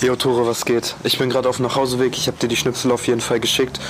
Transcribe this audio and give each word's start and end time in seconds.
Jo, 0.00 0.16
Tore, 0.16 0.46
was 0.46 0.66
geht? 0.66 0.96
Ich 1.02 1.18
bin 1.18 1.30
gerade 1.30 1.48
auf 1.48 1.56
dem 1.56 1.64
Nachhauseweg. 1.64 2.16
Ich 2.18 2.26
habe 2.26 2.36
dir 2.36 2.48
die 2.48 2.56
Schnipsel 2.56 2.92
auf 2.92 3.06
jeden 3.06 3.22
Fall 3.22 3.40
geschickt. 3.40 3.80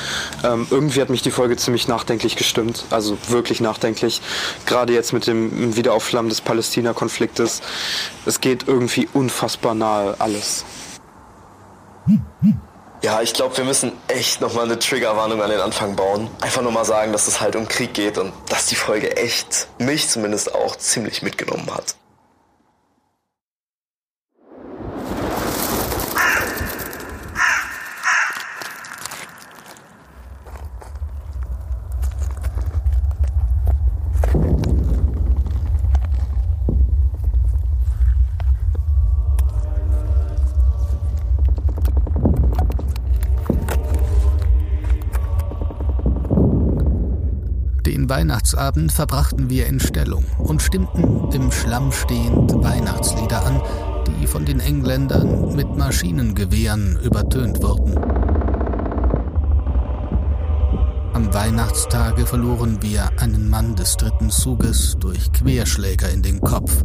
Ähm, 0.44 0.66
irgendwie 0.70 1.00
hat 1.00 1.10
mich 1.10 1.22
die 1.22 1.32
Folge 1.32 1.56
ziemlich 1.56 1.88
nachdenklich 1.88 2.36
gestimmt. 2.36 2.84
Also 2.90 3.18
wirklich 3.28 3.60
nachdenklich. 3.60 4.20
Gerade 4.64 4.92
jetzt 4.92 5.12
mit 5.12 5.26
dem 5.26 5.76
Wiederaufflammen 5.76 6.28
des 6.28 6.40
Palästina-Konfliktes. 6.40 7.62
Es 8.26 8.40
geht 8.40 8.68
irgendwie 8.68 9.08
unfassbar 9.12 9.74
nahe 9.74 10.14
alles. 10.20 10.64
Ja, 13.02 13.20
ich 13.20 13.32
glaube, 13.32 13.56
wir 13.56 13.64
müssen 13.64 13.90
echt 14.06 14.40
nochmal 14.40 14.66
eine 14.66 14.78
Triggerwarnung 14.78 15.42
an 15.42 15.50
den 15.50 15.60
Anfang 15.60 15.96
bauen. 15.96 16.28
Einfach 16.40 16.62
nur 16.62 16.70
mal 16.70 16.84
sagen, 16.84 17.12
dass 17.12 17.26
es 17.26 17.40
halt 17.40 17.56
um 17.56 17.66
Krieg 17.66 17.92
geht 17.92 18.18
und 18.18 18.32
dass 18.50 18.66
die 18.66 18.76
Folge 18.76 19.16
echt 19.16 19.66
mich 19.78 20.08
zumindest 20.08 20.54
auch 20.54 20.76
ziemlich 20.76 21.22
mitgenommen 21.22 21.68
hat. 21.74 21.96
Weihnachtsabend 48.14 48.92
verbrachten 48.92 49.50
wir 49.50 49.66
in 49.66 49.80
Stellung 49.80 50.24
und 50.38 50.62
stimmten 50.62 51.32
im 51.32 51.50
Schlamm 51.50 51.90
stehend 51.90 52.54
Weihnachtslieder 52.54 53.44
an, 53.44 53.60
die 54.06 54.28
von 54.28 54.44
den 54.44 54.60
Engländern 54.60 55.56
mit 55.56 55.76
Maschinengewehren 55.76 56.96
übertönt 57.02 57.60
wurden. 57.60 57.98
Am 61.12 61.34
Weihnachtstage 61.34 62.24
verloren 62.24 62.80
wir 62.82 63.10
einen 63.18 63.50
Mann 63.50 63.74
des 63.74 63.96
dritten 63.96 64.30
Zuges 64.30 64.96
durch 65.00 65.32
Querschläger 65.32 66.08
in 66.08 66.22
den 66.22 66.40
Kopf. 66.40 66.84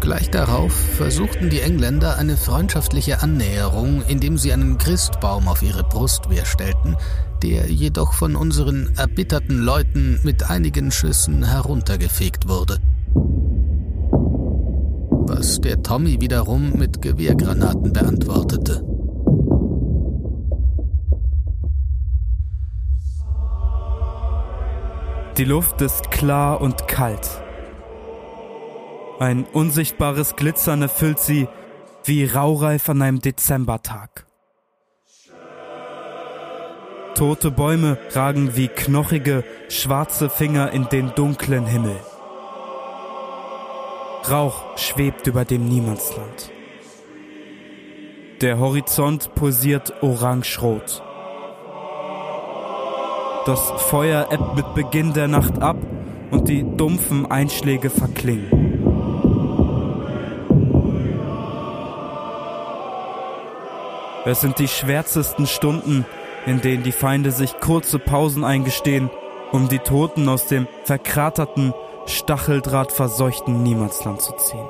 Gleich 0.00 0.28
darauf 0.30 0.72
versuchten 0.72 1.50
die 1.50 1.60
Engländer 1.60 2.16
eine 2.16 2.36
freundschaftliche 2.36 3.22
Annäherung, 3.22 4.02
indem 4.08 4.38
sie 4.38 4.52
einen 4.52 4.76
Christbaum 4.76 5.46
auf 5.46 5.62
ihre 5.62 5.84
Brustwehr 5.84 6.46
stellten, 6.46 6.96
der 7.42 7.70
jedoch 7.70 8.12
von 8.12 8.36
unseren 8.36 8.92
erbitterten 8.96 9.58
Leuten 9.58 10.20
mit 10.22 10.50
einigen 10.50 10.90
Schüssen 10.90 11.44
heruntergefegt 11.44 12.48
wurde. 12.48 12.78
Was 15.26 15.60
der 15.60 15.82
Tommy 15.82 16.20
wiederum 16.20 16.72
mit 16.78 17.02
Gewehrgranaten 17.02 17.92
beantwortete. 17.92 18.84
Die 25.36 25.44
Luft 25.44 25.80
ist 25.80 26.10
klar 26.10 26.60
und 26.60 26.86
kalt. 26.86 27.42
Ein 29.18 29.44
unsichtbares 29.44 30.36
Glitzern 30.36 30.82
erfüllt 30.82 31.18
sie 31.18 31.48
wie 32.04 32.24
Raureif 32.24 32.88
an 32.88 33.02
einem 33.02 33.20
Dezembertag. 33.20 34.29
Tote 37.14 37.50
Bäume 37.50 37.98
ragen 38.12 38.56
wie 38.56 38.68
knochige, 38.68 39.44
schwarze 39.68 40.30
Finger 40.30 40.70
in 40.72 40.88
den 40.88 41.12
dunklen 41.14 41.66
Himmel. 41.66 41.96
Rauch 44.30 44.76
schwebt 44.76 45.26
über 45.26 45.44
dem 45.44 45.64
Niemandsland. 45.68 46.50
Der 48.40 48.58
Horizont 48.58 49.34
pulsiert 49.34 50.02
orange-rot. 50.02 51.02
Das 53.46 53.72
Feuer 53.76 54.28
ebbt 54.30 54.56
mit 54.56 54.74
Beginn 54.74 55.12
der 55.12 55.28
Nacht 55.28 55.60
ab 55.60 55.76
und 56.30 56.48
die 56.48 56.64
dumpfen 56.76 57.30
Einschläge 57.30 57.90
verklingen. 57.90 58.60
Es 64.24 64.42
sind 64.42 64.58
die 64.58 64.68
schwärzesten 64.68 65.46
Stunden, 65.46 66.04
in 66.46 66.60
denen 66.60 66.82
die 66.82 66.92
Feinde 66.92 67.32
sich 67.32 67.58
kurze 67.60 67.98
Pausen 67.98 68.44
eingestehen, 68.44 69.10
um 69.52 69.68
die 69.68 69.78
Toten 69.78 70.28
aus 70.28 70.46
dem 70.46 70.66
verkraterten, 70.84 71.74
stacheldrahtverseuchten 72.06 73.62
Niemandsland 73.62 74.20
zu 74.20 74.32
ziehen. 74.36 74.66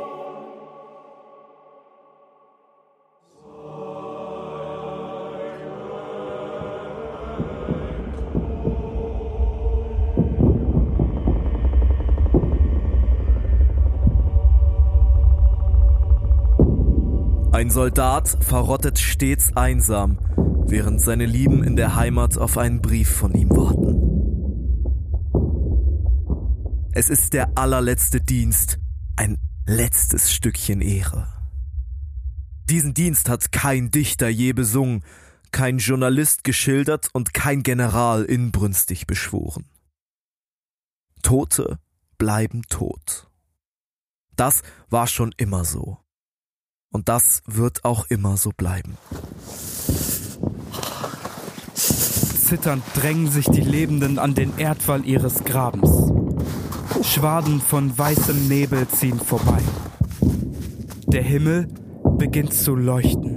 Ein 17.53 17.69
Soldat 17.69 18.39
verrottet 18.41 18.99
stets 18.99 19.55
einsam, 19.55 20.17
während 20.71 21.01
seine 21.01 21.27
Lieben 21.27 21.65
in 21.65 21.77
der 21.77 21.97
Heimat 21.97 22.39
auf 22.39 22.57
einen 22.57 22.81
Brief 22.81 23.11
von 23.11 23.35
ihm 23.35 23.51
warten. 23.51 24.01
Es 26.93 27.11
ist 27.11 27.33
der 27.33 27.57
allerletzte 27.59 28.21
Dienst, 28.21 28.79
ein 29.17 29.37
letztes 29.67 30.33
Stückchen 30.33 30.81
Ehre. 30.81 31.27
Diesen 32.69 32.95
Dienst 32.95 33.29
hat 33.29 33.53
kein 33.53 33.91
Dichter 33.91 34.29
je 34.29 34.53
besungen, 34.53 35.05
kein 35.51 35.79
Journalist 35.79 36.45
geschildert 36.45 37.09
und 37.13 37.35
kein 37.35 37.63
General 37.63 38.25
inbrünstig 38.25 39.07
beschworen. 39.07 39.65
Tote 41.23 41.79
bleiben 42.17 42.63
tot. 42.69 43.29
Das 44.37 44.63
war 44.89 45.07
schon 45.07 45.35
immer 45.37 45.65
so. 45.65 45.99
Und 46.93 47.09
das 47.09 47.43
wird 47.47 47.85
auch 47.85 48.07
immer 48.07 48.37
so 48.37 48.51
bleiben. 48.51 48.97
Zitternd 52.51 52.83
drängen 52.97 53.29
sich 53.29 53.47
die 53.47 53.61
Lebenden 53.61 54.19
an 54.19 54.35
den 54.35 54.59
Erdwall 54.59 55.07
ihres 55.07 55.45
Grabens. 55.45 56.13
Schwaden 57.01 57.61
von 57.61 57.97
weißem 57.97 58.49
Nebel 58.49 58.89
ziehen 58.89 59.21
vorbei. 59.21 59.61
Der 61.07 61.23
Himmel 61.23 61.69
beginnt 62.19 62.53
zu 62.53 62.75
leuchten. 62.75 63.37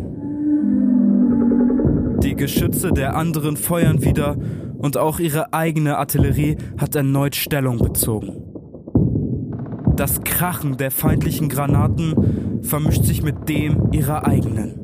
Die 2.23 2.33
Geschütze 2.33 2.91
der 2.91 3.15
anderen 3.15 3.55
feuern 3.55 4.03
wieder 4.03 4.35
und 4.79 4.97
auch 4.97 5.19
ihre 5.19 5.53
eigene 5.53 5.99
Artillerie 5.99 6.57
hat 6.79 6.95
erneut 6.95 7.35
Stellung 7.35 7.77
bezogen. 7.77 8.41
Das 9.95 10.23
Krachen 10.23 10.77
der 10.77 10.89
feindlichen 10.89 11.49
Granaten 11.49 12.63
vermischt 12.63 13.03
sich 13.03 13.21
mit 13.21 13.47
dem 13.47 13.91
ihrer 13.91 14.25
eigenen. 14.25 14.79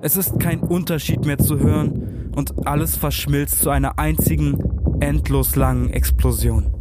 Es 0.00 0.16
ist 0.16 0.40
kein 0.40 0.58
Unterschied 0.58 1.24
mehr 1.24 1.38
zu 1.38 1.60
hören 1.60 2.17
und 2.38 2.68
alles 2.68 2.94
verschmilzt 2.94 3.58
zu 3.58 3.70
einer 3.70 3.98
einzigen, 3.98 4.56
endlos 5.00 5.56
langen 5.56 5.90
Explosion. 5.90 6.72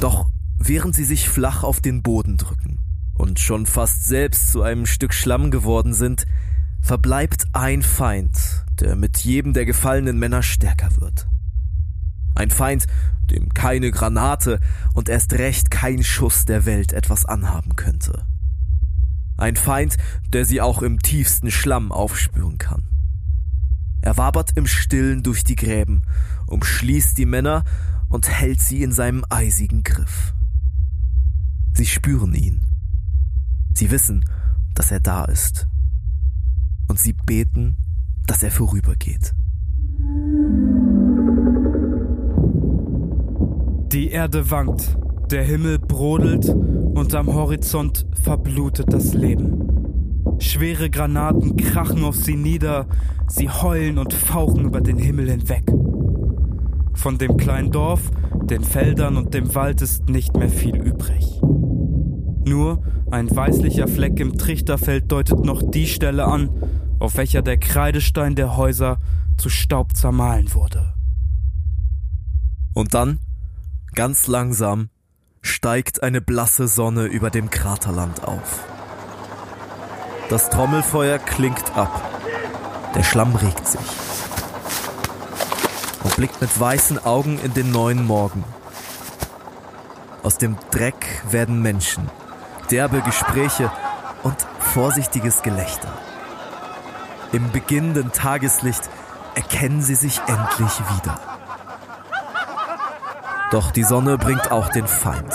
Doch 0.00 0.26
während 0.56 0.94
sie 0.94 1.04
sich 1.04 1.28
flach 1.28 1.64
auf 1.64 1.80
den 1.80 2.04
Boden 2.04 2.36
drücken 2.36 2.78
und 3.14 3.40
schon 3.40 3.66
fast 3.66 4.06
selbst 4.06 4.52
zu 4.52 4.62
einem 4.62 4.86
Stück 4.86 5.12
Schlamm 5.12 5.50
geworden 5.50 5.94
sind, 5.94 6.26
verbleibt 6.80 7.46
ein 7.52 7.82
Feind, 7.82 8.64
der 8.78 8.94
mit 8.94 9.18
jedem 9.18 9.52
der 9.52 9.64
gefallenen 9.64 10.20
Männer 10.20 10.44
stärker 10.44 10.90
wird. 11.00 11.26
Ein 12.36 12.50
Feind, 12.50 12.86
dem 13.24 13.48
keine 13.48 13.90
Granate 13.90 14.60
und 14.94 15.08
erst 15.08 15.32
recht 15.32 15.72
kein 15.72 16.04
Schuss 16.04 16.44
der 16.44 16.66
Welt 16.66 16.92
etwas 16.92 17.24
anhaben 17.24 17.74
könnte. 17.74 18.24
Ein 19.36 19.56
Feind, 19.56 19.96
der 20.32 20.44
sie 20.44 20.60
auch 20.60 20.82
im 20.82 21.00
tiefsten 21.00 21.50
Schlamm 21.50 21.92
aufspüren 21.92 22.58
kann. 22.58 22.84
Er 24.00 24.16
wabert 24.16 24.52
im 24.56 24.66
Stillen 24.66 25.22
durch 25.22 25.44
die 25.44 25.56
Gräben, 25.56 26.02
umschließt 26.46 27.18
die 27.18 27.26
Männer 27.26 27.64
und 28.08 28.28
hält 28.28 28.60
sie 28.60 28.82
in 28.82 28.92
seinem 28.92 29.24
eisigen 29.30 29.82
Griff. 29.82 30.32
Sie 31.74 31.86
spüren 31.86 32.34
ihn. 32.34 32.62
Sie 33.74 33.90
wissen, 33.90 34.24
dass 34.74 34.90
er 34.90 35.00
da 35.00 35.24
ist. 35.24 35.68
Und 36.88 36.98
sie 36.98 37.12
beten, 37.12 37.76
dass 38.26 38.42
er 38.42 38.50
vorübergeht. 38.50 39.34
Die 43.92 44.08
Erde 44.10 44.50
wankt, 44.50 44.96
der 45.30 45.42
Himmel 45.42 45.78
brodelt 45.78 46.54
und 46.96 47.14
am 47.14 47.32
Horizont 47.32 48.06
verblutet 48.22 48.92
das 48.92 49.12
Leben. 49.12 50.36
Schwere 50.38 50.90
Granaten 50.90 51.56
krachen 51.56 52.04
auf 52.04 52.16
sie 52.16 52.36
nieder, 52.36 52.86
sie 53.28 53.48
heulen 53.48 53.98
und 53.98 54.14
fauchen 54.14 54.64
über 54.64 54.80
den 54.80 54.96
Himmel 54.96 55.30
hinweg. 55.30 55.70
Von 56.94 57.18
dem 57.18 57.36
kleinen 57.36 57.70
Dorf 57.70 58.10
Den 58.44 58.62
Feldern 58.62 59.16
und 59.16 59.34
dem 59.34 59.54
Wald 59.54 59.82
ist 59.82 60.08
nicht 60.08 60.36
mehr 60.36 60.48
viel 60.48 60.76
übrig. 60.76 61.40
Nur 62.46 62.82
ein 63.10 63.28
weißlicher 63.34 63.88
Fleck 63.88 64.20
im 64.20 64.38
Trichterfeld 64.38 65.10
deutet 65.10 65.44
noch 65.44 65.62
die 65.68 65.86
Stelle 65.86 66.26
an, 66.26 66.50
auf 66.98 67.16
welcher 67.16 67.42
der 67.42 67.58
Kreidestein 67.58 68.36
der 68.36 68.56
Häuser 68.56 68.98
zu 69.36 69.48
Staub 69.48 69.96
zermahlen 69.96 70.54
wurde. 70.54 70.94
Und 72.72 72.94
dann, 72.94 73.18
ganz 73.94 74.28
langsam, 74.28 74.90
steigt 75.46 76.02
eine 76.02 76.20
blasse 76.20 76.68
Sonne 76.68 77.04
über 77.04 77.30
dem 77.30 77.50
Kraterland 77.50 78.24
auf. 78.24 78.64
Das 80.28 80.50
Trommelfeuer 80.50 81.18
klingt 81.18 81.76
ab. 81.76 82.02
Der 82.94 83.02
Schlamm 83.02 83.34
regt 83.36 83.66
sich 83.66 83.80
und 86.02 86.16
blickt 86.16 86.40
mit 86.40 86.58
weißen 86.58 87.04
Augen 87.04 87.38
in 87.38 87.54
den 87.54 87.70
neuen 87.70 88.06
Morgen. 88.06 88.44
Aus 90.22 90.38
dem 90.38 90.56
Dreck 90.70 91.22
werden 91.30 91.62
Menschen, 91.62 92.10
derbe 92.70 93.00
Gespräche 93.00 93.70
und 94.22 94.36
vorsichtiges 94.58 95.42
Gelächter. 95.42 95.92
Im 97.32 97.50
beginnenden 97.52 98.12
Tageslicht 98.12 98.88
erkennen 99.34 99.82
sie 99.82 99.94
sich 99.94 100.20
endlich 100.26 100.80
wieder. 100.96 101.20
Doch 103.50 103.70
die 103.70 103.84
Sonne 103.84 104.18
bringt 104.18 104.50
auch 104.50 104.68
den 104.70 104.86
Feind. 104.86 105.32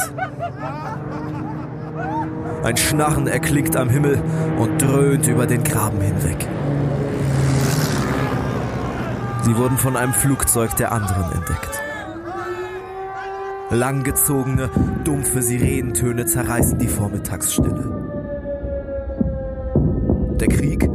Ein 2.63 2.77
Schnarren 2.77 3.27
erklingt 3.27 3.75
am 3.75 3.89
Himmel 3.89 4.21
und 4.57 4.81
dröhnt 4.81 5.27
über 5.27 5.47
den 5.47 5.63
Graben 5.63 6.01
hinweg. 6.01 6.47
Sie 9.43 9.57
wurden 9.57 9.77
von 9.77 9.95
einem 9.95 10.13
Flugzeug 10.13 10.75
der 10.75 10.91
anderen 10.91 11.31
entdeckt. 11.31 11.81
Langgezogene, 13.71 14.69
dumpfe 15.05 15.41
Sirenentöne 15.41 16.25
zerreißen 16.25 16.77
die 16.77 16.89
Vormittagsstille. 16.89 18.01
Der 20.39 20.47
Krieg 20.49 20.90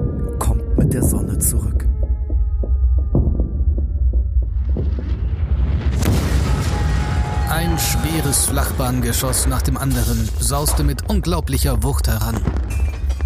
Flachbahngeschoss 8.56 9.48
nach 9.48 9.60
dem 9.60 9.76
anderen 9.76 10.30
sauste 10.40 10.82
mit 10.82 11.10
unglaublicher 11.10 11.82
Wucht 11.82 12.08
heran. 12.08 12.36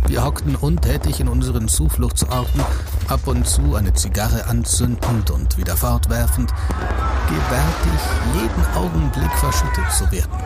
Wir 0.09 0.25
hockten 0.25 0.57
untätig 0.57 1.21
in 1.21 1.29
unseren 1.29 1.69
Zufluchtsorten, 1.69 2.61
ab 3.07 3.29
und 3.29 3.47
zu 3.47 3.77
eine 3.77 3.93
Zigarre 3.95 4.47
anzündend 4.47 5.31
und 5.31 5.57
wieder 5.57 5.77
fortwerfend, 5.77 6.53
gewärtig 7.29 8.01
jeden 8.35 8.75
Augenblick 8.75 9.31
verschüttet 9.35 9.93
zu 9.93 10.11
werden. 10.11 10.37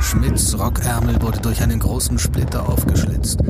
Schmidts 0.00 0.56
Rockärmel 0.56 1.20
wurde 1.20 1.40
durch 1.40 1.60
einen 1.60 1.80
großen 1.80 2.20
Splitter 2.20 2.68
aufgeschlitzt. 2.68 3.40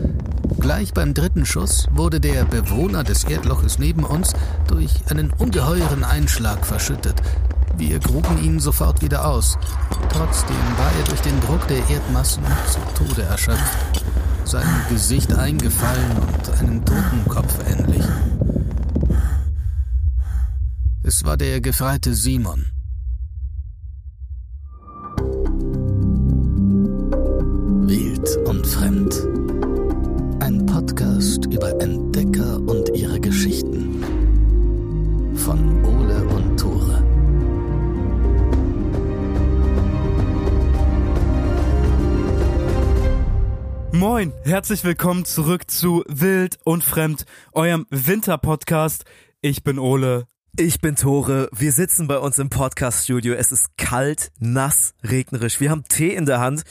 Gleich 0.61 0.95
beim 0.95 1.13
dritten 1.13 1.45
Schuss 1.45 1.89
wurde 1.93 2.21
der 2.21 2.47
Bewohner 2.47 3.05
des 3.05 3.25
Erdloches 3.25 3.79
neben 3.79 4.05
uns 4.05 4.33
durch 4.67 4.95
einen 5.11 5.31
ungeheuren 5.31 6.05
Einschlag 6.05 6.65
verschüttet. 6.65 7.21
Wir 7.81 7.99
gruben 7.99 8.39
ihn 8.45 8.61
sofort 8.61 9.03
wieder 9.03 9.27
aus. 9.27 9.59
Trotzdem 10.11 10.57
war 10.77 10.93
er 10.99 11.05
durch 11.09 11.21
den 11.23 11.41
Druck 11.41 11.67
der 11.67 11.79
Erdmassen 11.89 12.45
zu 12.69 13.05
Tode 13.05 13.23
erschöpft 13.23 14.05
sein 14.51 14.67
Gesicht 14.89 15.33
eingefallen 15.33 16.19
und 16.19 16.51
einen 16.59 16.85
Totenkopf 16.85 17.57
ähnlich. 17.69 18.05
Es 21.05 21.25
war 21.25 21.37
der 21.37 21.61
Gefreite 21.61 22.15
Simon. 22.15 22.67
Herzlich 44.61 44.85
willkommen 44.85 45.25
zurück 45.25 45.71
zu 45.71 46.05
Wild 46.07 46.59
und 46.65 46.85
Fremd, 46.85 47.25
eurem 47.53 47.87
Winterpodcast. 47.89 49.07
Ich 49.41 49.65
bin 49.65 49.79
Ole. 49.79 50.27
Ich 50.55 50.83
bin 50.83 50.97
Tore. 50.97 51.49
Wir 51.57 51.73
sitzen 51.73 52.07
bei 52.07 52.19
uns 52.19 52.39
im 52.39 52.51
Podcaststudio. 52.51 53.33
Es 53.33 53.53
ist 53.53 53.79
kalt, 53.79 54.31
nass, 54.39 54.93
regnerisch. 55.03 55.61
Wir 55.61 55.71
haben 55.71 55.85
Tee 55.85 56.15
in 56.15 56.27
der 56.27 56.41
Hand 56.41 56.65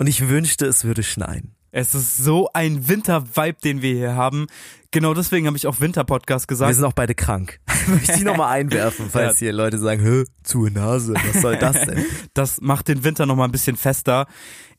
und 0.00 0.08
ich 0.08 0.28
wünschte, 0.28 0.66
es 0.66 0.82
würde 0.82 1.04
schneien. 1.04 1.54
Es 1.70 1.94
ist 1.94 2.16
so 2.16 2.48
ein 2.52 2.88
Winter-Vibe, 2.88 3.58
den 3.62 3.80
wir 3.80 3.94
hier 3.94 4.16
haben. 4.16 4.46
Genau 4.90 5.14
deswegen 5.14 5.46
habe 5.46 5.56
ich 5.56 5.68
auch 5.68 5.78
Winter-Podcast 5.78 6.48
gesagt. 6.48 6.70
Wir 6.70 6.74
sind 6.74 6.84
auch 6.84 6.94
beide 6.94 7.14
krank. 7.14 7.60
Möchte 7.86 8.12
ich 8.12 8.24
nochmal 8.24 8.58
einwerfen, 8.58 9.06
falls 9.08 9.38
hier 9.40 9.52
Leute 9.52 9.78
sagen, 9.78 10.02
Hö, 10.02 10.24
zu 10.42 10.66
Nase, 10.66 11.14
was 11.14 11.42
soll 11.42 11.58
das 11.58 11.78
denn? 11.86 12.04
Das 12.34 12.60
macht 12.60 12.88
den 12.88 13.04
Winter 13.04 13.24
nochmal 13.24 13.46
ein 13.46 13.52
bisschen 13.52 13.76
fester. 13.76 14.26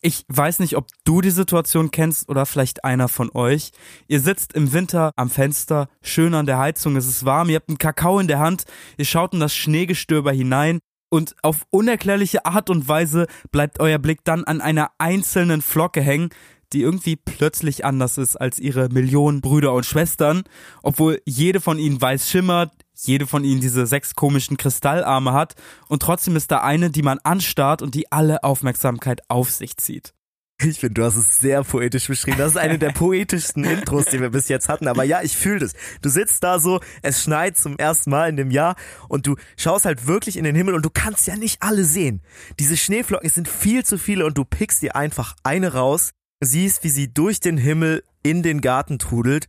Ich 0.01 0.25
weiß 0.27 0.59
nicht, 0.59 0.77
ob 0.77 0.87
du 1.03 1.21
die 1.21 1.31
Situation 1.31 1.91
kennst 1.91 2.29
oder 2.29 2.45
vielleicht 2.45 2.83
einer 2.83 3.07
von 3.07 3.31
euch. 3.33 3.71
Ihr 4.07 4.19
sitzt 4.19 4.53
im 4.53 4.73
Winter 4.73 5.11
am 5.15 5.29
Fenster, 5.29 5.89
schön 6.01 6.33
an 6.33 6.45
der 6.45 6.59
Heizung, 6.59 6.95
es 6.95 7.07
ist 7.07 7.25
warm, 7.25 7.49
ihr 7.49 7.55
habt 7.55 7.69
einen 7.69 7.77
Kakao 7.77 8.19
in 8.19 8.27
der 8.27 8.39
Hand, 8.39 8.65
ihr 8.97 9.05
schaut 9.05 9.33
in 9.33 9.39
das 9.39 9.55
Schneegestöber 9.55 10.31
hinein 10.31 10.79
und 11.09 11.35
auf 11.41 11.65
unerklärliche 11.69 12.45
Art 12.45 12.69
und 12.69 12.87
Weise 12.87 13.27
bleibt 13.51 13.79
euer 13.79 13.97
Blick 13.97 14.23
dann 14.23 14.43
an 14.43 14.61
einer 14.61 14.91
einzelnen 14.97 15.61
Flocke 15.61 16.01
hängen, 16.01 16.29
die 16.73 16.81
irgendwie 16.81 17.15
plötzlich 17.15 17.85
anders 17.85 18.17
ist 18.17 18.35
als 18.35 18.59
ihre 18.59 18.89
Millionen 18.89 19.41
Brüder 19.41 19.73
und 19.73 19.85
Schwestern, 19.85 20.43
obwohl 20.83 21.21
jede 21.25 21.61
von 21.61 21.79
ihnen 21.79 22.01
weiß 22.01 22.29
schimmert, 22.29 22.71
jede 23.05 23.27
von 23.27 23.43
ihnen 23.43 23.61
diese 23.61 23.85
sechs 23.85 24.15
komischen 24.15 24.57
Kristallarme 24.57 25.33
hat 25.33 25.55
und 25.87 26.01
trotzdem 26.01 26.35
ist 26.35 26.51
da 26.51 26.61
eine, 26.61 26.89
die 26.89 27.03
man 27.03 27.19
anstarrt 27.19 27.81
und 27.81 27.95
die 27.95 28.11
alle 28.11 28.43
Aufmerksamkeit 28.43 29.21
auf 29.29 29.51
sich 29.51 29.77
zieht. 29.77 30.13
Ich 30.59 30.79
finde, 30.79 30.95
du 30.95 31.03
hast 31.03 31.17
es 31.17 31.39
sehr 31.39 31.63
poetisch 31.63 32.07
beschrieben. 32.07 32.39
Das 32.39 32.53
ist 32.53 32.57
eine 32.57 32.79
der 32.79 32.89
poetischsten 32.93 33.63
Intros, 33.63 34.05
die 34.05 34.19
wir 34.19 34.31
bis 34.31 34.47
jetzt 34.47 34.69
hatten. 34.69 34.87
Aber 34.87 35.03
ja, 35.03 35.21
ich 35.21 35.37
fühle 35.37 35.59
das. 35.59 35.73
Du 36.01 36.09
sitzt 36.09 36.43
da 36.43 36.57
so, 36.57 36.79
es 37.03 37.21
schneit 37.21 37.57
zum 37.57 37.77
ersten 37.77 38.09
Mal 38.09 38.27
in 38.29 38.37
dem 38.37 38.49
Jahr 38.49 38.75
und 39.07 39.27
du 39.27 39.35
schaust 39.55 39.85
halt 39.85 40.07
wirklich 40.07 40.35
in 40.35 40.43
den 40.43 40.55
Himmel 40.55 40.73
und 40.73 40.83
du 40.83 40.89
kannst 40.89 41.27
ja 41.27 41.35
nicht 41.35 41.61
alle 41.61 41.83
sehen. 41.83 42.23
Diese 42.57 42.75
Schneeflocken 42.75 43.29
sind 43.29 43.47
viel 43.47 43.85
zu 43.85 43.99
viele 43.99 44.25
und 44.25 44.35
du 44.35 44.45
pickst 44.45 44.81
dir 44.81 44.95
einfach 44.95 45.35
eine 45.43 45.73
raus, 45.73 46.09
siehst, 46.39 46.83
wie 46.83 46.89
sie 46.89 47.13
durch 47.13 47.39
den 47.39 47.57
Himmel 47.57 48.03
in 48.23 48.41
den 48.41 48.61
Garten 48.61 48.97
trudelt 48.97 49.45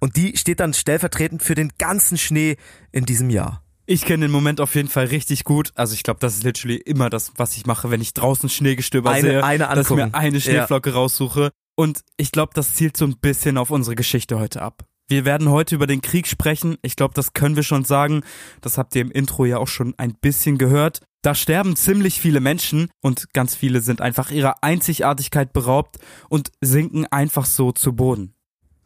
und 0.00 0.16
die 0.16 0.36
steht 0.36 0.60
dann 0.60 0.74
stellvertretend 0.74 1.42
für 1.42 1.54
den 1.54 1.72
ganzen 1.78 2.18
Schnee 2.18 2.56
in 2.90 3.04
diesem 3.04 3.30
Jahr. 3.30 3.62
Ich 3.86 4.04
kenne 4.04 4.26
den 4.26 4.30
Moment 4.30 4.60
auf 4.60 4.74
jeden 4.76 4.88
Fall 4.88 5.06
richtig 5.06 5.44
gut. 5.44 5.72
Also 5.74 5.94
ich 5.94 6.02
glaube, 6.02 6.20
das 6.20 6.36
ist 6.36 6.44
literally 6.44 6.76
immer 6.76 7.10
das, 7.10 7.32
was 7.36 7.56
ich 7.56 7.66
mache, 7.66 7.90
wenn 7.90 8.00
ich 8.00 8.14
draußen 8.14 8.48
Schneegestöber 8.48 9.10
eine, 9.10 9.20
sehe, 9.20 9.44
eine 9.44 9.66
dass 9.66 9.90
ich 9.90 9.96
mir 9.96 10.14
eine 10.14 10.40
Schneeflocke 10.40 10.90
ja. 10.90 10.96
raussuche. 10.96 11.50
Und 11.76 12.02
ich 12.16 12.30
glaube, 12.30 12.52
das 12.54 12.74
zielt 12.74 12.96
so 12.96 13.04
ein 13.04 13.16
bisschen 13.18 13.58
auf 13.58 13.70
unsere 13.70 13.96
Geschichte 13.96 14.38
heute 14.38 14.62
ab. 14.62 14.84
Wir 15.08 15.24
werden 15.24 15.50
heute 15.50 15.74
über 15.74 15.88
den 15.88 16.02
Krieg 16.02 16.28
sprechen. 16.28 16.76
Ich 16.82 16.94
glaube, 16.94 17.14
das 17.14 17.32
können 17.32 17.56
wir 17.56 17.64
schon 17.64 17.84
sagen. 17.84 18.22
Das 18.60 18.78
habt 18.78 18.94
ihr 18.94 19.02
im 19.02 19.10
Intro 19.10 19.44
ja 19.44 19.58
auch 19.58 19.66
schon 19.66 19.94
ein 19.98 20.14
bisschen 20.14 20.56
gehört. 20.56 21.00
Da 21.22 21.34
sterben 21.34 21.74
ziemlich 21.74 22.20
viele 22.20 22.38
Menschen 22.38 22.90
und 23.02 23.32
ganz 23.34 23.56
viele 23.56 23.80
sind 23.80 24.00
einfach 24.00 24.30
ihrer 24.30 24.62
Einzigartigkeit 24.62 25.52
beraubt 25.52 25.98
und 26.28 26.52
sinken 26.60 27.06
einfach 27.06 27.44
so 27.44 27.72
zu 27.72 27.92
Boden. 27.92 28.34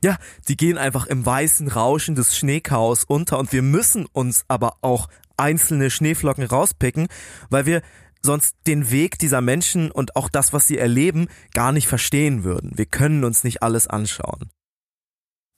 Ja, 0.05 0.19
die 0.49 0.59
gehen 0.59 0.77
einfach 0.77 1.07
im 1.07 1.25
weißen 1.25 1.67
Rauschen 1.67 2.15
des 2.15 2.37
Schneechaos 2.37 3.05
unter 3.05 3.39
und 3.39 3.55
wir 3.55 3.63
müssen 3.63 4.05
uns 4.05 4.45
aber 4.49 4.77
auch 4.83 5.09
einzelne 5.39 5.89
Schneeflocken 5.89 6.45
rauspicken, 6.45 7.07
weil 7.49 7.65
wir 7.65 7.81
sonst 8.21 8.55
den 8.67 8.91
Weg 8.91 9.19
dieser 9.19 9.41
Menschen 9.41 9.91
und 9.91 10.15
auch 10.15 10.29
das, 10.29 10.53
was 10.53 10.67
sie 10.67 10.77
erleben, 10.77 11.29
gar 11.55 11.73
nicht 11.73 11.87
verstehen 11.87 12.45
würden. 12.45 12.73
Wir 12.77 12.85
können 12.85 13.25
uns 13.25 13.45
nicht 13.45 13.63
alles 13.63 13.87
anschauen. 13.87 14.51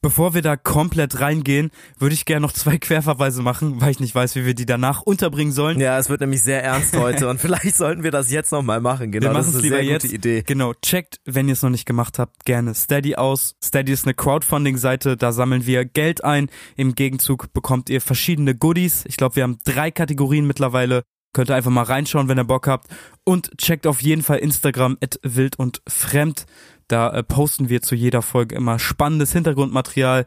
Bevor 0.02 0.34
wir 0.34 0.42
da 0.42 0.56
komplett 0.56 1.20
reingehen, 1.20 1.70
würde 1.98 2.14
ich 2.14 2.26
gerne 2.26 2.42
noch 2.42 2.52
zwei 2.52 2.78
Querverweise 2.78 3.42
machen, 3.42 3.80
weil 3.80 3.90
ich 3.90 4.00
nicht 4.00 4.14
weiß, 4.14 4.36
wie 4.36 4.44
wir 4.44 4.54
die 4.54 4.66
danach 4.66 5.02
unterbringen 5.02 5.52
sollen. 5.52 5.80
Ja, 5.80 5.98
es 5.98 6.08
wird 6.08 6.20
nämlich 6.20 6.42
sehr 6.42 6.62
ernst 6.62 6.96
heute 6.96 7.28
und 7.30 7.40
vielleicht 7.40 7.76
sollten 7.76 8.02
wir 8.02 8.10
das 8.10 8.30
jetzt 8.30 8.52
nochmal 8.52 8.80
machen. 8.80 9.10
Genau, 9.10 9.30
wir 9.30 9.34
das 9.34 9.48
ist 9.48 9.56
eine 9.56 9.68
sehr 9.68 9.82
jetzt. 9.82 10.02
gute 10.02 10.14
Idee. 10.14 10.42
Genau, 10.46 10.74
checkt, 10.74 11.20
wenn 11.24 11.48
ihr 11.48 11.54
es 11.54 11.62
noch 11.62 11.70
nicht 11.70 11.86
gemacht 11.86 12.18
habt, 12.18 12.44
gerne 12.44 12.74
Steady 12.74 13.16
aus. 13.16 13.56
Steady 13.62 13.92
ist 13.92 14.06
eine 14.06 14.14
Crowdfunding-Seite, 14.14 15.16
da 15.16 15.32
sammeln 15.32 15.66
wir 15.66 15.84
Geld 15.84 16.22
ein. 16.24 16.50
Im 16.76 16.94
Gegenzug 16.94 17.52
bekommt 17.52 17.90
ihr 17.90 18.00
verschiedene 18.00 18.54
Goodies. 18.54 19.04
Ich 19.06 19.16
glaube, 19.16 19.36
wir 19.36 19.42
haben 19.42 19.58
drei 19.64 19.90
Kategorien 19.90 20.46
mittlerweile. 20.46 21.02
Könnt 21.32 21.50
ihr 21.50 21.54
einfach 21.54 21.70
mal 21.70 21.82
reinschauen, 21.82 22.28
wenn 22.28 22.38
ihr 22.38 22.44
Bock 22.44 22.66
habt. 22.66 22.88
Und 23.24 23.58
checkt 23.58 23.86
auf 23.86 24.00
jeden 24.00 24.22
Fall 24.22 24.38
Instagram 24.38 24.96
at 25.02 25.18
wild 25.22 25.58
und 25.58 25.82
fremd. 25.86 26.46
Da 26.88 27.10
äh, 27.10 27.22
posten 27.22 27.68
wir 27.68 27.82
zu 27.82 27.94
jeder 27.94 28.22
Folge 28.22 28.54
immer 28.54 28.78
spannendes 28.78 29.32
Hintergrundmaterial. 29.32 30.24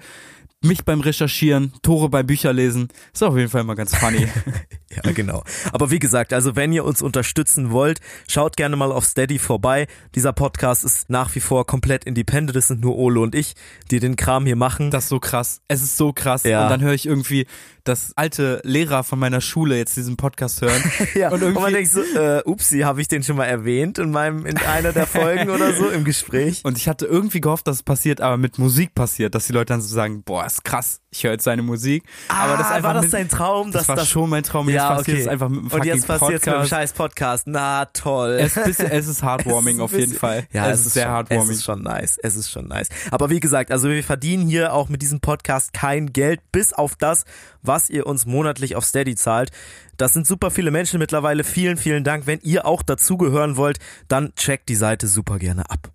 Mich 0.61 0.83
beim 0.83 0.99
Recherchieren, 0.99 1.73
Tore 1.81 2.09
beim 2.09 2.27
Bücherlesen. 2.27 2.89
Ist 3.13 3.23
auf 3.23 3.37
jeden 3.37 3.49
Fall 3.49 3.61
immer 3.61 3.75
ganz 3.75 3.95
funny. 3.95 4.27
ja, 5.03 5.11
genau. 5.13 5.43
Aber 5.71 5.89
wie 5.89 5.99
gesagt, 5.99 6.33
also 6.33 6.55
wenn 6.55 6.73
ihr 6.73 6.83
uns 6.83 7.01
unterstützen 7.01 7.71
wollt, 7.71 7.99
schaut 8.27 8.57
gerne 8.57 8.75
mal 8.75 8.91
auf 8.91 9.05
Steady 9.05 9.39
vorbei. 9.39 9.87
Dieser 10.15 10.33
Podcast 10.33 10.83
ist 10.83 11.09
nach 11.09 11.33
wie 11.35 11.39
vor 11.39 11.65
komplett 11.65 12.03
independent. 12.03 12.57
Es 12.57 12.67
sind 12.67 12.81
nur 12.81 12.97
Ole 12.97 13.21
und 13.21 13.35
ich, 13.35 13.53
die 13.89 13.99
den 13.99 14.17
Kram 14.17 14.45
hier 14.45 14.57
machen. 14.57 14.91
Das 14.91 15.05
ist 15.05 15.09
so 15.09 15.19
krass. 15.19 15.61
Es 15.69 15.81
ist 15.81 15.95
so 15.95 16.11
krass. 16.11 16.43
Ja. 16.43 16.63
Und 16.63 16.69
dann 16.69 16.81
höre 16.81 16.93
ich 16.93 17.05
irgendwie, 17.05 17.45
dass 17.85 18.11
alte 18.17 18.61
Lehrer 18.63 19.03
von 19.03 19.17
meiner 19.17 19.41
Schule 19.41 19.77
jetzt 19.77 19.95
diesen 19.95 20.17
Podcast 20.17 20.61
hören. 20.61 20.81
ja, 21.15 21.29
und 21.29 21.35
und, 21.35 21.41
irgendwie- 21.41 21.61
man 21.61 21.73
denkt 21.73 21.91
so, 21.91 22.01
äh, 22.01 22.41
upsi, 22.45 22.79
habe 22.81 22.99
ich 22.99 23.07
den 23.07 23.23
schon 23.23 23.37
mal 23.37 23.45
erwähnt 23.45 23.97
in 23.97 24.11
meinem, 24.11 24.45
in 24.45 24.57
einer 24.57 24.91
der 24.91 25.07
Folgen 25.07 25.49
oder 25.49 25.73
so 25.73 25.89
im 25.89 26.03
Gespräch? 26.03 26.61
Und 26.65 26.77
ich 26.77 26.87
hatte 26.89 27.05
irgendwie 27.05 27.39
gehofft, 27.41 27.67
dass 27.67 27.77
es 27.77 27.83
passiert, 27.83 28.19
aber 28.21 28.37
mit 28.37 28.59
Musik 28.59 28.93
passiert, 28.93 29.33
dass 29.33 29.47
die 29.47 29.53
Leute 29.53 29.73
dann 29.73 29.81
so 29.81 29.87
sagen, 29.93 30.23
boah, 30.23 30.48
ist 30.53 30.63
krass, 30.63 31.01
ich 31.11 31.23
höre 31.23 31.31
jetzt 31.33 31.43
seine 31.43 31.61
Musik. 31.61 32.03
aber 32.27 32.57
das 32.57 32.67
Ah, 32.67 32.83
war 32.83 32.93
das 32.93 33.03
mit, 33.03 33.13
dein 33.13 33.29
Traum? 33.29 33.71
das 33.71 33.81
dass 33.81 33.89
war 33.89 33.95
das 33.95 34.09
schon 34.09 34.29
mein 34.29 34.43
Traum. 34.43 34.67
Jetzt 34.69 34.75
ja, 34.75 34.95
passiert 34.95 35.17
okay. 35.17 35.21
es 35.21 35.27
einfach 35.27 35.49
mit 35.49 35.59
einem 35.59 35.71
Und 35.71 35.85
jetzt 35.85 36.05
fucking 36.05 36.19
passiert's 36.19 36.45
mit 36.45 36.55
dem 36.55 36.65
scheiß 36.65 36.93
Podcast. 36.93 37.47
Na 37.47 37.85
toll. 37.85 38.37
Es 38.39 38.55
ist, 38.57 38.65
bisschen, 38.65 38.91
es 38.91 39.07
ist 39.07 39.23
heartwarming 39.23 39.79
Es 39.79 39.85
ist 39.85 39.93
auf 39.93 39.99
jeden 39.99 40.13
Fall. 40.13 40.47
Ja, 40.51 40.69
es, 40.69 40.85
ist 40.85 40.93
sehr 40.93 41.03
schon, 41.05 41.13
heartwarming. 41.13 41.49
Es 41.49 41.57
ist 41.57 41.63
schon 41.63 41.83
nice. 41.83 42.17
Es 42.21 42.35
ist 42.35 42.49
schon 42.51 42.67
nice. 42.67 42.89
Aber 43.11 43.29
wie 43.29 43.39
gesagt, 43.39 43.71
also 43.71 43.89
wir 43.89 44.03
verdienen 44.03 44.47
hier 44.47 44.73
auch 44.73 44.89
mit 44.89 45.01
diesem 45.01 45.19
Podcast 45.19 45.73
kein 45.73 46.13
Geld, 46.13 46.41
bis 46.51 46.73
auf 46.73 46.95
das, 46.95 47.25
was 47.61 47.89
ihr 47.89 48.05
uns 48.07 48.25
monatlich 48.25 48.75
auf 48.75 48.85
Steady 48.85 49.15
zahlt. 49.15 49.51
Das 49.97 50.13
sind 50.13 50.25
super 50.25 50.49
viele 50.51 50.71
Menschen 50.71 50.99
mittlerweile. 50.99 51.43
Vielen, 51.43 51.77
vielen 51.77 52.03
Dank. 52.03 52.25
Wenn 52.25 52.39
ihr 52.41 52.65
auch 52.65 52.81
dazugehören 52.83 53.57
wollt, 53.57 53.79
dann 54.07 54.33
checkt 54.35 54.69
die 54.69 54.75
Seite 54.75 55.07
super 55.07 55.39
gerne 55.39 55.69
ab. 55.69 55.91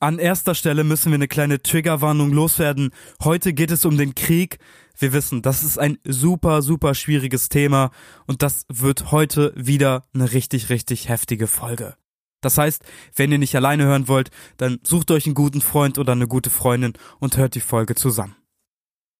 An 0.00 0.20
erster 0.20 0.54
Stelle 0.54 0.84
müssen 0.84 1.10
wir 1.10 1.16
eine 1.16 1.26
kleine 1.26 1.60
Triggerwarnung 1.60 2.32
loswerden. 2.32 2.90
Heute 3.24 3.52
geht 3.52 3.72
es 3.72 3.84
um 3.84 3.98
den 3.98 4.14
Krieg. 4.14 4.58
Wir 4.96 5.12
wissen, 5.12 5.42
das 5.42 5.64
ist 5.64 5.76
ein 5.76 5.98
super, 6.04 6.62
super 6.62 6.94
schwieriges 6.94 7.48
Thema 7.48 7.90
und 8.28 8.42
das 8.42 8.64
wird 8.68 9.10
heute 9.10 9.52
wieder 9.56 10.04
eine 10.14 10.30
richtig, 10.32 10.68
richtig 10.68 11.08
heftige 11.08 11.48
Folge. 11.48 11.96
Das 12.40 12.58
heißt, 12.58 12.84
wenn 13.16 13.32
ihr 13.32 13.38
nicht 13.38 13.56
alleine 13.56 13.86
hören 13.86 14.06
wollt, 14.06 14.30
dann 14.56 14.78
sucht 14.84 15.10
euch 15.10 15.26
einen 15.26 15.34
guten 15.34 15.60
Freund 15.60 15.98
oder 15.98 16.12
eine 16.12 16.28
gute 16.28 16.50
Freundin 16.50 16.92
und 17.18 17.36
hört 17.36 17.56
die 17.56 17.60
Folge 17.60 17.96
zusammen. 17.96 18.36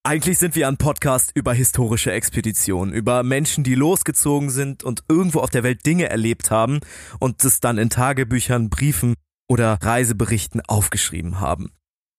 Eigentlich 0.05 0.39
sind 0.39 0.55
wir 0.55 0.69
ein 0.69 0.77
Podcast 0.77 1.33
über 1.35 1.53
historische 1.55 2.13
Expeditionen, 2.13 2.95
über 2.95 3.25
Menschen, 3.25 3.65
die 3.65 3.75
losgezogen 3.75 4.49
sind 4.49 4.85
und 4.85 5.03
irgendwo 5.09 5.41
auf 5.41 5.51
der 5.51 5.65
Welt 5.65 5.85
Dinge 5.85 6.09
erlebt 6.09 6.53
haben 6.53 6.79
und 7.19 7.45
es 7.45 7.59
dann 7.59 7.79
in 7.79 7.91
Tagebüchern, 7.91 8.71
Briefen 8.71 9.15
oder 9.49 9.79
Reiseberichten 9.83 10.61
aufgeschrieben 10.67 11.41
haben. 11.41 11.73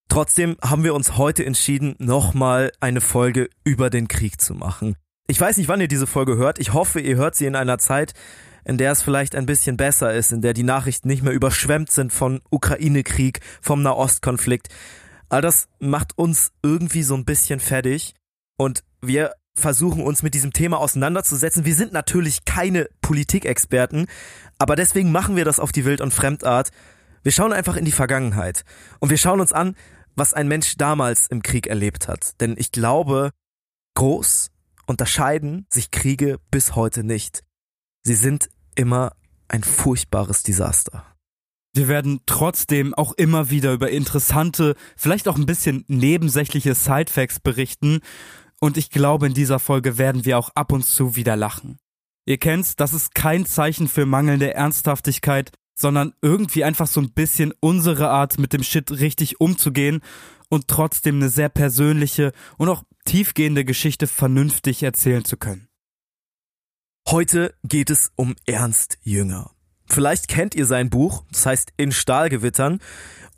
Trotzdem 0.10 0.58
haben 0.62 0.84
wir 0.84 0.96
uns 0.96 1.18
heute 1.18 1.46
entschieden, 1.46 1.96
nochmal 2.00 2.72
eine 2.80 3.00
Folge 3.00 3.50
über 3.64 3.90
den 3.90 4.08
Krieg 4.08 4.42
zu 4.42 4.56
machen. 4.56 4.96
Ich 5.28 5.40
weiß 5.40 5.58
nicht, 5.58 5.68
wann 5.68 5.80
ihr 5.80 5.88
diese 5.88 6.08
Folge 6.08 6.36
hört. 6.38 6.58
Ich 6.58 6.74
hoffe, 6.74 7.00
ihr 7.00 7.16
hört 7.16 7.36
sie 7.36 7.46
in 7.46 7.56
einer 7.56 7.78
Zeit, 7.78 8.14
in 8.66 8.80
der 8.80 8.92
es 8.92 9.04
vielleicht 9.04 9.36
ein 9.36 9.46
bisschen 9.46 9.78
besser 9.78 10.12
ist, 10.14 10.32
in 10.32 10.42
der 10.42 10.54
die 10.54 10.64
Nachrichten 10.64 11.08
nicht 11.08 11.22
mehr 11.22 11.34
überschwemmt 11.34 11.92
sind 11.92 12.12
von 12.12 12.42
Ukraine-Krieg, 12.50 13.40
vom 13.62 13.84
Nahostkonflikt. 13.84 14.70
All 15.30 15.42
das 15.42 15.68
macht 15.80 16.18
uns 16.18 16.52
irgendwie 16.64 17.04
so 17.04 17.14
ein 17.14 17.26
bisschen 17.26 17.60
fertig 17.60 18.16
und 18.58 18.84
wir 19.02 19.34
versuchen 19.56 20.02
uns 20.04 20.24
mit 20.24 20.34
diesem 20.34 20.54
Thema 20.54 20.80
auseinanderzusetzen. 20.80 21.66
Wir 21.66 21.76
sind 21.76 21.94
natürlich 21.94 22.46
keine 22.46 22.88
Politikexperten, 23.02 24.08
aber 24.58 24.76
deswegen 24.76 25.12
machen 25.12 25.36
wir 25.36 25.46
das 25.46 25.60
auf 25.60 25.72
die 25.72 25.86
Wild- 25.86 26.02
und 26.02 26.14
Fremdart. 26.14 26.72
Wir 27.24 27.32
schauen 27.32 27.54
einfach 27.54 27.76
in 27.76 27.86
die 27.86 27.92
Vergangenheit 27.92 28.64
und 29.00 29.10
wir 29.10 29.18
schauen 29.18 29.42
uns 29.42 29.52
an, 29.52 29.76
was 30.16 30.34
ein 30.34 30.48
Mensch 30.48 30.76
damals 30.78 31.28
im 31.28 31.42
Krieg 31.42 31.68
erlebt 31.68 32.08
hat. 32.08 32.40
Denn 32.42 32.56
ich 32.58 32.72
glaube, 32.72 33.32
groß 33.96 34.52
unterscheiden 34.86 35.66
sich 35.70 35.92
Kriege 35.92 36.40
bis 36.52 36.76
heute 36.76 37.04
nicht. 37.04 37.44
Sie 38.04 38.16
sind 38.16 38.50
immer 38.76 39.14
ein 39.48 39.64
furchtbares 39.64 40.44
Desaster. 40.44 41.06
Wir 41.74 41.88
werden 41.88 42.22
trotzdem 42.26 42.94
auch 42.96 43.14
immer 43.14 43.50
wieder 43.52 43.74
über 43.74 43.92
interessante, 43.92 44.76
vielleicht 44.98 45.28
auch 45.28 45.38
ein 45.38 45.46
bisschen 45.46 45.86
nebensächliche 45.88 46.74
Sidefacts 46.74 47.40
berichten 47.40 48.00
und 48.60 48.78
ich 48.78 48.90
glaube, 48.90 49.28
in 49.28 49.34
dieser 49.34 49.60
Folge 49.60 49.98
werden 49.98 50.26
wir 50.26 50.38
auch 50.38 50.50
ab 50.56 50.72
und 50.72 50.84
zu 50.84 51.16
wieder 51.16 51.36
lachen. 51.36 51.78
Ihr 52.26 52.38
kennt's, 52.38 52.76
das 52.76 52.94
ist 52.94 53.16
kein 53.16 53.46
Zeichen 53.46 53.88
für 53.88 54.06
mangelnde 54.06 54.54
Ernsthaftigkeit, 54.54 55.52
sondern 55.80 56.14
irgendwie 56.22 56.64
einfach 56.64 56.88
so 56.88 57.00
ein 57.00 57.12
bisschen 57.12 57.54
unsere 57.60 58.10
Art, 58.10 58.38
mit 58.38 58.54
dem 58.54 58.64
Shit 58.64 58.92
richtig 58.92 59.40
umzugehen 59.40 60.02
und 60.50 60.68
trotzdem 60.68 61.16
eine 61.16 61.30
sehr 61.30 61.50
persönliche 61.50 62.34
und 62.58 62.70
auch 62.70 62.84
tiefgehende 63.06 63.64
Geschichte 63.64 64.08
vernünftig 64.08 64.84
erzählen 64.84 65.24
zu 65.24 65.38
können. 65.38 65.68
Heute 67.08 67.56
geht 67.64 67.90
es 67.90 68.12
um 68.16 68.36
Ernst 68.46 69.00
Jünger. 69.02 69.52
Vielleicht 69.88 70.28
kennt 70.28 70.54
ihr 70.54 70.66
sein 70.66 70.90
Buch, 70.90 71.24
das 71.32 71.46
heißt 71.46 71.74
In 71.78 71.92
Stahlgewittern. 71.92 72.80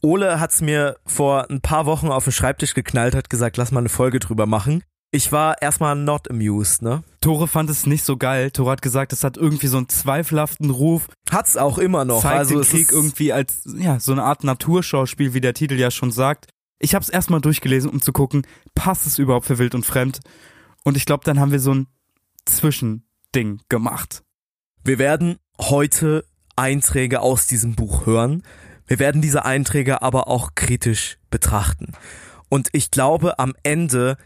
Ole 0.02 0.40
hat's 0.40 0.62
mir 0.62 0.98
vor 1.06 1.50
ein 1.50 1.62
paar 1.62 1.86
Wochen 1.86 2.08
auf 2.08 2.26
den 2.26 2.34
Schreibtisch 2.34 2.74
geknallt, 2.74 3.16
hat 3.16 3.30
gesagt, 3.30 3.56
lass 3.58 3.72
mal 3.72 3.80
eine 3.80 3.90
Folge 3.90 4.20
drüber 4.20 4.48
machen. 4.48 4.84
Ich 5.14 5.34
war 5.34 5.62
erstmal 5.62 5.98
not 5.98 6.32
amused, 6.32 6.82
ne? 6.82 7.04
Tore 7.20 7.50
fand 7.50 7.70
es 7.70 7.86
nicht 7.86 8.06
so 8.06 8.16
geil. 8.16 8.50
Tore 8.50 8.72
hat 8.72 8.82
gesagt, 8.82 9.12
es 9.12 9.26
hat 9.26 9.36
irgendwie 9.36 9.68
so 9.68 9.76
einen 9.76 9.90
zweifelhaften 9.90 10.70
Ruf. 10.70 11.10
Hat's 11.30 11.58
auch 11.58 11.78
immer 11.78 12.06
noch. 12.06 12.22
zeigt 12.22 12.38
also 12.38 12.62
den 12.62 12.70
Krieg 12.70 12.92
irgendwie 12.94 13.34
als 13.34 13.64
ja 13.78 14.00
so 14.00 14.14
eine 14.14 14.24
Art 14.24 14.46
Naturschauspiel, 14.46 15.34
wie 15.34 15.42
der 15.42 15.54
Titel 15.54 15.76
ja 15.76 15.92
schon 15.92 16.12
sagt. 16.12 16.48
Ich 16.80 16.96
habe 16.96 17.04
es 17.04 17.10
erstmal 17.10 17.42
durchgelesen, 17.42 17.92
um 17.92 18.02
zu 18.02 18.14
gucken, 18.14 18.48
passt 18.74 19.06
es 19.06 19.20
überhaupt 19.20 19.46
für 19.46 19.60
wild 19.60 19.76
und 19.76 19.86
fremd? 19.86 20.22
Und 20.86 20.96
ich 20.96 21.06
glaube, 21.06 21.26
dann 21.26 21.40
haben 21.40 21.52
wir 21.52 21.60
so 21.60 21.74
ein 21.74 21.88
Zwischending 22.46 23.60
gemacht. 23.68 24.24
Wir 24.84 24.98
werden 24.98 25.38
heute 25.60 26.24
Einträge 26.56 27.20
aus 27.20 27.48
diesem 27.48 27.76
Buch 27.76 28.06
hören. 28.06 28.44
Wir 28.88 28.98
werden 28.98 29.22
diese 29.22 29.44
Einträge 29.44 30.02
aber 30.02 30.28
auch 30.30 30.56
kritisch 30.56 31.18
betrachten. 31.30 31.92
Und 32.50 32.70
ich 32.72 32.92
glaube, 32.92 33.40
am 33.40 33.54
Ende 33.64 34.18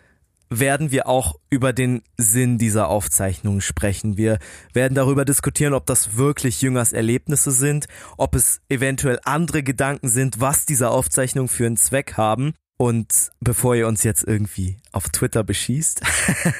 werden 0.49 0.91
wir 0.91 1.07
auch 1.07 1.35
über 1.49 1.73
den 1.73 2.01
Sinn 2.17 2.57
dieser 2.57 2.89
Aufzeichnungen 2.89 3.61
sprechen. 3.61 4.17
Wir 4.17 4.39
werden 4.73 4.95
darüber 4.95 5.25
diskutieren, 5.25 5.73
ob 5.73 5.85
das 5.85 6.17
wirklich 6.17 6.61
Jüngers 6.61 6.93
Erlebnisse 6.93 7.51
sind, 7.51 7.87
ob 8.17 8.35
es 8.35 8.61
eventuell 8.69 9.19
andere 9.23 9.63
Gedanken 9.63 10.09
sind, 10.09 10.39
was 10.39 10.65
diese 10.65 10.89
Aufzeichnungen 10.89 11.49
für 11.49 11.65
einen 11.65 11.77
Zweck 11.77 12.17
haben. 12.17 12.53
Und 12.77 13.31
bevor 13.39 13.75
ihr 13.75 13.87
uns 13.87 14.03
jetzt 14.03 14.25
irgendwie 14.27 14.77
auf 14.91 15.07
Twitter 15.07 15.45
beschießt, 15.45 16.01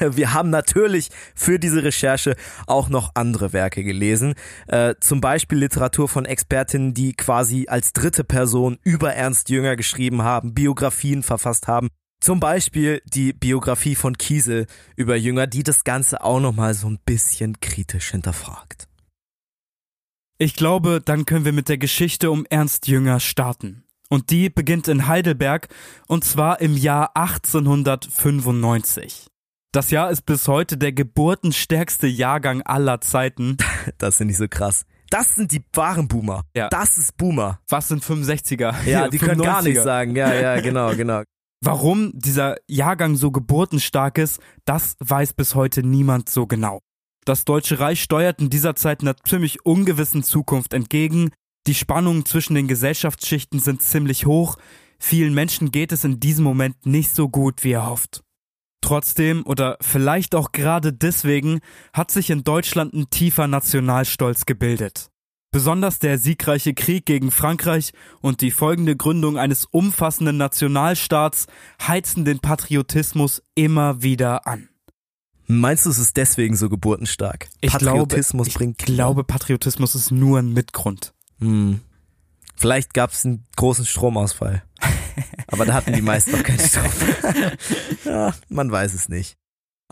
wir 0.12 0.32
haben 0.32 0.48
natürlich 0.48 1.10
für 1.34 1.58
diese 1.58 1.84
Recherche 1.84 2.36
auch 2.66 2.88
noch 2.88 3.10
andere 3.14 3.52
Werke 3.52 3.84
gelesen. 3.84 4.34
Äh, 4.66 4.94
zum 4.98 5.20
Beispiel 5.20 5.58
Literatur 5.58 6.08
von 6.08 6.24
Expertinnen, 6.24 6.94
die 6.94 7.12
quasi 7.12 7.66
als 7.68 7.92
dritte 7.92 8.24
Person 8.24 8.78
über 8.82 9.12
Ernst 9.12 9.50
Jünger 9.50 9.76
geschrieben 9.76 10.22
haben, 10.22 10.54
Biografien 10.54 11.22
verfasst 11.22 11.68
haben. 11.68 11.90
Zum 12.20 12.40
Beispiel 12.40 13.02
die 13.04 13.32
Biografie 13.32 13.94
von 13.94 14.18
Kiesel 14.18 14.66
über 14.96 15.16
Jünger, 15.16 15.46
die 15.46 15.62
das 15.62 15.84
Ganze 15.84 16.24
auch 16.24 16.40
nochmal 16.40 16.74
so 16.74 16.88
ein 16.88 16.98
bisschen 17.04 17.60
kritisch 17.60 18.10
hinterfragt. 18.10 18.88
Ich 20.38 20.54
glaube, 20.54 21.00
dann 21.04 21.24
können 21.24 21.44
wir 21.44 21.52
mit 21.52 21.68
der 21.68 21.78
Geschichte 21.78 22.30
um 22.30 22.46
Ernst 22.50 22.88
Jünger 22.88 23.20
starten. 23.20 23.84
Und 24.08 24.30
die 24.30 24.50
beginnt 24.50 24.88
in 24.88 25.08
Heidelberg 25.08 25.68
und 26.06 26.24
zwar 26.24 26.60
im 26.60 26.76
Jahr 26.76 27.16
1895. 27.16 29.26
Das 29.72 29.90
Jahr 29.90 30.10
ist 30.10 30.22
bis 30.22 30.46
heute 30.48 30.76
der 30.76 30.92
geburtenstärkste 30.92 32.06
Jahrgang 32.06 32.62
aller 32.62 33.00
Zeiten. 33.00 33.56
Das 33.98 34.18
sind 34.18 34.26
nicht 34.26 34.36
so 34.36 34.48
krass. 34.48 34.84
Das 35.10 35.36
sind 35.36 35.52
die 35.52 35.62
wahren 35.72 36.08
Boomer. 36.08 36.42
Ja. 36.54 36.68
Das 36.70 36.98
ist 36.98 37.16
Boomer. 37.16 37.60
Was 37.68 37.86
sind 37.88 38.04
65er? 38.04 38.74
Ja, 38.84 39.06
die 39.08 39.18
können 39.18 39.40
gar 39.40 39.62
95er. 39.62 39.68
nicht 39.68 39.80
sagen. 39.80 40.16
Ja, 40.16 40.34
ja, 40.34 40.60
genau, 40.60 40.94
genau. 40.96 41.22
Warum 41.60 42.12
dieser 42.14 42.56
Jahrgang 42.68 43.16
so 43.16 43.30
geburtenstark 43.30 44.18
ist, 44.18 44.40
das 44.64 44.96
weiß 45.00 45.32
bis 45.32 45.54
heute 45.54 45.82
niemand 45.82 46.28
so 46.28 46.46
genau. 46.46 46.80
Das 47.24 47.44
Deutsche 47.44 47.80
Reich 47.80 48.02
steuert 48.02 48.40
in 48.40 48.50
dieser 48.50 48.76
Zeit 48.76 49.00
einer 49.00 49.16
ziemlich 49.16 49.64
ungewissen 49.64 50.22
Zukunft 50.22 50.72
entgegen. 50.72 51.30
Die 51.66 51.74
Spannungen 51.74 52.24
zwischen 52.24 52.54
den 52.54 52.68
Gesellschaftsschichten 52.68 53.58
sind 53.58 53.82
ziemlich 53.82 54.26
hoch. 54.26 54.58
Vielen 54.98 55.34
Menschen 55.34 55.72
geht 55.72 55.92
es 55.92 56.04
in 56.04 56.20
diesem 56.20 56.44
Moment 56.44 56.86
nicht 56.86 57.14
so 57.14 57.28
gut, 57.28 57.64
wie 57.64 57.72
er 57.72 57.88
hofft. 57.88 58.22
Trotzdem 58.80 59.44
oder 59.44 59.76
vielleicht 59.80 60.36
auch 60.36 60.52
gerade 60.52 60.92
deswegen 60.92 61.58
hat 61.92 62.12
sich 62.12 62.30
in 62.30 62.44
Deutschland 62.44 62.94
ein 62.94 63.10
tiefer 63.10 63.48
Nationalstolz 63.48 64.46
gebildet. 64.46 65.10
Besonders 65.56 65.98
der 65.98 66.18
siegreiche 66.18 66.74
Krieg 66.74 67.06
gegen 67.06 67.30
Frankreich 67.30 67.94
und 68.20 68.42
die 68.42 68.50
folgende 68.50 68.94
Gründung 68.94 69.38
eines 69.38 69.64
umfassenden 69.64 70.36
Nationalstaats 70.36 71.46
heizen 71.80 72.26
den 72.26 72.40
Patriotismus 72.40 73.42
immer 73.54 74.02
wieder 74.02 74.46
an. 74.46 74.68
Meinst 75.46 75.86
du, 75.86 75.90
es 75.90 75.98
ist 75.98 76.18
deswegen 76.18 76.56
so 76.56 76.68
geburtenstark? 76.68 77.48
Ich 77.62 77.72
Patriotismus 77.72 78.48
glaube, 78.48 78.58
bringt 78.58 78.82
ich 78.82 78.84
glaube, 78.84 79.24
Patriotismus 79.24 79.94
ist 79.94 80.10
nur 80.10 80.40
ein 80.40 80.52
Mitgrund. 80.52 81.14
Hm. 81.38 81.80
Vielleicht 82.54 82.92
gab 82.92 83.12
es 83.12 83.24
einen 83.24 83.46
großen 83.56 83.86
Stromausfall. 83.86 84.62
Aber 85.46 85.64
da 85.64 85.72
hatten 85.72 85.94
die 85.94 86.02
meisten 86.02 86.32
noch 86.32 86.42
keinen 86.42 86.60
Stoff. 86.60 88.04
ja, 88.04 88.34
man 88.50 88.70
weiß 88.70 88.92
es 88.92 89.08
nicht. 89.08 89.38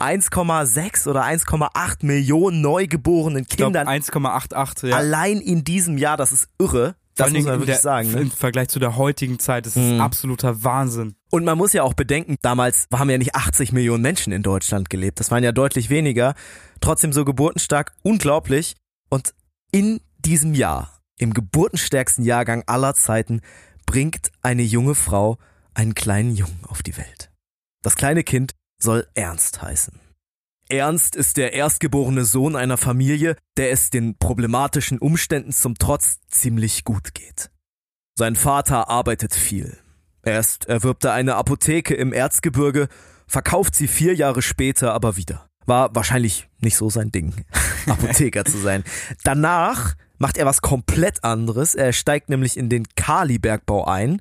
1,6 0.00 1.08
oder 1.08 1.24
1,8 1.24 2.04
Millionen 2.04 2.60
neugeborenen 2.60 3.46
Kindern. 3.46 3.86
1,88, 3.88 4.88
ja. 4.88 4.96
Allein 4.96 5.40
in 5.40 5.64
diesem 5.64 5.98
Jahr, 5.98 6.16
das 6.16 6.32
ist 6.32 6.48
irre. 6.58 6.96
Das 7.16 7.30
muss 7.30 7.44
man 7.44 7.60
wirklich 7.60 7.76
der, 7.76 7.80
sagen. 7.80 8.10
Ne? 8.10 8.22
Im 8.22 8.30
Vergleich 8.32 8.68
zu 8.68 8.80
der 8.80 8.96
heutigen 8.96 9.38
Zeit 9.38 9.68
ist 9.68 9.76
es 9.76 9.92
Mhm. 9.92 10.00
absoluter 10.00 10.64
Wahnsinn. 10.64 11.14
Und 11.30 11.44
man 11.44 11.56
muss 11.56 11.72
ja 11.72 11.84
auch 11.84 11.94
bedenken, 11.94 12.36
damals 12.42 12.88
haben 12.92 13.08
ja 13.08 13.18
nicht 13.18 13.36
80 13.36 13.70
Millionen 13.70 14.02
Menschen 14.02 14.32
in 14.32 14.42
Deutschland 14.42 14.90
gelebt. 14.90 15.20
Das 15.20 15.30
waren 15.30 15.44
ja 15.44 15.52
deutlich 15.52 15.90
weniger. 15.90 16.34
Trotzdem 16.80 17.12
so 17.12 17.24
geburtenstark, 17.24 17.92
unglaublich. 18.02 18.74
Und 19.10 19.32
in 19.70 20.00
diesem 20.18 20.54
Jahr, 20.54 20.90
im 21.16 21.32
geburtenstärksten 21.34 22.24
Jahrgang 22.24 22.64
aller 22.66 22.94
Zeiten, 22.94 23.42
bringt 23.86 24.32
eine 24.42 24.62
junge 24.62 24.96
Frau 24.96 25.38
einen 25.72 25.94
kleinen 25.94 26.34
Jungen 26.34 26.58
auf 26.66 26.82
die 26.82 26.96
Welt. 26.96 27.30
Das 27.82 27.94
kleine 27.94 28.24
Kind 28.24 28.54
soll 28.84 29.08
Ernst 29.14 29.62
heißen. 29.62 29.98
Ernst 30.68 31.16
ist 31.16 31.36
der 31.36 31.52
erstgeborene 31.52 32.24
Sohn 32.24 32.54
einer 32.54 32.76
Familie, 32.76 33.36
der 33.56 33.72
es 33.72 33.90
den 33.90 34.16
problematischen 34.16 34.98
Umständen 34.98 35.52
zum 35.52 35.74
Trotz 35.76 36.20
ziemlich 36.28 36.84
gut 36.84 37.14
geht. 37.14 37.50
Sein 38.16 38.36
Vater 38.36 38.88
arbeitet 38.88 39.34
viel. 39.34 39.76
Erst 40.22 40.66
erwirbt 40.66 41.04
er 41.04 41.12
eine 41.12 41.34
Apotheke 41.34 41.94
im 41.94 42.12
Erzgebirge, 42.12 42.88
verkauft 43.26 43.74
sie 43.74 43.88
vier 43.88 44.14
Jahre 44.14 44.40
später 44.40 44.94
aber 44.94 45.16
wieder. 45.16 45.46
War 45.66 45.94
wahrscheinlich 45.94 46.48
nicht 46.60 46.76
so 46.76 46.88
sein 46.88 47.10
Ding, 47.10 47.34
Apotheker 47.86 48.44
zu 48.44 48.58
sein. 48.58 48.84
Danach 49.24 49.94
macht 50.18 50.36
er 50.36 50.46
was 50.46 50.62
komplett 50.62 51.24
anderes. 51.24 51.74
Er 51.74 51.92
steigt 51.92 52.28
nämlich 52.28 52.56
in 52.56 52.68
den 52.68 52.86
Kalibergbau 52.96 53.84
ein. 53.84 54.20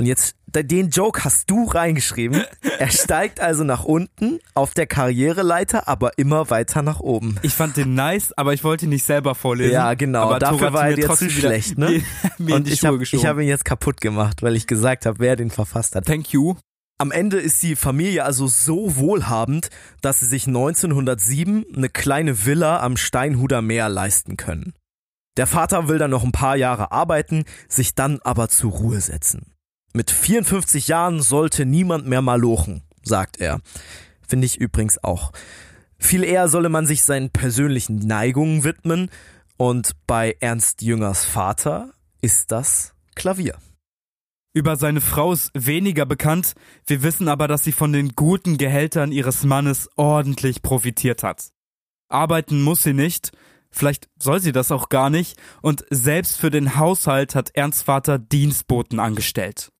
Und 0.00 0.06
jetzt, 0.06 0.34
den 0.46 0.88
Joke 0.88 1.24
hast 1.24 1.50
du 1.50 1.66
reingeschrieben. 1.66 2.42
Er 2.78 2.90
steigt 2.90 3.40
also 3.40 3.62
nach 3.62 3.84
unten 3.84 4.38
auf 4.54 4.72
der 4.72 4.86
Karriereleiter, 4.86 5.86
aber 5.86 6.16
immer 6.16 6.48
weiter 6.48 6.80
nach 6.80 7.00
oben. 7.00 7.36
Ich 7.42 7.52
fand 7.52 7.76
den 7.76 7.92
nice, 7.92 8.32
aber 8.32 8.54
ich 8.54 8.64
wollte 8.64 8.86
ihn 8.86 8.88
nicht 8.88 9.04
selber 9.04 9.34
vorlesen. 9.34 9.74
Ja, 9.74 9.92
genau. 9.92 10.22
Aber 10.22 10.38
Dafür 10.38 10.72
war 10.72 10.88
er 10.88 10.96
dir 10.96 11.10
zu 11.10 11.28
schlecht, 11.28 11.76
ne? 11.76 12.02
Mir, 12.38 12.54
Und 12.54 12.66
ich 12.66 12.82
habe 12.86 13.04
hab 13.04 13.38
ihn 13.38 13.48
jetzt 13.48 13.66
kaputt 13.66 14.00
gemacht, 14.00 14.42
weil 14.42 14.56
ich 14.56 14.66
gesagt 14.66 15.04
habe, 15.04 15.18
wer 15.18 15.36
den 15.36 15.50
verfasst 15.50 15.94
hat. 15.94 16.06
Thank 16.06 16.32
you. 16.32 16.54
Am 16.96 17.10
Ende 17.10 17.36
ist 17.36 17.62
die 17.62 17.76
Familie 17.76 18.24
also 18.24 18.46
so 18.46 18.96
wohlhabend, 18.96 19.68
dass 20.00 20.20
sie 20.20 20.26
sich 20.26 20.46
1907 20.46 21.66
eine 21.76 21.90
kleine 21.90 22.46
Villa 22.46 22.80
am 22.80 22.96
Steinhuder 22.96 23.60
Meer 23.60 23.90
leisten 23.90 24.38
können. 24.38 24.72
Der 25.36 25.46
Vater 25.46 25.88
will 25.88 25.98
dann 25.98 26.10
noch 26.10 26.24
ein 26.24 26.32
paar 26.32 26.56
Jahre 26.56 26.92
arbeiten, 26.92 27.44
sich 27.68 27.94
dann 27.94 28.20
aber 28.22 28.48
zur 28.48 28.72
Ruhe 28.72 29.02
setzen. 29.02 29.52
Mit 29.92 30.10
54 30.10 30.88
Jahren 30.88 31.20
sollte 31.20 31.66
niemand 31.66 32.06
mehr 32.06 32.22
malochen, 32.22 32.82
sagt 33.02 33.40
er. 33.40 33.60
Finde 34.26 34.46
ich 34.46 34.58
übrigens 34.58 35.02
auch. 35.02 35.32
Viel 35.98 36.22
eher 36.22 36.48
solle 36.48 36.68
man 36.68 36.86
sich 36.86 37.02
seinen 37.02 37.30
persönlichen 37.30 37.96
Neigungen 37.96 38.62
widmen 38.62 39.10
und 39.56 39.92
bei 40.06 40.36
Ernst 40.40 40.80
Jüngers 40.80 41.24
Vater 41.24 41.90
ist 42.22 42.52
das 42.52 42.94
Klavier. 43.16 43.58
Über 44.52 44.76
seine 44.76 45.00
Frau 45.00 45.32
ist 45.32 45.50
weniger 45.54 46.06
bekannt. 46.06 46.54
Wir 46.86 47.02
wissen 47.02 47.28
aber, 47.28 47.46
dass 47.48 47.64
sie 47.64 47.72
von 47.72 47.92
den 47.92 48.10
guten 48.10 48.58
Gehältern 48.58 49.12
ihres 49.12 49.44
Mannes 49.44 49.88
ordentlich 49.96 50.62
profitiert 50.62 51.22
hat. 51.22 51.50
Arbeiten 52.08 52.62
muss 52.62 52.82
sie 52.82 52.94
nicht, 52.94 53.32
vielleicht 53.70 54.08
soll 54.18 54.40
sie 54.40 54.52
das 54.52 54.72
auch 54.72 54.88
gar 54.88 55.10
nicht, 55.10 55.38
und 55.62 55.84
selbst 55.90 56.38
für 56.38 56.50
den 56.50 56.76
Haushalt 56.76 57.34
hat 57.34 57.50
Ernst 57.54 57.84
Vater 57.84 58.18
Dienstboten 58.18 58.98
angestellt. 58.98 59.70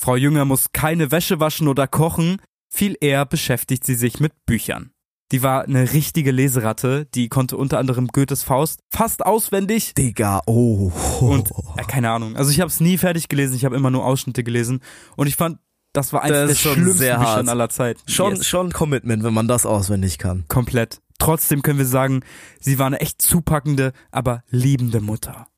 Frau 0.00 0.14
Jünger 0.16 0.44
muss 0.44 0.72
keine 0.72 1.10
Wäsche 1.10 1.40
waschen 1.40 1.66
oder 1.68 1.86
kochen, 1.88 2.40
viel 2.70 2.96
eher 3.00 3.26
beschäftigt 3.26 3.84
sie 3.84 3.94
sich 3.96 4.20
mit 4.20 4.32
Büchern. 4.46 4.92
Die 5.32 5.42
war 5.42 5.64
eine 5.64 5.92
richtige 5.92 6.30
Leseratte, 6.30 7.06
die 7.14 7.28
konnte 7.28 7.56
unter 7.56 7.78
anderem 7.78 8.06
Goethes 8.08 8.42
Faust 8.44 8.80
fast 8.90 9.26
auswendig 9.26 9.94
Digga, 9.94 10.40
oh. 10.46 10.92
und 11.20 11.50
äh, 11.76 11.82
keine 11.86 12.10
Ahnung. 12.10 12.36
Also 12.36 12.50
ich 12.50 12.60
habe 12.60 12.68
es 12.70 12.80
nie 12.80 12.96
fertig 12.96 13.28
gelesen, 13.28 13.54
ich 13.56 13.64
habe 13.64 13.76
immer 13.76 13.90
nur 13.90 14.04
Ausschnitte 14.06 14.44
gelesen 14.44 14.80
und 15.16 15.26
ich 15.26 15.36
fand, 15.36 15.58
das 15.92 16.12
war 16.12 16.22
eines 16.22 16.38
Das 16.38 16.48
der 16.48 16.54
schon 16.56 16.72
schlimmsten 16.74 16.98
sehr 16.98 17.18
Bücher 17.18 17.30
hart. 17.30 17.48
aller 17.48 17.68
Zeiten. 17.68 18.00
Schon, 18.08 18.36
Yes. 18.36 18.46
schon 18.46 18.72
Commitment, 18.72 19.24
wenn 19.24 19.34
man 19.34 19.48
das 19.48 19.66
auswendig 19.66 20.18
kann. 20.18 20.44
komplett. 20.48 21.00
Trotzdem 21.18 21.62
können 21.62 21.78
wir 21.78 21.86
sagen, 21.86 22.20
sie 22.60 22.78
war 22.78 22.86
eine 22.86 23.00
echt 23.00 23.20
zupackende, 23.20 23.92
aber 24.12 24.44
liebende 24.48 25.00
Mutter. 25.00 25.48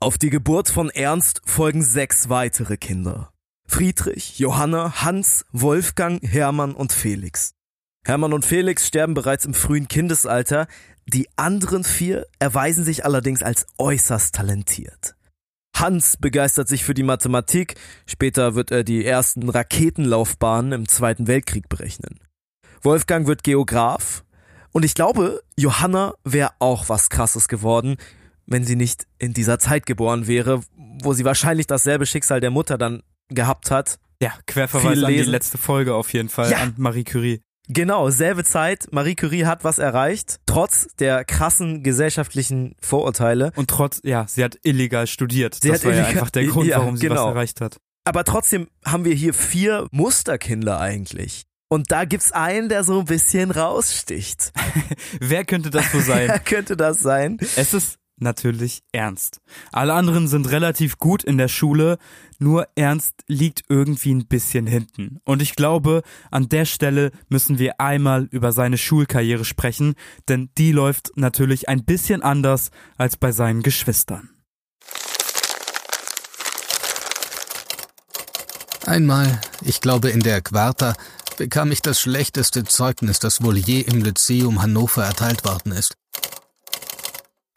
Auf 0.00 0.18
die 0.18 0.30
Geburt 0.30 0.68
von 0.68 0.90
Ernst 0.90 1.40
folgen 1.44 1.82
sechs 1.82 2.28
weitere 2.28 2.76
Kinder. 2.76 3.32
Friedrich, 3.70 4.40
Johanna, 4.40 5.04
Hans, 5.04 5.44
Wolfgang, 5.52 6.20
Hermann 6.22 6.74
und 6.74 6.92
Felix. 6.92 7.54
Hermann 8.04 8.32
und 8.32 8.44
Felix 8.44 8.88
sterben 8.88 9.14
bereits 9.14 9.44
im 9.44 9.54
frühen 9.54 9.86
Kindesalter. 9.86 10.66
Die 11.06 11.28
anderen 11.36 11.84
vier 11.84 12.26
erweisen 12.40 12.84
sich 12.84 13.04
allerdings 13.04 13.44
als 13.44 13.66
äußerst 13.78 14.34
talentiert. 14.34 15.14
Hans 15.76 16.16
begeistert 16.16 16.66
sich 16.66 16.82
für 16.82 16.94
die 16.94 17.04
Mathematik, 17.04 17.76
später 18.06 18.56
wird 18.56 18.72
er 18.72 18.82
die 18.82 19.04
ersten 19.04 19.48
Raketenlaufbahnen 19.48 20.72
im 20.72 20.88
Zweiten 20.88 21.28
Weltkrieg 21.28 21.68
berechnen. 21.68 22.18
Wolfgang 22.82 23.28
wird 23.28 23.44
Geograf 23.44 24.24
und 24.72 24.84
ich 24.84 24.94
glaube, 24.94 25.42
Johanna 25.56 26.14
wäre 26.24 26.50
auch 26.58 26.88
was 26.88 27.08
krasses 27.08 27.46
geworden, 27.46 27.96
wenn 28.46 28.64
sie 28.64 28.76
nicht 28.76 29.06
in 29.18 29.32
dieser 29.32 29.60
Zeit 29.60 29.86
geboren 29.86 30.26
wäre, 30.26 30.60
wo 31.02 31.12
sie 31.12 31.24
wahrscheinlich 31.24 31.68
dasselbe 31.68 32.04
Schicksal 32.04 32.40
der 32.40 32.50
Mutter 32.50 32.76
dann 32.76 33.04
gehabt 33.30 33.70
hat. 33.70 33.98
Ja, 34.22 34.32
Querverweis 34.46 34.94
Viel 34.94 35.04
an 35.04 35.12
die 35.12 35.22
letzte 35.22 35.56
Folge 35.58 35.94
auf 35.94 36.12
jeden 36.12 36.28
Fall, 36.28 36.50
Ja. 36.50 36.58
an 36.58 36.74
Marie 36.76 37.04
Curie. 37.04 37.40
Genau, 37.68 38.10
selbe 38.10 38.42
Zeit, 38.44 38.88
Marie 38.90 39.14
Curie 39.14 39.46
hat 39.46 39.62
was 39.64 39.78
erreicht, 39.78 40.36
trotz 40.44 40.88
der 40.98 41.24
krassen 41.24 41.82
gesellschaftlichen 41.84 42.74
Vorurteile. 42.82 43.52
Und 43.54 43.70
trotz, 43.70 44.00
ja, 44.02 44.26
sie 44.28 44.42
hat 44.42 44.58
illegal 44.62 45.06
studiert. 45.06 45.54
Sie 45.62 45.68
das 45.68 45.78
hat 45.78 45.84
war 45.86 45.92
ja 45.92 45.98
illegal- 45.98 46.14
einfach 46.14 46.30
der 46.30 46.44
Grund, 46.46 46.66
ja, 46.68 46.78
warum 46.78 46.96
sie 46.96 47.06
genau. 47.08 47.26
was 47.26 47.30
erreicht 47.34 47.60
hat. 47.60 47.76
Aber 48.04 48.24
trotzdem 48.24 48.66
haben 48.84 49.04
wir 49.04 49.14
hier 49.14 49.32
vier 49.34 49.86
Musterkinder 49.92 50.80
eigentlich. 50.80 51.44
Und 51.68 51.92
da 51.92 52.04
gibt's 52.04 52.32
einen, 52.32 52.68
der 52.68 52.82
so 52.82 52.98
ein 53.00 53.04
bisschen 53.04 53.52
raussticht. 53.52 54.50
Wer 55.20 55.44
könnte 55.44 55.70
das 55.70 55.92
so 55.92 55.98
Wer 56.06 56.26
sein? 56.28 56.40
könnte 56.44 56.76
das 56.76 56.98
sein? 56.98 57.38
es 57.56 57.72
ist 57.72 57.98
natürlich 58.20 58.82
Ernst. 58.92 59.40
Alle 59.72 59.94
anderen 59.94 60.28
sind 60.28 60.50
relativ 60.50 60.98
gut 60.98 61.24
in 61.24 61.38
der 61.38 61.48
Schule, 61.48 61.98
nur 62.38 62.68
Ernst 62.74 63.24
liegt 63.26 63.64
irgendwie 63.68 64.14
ein 64.14 64.26
bisschen 64.26 64.66
hinten. 64.66 65.20
Und 65.24 65.42
ich 65.42 65.56
glaube, 65.56 66.02
an 66.30 66.48
der 66.48 66.64
Stelle 66.64 67.10
müssen 67.28 67.58
wir 67.58 67.80
einmal 67.80 68.28
über 68.30 68.52
seine 68.52 68.78
Schulkarriere 68.78 69.44
sprechen, 69.44 69.94
denn 70.28 70.50
die 70.56 70.72
läuft 70.72 71.12
natürlich 71.16 71.68
ein 71.68 71.84
bisschen 71.84 72.22
anders 72.22 72.70
als 72.96 73.16
bei 73.16 73.32
seinen 73.32 73.62
Geschwistern. 73.62 74.30
Einmal, 78.86 79.40
ich 79.62 79.80
glaube 79.80 80.10
in 80.10 80.20
der 80.20 80.40
Quarta, 80.40 80.94
bekam 81.36 81.70
ich 81.70 81.80
das 81.80 82.00
schlechteste 82.00 82.64
Zeugnis, 82.64 83.18
das 83.18 83.42
wohl 83.42 83.56
je 83.56 83.80
im 83.80 84.02
Lyzeum 84.02 84.60
Hannover 84.60 85.04
erteilt 85.04 85.44
worden 85.44 85.72
ist. 85.72 85.94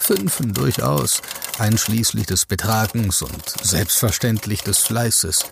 Fünfen 0.04 0.54
durchaus, 0.54 1.22
einschließlich 1.60 2.26
des 2.26 2.46
Betragens 2.46 3.22
und 3.22 3.50
selbstverständlich 3.64 4.62
des 4.62 4.80
Fleißes. 4.80 5.46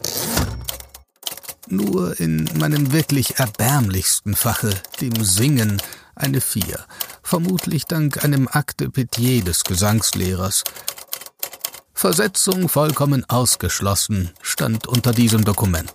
Nur 1.69 2.19
in 2.19 2.49
meinem 2.55 2.91
wirklich 2.91 3.39
erbärmlichsten 3.39 4.35
Fache, 4.35 4.73
dem 4.99 5.23
Singen, 5.23 5.81
eine 6.15 6.41
Vier, 6.41 6.85
vermutlich 7.23 7.85
dank 7.85 8.25
einem 8.25 8.49
Akte 8.49 8.87
Pitié 8.89 9.41
des 9.41 9.63
Gesangslehrers. 9.63 10.65
Versetzung 11.93 12.67
vollkommen 12.67 13.23
ausgeschlossen, 13.29 14.31
stand 14.41 14.85
unter 14.85 15.13
diesem 15.13 15.45
Dokument. 15.45 15.93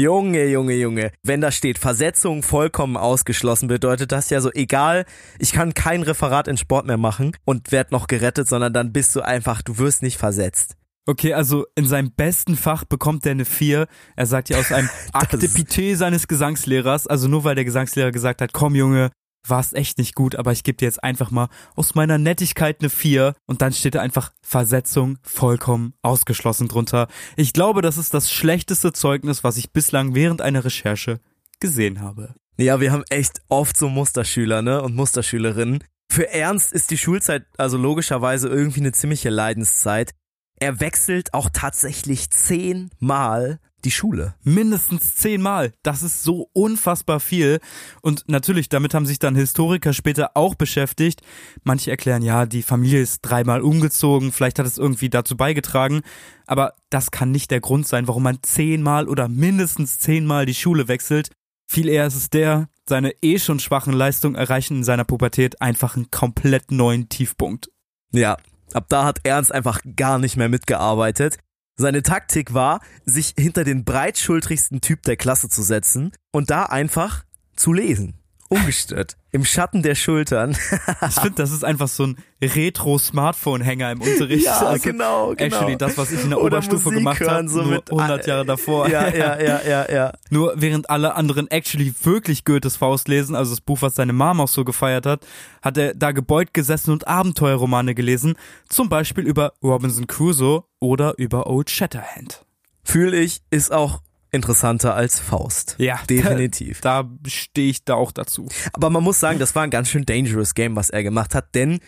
Junge, 0.00 0.46
Junge, 0.46 0.72
Junge. 0.76 1.12
Wenn 1.22 1.42
da 1.42 1.52
steht, 1.52 1.76
Versetzung 1.76 2.42
vollkommen 2.42 2.96
ausgeschlossen, 2.96 3.68
bedeutet 3.68 4.12
das 4.12 4.30
ja 4.30 4.40
so, 4.40 4.50
egal, 4.50 5.04
ich 5.38 5.52
kann 5.52 5.74
kein 5.74 6.02
Referat 6.02 6.48
in 6.48 6.56
Sport 6.56 6.86
mehr 6.86 6.96
machen 6.96 7.36
und 7.44 7.70
werd 7.70 7.92
noch 7.92 8.06
gerettet, 8.06 8.48
sondern 8.48 8.72
dann 8.72 8.94
bist 8.94 9.14
du 9.14 9.20
einfach, 9.20 9.60
du 9.60 9.76
wirst 9.76 10.02
nicht 10.02 10.16
versetzt. 10.16 10.78
Okay, 11.06 11.34
also 11.34 11.66
in 11.74 11.84
seinem 11.84 12.12
besten 12.12 12.56
Fach 12.56 12.84
bekommt 12.84 13.26
er 13.26 13.32
eine 13.32 13.44
4. 13.44 13.88
Er 14.16 14.26
sagt 14.26 14.48
ja 14.48 14.58
aus 14.58 14.72
einem 14.72 14.88
Akte 15.12 15.36
Pité 15.36 15.94
seines 15.96 16.28
Gesangslehrers, 16.28 17.06
also 17.06 17.28
nur 17.28 17.44
weil 17.44 17.54
der 17.54 17.66
Gesangslehrer 17.66 18.10
gesagt 18.10 18.40
hat, 18.40 18.54
komm 18.54 18.74
Junge, 18.74 19.10
warst 19.46 19.74
echt 19.74 19.98
nicht 19.98 20.14
gut, 20.14 20.36
aber 20.36 20.52
ich 20.52 20.64
gebe 20.64 20.76
dir 20.76 20.86
jetzt 20.86 21.02
einfach 21.02 21.30
mal 21.30 21.48
aus 21.74 21.94
meiner 21.94 22.18
Nettigkeit 22.18 22.80
eine 22.80 22.90
4 22.90 23.34
und 23.46 23.62
dann 23.62 23.72
steht 23.72 23.94
da 23.94 24.00
einfach 24.00 24.32
Versetzung 24.42 25.18
vollkommen 25.22 25.94
ausgeschlossen 26.02 26.68
drunter. 26.68 27.08
Ich 27.36 27.52
glaube, 27.52 27.82
das 27.82 27.98
ist 27.98 28.14
das 28.14 28.30
schlechteste 28.30 28.92
Zeugnis, 28.92 29.44
was 29.44 29.56
ich 29.56 29.72
bislang 29.72 30.14
während 30.14 30.42
einer 30.42 30.64
Recherche 30.64 31.20
gesehen 31.58 32.00
habe. 32.00 32.34
Ja, 32.56 32.80
wir 32.80 32.92
haben 32.92 33.04
echt 33.08 33.40
oft 33.48 33.76
so 33.76 33.88
Musterschüler, 33.88 34.62
ne, 34.62 34.82
und 34.82 34.94
Musterschülerinnen. 34.94 35.82
Für 36.10 36.30
Ernst 36.30 36.72
ist 36.72 36.90
die 36.90 36.98
Schulzeit 36.98 37.46
also 37.56 37.78
logischerweise 37.78 38.48
irgendwie 38.48 38.80
eine 38.80 38.92
ziemliche 38.92 39.30
Leidenszeit. 39.30 40.12
er 40.60 40.78
wechselt 40.78 41.32
auch 41.32 41.48
tatsächlich 41.52 42.30
zehnmal 42.30 43.58
die 43.84 43.90
Schule. 43.90 44.34
Mindestens 44.42 45.14
zehnmal. 45.14 45.72
Das 45.82 46.02
ist 46.02 46.22
so 46.22 46.50
unfassbar 46.52 47.20
viel. 47.20 47.60
Und 48.02 48.24
natürlich, 48.28 48.68
damit 48.68 48.94
haben 48.94 49.06
sich 49.06 49.18
dann 49.18 49.34
Historiker 49.34 49.92
später 49.92 50.32
auch 50.34 50.54
beschäftigt. 50.54 51.22
Manche 51.64 51.90
erklären, 51.90 52.22
ja, 52.22 52.46
die 52.46 52.62
Familie 52.62 53.02
ist 53.02 53.20
dreimal 53.22 53.62
umgezogen, 53.62 54.32
vielleicht 54.32 54.58
hat 54.58 54.66
es 54.66 54.78
irgendwie 54.78 55.10
dazu 55.10 55.36
beigetragen. 55.36 56.00
Aber 56.46 56.74
das 56.90 57.10
kann 57.10 57.30
nicht 57.30 57.50
der 57.50 57.60
Grund 57.60 57.86
sein, 57.86 58.08
warum 58.08 58.22
man 58.22 58.38
zehnmal 58.42 59.08
oder 59.08 59.28
mindestens 59.28 59.98
zehnmal 59.98 60.46
die 60.46 60.54
Schule 60.54 60.88
wechselt. 60.88 61.30
Viel 61.70 61.88
eher 61.88 62.06
ist 62.06 62.16
es 62.16 62.30
der, 62.30 62.68
seine 62.88 63.12
eh 63.22 63.38
schon 63.38 63.60
schwachen 63.60 63.92
Leistungen 63.92 64.34
erreichen 64.34 64.78
in 64.78 64.84
seiner 64.84 65.04
Pubertät 65.04 65.62
einfach 65.62 65.94
einen 65.94 66.10
komplett 66.10 66.72
neuen 66.72 67.08
Tiefpunkt. 67.08 67.70
Ja, 68.12 68.36
ab 68.72 68.86
da 68.88 69.04
hat 69.04 69.20
Ernst 69.22 69.52
einfach 69.52 69.80
gar 69.96 70.18
nicht 70.18 70.36
mehr 70.36 70.48
mitgearbeitet. 70.48 71.38
Seine 71.80 72.02
Taktik 72.02 72.52
war, 72.52 72.80
sich 73.06 73.32
hinter 73.38 73.64
den 73.64 73.84
breitschultrigsten 73.84 74.82
Typ 74.82 75.02
der 75.04 75.16
Klasse 75.16 75.48
zu 75.48 75.62
setzen 75.62 76.12
und 76.30 76.50
da 76.50 76.64
einfach 76.64 77.24
zu 77.56 77.72
lesen. 77.72 78.19
Ungestört. 78.52 79.16
Im 79.30 79.44
Schatten 79.44 79.84
der 79.84 79.94
Schultern. 79.94 80.50
ich 81.08 81.14
finde, 81.14 81.36
das 81.36 81.52
ist 81.52 81.64
einfach 81.64 81.86
so 81.86 82.04
ein 82.04 82.16
Retro-Smartphone-Hänger 82.42 83.92
im 83.92 84.00
Unterricht. 84.00 84.44
Ja, 84.44 84.58
also 84.58 84.82
genau, 84.82 85.34
genau. 85.36 85.56
Actually, 85.56 85.76
das, 85.76 85.96
was 85.96 86.10
ich 86.10 86.24
in 86.24 86.30
der 86.30 86.40
Oder 86.40 86.56
Oberstufe 86.56 86.90
Musik 86.90 86.98
gemacht 86.98 87.20
habe, 87.20 87.48
so 87.48 87.62
nur 87.62 87.74
mit, 87.74 87.90
100 87.92 88.26
Jahre 88.26 88.44
davor. 88.44 88.88
Ja, 88.88 89.08
ja, 89.08 89.40
ja, 89.40 89.60
ja, 89.62 89.88
ja. 89.88 90.12
Nur 90.30 90.54
während 90.56 90.90
alle 90.90 91.14
anderen 91.14 91.48
actually 91.48 91.94
wirklich 92.02 92.44
Goethes 92.44 92.76
Faust 92.76 93.06
lesen, 93.06 93.36
also 93.36 93.52
das 93.52 93.60
Buch, 93.60 93.82
was 93.82 93.94
seine 93.94 94.12
Mom 94.12 94.40
auch 94.40 94.48
so 94.48 94.64
gefeiert 94.64 95.06
hat, 95.06 95.24
hat 95.62 95.78
er 95.78 95.94
da 95.94 96.10
gebeugt 96.10 96.52
gesessen 96.52 96.90
und 96.90 97.06
Abenteuerromane 97.06 97.94
gelesen, 97.94 98.34
zum 98.68 98.88
Beispiel 98.88 99.24
über 99.24 99.52
Robinson 99.62 100.08
Crusoe 100.08 100.64
oder 100.80 101.14
über 101.18 101.46
Old 101.46 101.70
Shatterhand. 101.70 102.44
Fühl 102.82 103.14
ich, 103.14 103.42
ist 103.50 103.72
auch 103.72 104.00
interessanter 104.30 104.94
als 104.94 105.18
Faust. 105.18 105.76
Ja, 105.78 106.00
definitiv. 106.08 106.80
Da, 106.80 107.02
da 107.02 107.30
stehe 107.30 107.70
ich 107.70 107.84
da 107.84 107.94
auch 107.94 108.12
dazu. 108.12 108.48
Aber 108.72 108.90
man 108.90 109.02
muss 109.02 109.20
sagen, 109.20 109.38
das 109.38 109.54
war 109.54 109.62
ein 109.62 109.70
ganz 109.70 109.88
schön 109.88 110.06
dangerous 110.06 110.54
Game, 110.54 110.76
was 110.76 110.90
er 110.90 111.02
gemacht 111.02 111.34
hat, 111.34 111.54
denn 111.54 111.80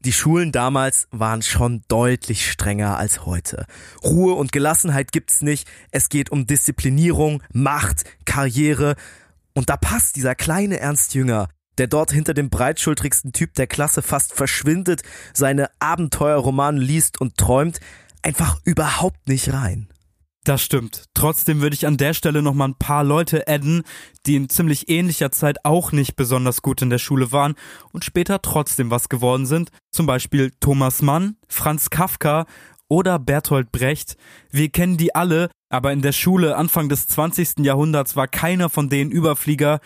die 0.00 0.12
Schulen 0.12 0.52
damals 0.52 1.08
waren 1.10 1.42
schon 1.42 1.82
deutlich 1.88 2.48
strenger 2.50 2.98
als 2.98 3.26
heute. 3.26 3.66
Ruhe 4.04 4.34
und 4.34 4.52
Gelassenheit 4.52 5.10
gibt's 5.10 5.42
nicht. 5.42 5.68
Es 5.90 6.08
geht 6.08 6.30
um 6.30 6.46
Disziplinierung, 6.46 7.42
Macht, 7.52 8.04
Karriere. 8.24 8.94
Und 9.54 9.70
da 9.70 9.76
passt 9.76 10.14
dieser 10.14 10.36
kleine 10.36 10.78
Ernst 10.78 11.14
Jünger, 11.14 11.48
der 11.78 11.88
dort 11.88 12.12
hinter 12.12 12.32
dem 12.32 12.48
breitschultrigsten 12.48 13.32
Typ 13.32 13.54
der 13.54 13.66
Klasse 13.66 14.02
fast 14.02 14.32
verschwindet, 14.34 15.02
seine 15.34 15.68
Abenteuerromane 15.80 16.78
liest 16.78 17.20
und 17.20 17.36
träumt, 17.36 17.80
einfach 18.22 18.60
überhaupt 18.64 19.28
nicht 19.28 19.52
rein. 19.52 19.88
Das 20.48 20.62
stimmt. 20.62 21.04
Trotzdem 21.12 21.60
würde 21.60 21.74
ich 21.74 21.86
an 21.86 21.98
der 21.98 22.14
Stelle 22.14 22.40
noch 22.40 22.54
mal 22.54 22.68
ein 22.68 22.78
paar 22.78 23.04
Leute 23.04 23.46
adden, 23.46 23.82
die 24.24 24.34
in 24.34 24.48
ziemlich 24.48 24.88
ähnlicher 24.88 25.30
Zeit 25.30 25.58
auch 25.66 25.92
nicht 25.92 26.16
besonders 26.16 26.62
gut 26.62 26.80
in 26.80 26.88
der 26.88 26.96
Schule 26.96 27.32
waren 27.32 27.54
und 27.92 28.02
später 28.06 28.40
trotzdem 28.40 28.90
was 28.90 29.10
geworden 29.10 29.44
sind. 29.44 29.68
Zum 29.90 30.06
Beispiel 30.06 30.50
Thomas 30.58 31.02
Mann, 31.02 31.36
Franz 31.48 31.90
Kafka 31.90 32.46
oder 32.88 33.18
Bertolt 33.18 33.70
Brecht. 33.72 34.16
Wir 34.50 34.70
kennen 34.70 34.96
die 34.96 35.14
alle, 35.14 35.50
aber 35.68 35.92
in 35.92 36.00
der 36.00 36.12
Schule 36.12 36.56
Anfang 36.56 36.88
des 36.88 37.08
20. 37.08 37.58
Jahrhunderts 37.58 38.16
war 38.16 38.26
keiner 38.26 38.70
von 38.70 38.88
denen 38.88 39.10
Überflieger, 39.10 39.80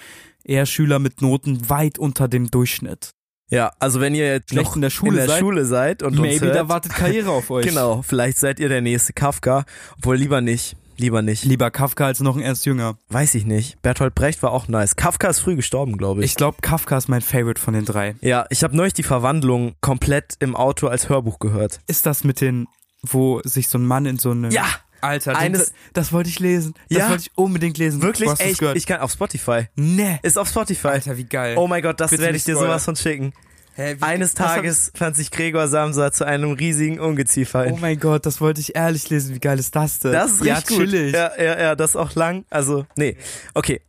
eher 0.45 0.67
Schüler 0.67 1.01
mit 1.01 1.23
Noten 1.23 1.71
weit 1.71 1.99
unter 1.99 2.29
dem 2.29 2.53
Durchschnitt. 2.53 3.11
Ja, 3.53 3.71
also 3.79 4.01
wenn 4.01 4.15
ihr 4.15 4.33
jetzt 4.33 4.49
Schlecht 4.51 4.65
noch 4.65 4.77
in 4.77 4.83
der 4.83 4.89
Schule 4.91 5.11
in 5.11 5.17
der 5.19 5.27
seid, 5.27 5.41
Schule 5.41 5.65
seid 5.67 6.03
und 6.03 6.15
Maybe 6.15 6.33
uns 6.33 6.41
hört, 6.41 6.57
da 6.57 6.69
wartet 6.71 6.95
Karriere 6.95 7.31
auf 7.31 7.51
euch. 7.51 7.67
Genau, 7.67 8.01
vielleicht 8.01 8.39
seid 8.39 8.59
ihr 8.59 8.71
der 8.71 8.81
nächste 8.81 9.13
Kafka, 9.13 9.65
obwohl 9.99 10.17
lieber 10.17 10.41
nicht, 10.41 10.75
lieber 10.97 11.21
nicht. 11.21 11.45
Lieber 11.45 11.71
Kafka 11.71 12.07
als 12.07 12.21
noch 12.21 12.35
ein 12.35 12.43
Ernst 12.43 12.65
Jünger. 12.65 12.97
Weiß 13.11 13.35
ich 13.35 13.45
nicht. 13.45 13.81
Bertolt 13.83 14.15
Brecht 14.15 14.43
war 14.43 14.53
auch 14.53 14.69
nice. 14.69 14.97
Kafka 14.97 15.29
ist 15.29 15.41
früh 15.41 15.55
gestorben, 15.55 15.99
glaube 15.99 16.21
ich. 16.25 16.31
Ich 16.31 16.35
glaube, 16.37 16.59
Kafka 16.63 16.97
ist 16.97 17.09
mein 17.09 17.21
Favorite 17.21 17.61
von 17.61 17.75
den 17.75 17.85
drei. 17.85 18.15
Ja, 18.23 18.47
ich 18.49 18.65
habe 18.65 18.75
neulich 18.75 18.95
die 18.95 19.03
Verwandlung 19.03 19.75
komplett 19.83 20.37
im 20.39 20.57
Auto 20.57 20.87
als 20.87 21.11
Hörbuch 21.11 21.39
gehört. 21.39 21.81
Ist 21.87 22.07
das 22.07 22.25
mit 22.25 22.41
den, 22.41 22.69
wo 23.03 23.43
sich 23.45 23.69
so 23.69 23.77
ein 23.77 23.85
Mann 23.85 24.07
in 24.07 24.19
so 24.19 24.31
eine 24.31 24.51
Ja, 24.51 24.65
Alter, 25.03 25.37
Eines- 25.37 25.59
das, 25.67 25.73
das 25.93 26.13
wollte 26.13 26.31
ich 26.31 26.39
lesen. 26.41 26.75
Das 26.89 26.99
Ja? 26.99 27.09
wollte 27.11 27.23
ich 27.25 27.31
unbedingt 27.37 27.77
lesen. 27.79 28.01
wirklich? 28.03 28.31
Ey, 28.39 28.53
ich, 28.53 28.63
ich 28.63 28.87
kann 28.87 29.01
auf 29.01 29.13
Spotify. 29.13 29.69
nee. 29.75 30.19
Ist 30.23 30.39
auf 30.39 30.49
Spotify. 30.49 30.89
Alter, 30.89 31.17
wie 31.17 31.25
geil. 31.25 31.57
Oh 31.59 31.67
mein 31.67 31.83
Gott, 31.83 32.01
das 32.01 32.11
Bitte 32.11 32.23
werde 32.23 32.37
ich 32.37 32.45
dir 32.45 32.53
spoilern. 32.53 32.71
sowas 32.71 32.85
von 32.85 32.97
schicken. 32.97 33.33
Hä, 33.75 33.97
wie- 33.99 34.03
Eines 34.03 34.35
das 34.35 34.47
hab- 34.49 34.57
Tages 34.57 34.91
pflanzt 34.95 35.19
sich 35.19 35.31
Gregor 35.31 35.67
Samsa 35.67 36.13
zu 36.13 36.25
einem 36.27 36.53
riesigen 36.53 37.01
Ungeziefer 37.01 37.61
Oh 37.69 37.75
ein. 37.75 37.81
mein 37.81 37.99
Gott, 37.99 38.27
das 38.27 38.41
wollte 38.41 38.61
ich 38.61 38.77
ehrlich 38.77 39.09
lesen. 39.11 39.35
Wie 39.35 39.41
geil 39.41 39.59
ist 39.59 39.75
das 39.75 39.99
denn? 39.99 40.13
Das 40.13 40.33
ist 40.33 40.45
ja, 40.45 40.57
richtig 40.57 40.77
gut. 40.77 40.87
chillig. 40.91 41.15
Ja, 41.15 41.31
ja, 41.39 41.59
ja, 41.59 41.75
das 41.75 41.91
ist 41.91 41.97
auch 41.97 42.15
lang. 42.15 42.45
Also, 42.51 42.87
nee. 42.97 43.17
Okay. 43.55 43.81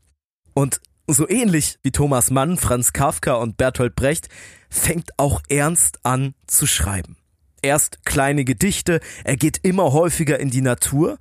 Und 0.53 0.79
so 1.05 1.27
ähnlich 1.27 1.79
wie 1.83 1.91
Thomas 1.91 2.31
Mann, 2.31 2.57
Franz 2.57 2.93
Kafka 2.93 3.33
und 3.33 3.57
Bertolt 3.57 3.95
Brecht 3.95 4.29
fängt 4.69 5.09
auch 5.17 5.41
Ernst 5.49 5.99
an 6.03 6.33
zu 6.47 6.65
schreiben. 6.65 7.17
Erst 7.63 8.05
kleine 8.05 8.43
Gedichte, 8.43 8.99
er 9.23 9.37
geht 9.37 9.57
immer 9.63 9.93
häufiger 9.93 10.37
in 10.39 10.49
die 10.49 10.61
Natur 10.61 11.17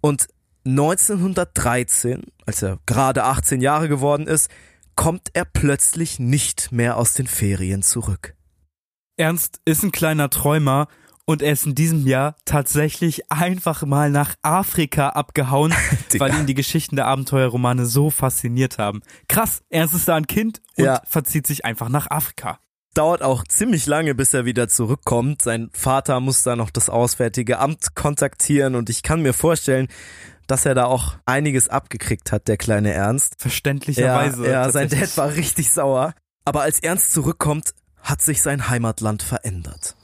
und 0.00 0.26
1913, 0.66 2.24
als 2.46 2.62
er 2.62 2.78
gerade 2.84 3.24
18 3.24 3.60
Jahre 3.60 3.88
geworden 3.88 4.26
ist, 4.26 4.50
kommt 4.96 5.28
er 5.32 5.44
plötzlich 5.44 6.18
nicht 6.18 6.72
mehr 6.72 6.96
aus 6.96 7.14
den 7.14 7.28
Ferien 7.28 7.82
zurück. 7.82 8.34
Ernst 9.16 9.60
ist 9.64 9.84
ein 9.84 9.92
kleiner 9.92 10.30
Träumer 10.30 10.88
und 11.24 11.42
er 11.42 11.52
ist 11.52 11.64
in 11.66 11.74
diesem 11.76 12.06
Jahr 12.06 12.34
tatsächlich 12.44 13.30
einfach 13.30 13.84
mal 13.84 14.10
nach 14.10 14.34
Afrika 14.42 15.10
abgehauen, 15.10 15.72
weil 16.18 16.34
ihn 16.34 16.46
die 16.46 16.54
Geschichten 16.54 16.96
der 16.96 17.06
Abenteuerromane 17.06 17.86
so 17.86 18.10
fasziniert 18.10 18.78
haben. 18.78 19.00
Krass, 19.28 19.62
Ernst 19.70 19.94
ist 19.94 20.08
da 20.08 20.16
ein 20.16 20.26
Kind 20.26 20.60
und 20.76 20.86
Ja. 20.86 21.02
verzieht 21.06 21.46
sich 21.46 21.64
einfach 21.64 21.88
nach 21.88 22.10
Afrika. 22.10 22.58
Dauert 22.98 23.22
auch 23.22 23.44
ziemlich 23.44 23.86
lange, 23.86 24.16
bis 24.16 24.34
er 24.34 24.44
wieder 24.44 24.68
zurückkommt. 24.68 25.42
Sein 25.42 25.70
Vater 25.72 26.18
muss 26.18 26.42
da 26.42 26.56
noch 26.56 26.70
das 26.70 26.90
Auswärtige 26.90 27.60
Amt 27.60 27.94
kontaktieren 27.94 28.74
und 28.74 28.90
ich 28.90 29.04
kann 29.04 29.22
mir 29.22 29.32
vorstellen, 29.32 29.86
dass 30.48 30.66
er 30.66 30.74
da 30.74 30.86
auch 30.86 31.14
einiges 31.24 31.68
abgekriegt 31.68 32.32
hat, 32.32 32.48
der 32.48 32.56
kleine 32.56 32.92
Ernst. 32.92 33.36
Verständlicherweise. 33.38 34.44
ja, 34.46 34.64
ja 34.64 34.72
sein. 34.72 34.88
Dad 34.88 35.16
war 35.16 35.34
richtig 35.34 35.70
sauer. 35.70 36.14
Aber 36.44 36.62
als 36.62 36.80
Ernst 36.80 37.12
zurückkommt, 37.12 37.72
hat 38.02 38.20
sich 38.20 38.42
sein 38.42 38.68
Heimatland 38.68 39.22
verändert. 39.22 39.94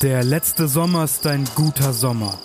Der 0.00 0.24
letzte 0.24 0.66
Sommer 0.66 1.04
ist 1.04 1.24
ein 1.26 1.44
guter 1.54 1.92
Sommer. 1.92 2.36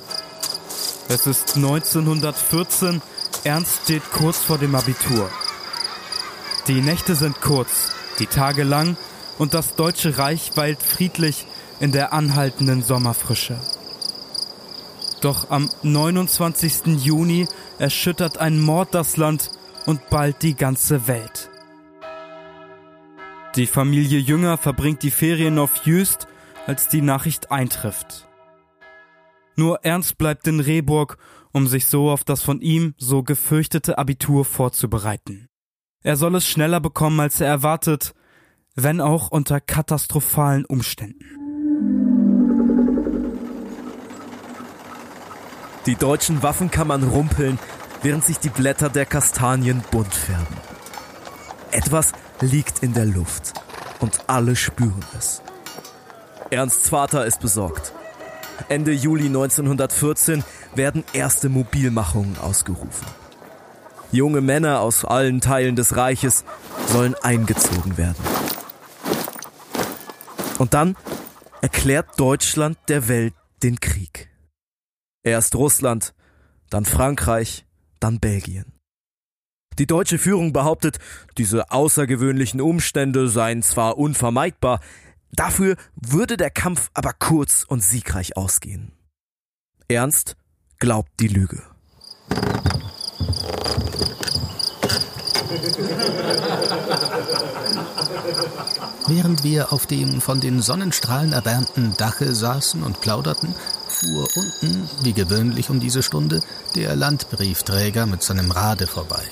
Es 1.10 1.26
ist 1.26 1.56
1914, 1.56 3.02
Ernst 3.44 3.86
steht 3.86 4.04
kurz 4.12 4.38
vor 4.38 4.60
dem 4.60 4.76
Abitur. 4.76 5.32
Die 6.68 6.82
Nächte 6.82 7.16
sind 7.16 7.40
kurz, 7.42 7.97
die 8.20 8.28
Tage 8.28 8.64
lang 8.64 8.98
und 9.38 9.54
das 9.54 9.76
Deutsche 9.76 10.18
Reich 10.18 10.52
weilt 10.56 10.82
friedlich 10.82 11.46
in 11.80 11.92
der 11.92 12.14
anhaltenden 12.14 12.82
Sommerfrische. 12.82 13.60
Doch 15.22 15.50
am 15.50 15.70
29. 15.84 17.04
Juni 17.04 17.48
erschüttert 17.80 18.38
ein 18.38 18.60
Mord 18.60 18.94
das 18.94 19.18
Land 19.18 19.52
und 19.86 20.10
bald 20.10 20.44
die 20.44 20.56
ganze 20.56 21.08
Welt. 21.08 21.50
Die 23.56 23.68
Familie 23.68 24.20
Jünger 24.20 24.58
verbringt 24.58 25.02
die 25.02 25.12
Ferien 25.12 25.58
auf 25.58 25.86
Jüst, 25.86 26.28
als 26.68 26.90
die 26.90 27.02
Nachricht 27.02 27.50
eintrifft. 27.50 28.28
Nur 29.56 29.84
Ernst 29.84 30.20
bleibt 30.20 30.46
in 30.48 30.60
Rehburg, 30.60 31.18
um 31.52 31.66
sich 31.66 31.88
so 31.88 32.12
auf 32.12 32.24
das 32.24 32.44
von 32.44 32.62
ihm 32.62 32.94
so 32.98 33.24
gefürchtete 33.24 33.98
Abitur 33.98 34.46
vorzubereiten. 34.46 35.50
Er 36.04 36.16
soll 36.16 36.36
es 36.36 36.48
schneller 36.48 36.80
bekommen, 36.80 37.20
als 37.20 37.42
er 37.42 37.48
erwartet, 37.48 38.14
wenn 38.76 39.02
auch 39.02 39.30
unter 39.30 39.60
katastrophalen 39.60 40.66
Umständen. 40.66 41.26
Die 45.88 45.96
deutschen 45.96 46.44
Waffenkammern 46.44 47.04
rumpeln, 47.04 47.58
während 48.04 48.24
sich 48.24 48.38
die 48.38 48.50
Blätter 48.50 48.90
der 48.90 49.06
Kastanien 49.06 49.84
bunt 49.90 50.14
färben. 50.14 50.58
Etwas 51.72 52.12
liegt 52.42 52.84
in 52.84 52.94
der 52.94 53.06
Luft 53.06 53.54
und 54.00 54.22
alle 54.28 54.56
spüren 54.56 55.04
es. 55.18 55.42
Ernsts 56.52 56.90
Vater 56.90 57.26
ist 57.26 57.40
besorgt. 57.40 57.94
Ende 58.70 58.92
Juli 58.92 59.26
1914 59.26 60.44
werden 60.76 61.04
erste 61.14 61.50
Mobilmachungen 61.50 62.38
ausgerufen. 62.38 63.08
Junge 64.12 64.42
Männer 64.42 64.82
aus 64.82 65.06
allen 65.06 65.42
Teilen 65.42 65.76
des 65.76 65.96
Reiches 65.96 66.46
sollen 66.88 67.16
eingezogen 67.16 67.98
werden. 67.98 68.24
Und 70.60 70.74
dann 70.74 70.96
erklärt 71.62 72.20
Deutschland 72.20 72.78
der 72.88 73.08
Welt 73.08 73.34
den 73.64 73.80
Krieg. 73.80 74.30
Erst 75.24 75.56
Russland, 75.56 76.14
dann 76.70 76.86
Frankreich, 76.86 77.66
dann 78.00 78.20
Belgien. 78.20 78.74
Die 79.78 79.88
deutsche 79.88 80.18
Führung 80.18 80.54
behauptet, 80.54 80.98
diese 81.38 81.72
außergewöhnlichen 81.72 82.62
Umstände 82.62 83.28
seien 83.30 83.62
zwar 83.62 83.98
unvermeidbar, 83.98 84.80
Dafür 85.38 85.76
würde 85.96 86.38
der 86.38 86.50
Kampf 86.50 86.90
aber 86.94 87.14
kurz 87.14 87.64
und 87.68 87.84
siegreich 87.84 88.38
ausgehen. 88.38 88.94
Ernst 89.88 90.36
glaubt 90.80 91.12
die 91.20 91.28
Lüge. 91.28 91.62
Während 99.08 99.44
wir 99.44 99.72
auf 99.72 99.86
dem 99.86 100.22
von 100.22 100.40
den 100.40 100.62
Sonnenstrahlen 100.62 101.34
erwärmten 101.34 101.94
Dache 101.98 102.36
saßen 102.36 102.84
und 102.84 103.00
plauderten, 103.02 103.56
fuhr 103.88 104.28
unten, 104.36 104.90
wie 105.02 105.14
gewöhnlich 105.14 105.70
um 105.70 105.80
diese 105.80 106.04
Stunde, 106.04 106.42
der 106.76 106.96
Landbriefträger 106.96 108.06
mit 108.06 108.24
seinem 108.24 108.52
Rade 108.52 108.88
vorbei. 108.88 109.24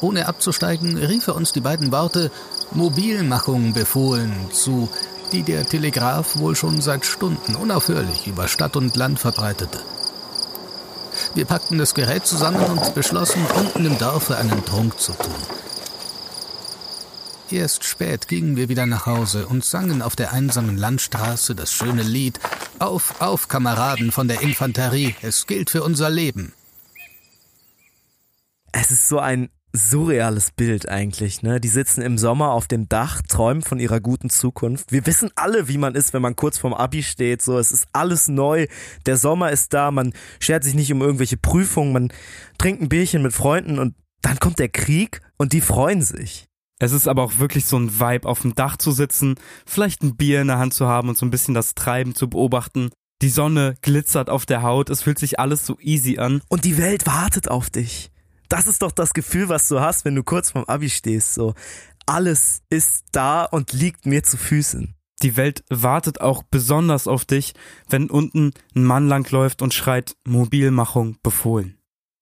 Ohne 0.00 0.26
abzusteigen, 0.28 0.96
rief 0.96 1.26
er 1.26 1.36
uns 1.36 1.52
die 1.52 1.60
beiden 1.60 1.90
Worte 1.90 2.30
Mobilmachung 2.72 3.72
befohlen 3.72 4.32
zu, 4.52 4.88
die 5.32 5.42
der 5.42 5.66
Telegraph 5.66 6.38
wohl 6.38 6.54
schon 6.54 6.80
seit 6.80 7.04
Stunden 7.04 7.56
unaufhörlich 7.56 8.26
über 8.26 8.46
Stadt 8.46 8.76
und 8.76 8.96
Land 8.96 9.18
verbreitete. 9.18 9.80
Wir 11.34 11.44
packten 11.44 11.78
das 11.78 11.94
Gerät 11.94 12.26
zusammen 12.26 12.62
und 12.64 12.94
beschlossen, 12.94 13.44
unten 13.56 13.84
im 13.86 13.98
Dorfe 13.98 14.36
einen 14.36 14.64
Trunk 14.64 14.98
zu 15.00 15.12
tun. 15.12 15.34
Erst 17.50 17.84
spät 17.84 18.26
gingen 18.26 18.56
wir 18.56 18.68
wieder 18.68 18.86
nach 18.86 19.06
Hause 19.06 19.46
und 19.46 19.64
sangen 19.64 20.02
auf 20.02 20.16
der 20.16 20.32
einsamen 20.32 20.76
Landstraße 20.76 21.54
das 21.54 21.72
schöne 21.72 22.02
Lied 22.02 22.40
Auf, 22.80 23.20
auf, 23.20 23.46
Kameraden 23.48 24.10
von 24.10 24.26
der 24.26 24.42
Infanterie, 24.42 25.14
es 25.22 25.46
gilt 25.46 25.70
für 25.70 25.82
unser 25.82 26.10
Leben. 26.10 26.52
Es 28.72 28.90
ist 28.90 29.08
so 29.08 29.20
ein 29.20 29.48
surreales 29.72 30.50
Bild 30.52 30.88
eigentlich, 30.88 31.42
ne? 31.42 31.60
Die 31.60 31.68
sitzen 31.68 32.02
im 32.02 32.18
Sommer 32.18 32.52
auf 32.52 32.66
dem 32.66 32.88
Dach, 32.88 33.22
träumen 33.22 33.62
von 33.62 33.78
ihrer 33.78 34.00
guten 34.00 34.30
Zukunft. 34.30 34.92
Wir 34.92 35.06
wissen 35.06 35.30
alle, 35.34 35.68
wie 35.68 35.78
man 35.78 35.94
ist, 35.94 36.12
wenn 36.12 36.22
man 36.22 36.36
kurz 36.36 36.58
vorm 36.58 36.74
Abi 36.74 37.02
steht. 37.02 37.42
So, 37.42 37.58
es 37.58 37.72
ist 37.72 37.86
alles 37.92 38.28
neu. 38.28 38.66
Der 39.04 39.16
Sommer 39.16 39.50
ist 39.50 39.74
da. 39.74 39.90
Man 39.90 40.12
schert 40.40 40.64
sich 40.64 40.74
nicht 40.74 40.92
um 40.92 41.02
irgendwelche 41.02 41.36
Prüfungen. 41.36 41.92
Man 41.92 42.12
trinkt 42.58 42.82
ein 42.82 42.88
Bierchen 42.88 43.22
mit 43.22 43.32
Freunden 43.32 43.78
und 43.78 43.94
dann 44.22 44.38
kommt 44.38 44.58
der 44.58 44.68
Krieg 44.68 45.20
und 45.36 45.52
die 45.52 45.60
freuen 45.60 46.02
sich. 46.02 46.46
Es 46.78 46.92
ist 46.92 47.08
aber 47.08 47.22
auch 47.22 47.38
wirklich 47.38 47.64
so 47.64 47.78
ein 47.78 48.00
Vibe, 48.00 48.28
auf 48.28 48.42
dem 48.42 48.54
Dach 48.54 48.76
zu 48.76 48.92
sitzen, 48.92 49.36
vielleicht 49.64 50.02
ein 50.02 50.16
Bier 50.16 50.42
in 50.42 50.48
der 50.48 50.58
Hand 50.58 50.74
zu 50.74 50.86
haben 50.86 51.08
und 51.08 51.16
so 51.16 51.24
ein 51.24 51.30
bisschen 51.30 51.54
das 51.54 51.74
Treiben 51.74 52.14
zu 52.14 52.28
beobachten. 52.28 52.90
Die 53.22 53.30
Sonne 53.30 53.76
glitzert 53.80 54.28
auf 54.28 54.44
der 54.44 54.62
Haut, 54.62 54.90
es 54.90 55.02
fühlt 55.02 55.18
sich 55.18 55.40
alles 55.40 55.64
so 55.64 55.78
easy 55.80 56.18
an. 56.18 56.42
Und 56.48 56.64
die 56.64 56.76
Welt 56.76 57.06
wartet 57.06 57.48
auf 57.48 57.70
dich. 57.70 58.10
Das 58.48 58.66
ist 58.66 58.82
doch 58.82 58.92
das 58.92 59.14
Gefühl, 59.14 59.48
was 59.48 59.68
du 59.68 59.80
hast, 59.80 60.04
wenn 60.04 60.14
du 60.14 60.22
kurz 60.22 60.50
vorm 60.50 60.64
Abi 60.66 60.90
stehst. 60.90 61.34
So, 61.34 61.54
alles 62.06 62.62
ist 62.70 63.04
da 63.12 63.44
und 63.44 63.72
liegt 63.72 64.06
mir 64.06 64.22
zu 64.22 64.36
Füßen. 64.36 64.94
Die 65.22 65.36
Welt 65.36 65.64
wartet 65.70 66.20
auch 66.20 66.42
besonders 66.42 67.08
auf 67.08 67.24
dich, 67.24 67.54
wenn 67.88 68.10
unten 68.10 68.52
ein 68.74 68.84
Mann 68.84 69.08
langläuft 69.08 69.62
und 69.62 69.72
schreit 69.72 70.16
Mobilmachung 70.26 71.16
befohlen. 71.22 71.78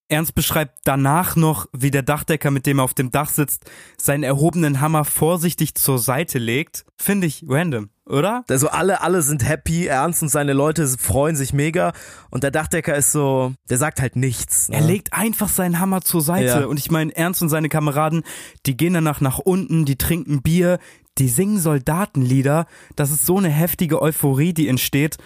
Ernst 0.07 0.35
beschreibt 0.35 0.79
danach 0.83 1.35
noch, 1.35 1.67
wie 1.73 1.89
der 1.89 2.03
Dachdecker, 2.03 2.51
mit 2.51 2.67
dem 2.67 2.79
er 2.79 2.83
auf 2.83 2.93
dem 2.93 3.09
Dach 3.09 3.29
sitzt, 3.29 3.65
seinen 3.97 4.23
erhobenen 4.23 4.79
Hammer 4.79 5.03
vorsichtig 5.03 5.73
zur 5.73 5.97
Seite 5.97 6.37
legt. 6.37 6.85
Finde 6.95 7.25
ich 7.25 7.43
random, 7.47 7.89
oder? 8.05 8.43
Also 8.47 8.67
alle, 8.67 9.01
alle 9.01 9.23
sind 9.23 9.47
happy, 9.47 9.87
Ernst 9.87 10.21
und 10.21 10.29
seine 10.29 10.53
Leute 10.53 10.87
freuen 10.87 11.35
sich 11.35 11.53
mega 11.53 11.91
und 12.29 12.43
der 12.43 12.51
Dachdecker 12.51 12.95
ist 12.95 13.11
so, 13.11 13.53
der 13.69 13.79
sagt 13.79 13.99
halt 13.99 14.15
nichts. 14.15 14.69
Ne? 14.69 14.75
Er 14.75 14.81
legt 14.83 15.11
einfach 15.13 15.49
seinen 15.49 15.79
Hammer 15.79 16.01
zur 16.01 16.21
Seite 16.21 16.61
ja. 16.61 16.65
und 16.65 16.77
ich 16.77 16.91
meine, 16.91 17.15
Ernst 17.15 17.41
und 17.41 17.49
seine 17.49 17.69
Kameraden, 17.69 18.23
die 18.67 18.77
gehen 18.77 18.93
danach 18.93 19.21
nach 19.21 19.39
unten, 19.39 19.85
die 19.85 19.97
trinken 19.97 20.43
Bier, 20.43 20.77
die 21.17 21.29
singen 21.29 21.59
Soldatenlieder, 21.59 22.67
das 22.95 23.09
ist 23.09 23.25
so 23.25 23.37
eine 23.37 23.49
heftige 23.49 24.01
Euphorie, 24.03 24.53
die 24.53 24.67
entsteht 24.67 25.17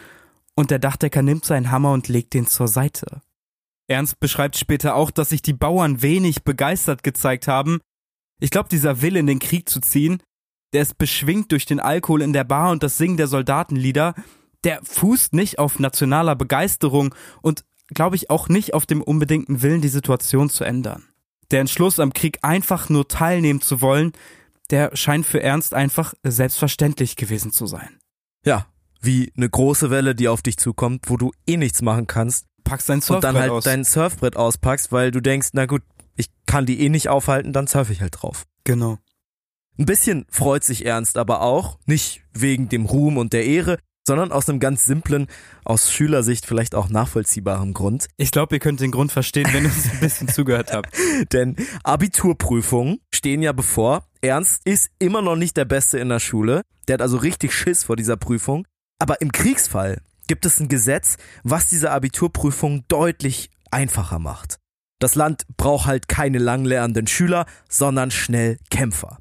und 0.55 0.71
der 0.71 0.79
Dachdecker 0.79 1.21
nimmt 1.21 1.43
seinen 1.43 1.69
Hammer 1.69 1.91
und 1.91 2.07
legt 2.07 2.33
den 2.33 2.47
zur 2.47 2.69
Seite. 2.69 3.21
Ernst 3.89 4.19
beschreibt 4.19 4.57
später 4.57 4.95
auch, 4.95 5.11
dass 5.11 5.29
sich 5.29 5.41
die 5.41 5.53
Bauern 5.53 6.01
wenig 6.01 6.43
begeistert 6.43 7.03
gezeigt 7.03 7.47
haben. 7.47 7.79
Ich 8.39 8.51
glaube, 8.51 8.69
dieser 8.69 9.01
Wille 9.01 9.19
in 9.19 9.27
den 9.27 9.39
Krieg 9.39 9.67
zu 9.67 9.81
ziehen, 9.81 10.21
der 10.73 10.83
ist 10.83 10.97
beschwingt 10.97 11.51
durch 11.51 11.65
den 11.65 11.79
Alkohol 11.79 12.21
in 12.21 12.31
der 12.31 12.43
Bar 12.43 12.71
und 12.71 12.83
das 12.83 12.97
Singen 12.97 13.17
der 13.17 13.27
Soldatenlieder, 13.27 14.13
der 14.63 14.79
fußt 14.83 15.33
nicht 15.33 15.57
auf 15.57 15.79
nationaler 15.79 16.35
Begeisterung 16.35 17.15
und 17.41 17.65
glaube 17.87 18.15
ich 18.15 18.29
auch 18.29 18.47
nicht 18.47 18.75
auf 18.75 18.85
dem 18.85 19.01
unbedingten 19.01 19.63
Willen, 19.63 19.81
die 19.81 19.87
Situation 19.87 20.49
zu 20.49 20.63
ändern. 20.63 21.05
Der 21.49 21.61
Entschluss 21.61 21.99
am 21.99 22.13
Krieg 22.13 22.37
einfach 22.43 22.89
nur 22.89 23.07
teilnehmen 23.07 23.61
zu 23.61 23.81
wollen, 23.81 24.13
der 24.69 24.95
scheint 24.95 25.25
für 25.25 25.41
Ernst 25.41 25.73
einfach 25.73 26.13
selbstverständlich 26.23 27.15
gewesen 27.15 27.51
zu 27.51 27.65
sein. 27.65 27.97
Ja, 28.45 28.67
wie 29.01 29.33
eine 29.35 29.49
große 29.49 29.89
Welle, 29.89 30.13
die 30.13 30.27
auf 30.27 30.43
dich 30.43 30.57
zukommt, 30.57 31.09
wo 31.09 31.17
du 31.17 31.31
eh 31.47 31.57
nichts 31.57 31.81
machen 31.81 32.05
kannst 32.05 32.48
packst 32.69 32.89
dein 32.89 33.01
Surfbrett 33.01 33.15
und 33.15 33.35
dann 33.35 33.41
halt 33.41 33.51
aus. 33.51 33.63
dein 33.63 33.83
Surfbrett 33.83 34.37
auspackst, 34.37 34.91
weil 34.91 35.11
du 35.11 35.21
denkst, 35.21 35.49
na 35.53 35.65
gut, 35.65 35.81
ich 36.15 36.27
kann 36.45 36.65
die 36.65 36.81
eh 36.81 36.89
nicht 36.89 37.09
aufhalten, 37.09 37.53
dann 37.53 37.67
surfe 37.67 37.93
ich 37.93 38.01
halt 38.01 38.21
drauf. 38.21 38.45
Genau. 38.63 38.97
Ein 39.77 39.85
bisschen 39.85 40.25
freut 40.29 40.63
sich 40.63 40.85
Ernst 40.85 41.17
aber 41.17 41.41
auch, 41.41 41.79
nicht 41.85 42.21
wegen 42.33 42.67
dem 42.67 42.85
Ruhm 42.85 43.17
und 43.17 43.31
der 43.31 43.45
Ehre, 43.45 43.77
sondern 44.05 44.31
aus 44.31 44.49
einem 44.49 44.59
ganz 44.59 44.85
simplen, 44.85 45.27
aus 45.63 45.91
Schülersicht 45.91 46.45
vielleicht 46.45 46.75
auch 46.75 46.89
nachvollziehbaren 46.89 47.73
Grund. 47.73 48.07
Ich 48.17 48.31
glaube, 48.31 48.55
ihr 48.55 48.59
könnt 48.59 48.79
den 48.81 48.91
Grund 48.91 49.11
verstehen, 49.11 49.47
wenn 49.51 49.63
ihr 49.63 49.69
uns 49.69 49.89
ein 49.89 49.99
bisschen 49.99 50.27
zugehört 50.33 50.73
habt. 50.73 50.93
Denn 51.31 51.55
Abiturprüfungen 51.83 52.99
stehen 53.13 53.41
ja 53.41 53.51
bevor. 53.51 54.03
Ernst 54.21 54.61
ist 54.65 54.89
immer 54.99 55.21
noch 55.21 55.35
nicht 55.35 55.55
der 55.55 55.65
Beste 55.65 55.99
in 55.99 56.09
der 56.09 56.19
Schule. 56.19 56.63
Der 56.87 56.95
hat 56.95 57.01
also 57.01 57.17
richtig 57.17 57.53
Schiss 57.53 57.83
vor 57.83 57.95
dieser 57.95 58.17
Prüfung. 58.17 58.65
Aber 58.97 59.21
im 59.21 59.31
Kriegsfall 59.31 60.01
gibt 60.29 60.45
es 60.45 60.59
ein 60.59 60.69
Gesetz, 60.69 61.17
was 61.43 61.67
diese 61.67 61.91
Abiturprüfung 61.91 62.85
deutlich 62.87 63.49
einfacher 63.71 64.19
macht. 64.19 64.59
Das 64.99 65.15
Land 65.15 65.45
braucht 65.57 65.87
halt 65.87 66.07
keine 66.07 66.37
langlernenden 66.37 67.07
Schüler, 67.07 67.45
sondern 67.67 68.11
schnell 68.11 68.59
Kämpfer. 68.69 69.17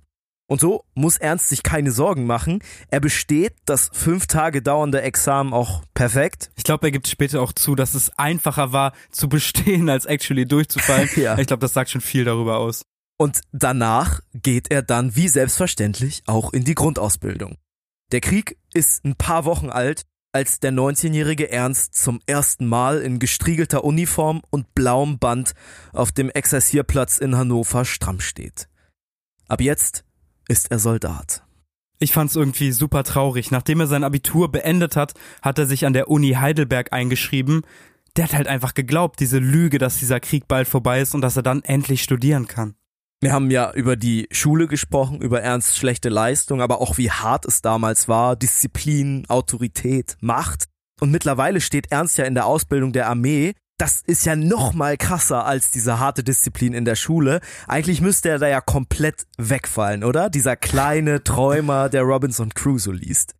Und 0.51 0.61
so 0.61 0.85
muss 0.95 1.19
Ernst 1.19 1.49
sich 1.49 1.63
keine 1.63 1.93
Sorgen 1.93 2.27
machen. 2.27 2.61
Er 2.91 3.01
besteht 3.01 3.55
das 3.65 3.91
fünf 3.93 4.27
Tage 4.27 4.63
dauernde 4.63 5.03
Examen 5.03 5.53
auch 5.53 5.83
perfekt. 5.95 6.51
Ich 6.57 6.65
glaube, 6.65 6.87
er 6.87 6.91
gibt 6.91 7.09
später 7.09 7.41
auch 7.41 7.53
zu, 7.53 7.75
dass 7.75 7.95
es 7.95 8.11
einfacher 8.19 8.73
war 8.73 8.93
zu 9.11 9.29
bestehen, 9.29 9.89
als 9.89 10.05
actually 10.05 10.47
durchzufallen. 10.47 11.09
ja. 11.17 11.39
Ich 11.39 11.47
glaube, 11.47 11.61
das 11.61 11.75
sagt 11.75 11.91
schon 11.91 12.01
viel 12.01 12.25
darüber 12.25 12.59
aus. 12.59 12.83
Und 13.19 13.41
danach 13.53 14.21
geht 14.35 14.71
er 14.71 14.83
dann 14.83 15.17
wie 15.17 15.29
selbstverständlich 15.29 16.23
auch 16.27 16.53
in 16.53 16.65
die 16.65 16.75
Grundausbildung. 16.75 17.57
Der 18.13 18.21
Krieg 18.21 18.59
ist 18.73 19.05
ein 19.05 19.17
paar 19.17 19.45
Wochen 19.45 19.71
alt 19.71 20.05
als 20.33 20.61
der 20.61 20.73
19-jährige 20.73 21.51
Ernst 21.51 21.95
zum 21.95 22.21
ersten 22.27 22.67
Mal 22.67 23.01
in 23.01 23.19
gestriegelter 23.19 23.85
Uniform 23.85 24.43
und 24.51 24.75
blauem 24.75 25.19
Band 25.19 25.55
auf 25.93 26.13
dem 26.13 26.31
Exerzierplatz 26.31 27.19
in 27.19 27.37
Hannover 27.37 27.85
stramm 27.85 28.21
steht. 28.21 28.69
Ab 29.49 29.61
jetzt 29.61 30.05
ist 30.49 30.71
er 30.71 30.79
Soldat. 30.79 31.43
Ich 31.99 32.13
fand's 32.13 32.37
irgendwie 32.37 32.73
super 32.73 33.03
traurig. 33.03 33.51
Nachdem 33.51 33.81
er 33.81 33.87
sein 33.87 34.05
Abitur 34.05 34.53
beendet 34.53 34.95
hat, 34.95 35.15
hat 35.43 35.59
er 35.59 35.67
sich 35.67 35.85
an 35.85 35.93
der 35.93 36.09
Uni 36.09 36.33
Heidelberg 36.35 36.93
eingeschrieben. 36.93 37.63
Der 38.17 38.25
hat 38.25 38.35
halt 38.35 38.47
einfach 38.47 38.75
geglaubt, 38.75 39.21
diese 39.21 39.39
Lüge, 39.39 39.79
dass 39.79 39.99
dieser 39.99 40.21
Krieg 40.21 40.47
bald 40.47 40.69
vorbei 40.69 41.01
ist 41.01 41.15
und 41.15 41.23
dass 41.23 41.37
er 41.37 41.43
dann 41.43 41.63
endlich 41.65 42.03
studieren 42.03 42.47
kann. 42.47 42.75
Wir 43.21 43.33
haben 43.33 43.51
ja 43.51 43.73
über 43.73 43.97
die 43.97 44.29
Schule 44.31 44.69
gesprochen, 44.69 45.21
über 45.21 45.43
Ernst 45.43 45.77
schlechte 45.77 46.09
Leistung, 46.09 46.63
aber 46.63 46.81
auch 46.81 46.99
wie 46.99 47.11
hart 47.11 47.47
es 47.47 47.63
damals 47.63 48.07
war, 48.07 48.37
Disziplin, 48.37 49.25
Autorität, 49.29 50.17
Macht. 50.21 50.67
Und 51.01 51.11
mittlerweile 51.11 51.61
steht 51.61 51.91
Ernst 51.91 52.19
ja 52.19 52.25
in 52.25 52.35
der 52.35 52.47
Ausbildung 52.47 52.93
der 52.93 53.09
Armee. 53.09 53.55
Das 53.77 54.03
ist 54.07 54.25
ja 54.25 54.37
noch 54.37 54.73
mal 54.73 54.97
krasser 54.97 55.45
als 55.45 55.71
diese 55.71 55.99
harte 55.99 56.23
Disziplin 56.23 56.75
in 56.75 56.85
der 56.85 56.97
Schule. 56.97 57.41
Eigentlich 57.67 58.01
müsste 58.01 58.29
er 58.29 58.39
da 58.39 58.49
ja 58.49 58.61
komplett 58.61 59.27
wegfallen, 59.37 60.05
oder? 60.05 60.31
Dieser 60.31 60.57
kleine 60.57 61.23
Träumer, 61.25 61.89
der 61.89 62.03
Robinson 62.03 62.55
Crusoe 62.55 62.95
liest 62.95 63.35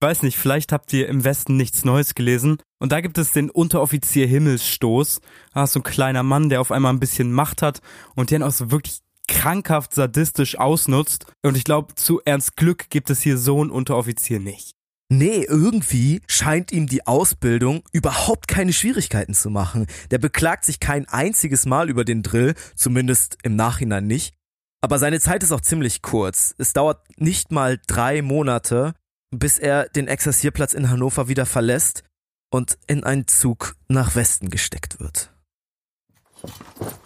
weiß 0.00 0.22
nicht, 0.22 0.38
vielleicht 0.38 0.72
habt 0.72 0.92
ihr 0.92 1.08
im 1.08 1.24
Westen 1.24 1.56
nichts 1.56 1.84
Neues 1.84 2.14
gelesen. 2.14 2.58
Und 2.80 2.92
da 2.92 3.00
gibt 3.00 3.18
es 3.18 3.32
den 3.32 3.50
Unteroffizier 3.50 4.26
Himmelsstoß. 4.26 5.20
Da 5.54 5.64
ist 5.64 5.72
so 5.72 5.80
ein 5.80 5.84
kleiner 5.84 6.22
Mann, 6.22 6.48
der 6.48 6.60
auf 6.60 6.72
einmal 6.72 6.92
ein 6.92 7.00
bisschen 7.00 7.30
Macht 7.30 7.62
hat 7.62 7.80
und 8.16 8.30
den 8.30 8.42
auch 8.42 8.50
so 8.50 8.70
wirklich 8.70 9.00
krankhaft 9.28 9.94
sadistisch 9.94 10.58
ausnutzt. 10.58 11.26
Und 11.42 11.56
ich 11.56 11.64
glaube, 11.64 11.94
zu 11.94 12.20
Ernst 12.24 12.56
Glück 12.56 12.90
gibt 12.90 13.10
es 13.10 13.20
hier 13.20 13.38
so 13.38 13.60
einen 13.60 13.70
Unteroffizier 13.70 14.40
nicht. 14.40 14.72
Nee, 15.12 15.44
irgendwie 15.46 16.22
scheint 16.26 16.72
ihm 16.72 16.86
die 16.86 17.06
Ausbildung 17.06 17.82
überhaupt 17.92 18.48
keine 18.48 18.72
Schwierigkeiten 18.72 19.34
zu 19.34 19.50
machen. 19.50 19.86
Der 20.10 20.18
beklagt 20.18 20.64
sich 20.64 20.80
kein 20.80 21.06
einziges 21.08 21.66
Mal 21.66 21.90
über 21.90 22.04
den 22.04 22.22
Drill, 22.22 22.54
zumindest 22.76 23.36
im 23.42 23.56
Nachhinein 23.56 24.06
nicht. 24.06 24.34
Aber 24.80 24.98
seine 24.98 25.20
Zeit 25.20 25.42
ist 25.42 25.52
auch 25.52 25.60
ziemlich 25.60 26.00
kurz. 26.00 26.54
Es 26.58 26.72
dauert 26.72 27.02
nicht 27.18 27.50
mal 27.50 27.78
drei 27.86 28.22
Monate, 28.22 28.94
bis 29.30 29.58
er 29.58 29.88
den 29.88 30.08
Exerzierplatz 30.08 30.72
in 30.72 30.88
Hannover 30.90 31.28
wieder 31.28 31.44
verlässt 31.44 32.04
und 32.50 32.78
in 32.86 33.04
einen 33.04 33.26
Zug 33.26 33.74
nach 33.88 34.14
Westen 34.14 34.50
gesteckt 34.50 35.00
wird. 35.00 35.30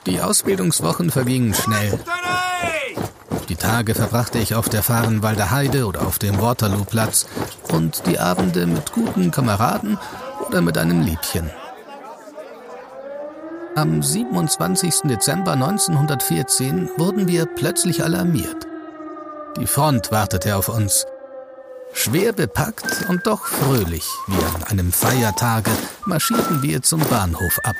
Die 0.06 0.20
Ausbildungswochen 0.20 1.10
vergingen 1.10 1.54
schnell. 1.54 1.98
Die 3.48 3.56
Tage 3.56 3.94
verbrachte 3.94 4.38
ich 4.38 4.54
auf 4.54 4.68
der 4.68 4.82
Fahrenwalder 4.82 5.50
Heide 5.50 5.86
oder 5.86 6.06
auf 6.06 6.18
dem 6.18 6.40
Waterloo-Platz 6.40 7.26
und 7.70 8.06
die 8.06 8.18
Abende 8.18 8.66
mit 8.66 8.92
guten 8.92 9.30
Kameraden 9.30 9.98
oder 10.46 10.62
mit 10.62 10.78
einem 10.78 11.02
Liebchen. 11.02 11.50
Am 13.76 14.02
27. 14.02 15.02
Dezember 15.04 15.52
1914 15.52 16.90
wurden 16.96 17.28
wir 17.28 17.46
plötzlich 17.46 18.04
alarmiert. 18.04 18.66
Die 19.58 19.66
Front 19.66 20.12
wartete 20.12 20.56
auf 20.56 20.68
uns. 20.68 21.06
Schwer 21.96 22.32
bepackt 22.32 23.08
und 23.08 23.26
doch 23.26 23.46
fröhlich, 23.46 24.04
wie 24.26 24.44
an 24.56 24.64
einem 24.64 24.92
Feiertage, 24.92 25.70
marschierten 26.04 26.60
wir 26.60 26.82
zum 26.82 27.00
Bahnhof 27.00 27.58
ab. 27.62 27.76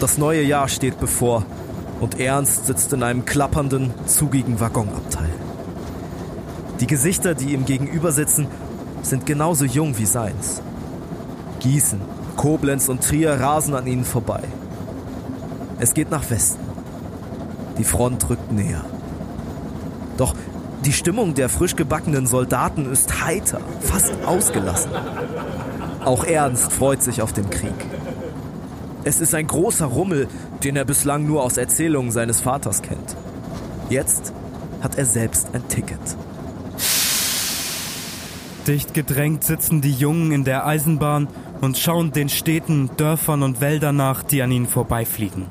Das 0.00 0.16
neue 0.16 0.42
Jahr 0.42 0.68
steht 0.68 1.00
bevor 1.00 1.44
und 2.00 2.20
Ernst 2.20 2.66
sitzt 2.66 2.92
in 2.92 3.02
einem 3.02 3.24
klappernden, 3.24 3.92
zugigen 4.06 4.60
Waggonabteil. 4.60 5.30
Die 6.78 6.86
Gesichter, 6.86 7.34
die 7.34 7.52
ihm 7.52 7.64
gegenüber 7.64 8.12
sitzen, 8.12 8.46
sind 9.02 9.26
genauso 9.26 9.64
jung 9.64 9.98
wie 9.98 10.06
seins. 10.06 10.62
Gießen, 11.64 11.98
Koblenz 12.36 12.90
und 12.90 13.02
Trier 13.02 13.40
rasen 13.40 13.74
an 13.74 13.86
ihnen 13.86 14.04
vorbei. 14.04 14.42
Es 15.78 15.94
geht 15.94 16.10
nach 16.10 16.28
Westen. 16.28 16.62
Die 17.78 17.84
Front 17.84 18.28
rückt 18.28 18.52
näher. 18.52 18.84
Doch 20.18 20.34
die 20.84 20.92
Stimmung 20.92 21.32
der 21.32 21.48
frisch 21.48 21.74
gebackenen 21.74 22.26
Soldaten 22.26 22.92
ist 22.92 23.24
heiter, 23.24 23.62
fast 23.80 24.12
ausgelassen. 24.26 24.90
Auch 26.04 26.24
Ernst 26.24 26.70
freut 26.70 27.02
sich 27.02 27.22
auf 27.22 27.32
den 27.32 27.48
Krieg. 27.48 27.72
Es 29.04 29.22
ist 29.22 29.34
ein 29.34 29.46
großer 29.46 29.86
Rummel, 29.86 30.28
den 30.62 30.76
er 30.76 30.84
bislang 30.84 31.26
nur 31.26 31.42
aus 31.42 31.56
Erzählungen 31.56 32.10
seines 32.10 32.42
Vaters 32.42 32.82
kennt. 32.82 33.16
Jetzt 33.88 34.34
hat 34.82 34.98
er 34.98 35.06
selbst 35.06 35.48
ein 35.54 35.66
Ticket. 35.68 35.98
Dicht 38.66 38.92
gedrängt 38.92 39.44
sitzen 39.44 39.80
die 39.80 39.92
Jungen 39.92 40.30
in 40.30 40.44
der 40.44 40.66
Eisenbahn 40.66 41.28
und 41.64 41.78
schauen 41.78 42.12
den 42.12 42.28
Städten, 42.28 42.90
Dörfern 42.96 43.42
und 43.42 43.60
Wäldern 43.60 43.96
nach, 43.96 44.22
die 44.22 44.42
an 44.42 44.52
ihnen 44.52 44.66
vorbeifliegen. 44.66 45.46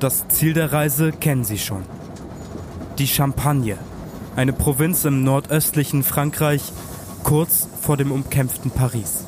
Das 0.00 0.28
Ziel 0.28 0.52
der 0.52 0.72
Reise 0.72 1.12
kennen 1.12 1.44
sie 1.44 1.58
schon. 1.58 1.82
Die 2.98 3.06
Champagne, 3.06 3.78
eine 4.36 4.52
Provinz 4.52 5.04
im 5.04 5.24
nordöstlichen 5.24 6.02
Frankreich, 6.02 6.72
kurz 7.22 7.68
vor 7.80 7.96
dem 7.96 8.12
umkämpften 8.12 8.70
Paris. 8.70 9.24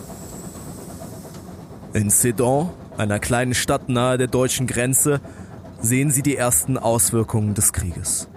In 1.93 2.11
Sedan 2.11 2.71
einer 2.99 3.19
kleinen 3.19 3.55
Stadt 3.55 3.89
nahe 3.89 4.19
der 4.19 4.27
deutschen 4.27 4.67
Grenze, 4.67 5.21
sehen 5.81 6.11
sie 6.11 6.23
die 6.23 6.37
ersten 6.37 6.79
Auswirkungen 6.79 7.55
des 7.55 7.73
Krieges. 7.73 8.29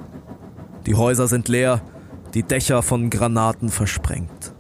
Die 0.85 0.95
Häuser 0.95 1.27
sind 1.27 1.47
leer, 1.47 1.81
die 2.33 2.43
Dächer 2.43 2.83
von 2.83 3.09
Granaten 3.09 3.69
versprengt. 3.69 4.53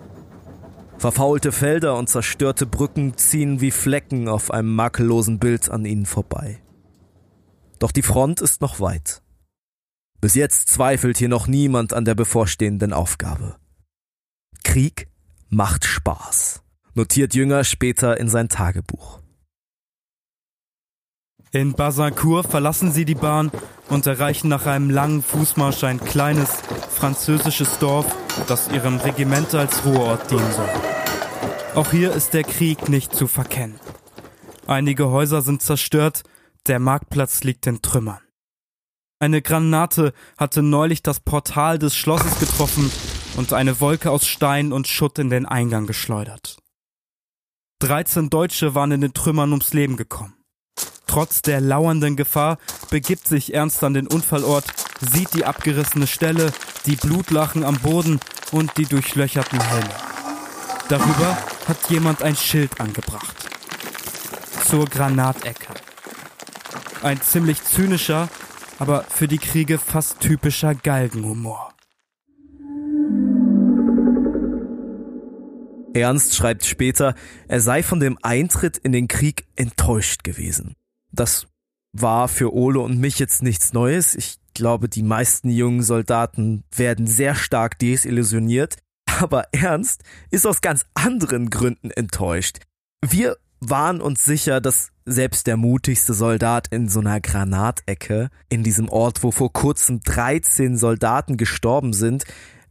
Verfaulte 0.99 1.53
Felder 1.53 1.97
und 1.97 2.09
zerstörte 2.09 2.65
Brücken 2.65 3.15
ziehen 3.15 3.61
wie 3.61 3.71
Flecken 3.71 4.27
auf 4.27 4.51
einem 4.51 4.75
makellosen 4.75 5.39
Bild 5.39 5.69
an 5.69 5.85
ihnen 5.85 6.05
vorbei. 6.05 6.61
Doch 7.79 7.93
die 7.93 8.01
Front 8.01 8.41
ist 8.41 8.59
noch 8.59 8.81
weit. 8.81 9.21
Bis 10.19 10.35
jetzt 10.35 10.67
zweifelt 10.67 11.17
hier 11.17 11.29
noch 11.29 11.47
niemand 11.47 11.93
an 11.93 12.03
der 12.03 12.15
bevorstehenden 12.15 12.91
Aufgabe. 12.91 13.55
Krieg 14.65 15.07
macht 15.47 15.85
Spaß, 15.85 16.63
notiert 16.95 17.33
Jünger 17.33 17.63
später 17.63 18.19
in 18.19 18.27
sein 18.27 18.49
Tagebuch. 18.49 19.21
In 21.51 21.73
Basancourt 21.73 22.45
verlassen 22.45 22.91
sie 22.91 23.05
die 23.05 23.15
Bahn 23.15 23.51
und 23.89 24.05
erreichen 24.05 24.49
nach 24.49 24.67
einem 24.67 24.91
langen 24.91 25.23
Fußmarsch 25.23 25.83
ein 25.83 25.99
kleines 25.99 26.61
französisches 26.91 27.79
Dorf, 27.79 28.05
das 28.47 28.69
ihrem 28.71 28.97
Regiment 28.97 29.55
als 29.55 29.83
Ruheort 29.83 30.29
dienen 30.29 30.51
soll. 30.51 30.69
Auch 31.73 31.89
hier 31.89 32.13
ist 32.13 32.35
der 32.35 32.43
Krieg 32.43 32.87
nicht 32.87 33.15
zu 33.15 33.25
verkennen. 33.25 33.79
Einige 34.67 35.09
Häuser 35.09 35.41
sind 35.41 35.63
zerstört, 35.63 36.21
der 36.67 36.77
Marktplatz 36.77 37.43
liegt 37.43 37.65
in 37.65 37.81
Trümmern. 37.81 38.21
Eine 39.17 39.41
Granate 39.41 40.13
hatte 40.37 40.61
neulich 40.61 41.01
das 41.01 41.19
Portal 41.19 41.79
des 41.79 41.95
Schlosses 41.95 42.39
getroffen 42.39 42.91
und 43.37 43.53
eine 43.53 43.81
Wolke 43.81 44.11
aus 44.11 44.27
Stein 44.27 44.71
und 44.71 44.87
Schutt 44.87 45.17
in 45.17 45.31
den 45.31 45.47
Eingang 45.47 45.87
geschleudert. 45.87 46.57
13 47.79 48.29
Deutsche 48.29 48.75
waren 48.75 48.91
in 48.91 49.01
den 49.01 49.13
Trümmern 49.13 49.49
ums 49.49 49.73
Leben 49.73 49.97
gekommen. 49.97 50.38
Trotz 51.09 51.41
der 51.41 51.59
lauernden 51.59 52.15
Gefahr 52.15 52.59
begibt 52.91 53.27
sich 53.27 53.55
Ernst 53.55 53.83
an 53.83 53.95
den 53.95 54.05
Unfallort, 54.05 54.65
sieht 55.01 55.33
die 55.33 55.43
abgerissene 55.43 56.05
Stelle, 56.05 56.53
die 56.85 56.97
Blutlachen 56.97 57.63
am 57.63 57.79
Boden 57.79 58.19
und 58.51 58.77
die 58.77 58.85
durchlöcherten 58.85 59.59
Helme. 59.59 59.89
Darüber 60.87 61.35
hat 61.67 61.89
jemand 61.89 62.21
ein 62.21 62.35
Schild 62.35 62.79
angebracht. 62.79 63.35
Zur 64.67 64.85
Granatecke. 64.85 65.73
Ein 67.01 67.19
ziemlich 67.23 67.63
zynischer, 67.63 68.29
aber 68.77 69.03
für 69.09 69.27
die 69.27 69.39
Kriege 69.39 69.79
fast 69.79 70.19
typischer 70.19 70.75
Galgenhumor. 70.75 71.73
Ernst 75.95 76.35
schreibt 76.35 76.65
später, 76.65 77.15
er 77.47 77.61
sei 77.61 77.81
von 77.81 77.99
dem 77.99 78.19
Eintritt 78.21 78.77
in 78.77 78.91
den 78.91 79.07
Krieg 79.07 79.47
enttäuscht 79.55 80.23
gewesen. 80.23 80.75
Das 81.11 81.47
war 81.93 82.27
für 82.27 82.53
Ole 82.53 82.79
und 82.79 82.99
mich 82.99 83.19
jetzt 83.19 83.41
nichts 83.41 83.73
Neues. 83.73 84.15
Ich 84.15 84.37
glaube, 84.53 84.89
die 84.89 85.03
meisten 85.03 85.49
jungen 85.49 85.81
Soldaten 85.81 86.63
werden 86.75 87.07
sehr 87.07 87.35
stark 87.35 87.79
desillusioniert. 87.79 88.77
Aber 89.19 89.45
Ernst 89.51 90.03
ist 90.29 90.45
aus 90.45 90.61
ganz 90.61 90.85
anderen 90.93 91.49
Gründen 91.49 91.91
enttäuscht. 91.91 92.59
Wir 93.01 93.37
waren 93.59 94.01
uns 94.01 94.23
sicher, 94.23 94.61
dass 94.61 94.91
selbst 95.05 95.47
der 95.47 95.57
mutigste 95.57 96.13
Soldat 96.13 96.67
in 96.69 96.87
so 96.87 96.99
einer 96.99 97.19
Granatecke, 97.19 98.29
in 98.49 98.63
diesem 98.63 98.89
Ort, 98.89 99.23
wo 99.23 99.31
vor 99.31 99.51
kurzem 99.51 100.01
13 100.01 100.77
Soldaten 100.77 101.35
gestorben 101.35 101.93
sind, 101.93 102.25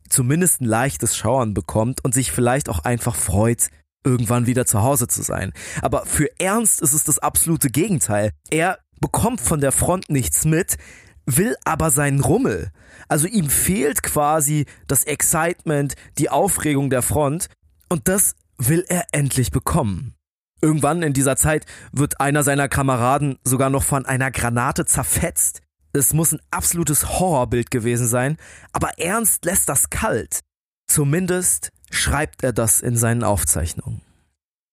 zumindest 0.08 0.60
ein 0.60 0.66
leichtes 0.66 1.16
Schauern 1.16 1.52
bekommt 1.52 2.04
und 2.04 2.14
sich 2.14 2.32
vielleicht 2.32 2.68
auch 2.68 2.78
einfach 2.78 3.16
freut, 3.16 3.68
irgendwann 4.04 4.46
wieder 4.46 4.66
zu 4.66 4.82
Hause 4.82 5.08
zu 5.08 5.22
sein. 5.22 5.52
Aber 5.82 6.06
für 6.06 6.28
Ernst 6.38 6.80
ist 6.82 6.92
es 6.92 7.04
das 7.04 7.18
absolute 7.18 7.70
Gegenteil. 7.70 8.32
Er 8.50 8.78
bekommt 9.00 9.40
von 9.40 9.60
der 9.60 9.72
Front 9.72 10.10
nichts 10.10 10.44
mit, 10.44 10.76
will 11.26 11.56
aber 11.64 11.90
seinen 11.90 12.20
Rummel. 12.20 12.70
Also 13.08 13.26
ihm 13.26 13.50
fehlt 13.50 14.02
quasi 14.02 14.66
das 14.86 15.04
Excitement, 15.04 15.94
die 16.18 16.30
Aufregung 16.30 16.90
der 16.90 17.02
Front 17.02 17.48
und 17.88 18.08
das 18.08 18.34
will 18.56 18.84
er 18.88 19.06
endlich 19.12 19.50
bekommen. 19.50 20.14
Irgendwann 20.60 21.02
in 21.02 21.12
dieser 21.12 21.36
Zeit 21.36 21.66
wird 21.92 22.20
einer 22.20 22.42
seiner 22.42 22.68
Kameraden 22.68 23.38
sogar 23.44 23.70
noch 23.70 23.84
von 23.84 24.06
einer 24.06 24.30
Granate 24.30 24.86
zerfetzt. 24.86 25.60
Es 25.92 26.12
muss 26.12 26.32
ein 26.32 26.40
absolutes 26.50 27.08
Horrorbild 27.18 27.70
gewesen 27.70 28.08
sein, 28.08 28.36
aber 28.72 28.98
Ernst 28.98 29.44
lässt 29.44 29.68
das 29.68 29.90
kalt. 29.90 30.40
Zumindest 30.86 31.70
schreibt 31.90 32.42
er 32.42 32.52
das 32.52 32.80
in 32.80 32.96
seinen 32.96 33.24
Aufzeichnungen. 33.24 34.02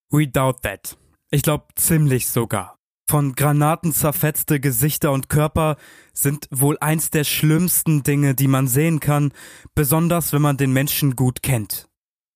We 0.10 0.28
doubt 0.28 0.62
that. 0.64 0.98
Ich 1.32 1.42
glaube 1.42 1.66
ziemlich 1.76 2.28
sogar. 2.28 2.78
Von 3.08 3.34
Granaten 3.34 3.94
zerfetzte 3.94 4.60
Gesichter 4.60 5.12
und 5.12 5.30
Körper 5.30 5.78
sind 6.14 6.48
wohl 6.50 6.78
eins 6.80 7.12
der 7.12 7.24
schlimmsten 7.24 8.02
Dinge, 8.02 8.34
die 8.34 8.48
man 8.48 8.68
sehen 8.68 9.00
kann, 9.00 9.32
besonders 9.76 10.34
wenn 10.34 10.42
man 10.42 10.58
den 10.58 10.74
Menschen 10.74 11.16
gut 11.16 11.44
kennt. 11.44 11.88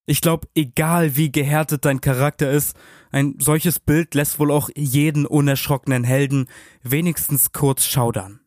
Ich 0.06 0.22
glaube, 0.22 0.48
egal 0.56 1.16
wie 1.16 1.32
gehärtet 1.32 1.86
dein 1.86 2.02
Charakter 2.02 2.52
ist, 2.52 2.76
ein 3.12 3.36
solches 3.40 3.80
Bild 3.80 4.14
lässt 4.16 4.40
wohl 4.40 4.52
auch 4.52 4.70
jeden 4.76 5.26
unerschrockenen 5.26 6.04
Helden 6.04 6.48
wenigstens 6.84 7.52
kurz 7.52 7.86
schaudern. 7.86 8.40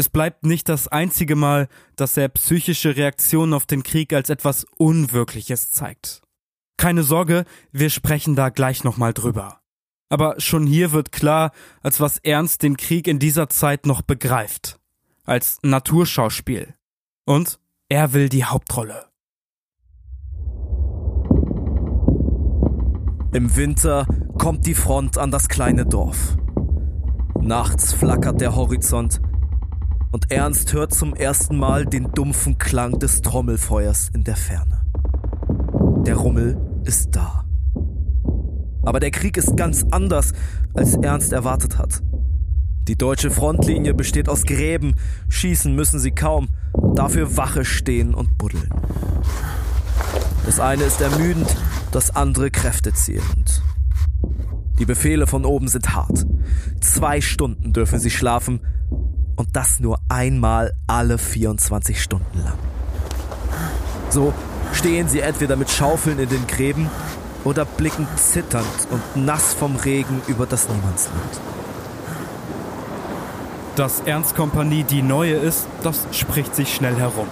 Es 0.00 0.08
bleibt 0.08 0.46
nicht 0.46 0.70
das 0.70 0.88
einzige 0.88 1.36
Mal, 1.36 1.68
dass 1.94 2.16
er 2.16 2.30
psychische 2.30 2.96
Reaktionen 2.96 3.52
auf 3.52 3.66
den 3.66 3.82
Krieg 3.82 4.14
als 4.14 4.30
etwas 4.30 4.64
Unwirkliches 4.78 5.72
zeigt. 5.72 6.22
Keine 6.78 7.02
Sorge, 7.02 7.44
wir 7.70 7.90
sprechen 7.90 8.34
da 8.34 8.48
gleich 8.48 8.82
nochmal 8.82 9.12
drüber. 9.12 9.60
Aber 10.08 10.36
schon 10.38 10.66
hier 10.66 10.92
wird 10.92 11.12
klar, 11.12 11.52
als 11.82 12.00
was 12.00 12.16
Ernst 12.16 12.62
den 12.62 12.78
Krieg 12.78 13.08
in 13.08 13.18
dieser 13.18 13.50
Zeit 13.50 13.84
noch 13.84 14.00
begreift. 14.00 14.80
Als 15.24 15.58
Naturschauspiel. 15.60 16.72
Und 17.26 17.60
er 17.90 18.14
will 18.14 18.30
die 18.30 18.46
Hauptrolle. 18.46 19.04
Im 23.34 23.54
Winter 23.54 24.06
kommt 24.38 24.64
die 24.64 24.74
Front 24.74 25.18
an 25.18 25.30
das 25.30 25.50
kleine 25.50 25.84
Dorf. 25.84 26.38
Nachts 27.38 27.92
flackert 27.92 28.40
der 28.40 28.56
Horizont 28.56 29.20
und 30.12 30.30
Ernst 30.30 30.72
hört 30.72 30.92
zum 30.92 31.14
ersten 31.14 31.56
Mal 31.56 31.86
den 31.86 32.12
dumpfen 32.12 32.58
Klang 32.58 32.98
des 32.98 33.22
Trommelfeuers 33.22 34.10
in 34.12 34.24
der 34.24 34.36
Ferne. 34.36 34.82
Der 36.04 36.16
Rummel 36.16 36.60
ist 36.84 37.14
da. 37.14 37.44
Aber 38.82 38.98
der 38.98 39.10
Krieg 39.10 39.36
ist 39.36 39.56
ganz 39.56 39.84
anders, 39.90 40.32
als 40.74 40.96
Ernst 40.96 41.32
erwartet 41.32 41.78
hat. 41.78 42.02
Die 42.88 42.96
deutsche 42.96 43.30
Frontlinie 43.30 43.94
besteht 43.94 44.28
aus 44.28 44.44
Gräben, 44.44 44.94
schießen 45.28 45.74
müssen 45.74 46.00
sie 46.00 46.10
kaum, 46.10 46.48
dafür 46.94 47.36
Wache 47.36 47.64
stehen 47.64 48.14
und 48.14 48.36
buddeln. 48.38 48.70
Das 50.46 50.58
eine 50.58 50.84
ist 50.84 51.00
ermüdend, 51.00 51.54
das 51.92 52.16
andere 52.16 52.50
kräftezehrend. 52.50 53.62
Die 54.78 54.86
Befehle 54.86 55.26
von 55.26 55.44
oben 55.44 55.68
sind 55.68 55.94
hart. 55.94 56.26
Zwei 56.80 57.20
Stunden 57.20 57.72
dürfen 57.72 58.00
sie 58.00 58.10
schlafen 58.10 58.60
und 59.40 59.56
das 59.56 59.80
nur 59.80 59.98
einmal 60.10 60.74
alle 60.86 61.16
24 61.16 62.02
Stunden 62.02 62.44
lang. 62.44 62.58
So 64.10 64.34
stehen 64.74 65.08
sie 65.08 65.20
entweder 65.20 65.56
mit 65.56 65.70
Schaufeln 65.70 66.18
in 66.18 66.28
den 66.28 66.46
Gräben 66.46 66.90
oder 67.44 67.64
blicken 67.64 68.06
zitternd 68.16 68.66
und 68.90 69.24
nass 69.24 69.54
vom 69.54 69.76
Regen 69.76 70.20
über 70.26 70.44
das 70.44 70.68
Niemandsland. 70.68 71.40
Dass 73.76 74.00
Ernstkompanie 74.00 74.84
die 74.84 75.00
neue 75.00 75.36
ist, 75.36 75.66
das 75.82 76.06
spricht 76.12 76.54
sich 76.54 76.74
schnell 76.74 76.96
herum. 76.96 77.28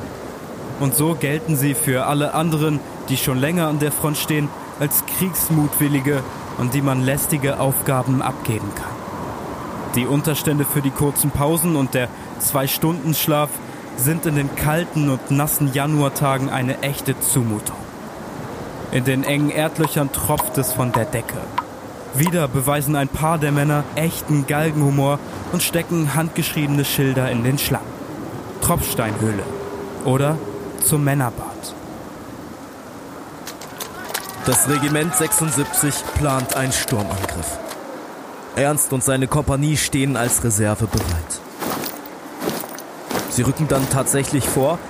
Und 0.81 0.95
so 0.95 1.15
gelten 1.15 1.57
sie 1.57 1.75
für 1.75 2.07
alle 2.07 2.33
anderen, 2.33 2.81
die 3.11 3.19
schon 3.19 3.39
länger 3.39 3.69
an 3.69 3.81
der 3.81 3.93
Front 3.93 4.17
stehen, 4.17 4.49
als 4.81 5.05
Kriegsmutwillige, 5.05 6.23
an 6.57 6.71
die 6.71 6.81
man 6.81 7.03
lästige 7.03 7.61
Aufgaben 7.61 8.23
abgeben 8.23 8.71
kann. 8.75 9.08
Die 9.95 10.07
Unterstände 10.07 10.65
für 10.65 10.83
die 10.83 10.91
kurzen 10.91 11.31
Pausen 11.31 11.77
und 11.77 11.95
der 11.95 12.09
Zwei-Stunden-Schlaf 12.39 13.51
sind 13.97 14.27
in 14.27 14.37
den 14.37 14.55
kalten 14.55 15.09
und 15.11 15.31
nassen 15.31 15.73
Januartagen 15.73 16.51
eine 16.51 16.83
echte 16.83 17.19
Zumutung. 17.21 17.77
In 18.93 19.05
den 19.05 19.25
engen 19.25 19.51
Erdlöchern 19.51 20.13
tropft 20.13 20.57
es 20.59 20.73
von 20.73 20.93
der 20.93 21.05
Decke. 21.05 21.39
Wieder 22.15 22.49
beweisen 22.49 22.97
ein 22.97 23.09
paar 23.09 23.39
der 23.39 23.53
Männer 23.53 23.85
echten 23.97 24.47
Galgenhumor 24.47 25.19
und 25.53 25.63
stecken 25.63 26.15
handgeschriebene 26.15 26.85
Schilder 26.85 27.31
in 27.31 27.45
den 27.45 27.59
Schlamm. 27.59 27.83
Tropfsteinhöhle 28.63 29.43
oder 30.05 30.39
zum 30.85 31.05
Männerbad. 31.05 31.75
Das 34.47 34.69
Regiment 34.69 35.15
76 35.15 35.95
plant 36.15 36.57
einen 36.57 36.73
Sturmangriff. 36.73 37.59
Ernst 38.59 38.93
und 38.93 39.05
seine 39.05 39.29
Kompanie 39.29 39.77
stehen 39.77 40.17
als 40.17 40.43
Reserve 40.43 40.89
bereit. 40.89 41.41
Sie 43.31 43.43
rücken 43.43 43.69
dann 43.69 43.89
tatsächlich 43.89 44.49
vor 44.49 44.81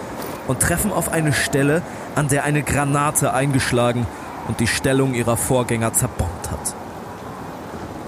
und 0.47 0.61
treffen 0.61 0.91
auf 0.91 1.12
eine 1.12 1.35
Stelle, 1.35 1.83
an 2.14 2.29
der 2.29 2.45
eine 2.45 2.62
Granate 2.62 3.35
eingeschlagen 3.35 4.07
und 4.49 4.61
die 4.61 4.66
Stellung 4.66 5.12
ihrer 5.12 5.37
Vorgänger 5.37 5.93
zerbombt 5.93 6.51
hat. 6.51 6.75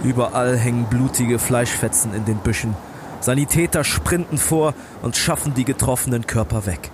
Überall 0.02 0.56
hängen 0.56 0.86
blutige 0.86 1.38
Fleischfetzen 1.38 2.14
in 2.14 2.24
den 2.24 2.38
Büschen. 2.38 2.74
Sanitäter 3.20 3.84
sprinten 3.84 4.38
vor 4.38 4.72
und 5.02 5.14
schaffen 5.14 5.52
die 5.52 5.66
getroffenen 5.66 6.26
Körper 6.26 6.64
weg. 6.64 6.90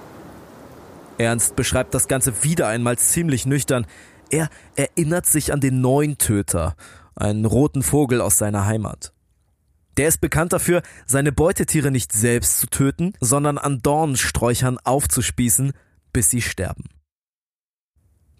Ernst 1.18 1.54
beschreibt 1.54 1.94
das 1.94 2.08
Ganze 2.08 2.42
wieder 2.42 2.66
einmal 2.66 2.98
ziemlich 2.98 3.46
nüchtern. 3.46 3.86
Er 4.28 4.48
erinnert 4.74 5.26
sich 5.26 5.52
an 5.52 5.60
den 5.60 5.80
Neuntöter, 5.80 6.74
einen 7.16 7.44
roten 7.44 7.82
Vogel 7.82 8.20
aus 8.20 8.38
seiner 8.38 8.66
Heimat. 8.66 9.12
Der 9.96 10.08
ist 10.08 10.20
bekannt 10.20 10.52
dafür, 10.52 10.82
seine 11.06 11.32
Beutetiere 11.32 11.90
nicht 11.90 12.12
selbst 12.12 12.58
zu 12.58 12.66
töten, 12.66 13.14
sondern 13.20 13.56
an 13.56 13.80
Dornsträuchern 13.82 14.78
aufzuspießen, 14.84 15.72
bis 16.12 16.30
sie 16.30 16.42
sterben. 16.42 16.84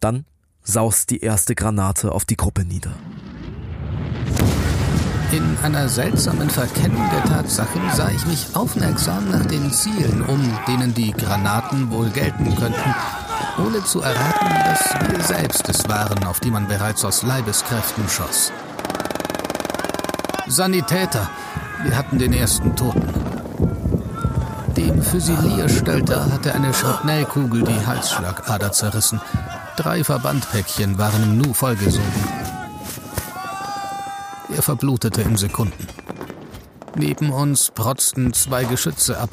Dann 0.01 0.27
saust 0.63 1.11
die 1.11 1.21
erste 1.21 1.55
Granate 1.55 2.13
auf 2.13 2.25
die 2.25 2.37
Gruppe 2.37 2.65
nieder. 2.65 2.93
In 5.33 5.57
einer 5.63 5.89
seltsamen 5.89 6.49
Verkennung 6.49 7.03
der 7.11 7.25
Tatsachen 7.25 7.83
sah 7.95 8.11
ich 8.11 8.27
mich 8.27 8.47
aufmerksam 8.55 9.31
nach 9.31 9.45
den 9.47 9.73
Zielen 9.73 10.23
um, 10.23 10.59
denen 10.69 10.95
die 10.95 11.11
Granaten 11.13 11.91
wohl 11.91 12.11
gelten 12.11 12.55
könnten, 12.55 12.95
ohne 13.59 13.83
zu 13.85 14.03
erraten, 14.03 14.49
dass 14.67 15.11
wir 15.11 15.23
selbst 15.25 15.69
es 15.69 15.89
waren, 15.89 16.23
auf 16.25 16.39
die 16.39 16.51
man 16.51 16.69
bereits 16.69 17.05
aus 17.05 17.23
Leibeskräften 17.23 18.09
schoss. 18.09 18.53
Sanitäter, 20.49 21.29
wir 21.83 21.97
hatten 21.97 22.19
den 22.19 22.33
ersten 22.33 22.77
Toten. 22.77 23.03
Dem 24.77 25.03
Füsilierstelter 25.03 26.33
hatte 26.33 26.55
eine 26.55 26.73
Schrapnellkugel 26.73 27.65
die 27.65 27.87
Halsschlagader 27.87 28.71
zerrissen. 28.71 29.21
Drei 29.77 30.05
Verbandpäckchen 30.05 30.99
waren 30.99 31.23
im 31.25 31.39
Nu 31.39 31.53
vollgesogen. 31.53 32.07
Er 34.55 34.63
verblutete 34.63 35.23
in 35.23 35.37
Sekunden. 35.37 35.87
Neben 36.95 37.33
uns 37.33 37.73
protzten 37.75 38.33
zwei 38.33 38.65
Geschütze 38.65 39.19
ab. 39.19 39.31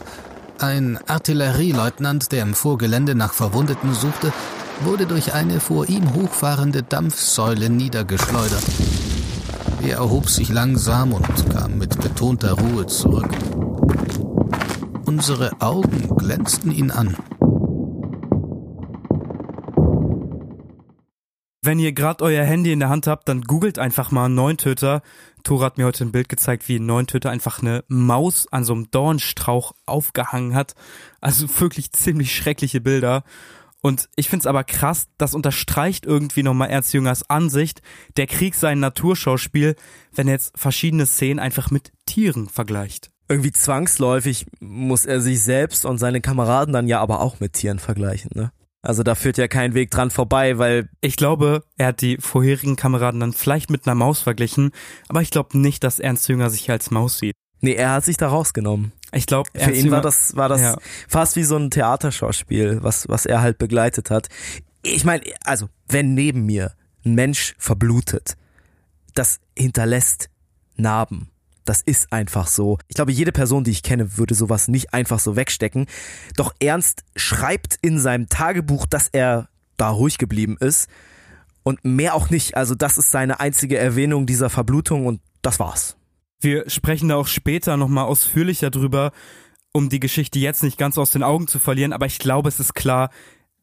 Ein 0.60 1.00
Artillerieleutnant, 1.08 2.32
der 2.32 2.42
im 2.42 2.56
Vorgelände 2.56 3.14
nach 3.14 3.34
Verwundeten 3.34 3.94
suchte, 3.94 4.34
wurde 4.82 5.06
durch 5.06 5.34
eine 5.34 5.60
vor 5.60 5.88
ihm 5.88 6.16
hochfahrende 6.16 6.82
Dampfsäule 6.82 7.70
niedergeschleudert. 7.70 8.64
Er 9.82 9.98
erhob 9.98 10.30
sich 10.30 10.50
langsam 10.50 11.14
und 11.14 11.50
kam 11.50 11.78
mit 11.78 12.00
betonter 12.02 12.54
Ruhe 12.54 12.88
zurück. 12.88 13.30
Unsere 15.06 15.52
Augen 15.62 16.16
glänzten 16.18 16.72
ihn 16.72 16.92
an. 16.92 17.18
Wenn 21.66 21.80
ihr 21.80 21.94
gerade 21.94 22.26
euer 22.26 22.44
Handy 22.44 22.74
in 22.74 22.82
der 22.82 22.90
Hand 22.90 23.08
habt, 23.08 23.30
dann 23.30 23.42
googelt 23.42 23.80
einfach 23.80 24.12
mal 24.12 24.28
Neuntöter. 24.28 25.02
Tora 25.44 25.68
hat 25.68 25.78
mir 25.78 25.86
heute 25.86 26.04
ein 26.04 26.12
Bild 26.12 26.28
gezeigt, 26.28 26.68
wie 26.68 26.78
ein 26.78 26.86
Neuntöter 26.86 27.30
einfach 27.32 27.62
eine 27.62 27.86
Maus 27.88 28.48
an 28.52 28.66
so 28.66 28.74
einem 28.74 28.92
Dornstrauch 28.92 29.72
aufgehangen 29.86 30.56
hat. 30.56 30.76
Also 31.22 31.48
wirklich 31.62 31.94
ziemlich 31.94 32.36
schreckliche 32.36 32.82
Bilder. 32.82 33.24
Und 33.86 34.10
ich 34.16 34.30
find's 34.30 34.48
aber 34.48 34.64
krass, 34.64 35.08
das 35.18 35.36
unterstreicht 35.36 36.06
irgendwie 36.06 36.42
nochmal 36.42 36.70
Ernst 36.70 36.94
Jüngers 36.94 37.30
Ansicht, 37.30 37.82
der 38.16 38.28
Krieg 38.28 38.56
sei 38.56 38.70
ein 38.70 38.80
Naturschauspiel, 38.80 39.76
wenn 40.14 40.30
er 40.30 40.36
jetzt 40.36 40.58
verschiedene 40.58 41.06
Szenen 41.06 41.38
einfach 41.38 41.70
mit 41.70 41.92
Tieren 42.06 42.48
vergleicht. 42.48 43.12
Irgendwie 43.28 43.52
zwangsläufig 43.52 44.46
muss 44.62 45.06
er 45.06 45.20
sich 45.20 45.44
selbst 45.44 45.86
und 45.86 45.98
seine 45.98 46.22
Kameraden 46.22 46.74
dann 46.74 46.88
ja 46.88 47.02
aber 47.02 47.20
auch 47.20 47.42
mit 47.42 47.54
Tieren 47.54 47.80
vergleichen, 47.80 48.32
ne? 48.34 48.54
Also 48.82 49.04
da 49.04 49.16
führt 49.16 49.38
ja 49.38 49.48
kein 49.48 49.74
Weg 49.74 49.92
dran 49.92 50.12
vorbei, 50.12 50.58
weil 50.58 50.90
ich 51.02 51.18
glaube, 51.18 51.64
er 51.78 51.88
hat 51.88 52.02
die 52.02 52.18
vorherigen 52.18 52.76
Kameraden 52.76 53.20
dann 53.20 53.34
vielleicht 53.34 53.70
mit 53.70 53.86
einer 53.86 53.96
Maus 53.96 54.22
verglichen, 54.22 54.72
aber 55.10 55.22
ich 55.22 55.30
glaube 55.30 55.58
nicht, 55.58 55.84
dass 55.84 56.00
Ernst 56.00 56.28
Jünger 56.30 56.50
sich 56.50 56.70
als 56.72 56.90
Maus 56.90 57.18
sieht. 57.18 57.36
Nee, 57.60 57.74
er 57.74 57.92
hat 57.92 58.06
sich 58.06 58.18
da 58.18 58.30
rausgenommen. 58.30 58.94
Ich 59.14 59.26
glaube, 59.26 59.50
für 59.56 59.72
ihn 59.72 59.92
war 59.92 60.02
das 60.02 60.36
war 60.36 60.50
das 60.50 60.62
ja. 60.62 60.78
fast 61.08 61.36
wie 61.36 61.44
so 61.44 61.56
ein 61.56 61.70
Theaterschauspiel, 61.70 62.80
was 62.82 63.08
was 63.08 63.26
er 63.26 63.42
halt 63.42 63.58
begleitet 63.58 64.10
hat. 64.10 64.28
Ich 64.82 65.06
meine, 65.06 65.24
also 65.44 65.70
wenn 65.88 66.14
neben 66.14 66.46
mir 66.46 66.74
ein 67.06 67.14
Mensch 67.16 67.56
verblutet, 67.58 68.36
das 69.14 69.40
hinterlässt 69.58 70.30
Narben. 70.76 71.30
Das 71.66 71.82
ist 71.82 72.12
einfach 72.12 72.48
so. 72.48 72.78
Ich 72.88 72.96
glaube, 72.96 73.12
jede 73.12 73.32
Person, 73.32 73.64
die 73.64 73.72
ich 73.72 73.84
kenne, 73.84 74.18
würde 74.18 74.36
sowas 74.36 74.68
nicht 74.68 74.94
einfach 74.94 75.20
so 75.20 75.36
wegstecken. 75.36 75.86
Doch 76.36 76.54
Ernst 76.60 77.04
schreibt 77.16 77.78
in 77.82 78.00
seinem 78.00 78.28
Tagebuch, 78.28 78.86
dass 78.86 79.08
er 79.08 79.48
da 79.78 79.90
ruhig 79.90 80.18
geblieben 80.18 80.58
ist. 80.60 80.90
Und 81.64 81.86
mehr 81.86 82.16
auch 82.16 82.30
nicht. 82.30 82.58
Also 82.58 82.76
das 82.76 82.98
ist 82.98 83.12
seine 83.12 83.40
einzige 83.40 83.78
Erwähnung 83.78 84.26
dieser 84.26 84.50
Verblutung 84.50 85.06
und 85.06 85.22
das 85.42 85.60
war's. 85.60 85.96
Wir 86.44 86.70
sprechen 86.70 87.08
da 87.08 87.16
auch 87.16 87.28
später 87.28 87.78
nochmal 87.78 88.04
ausführlicher 88.04 88.70
drüber, 88.70 89.14
um 89.72 89.88
die 89.88 90.02
Geschichte 90.02 90.40
jetzt 90.40 90.62
nicht 90.62 90.78
ganz 90.78 90.98
aus 90.98 91.12
den 91.12 91.24
Augen 91.24 91.48
zu 91.48 91.58
verlieren, 91.58 91.94
aber 91.94 92.06
ich 92.06 92.20
glaube, 92.20 92.50
es 92.50 92.60
ist 92.60 92.74
klar, 92.74 93.12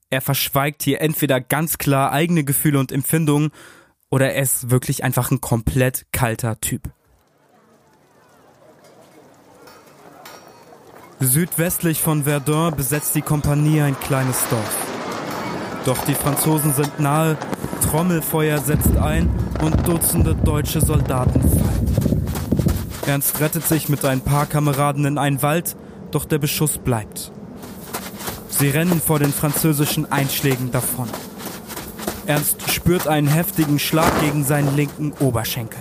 er 0.09 0.23
verschweigt 0.23 0.83
hier 0.83 1.03
entweder 1.03 1.43
ganz 1.43 1.77
klar 1.77 2.11
eigene 2.11 2.43
Gefühle 2.43 2.79
und 2.79 2.91
Empfindungen 2.91 3.51
oder 4.09 4.33
er 4.33 4.43
ist 4.43 4.71
wirklich 4.71 5.05
einfach 5.05 5.31
ein 5.31 5.43
komplett 5.43 6.07
kalter 6.11 6.59
Typ. 6.59 6.91
Südwestlich 11.21 12.01
von 12.01 12.25
Verdun 12.25 12.75
besetzt 12.75 13.15
die 13.15 13.21
Kompanie 13.21 13.83
ein 13.83 14.01
kleines 14.01 14.49
Dorf. 14.49 14.77
Doch 15.85 16.03
die 16.07 16.15
Franzosen 16.15 16.73
sind 16.73 16.99
nahe, 16.99 17.37
Trommelfeuer 17.83 18.57
setzt 18.57 18.97
ein 18.97 19.29
und 19.63 19.87
Dutzende 19.87 20.35
deutsche 20.35 20.81
Soldaten 20.81 21.43
fallen. 21.43 22.10
Ernst 23.07 23.41
rettet 23.41 23.67
sich 23.67 23.89
mit 23.89 24.05
ein 24.05 24.21
paar 24.21 24.47
Kameraden 24.47 25.05
in 25.05 25.19
einen 25.19 25.43
Wald, 25.43 25.77
doch 26.11 26.25
der 26.25 26.39
Beschuss 26.39 26.79
bleibt. 26.79 27.33
Sie 28.49 28.69
rennen 28.69 29.01
vor 29.01 29.19
den 29.19 29.33
französischen 29.33 30.11
Einschlägen 30.13 30.71
davon. 30.71 31.09
Ernst 32.27 32.71
spürt 32.71 33.09
einen 33.09 33.27
heftigen 33.27 33.79
Schlag 33.79 34.21
gegen 34.21 34.45
seinen 34.45 34.77
linken 34.77 35.13
Oberschenkel. 35.19 35.81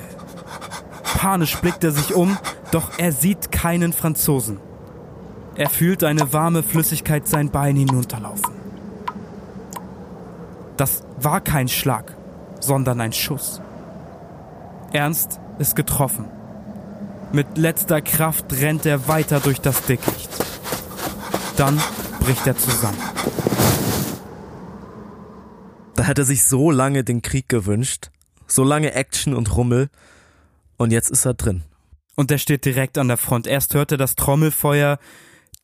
Panisch 1.04 1.58
blickt 1.58 1.84
er 1.84 1.92
sich 1.92 2.16
um, 2.16 2.38
doch 2.72 2.98
er 2.98 3.12
sieht 3.12 3.52
keinen 3.52 3.92
Franzosen. 3.92 4.60
Er 5.56 5.70
fühlt 5.70 6.06
eine 6.06 6.32
warme 6.32 6.64
Flüssigkeit 6.64 7.28
sein 7.28 7.52
Bein 7.52 7.76
hinunterlaufen. 7.76 8.54
Das 10.78 11.04
war 11.20 11.42
kein 11.42 11.68
Schlag, 11.68 12.16
sondern 12.62 13.02
ein 13.02 13.12
Schuss. 13.12 13.62
Ernst 14.94 15.42
ist 15.58 15.76
getroffen. 15.76 16.39
Mit 17.32 17.60
letzter 17.60 18.02
Kraft 18.02 18.52
rennt 18.54 18.88
er 18.88 19.08
weiter 19.08 19.40
durch 19.40 19.62
das 19.62 19.84
Dickicht. 19.84 20.30
Dann 21.58 21.80
bricht 22.20 22.48
er 22.48 22.58
zusammen. 22.58 22.98
Da 25.96 26.08
hat 26.08 26.18
er 26.18 26.26
sich 26.26 26.44
so 26.46 26.72
lange 26.72 27.04
den 27.04 27.22
Krieg 27.22 27.48
gewünscht, 27.48 28.10
so 28.48 28.64
lange 28.64 28.94
Action 28.94 29.36
und 29.36 29.56
Rummel, 29.56 29.90
und 30.78 30.92
jetzt 30.92 31.12
ist 31.12 31.26
er 31.26 31.36
drin. 31.36 31.64
Und 32.16 32.32
er 32.32 32.38
steht 32.38 32.66
direkt 32.66 32.98
an 32.98 33.10
der 33.10 33.18
Front. 33.18 33.46
Erst 33.46 33.76
hört 33.76 33.92
er 33.92 33.98
das 33.98 34.16
Trommelfeuer, 34.16 34.98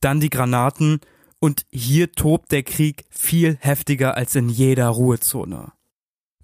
dann 0.02 0.20
die 0.20 0.30
Granaten, 0.30 1.00
und 1.40 1.66
hier 1.72 2.12
tobt 2.12 2.52
der 2.52 2.64
Krieg 2.64 3.06
viel 3.10 3.58
heftiger 3.60 4.16
als 4.18 4.36
in 4.36 4.50
jeder 4.50 4.88
Ruhezone. 4.88 5.72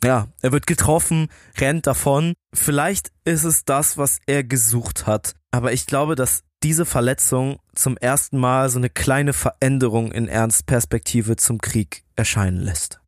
Ja, 0.04 0.28
er 0.42 0.52
wird 0.52 0.66
getroffen, 0.66 1.28
rennt 1.58 1.86
davon. 1.86 2.34
Vielleicht 2.54 3.12
ist 3.24 3.44
es 3.44 3.66
das, 3.66 3.98
was 3.98 4.20
er 4.26 4.44
gesucht 4.44 5.06
hat. 5.06 5.36
Aber 5.52 5.74
ich 5.74 5.86
glaube, 5.86 6.16
dass 6.16 6.44
diese 6.64 6.86
Verletzung 6.86 7.60
zum 7.76 7.98
ersten 7.98 8.38
Mal 8.38 8.70
so 8.70 8.78
eine 8.78 8.90
kleine 8.90 9.34
Veränderung 9.34 10.12
in 10.12 10.28
Ernst 10.28 10.66
Perspektive 10.66 11.36
zum 11.36 11.60
Krieg 11.60 12.04
erscheinen 12.16 12.62
lässt. 12.62 13.00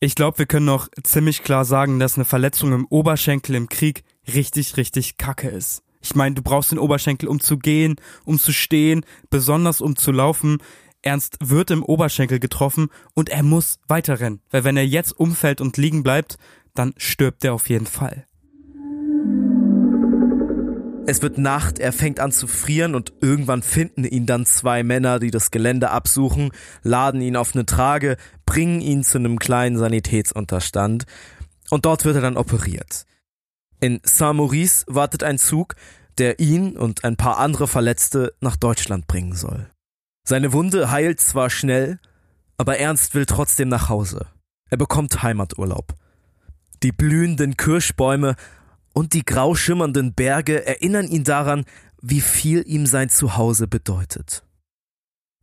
Ich 0.00 0.14
glaube, 0.14 0.38
wir 0.38 0.46
können 0.46 0.66
noch 0.66 0.88
ziemlich 1.02 1.42
klar 1.42 1.64
sagen, 1.64 1.98
dass 1.98 2.16
eine 2.16 2.26
Verletzung 2.26 2.72
im 2.72 2.86
Oberschenkel 2.86 3.54
im 3.54 3.68
Krieg 3.68 4.04
richtig, 4.26 4.76
richtig 4.76 5.16
kacke 5.16 5.48
ist. 5.48 5.82
Ich 6.02 6.14
meine, 6.14 6.34
du 6.34 6.42
brauchst 6.42 6.70
den 6.70 6.78
Oberschenkel, 6.78 7.28
um 7.28 7.40
zu 7.40 7.58
gehen, 7.58 7.96
um 8.26 8.38
zu 8.38 8.52
stehen, 8.52 9.06
besonders 9.30 9.80
um 9.80 9.96
zu 9.96 10.12
laufen. 10.12 10.58
Ernst 11.04 11.36
wird 11.40 11.70
im 11.70 11.82
Oberschenkel 11.82 12.40
getroffen 12.40 12.88
und 13.14 13.28
er 13.28 13.42
muss 13.42 13.78
weiterrennen, 13.88 14.40
weil 14.50 14.64
wenn 14.64 14.76
er 14.76 14.86
jetzt 14.86 15.12
umfällt 15.12 15.60
und 15.60 15.76
liegen 15.76 16.02
bleibt, 16.02 16.38
dann 16.74 16.94
stirbt 16.96 17.44
er 17.44 17.54
auf 17.54 17.68
jeden 17.68 17.86
Fall. 17.86 18.26
Es 21.06 21.20
wird 21.20 21.36
Nacht, 21.36 21.78
er 21.78 21.92
fängt 21.92 22.18
an 22.18 22.32
zu 22.32 22.46
frieren 22.46 22.94
und 22.94 23.12
irgendwann 23.20 23.62
finden 23.62 24.04
ihn 24.04 24.24
dann 24.24 24.46
zwei 24.46 24.82
Männer, 24.82 25.18
die 25.18 25.30
das 25.30 25.50
Gelände 25.50 25.90
absuchen, 25.90 26.50
laden 26.82 27.20
ihn 27.20 27.36
auf 27.36 27.54
eine 27.54 27.66
Trage, 27.66 28.16
bringen 28.46 28.80
ihn 28.80 29.04
zu 29.04 29.18
einem 29.18 29.38
kleinen 29.38 29.76
Sanitätsunterstand 29.76 31.04
und 31.68 31.84
dort 31.84 32.06
wird 32.06 32.16
er 32.16 32.22
dann 32.22 32.38
operiert. 32.38 33.04
In 33.80 34.00
Saint-Maurice 34.02 34.86
wartet 34.88 35.22
ein 35.24 35.36
Zug, 35.36 35.76
der 36.16 36.40
ihn 36.40 36.76
und 36.78 37.04
ein 37.04 37.16
paar 37.16 37.38
andere 37.38 37.68
Verletzte 37.68 38.32
nach 38.40 38.56
Deutschland 38.56 39.06
bringen 39.06 39.34
soll. 39.34 39.73
Seine 40.26 40.52
Wunde 40.52 40.90
heilt 40.90 41.20
zwar 41.20 41.50
schnell, 41.50 41.98
aber 42.56 42.78
Ernst 42.78 43.14
will 43.14 43.26
trotzdem 43.26 43.68
nach 43.68 43.88
Hause. 43.88 44.26
Er 44.70 44.78
bekommt 44.78 45.22
Heimaturlaub. 45.22 45.94
Die 46.82 46.92
blühenden 46.92 47.56
Kirschbäume 47.56 48.36
und 48.94 49.12
die 49.12 49.24
grau 49.24 49.54
schimmernden 49.54 50.14
Berge 50.14 50.66
erinnern 50.66 51.08
ihn 51.08 51.24
daran, 51.24 51.64
wie 52.00 52.20
viel 52.20 52.62
ihm 52.66 52.86
sein 52.86 53.10
Zuhause 53.10 53.66
bedeutet. 53.66 54.44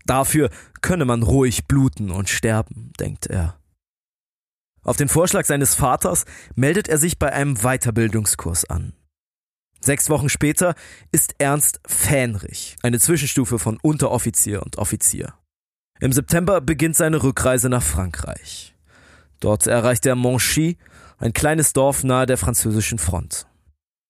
Dafür 0.06 0.50
könne 0.82 1.06
man 1.06 1.22
ruhig 1.22 1.68
bluten 1.68 2.10
und 2.10 2.30
sterben, 2.30 2.92
denkt 3.00 3.28
er. 3.28 3.58
Auf 4.84 4.98
den 4.98 5.10
Vorschlag 5.10 5.46
seines 5.46 5.76
Vaters 5.76 6.26
meldet 6.56 6.88
er 6.88 6.98
sich 6.98 7.20
bei 7.20 7.32
einem 7.32 7.58
Weiterbildungskurs 7.58 8.66
an. 8.66 8.94
Sechs 9.84 10.10
Wochen 10.10 10.30
später 10.30 10.76
ist 11.12 11.36
Ernst 11.40 11.82
Fähnrich, 11.88 12.76
eine 12.84 13.00
Zwischenstufe 13.00 13.58
von 13.58 13.80
Unteroffizier 13.82 14.62
und 14.62 14.78
Offizier. 14.78 15.34
Im 16.00 16.14
September 16.14 16.62
beginnt 16.62 16.96
seine 16.96 17.22
Rückreise 17.24 17.68
nach 17.68 17.82
Frankreich. 17.82 18.76
Dort 19.40 19.66
erreicht 19.66 20.06
er 20.06 20.16
Monchy, 20.16 20.78
ein 21.18 21.34
kleines 21.34 21.74
Dorf 21.74 22.04
nahe 22.04 22.28
der 22.28 22.38
französischen 22.38 23.00
Front. 23.00 23.48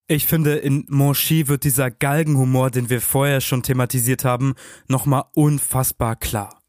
Ich 0.07 0.28
finde, 0.28 0.57
in 0.57 0.86
Monchy 0.89 1.47
wird 1.47 1.63
dieser 1.63 1.89
Galgenhumor, 1.89 2.69
den 2.69 2.89
wir 2.89 2.99
vorher 2.99 3.39
schon 3.39 3.63
thematisiert 3.63 4.26
haben, 4.26 4.55
nochmal 4.89 5.24
unfassbar 5.34 6.17
klar. 6.17 6.61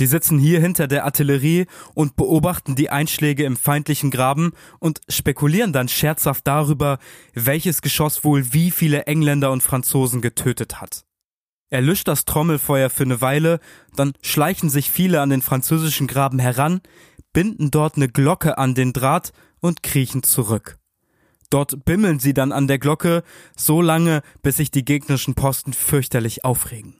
Die 0.00 0.06
sitzen 0.06 0.38
hier 0.38 0.60
hinter 0.60 0.86
der 0.86 1.04
Artillerie 1.04 1.66
und 1.94 2.14
beobachten 2.14 2.76
die 2.76 2.90
Einschläge 2.90 3.44
im 3.44 3.56
feindlichen 3.56 4.10
Graben 4.10 4.52
und 4.78 5.00
spekulieren 5.08 5.72
dann 5.72 5.88
scherzhaft 5.88 6.46
darüber, 6.46 6.98
welches 7.34 7.82
Geschoss 7.82 8.22
wohl 8.22 8.52
wie 8.52 8.70
viele 8.70 9.06
Engländer 9.06 9.50
und 9.50 9.62
Franzosen 9.62 10.20
getötet 10.20 10.80
hat. 10.80 11.04
Er 11.70 11.82
löscht 11.82 12.08
das 12.08 12.24
Trommelfeuer 12.24 12.90
für 12.90 13.02
eine 13.02 13.20
Weile, 13.20 13.60
dann 13.94 14.12
schleichen 14.22 14.70
sich 14.70 14.90
viele 14.90 15.20
an 15.20 15.30
den 15.30 15.42
französischen 15.42 16.06
Graben 16.06 16.38
heran, 16.38 16.80
binden 17.32 17.70
dort 17.70 17.96
eine 17.96 18.08
Glocke 18.08 18.56
an 18.56 18.74
den 18.74 18.92
Draht 18.92 19.32
und 19.60 19.82
kriechen 19.82 20.22
zurück. 20.22 20.78
Dort 21.50 21.84
bimmeln 21.84 22.20
sie 22.20 22.34
dann 22.34 22.52
an 22.52 22.68
der 22.68 22.78
Glocke 22.78 23.22
so 23.56 23.82
lange, 23.82 24.22
bis 24.42 24.58
sich 24.58 24.70
die 24.70 24.84
gegnerischen 24.84 25.34
Posten 25.34 25.72
fürchterlich 25.72 26.44
aufregen. 26.44 26.97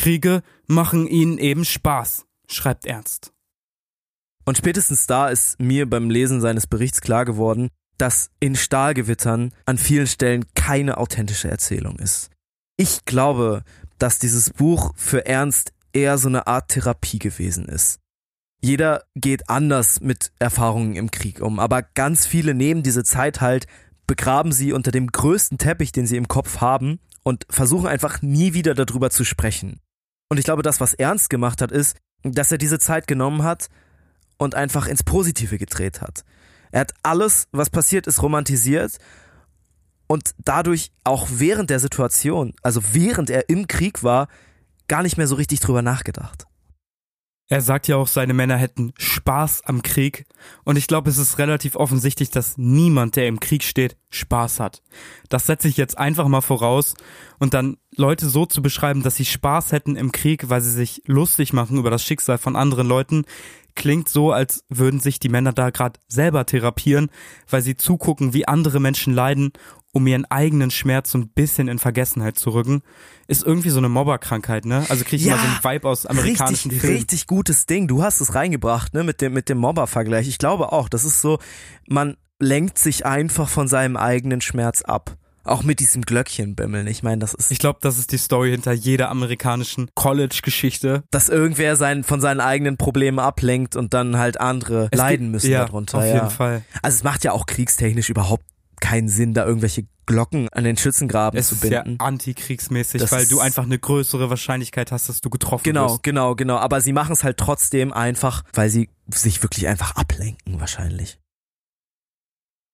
Kriege 0.00 0.42
machen 0.66 1.06
ihnen 1.06 1.36
eben 1.36 1.66
Spaß, 1.66 2.24
schreibt 2.48 2.86
Ernst. 2.86 3.34
Und 4.46 4.56
spätestens 4.56 5.06
da 5.06 5.28
ist 5.28 5.60
mir 5.60 5.88
beim 5.90 6.08
Lesen 6.08 6.40
seines 6.40 6.66
Berichts 6.66 7.02
klar 7.02 7.26
geworden, 7.26 7.68
dass 7.98 8.30
in 8.40 8.56
Stahlgewittern 8.56 9.52
an 9.66 9.76
vielen 9.76 10.06
Stellen 10.06 10.46
keine 10.54 10.96
authentische 10.96 11.50
Erzählung 11.50 11.98
ist. 11.98 12.30
Ich 12.78 13.04
glaube, 13.04 13.62
dass 13.98 14.18
dieses 14.18 14.48
Buch 14.48 14.94
für 14.96 15.26
Ernst 15.26 15.74
eher 15.92 16.16
so 16.16 16.28
eine 16.28 16.46
Art 16.46 16.68
Therapie 16.70 17.18
gewesen 17.18 17.66
ist. 17.66 18.00
Jeder 18.62 19.04
geht 19.14 19.50
anders 19.50 20.00
mit 20.00 20.32
Erfahrungen 20.38 20.96
im 20.96 21.10
Krieg 21.10 21.42
um, 21.42 21.58
aber 21.58 21.82
ganz 21.82 22.24
viele 22.24 22.54
nehmen 22.54 22.82
diese 22.82 23.04
Zeit 23.04 23.42
halt, 23.42 23.66
begraben 24.06 24.52
sie 24.52 24.72
unter 24.72 24.92
dem 24.92 25.08
größten 25.08 25.58
Teppich, 25.58 25.92
den 25.92 26.06
sie 26.06 26.16
im 26.16 26.26
Kopf 26.26 26.62
haben 26.62 27.00
und 27.22 27.44
versuchen 27.50 27.86
einfach 27.86 28.22
nie 28.22 28.54
wieder 28.54 28.74
darüber 28.74 29.10
zu 29.10 29.24
sprechen. 29.24 29.78
Und 30.30 30.38
ich 30.38 30.44
glaube, 30.44 30.62
das, 30.62 30.80
was 30.80 30.94
Ernst 30.94 31.28
gemacht 31.28 31.60
hat, 31.60 31.72
ist, 31.72 31.96
dass 32.22 32.52
er 32.52 32.58
diese 32.58 32.78
Zeit 32.78 33.06
genommen 33.06 33.42
hat 33.42 33.68
und 34.38 34.54
einfach 34.54 34.86
ins 34.86 35.02
Positive 35.02 35.58
gedreht 35.58 36.00
hat. 36.00 36.24
Er 36.70 36.82
hat 36.82 36.94
alles, 37.02 37.48
was 37.50 37.68
passiert 37.68 38.06
ist, 38.06 38.22
romantisiert 38.22 38.98
und 40.06 40.30
dadurch 40.38 40.92
auch 41.02 41.28
während 41.30 41.68
der 41.68 41.80
Situation, 41.80 42.54
also 42.62 42.80
während 42.92 43.28
er 43.28 43.48
im 43.48 43.66
Krieg 43.66 44.04
war, 44.04 44.28
gar 44.86 45.02
nicht 45.02 45.16
mehr 45.16 45.26
so 45.26 45.34
richtig 45.34 45.60
drüber 45.60 45.82
nachgedacht. 45.82 46.46
Er 47.52 47.62
sagt 47.62 47.88
ja 47.88 47.96
auch, 47.96 48.06
seine 48.06 48.32
Männer 48.32 48.56
hätten 48.56 48.92
Spaß 48.96 49.64
am 49.64 49.82
Krieg. 49.82 50.24
Und 50.62 50.76
ich 50.76 50.86
glaube, 50.86 51.10
es 51.10 51.18
ist 51.18 51.38
relativ 51.38 51.74
offensichtlich, 51.74 52.30
dass 52.30 52.56
niemand, 52.58 53.16
der 53.16 53.26
im 53.26 53.40
Krieg 53.40 53.64
steht, 53.64 53.96
Spaß 54.08 54.60
hat. 54.60 54.82
Das 55.28 55.46
setze 55.46 55.66
ich 55.66 55.76
jetzt 55.76 55.98
einfach 55.98 56.28
mal 56.28 56.42
voraus. 56.42 56.94
Und 57.40 57.52
dann 57.52 57.76
Leute 57.96 58.28
so 58.28 58.46
zu 58.46 58.62
beschreiben, 58.62 59.02
dass 59.02 59.16
sie 59.16 59.24
Spaß 59.24 59.72
hätten 59.72 59.96
im 59.96 60.12
Krieg, 60.12 60.48
weil 60.48 60.60
sie 60.60 60.70
sich 60.70 61.02
lustig 61.06 61.52
machen 61.52 61.76
über 61.76 61.90
das 61.90 62.04
Schicksal 62.04 62.38
von 62.38 62.54
anderen 62.54 62.86
Leuten, 62.86 63.24
klingt 63.74 64.08
so, 64.08 64.30
als 64.30 64.62
würden 64.68 65.00
sich 65.00 65.18
die 65.18 65.28
Männer 65.28 65.52
da 65.52 65.70
gerade 65.70 65.98
selber 66.06 66.46
therapieren, 66.46 67.10
weil 67.48 67.62
sie 67.62 67.76
zugucken, 67.76 68.32
wie 68.32 68.46
andere 68.46 68.78
Menschen 68.78 69.12
leiden 69.12 69.52
um 69.92 70.06
ihren 70.06 70.24
eigenen 70.26 70.70
Schmerz 70.70 71.10
so 71.10 71.18
ein 71.18 71.28
bisschen 71.28 71.68
in 71.68 71.78
Vergessenheit 71.78 72.38
zu 72.38 72.50
rücken, 72.50 72.82
ist 73.26 73.44
irgendwie 73.44 73.70
so 73.70 73.78
eine 73.78 73.88
Mobberkrankheit, 73.88 74.64
ne? 74.64 74.84
Also 74.88 75.04
kriege 75.04 75.16
ich 75.16 75.24
ja, 75.24 75.36
mal 75.36 75.42
so 75.42 75.48
einen 75.48 75.74
Vibe 75.74 75.88
aus 75.88 76.06
amerikanischen 76.06 76.70
richtig, 76.70 76.80
Filmen. 76.80 76.96
Richtig 76.96 77.26
gutes 77.26 77.66
Ding. 77.66 77.88
Du 77.88 78.02
hast 78.02 78.20
es 78.20 78.34
reingebracht, 78.34 78.94
ne, 78.94 79.02
mit 79.02 79.20
dem, 79.20 79.32
mit 79.32 79.48
dem 79.48 79.58
Mobber-Vergleich. 79.58 80.28
Ich 80.28 80.38
glaube 80.38 80.72
auch, 80.72 80.88
das 80.88 81.04
ist 81.04 81.20
so, 81.20 81.38
man 81.88 82.16
lenkt 82.38 82.78
sich 82.78 83.04
einfach 83.04 83.48
von 83.48 83.68
seinem 83.68 83.96
eigenen 83.96 84.40
Schmerz 84.40 84.82
ab. 84.82 85.16
Auch 85.42 85.62
mit 85.62 85.80
diesem 85.80 86.02
Glöckchenbimmeln. 86.02 86.86
Ich 86.86 87.02
meine, 87.02 87.18
das 87.18 87.32
ist. 87.32 87.50
Ich 87.50 87.58
glaube, 87.58 87.78
das 87.80 87.98
ist 87.98 88.12
die 88.12 88.18
Story 88.18 88.50
hinter 88.50 88.72
jeder 88.72 89.08
amerikanischen 89.08 89.88
College-Geschichte. 89.94 91.02
Dass 91.10 91.30
irgendwer 91.30 91.76
sein, 91.76 92.04
von 92.04 92.20
seinen 92.20 92.40
eigenen 92.40 92.76
Problemen 92.76 93.18
ablenkt 93.18 93.74
und 93.74 93.94
dann 93.94 94.18
halt 94.18 94.38
andere 94.38 94.88
es 94.90 94.98
leiden 94.98 95.30
müssen 95.30 95.50
ja, 95.50 95.64
darunter. 95.64 95.98
Auf 95.98 96.04
ja. 96.04 96.14
jeden 96.14 96.30
Fall. 96.30 96.62
Also 96.82 96.96
es 96.96 97.04
macht 97.04 97.24
ja 97.24 97.32
auch 97.32 97.46
kriegstechnisch 97.46 98.10
überhaupt 98.10 98.44
keinen 98.80 99.08
Sinn, 99.08 99.34
da 99.34 99.46
irgendwelche 99.46 99.86
Glocken 100.06 100.48
an 100.48 100.64
den 100.64 100.76
Schützengraben 100.76 101.38
es 101.38 101.48
zu 101.48 101.56
binden. 101.56 101.92
Ist 101.92 102.00
ja 102.00 102.06
antikriegsmäßig, 102.06 103.00
das 103.00 103.12
weil 103.12 103.26
du 103.26 103.38
einfach 103.38 103.64
eine 103.64 103.78
größere 103.78 104.28
Wahrscheinlichkeit 104.28 104.90
hast, 104.90 105.08
dass 105.08 105.20
du 105.20 105.30
getroffen 105.30 105.62
genau, 105.62 105.86
wirst. 105.86 106.02
Genau, 106.02 106.34
genau, 106.34 106.54
genau. 106.54 106.56
Aber 106.56 106.80
sie 106.80 106.92
machen 106.92 107.12
es 107.12 107.22
halt 107.22 107.36
trotzdem 107.36 107.92
einfach, 107.92 108.42
weil 108.52 108.68
sie 108.68 108.90
sich 109.12 109.42
wirklich 109.42 109.68
einfach 109.68 109.94
ablenken, 109.94 110.58
wahrscheinlich. 110.58 111.18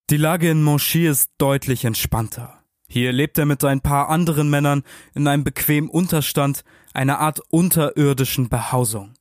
Die 0.08 0.16
Lage 0.16 0.50
in 0.50 0.62
Monchy 0.62 1.06
ist 1.06 1.30
deutlich 1.36 1.84
entspannter. 1.84 2.62
Hier 2.88 3.12
lebt 3.12 3.36
er 3.38 3.46
mit 3.46 3.64
ein 3.64 3.80
paar 3.80 4.08
anderen 4.08 4.48
Männern 4.48 4.84
in 5.14 5.26
einem 5.26 5.44
bequemen 5.44 5.90
Unterstand, 5.90 6.62
einer 6.94 7.18
Art 7.18 7.40
unterirdischen 7.50 8.48
Behausung. 8.48 9.14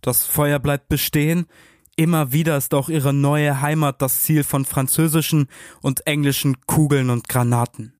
Das 0.00 0.24
Feuer 0.24 0.58
bleibt 0.58 0.88
bestehen, 0.88 1.46
Immer 1.98 2.30
wieder 2.30 2.56
ist 2.56 2.74
auch 2.74 2.88
ihre 2.88 3.12
neue 3.12 3.60
Heimat 3.60 4.00
das 4.00 4.20
Ziel 4.20 4.44
von 4.44 4.64
französischen 4.64 5.48
und 5.82 6.06
englischen 6.06 6.60
Kugeln 6.64 7.10
und 7.10 7.28
Granaten. 7.28 7.98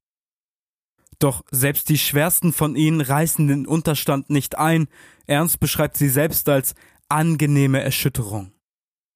Doch 1.18 1.42
selbst 1.50 1.88
die 1.88 1.98
schwersten 1.98 2.52
von 2.52 2.76
ihnen 2.76 3.00
reißen 3.00 3.48
den 3.48 3.66
Unterstand 3.66 4.30
nicht 4.30 4.56
ein, 4.56 4.86
Ernst 5.26 5.58
beschreibt 5.58 5.96
sie 5.96 6.08
selbst 6.08 6.48
als 6.48 6.76
angenehme 7.08 7.82
Erschütterung. 7.82 8.52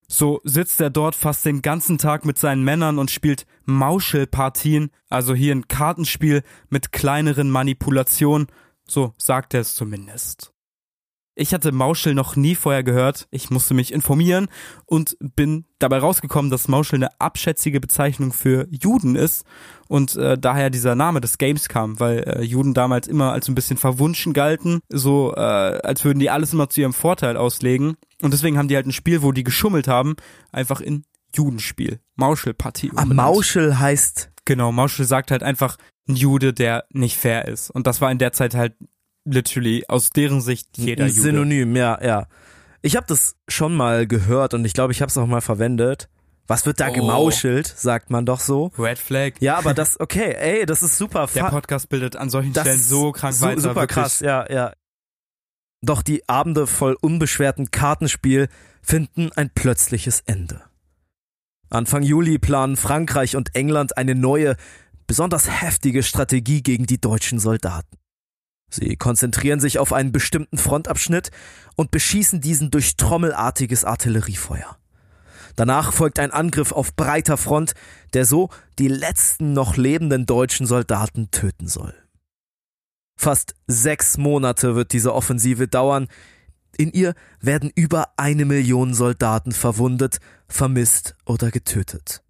So 0.09 0.41
sitzt 0.43 0.81
er 0.81 0.91
dort 0.91 1.15
fast 1.15 1.45
den 1.45 1.63
ganzen 1.63 1.97
Tag 1.97 2.25
mit 2.25 2.37
seinen 2.37 2.65
Männern 2.65 2.99
und 2.99 3.13
spielt 3.13 3.47
Mauschelpartien, 3.65 4.91
also 5.09 5.33
hier 5.33 5.55
ein 5.55 5.69
Kartenspiel 5.69 6.43
mit 6.71 6.91
kleineren 6.91 7.51
Manipulationen, 7.51 8.49
so 8.85 9.15
sagt 9.17 9.55
er 9.55 9.61
es 9.61 9.77
zumindest. 9.77 10.52
Ich 11.35 11.55
hatte 11.55 11.73
Mauschel 11.73 12.15
noch 12.15 12.37
nie 12.37 12.55
vorher 12.55 12.83
gehört. 12.83 13.27
Ich 13.31 13.51
musste 13.51 13.73
mich 13.73 13.93
informieren 13.93 14.49
und 14.85 15.17
bin 15.21 15.65
dabei 15.79 15.99
rausgekommen, 15.99 16.51
dass 16.51 16.69
Mauschel 16.69 16.97
eine 16.97 17.21
abschätzige 17.21 17.81
Bezeichnung 17.81 18.33
für 18.33 18.67
Juden 18.71 19.17
ist 19.17 19.45
und 19.89 20.15
äh, 20.17 20.37
daher 20.37 20.69
dieser 20.69 20.95
Name 20.95 21.21
des 21.21 21.39
Games 21.39 21.69
kam, 21.69 21.99
weil 22.01 22.19
äh, 22.21 22.43
Juden 22.43 22.75
damals 22.75 23.09
immer 23.09 23.33
als 23.33 23.49
ein 23.49 23.55
bisschen 23.55 23.79
verwunschen 23.79 24.33
galten, 24.35 24.81
so 24.91 25.33
äh, 25.35 25.41
als 25.41 26.05
würden 26.05 26.19
die 26.19 26.31
alles 26.31 26.53
immer 26.53 26.69
zu 26.69 26.83
ihrem 26.83 26.93
Vorteil 26.93 27.37
auslegen 27.37 27.97
und 28.21 28.33
deswegen 28.33 28.59
haben 28.59 28.69
die 28.69 28.77
halt 28.77 28.87
ein 28.87 28.93
Spiel, 28.93 29.23
wo 29.23 29.33
die 29.33 29.45
geschummelt 29.45 29.89
haben, 29.89 30.17
einfach 30.53 30.81
in 30.81 31.05
Judenspiel, 31.35 32.01
Mauschelpartie. 32.17 32.93
Ah, 32.95 33.07
Mauschel 33.07 33.79
heißt 33.79 34.33
Genau, 34.45 34.73
Mauschel 34.73 35.05
sagt 35.05 35.31
halt 35.31 35.43
einfach 35.43 35.77
ein 36.09 36.17
Jude, 36.17 36.53
der 36.53 36.85
nicht 36.91 37.17
fair 37.17 37.47
ist. 37.47 37.71
Und 37.71 37.87
das 37.87 38.01
war 38.01 38.11
in 38.11 38.19
der 38.19 38.33
Zeit 38.33 38.55
halt 38.55 38.75
literally 39.25 39.85
aus 39.89 40.11
deren 40.11 40.41
Sicht 40.41 40.69
jeder 40.77 41.07
Jude. 41.07 41.21
Synonym, 41.21 41.77
ja, 41.77 41.99
ja. 42.03 42.27
Ich 42.81 42.97
habe 42.97 43.07
das 43.09 43.37
schon 43.49 43.75
mal 43.75 44.07
gehört 44.07 44.55
und 44.55 44.65
ich 44.65 44.73
glaube, 44.73 44.93
ich 44.93 45.01
habe 45.03 45.11
es 45.11 45.17
auch 45.17 45.27
mal 45.27 45.41
verwendet. 45.41 46.09
Was 46.49 46.67
wird 46.67 46.81
da 46.81 46.89
Oh. 46.89 46.93
gemauschelt, 46.93 47.67
sagt 47.67 48.11
man 48.11 48.27
doch 48.27 48.41
so. 48.41 48.73
Red 48.77 48.99
Flag. 48.99 49.35
Ja, 49.41 49.57
aber 49.57 49.75
das, 49.75 49.99
okay, 50.01 50.35
ey, 50.35 50.67
das 50.67 50.83
ist 50.83 50.99
super. 50.99 51.29
Der 51.35 51.45
Podcast 51.45 51.89
bildet 51.89 52.17
an 52.17 52.31
solchen 52.31 52.53
das 52.53 52.65
Stellen 52.65 52.81
so 52.83 53.13
krank 53.13 53.35
su- 53.35 53.45
weiter. 53.47 53.61
Super 53.61 53.75
wirklich. 53.83 53.89
krass, 53.95 54.21
ja, 54.21 54.51
ja. 54.51 54.73
Doch 55.83 56.03
die 56.03 56.29
Abende 56.29 56.67
voll 56.67 56.97
unbeschwerten 57.01 57.71
Kartenspiel 57.71 58.49
finden 58.83 59.31
ein 59.37 59.51
plötzliches 59.51 60.23
Ende. 60.27 60.63
Anfang 61.71 62.03
Juli 62.03 62.39
planen 62.39 62.77
Frankreich 62.77 63.37
und 63.37 63.55
England 63.55 63.97
eine 63.97 64.15
neue, 64.15 64.57
besonders 65.07 65.49
heftige 65.63 66.03
Strategie 66.03 66.63
gegen 66.63 66.87
die 66.87 67.01
deutschen 67.01 67.39
Soldaten. 67.39 67.97
Sie 68.73 68.97
konzentrieren 68.97 69.61
sich 69.61 69.79
auf 69.79 69.93
einen 69.93 70.13
bestimmten 70.13 70.57
Frontabschnitt 70.57 71.31
und 71.77 71.91
beschießen 71.91 72.41
diesen 72.41 72.71
durch 72.71 72.97
trommelartiges 72.97 73.85
Artilleriefeuer. 73.85 74.79
Danach 75.57 75.93
folgt 75.93 76.19
ein 76.19 76.31
Angriff 76.31 76.73
auf 76.73 76.97
breiter 76.97 77.37
Front, 77.37 77.75
der 78.15 78.25
so 78.25 78.49
die 78.79 78.89
letzten 78.89 79.53
noch 79.53 79.77
lebenden 79.77 80.25
deutschen 80.25 80.67
Soldaten 80.67 81.31
töten 81.31 81.69
soll. 81.69 81.95
Fast 83.19 83.55
sechs 83.67 84.17
Monate 84.17 84.75
wird 84.75 84.93
diese 84.93 85.15
Offensive 85.15 85.69
dauern. 85.69 86.09
In 86.79 86.91
ihr 86.93 87.15
werden 87.41 87.71
über 87.75 88.15
eine 88.17 88.47
Million 88.47 88.95
Soldaten 88.95 89.53
verwundet, 89.53 90.19
vermisst 90.49 91.15
oder 91.27 91.51
getötet. 91.51 92.23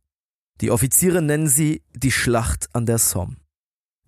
Die 0.61 0.72
Offiziere 0.72 1.22
nennen 1.22 1.47
sie 1.47 1.82
die 1.95 2.12
Schlacht 2.12 2.68
an 2.72 2.86
der 2.86 2.99
Somme. 2.99 3.36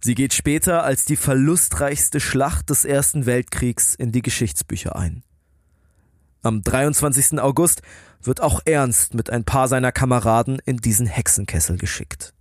Sie 0.04 0.14
geht 0.14 0.34
später 0.34 0.84
als 0.84 1.06
die 1.06 1.16
verlustreichste 1.16 2.20
Schlacht 2.20 2.68
des 2.68 2.84
Ersten 2.84 3.24
Weltkriegs 3.24 3.94
in 3.94 4.12
die 4.12 4.20
Geschichtsbücher 4.20 4.96
ein. 4.96 5.22
Am 6.42 6.62
23. 6.62 7.40
August 7.40 7.80
wird 8.20 8.42
auch 8.42 8.60
Ernst 8.66 9.14
mit 9.14 9.30
ein 9.30 9.44
paar 9.44 9.66
seiner 9.66 9.92
Kameraden 9.92 10.58
in 10.66 10.76
diesen 10.76 11.06
Hexenkessel 11.06 11.78
geschickt. 11.78 12.34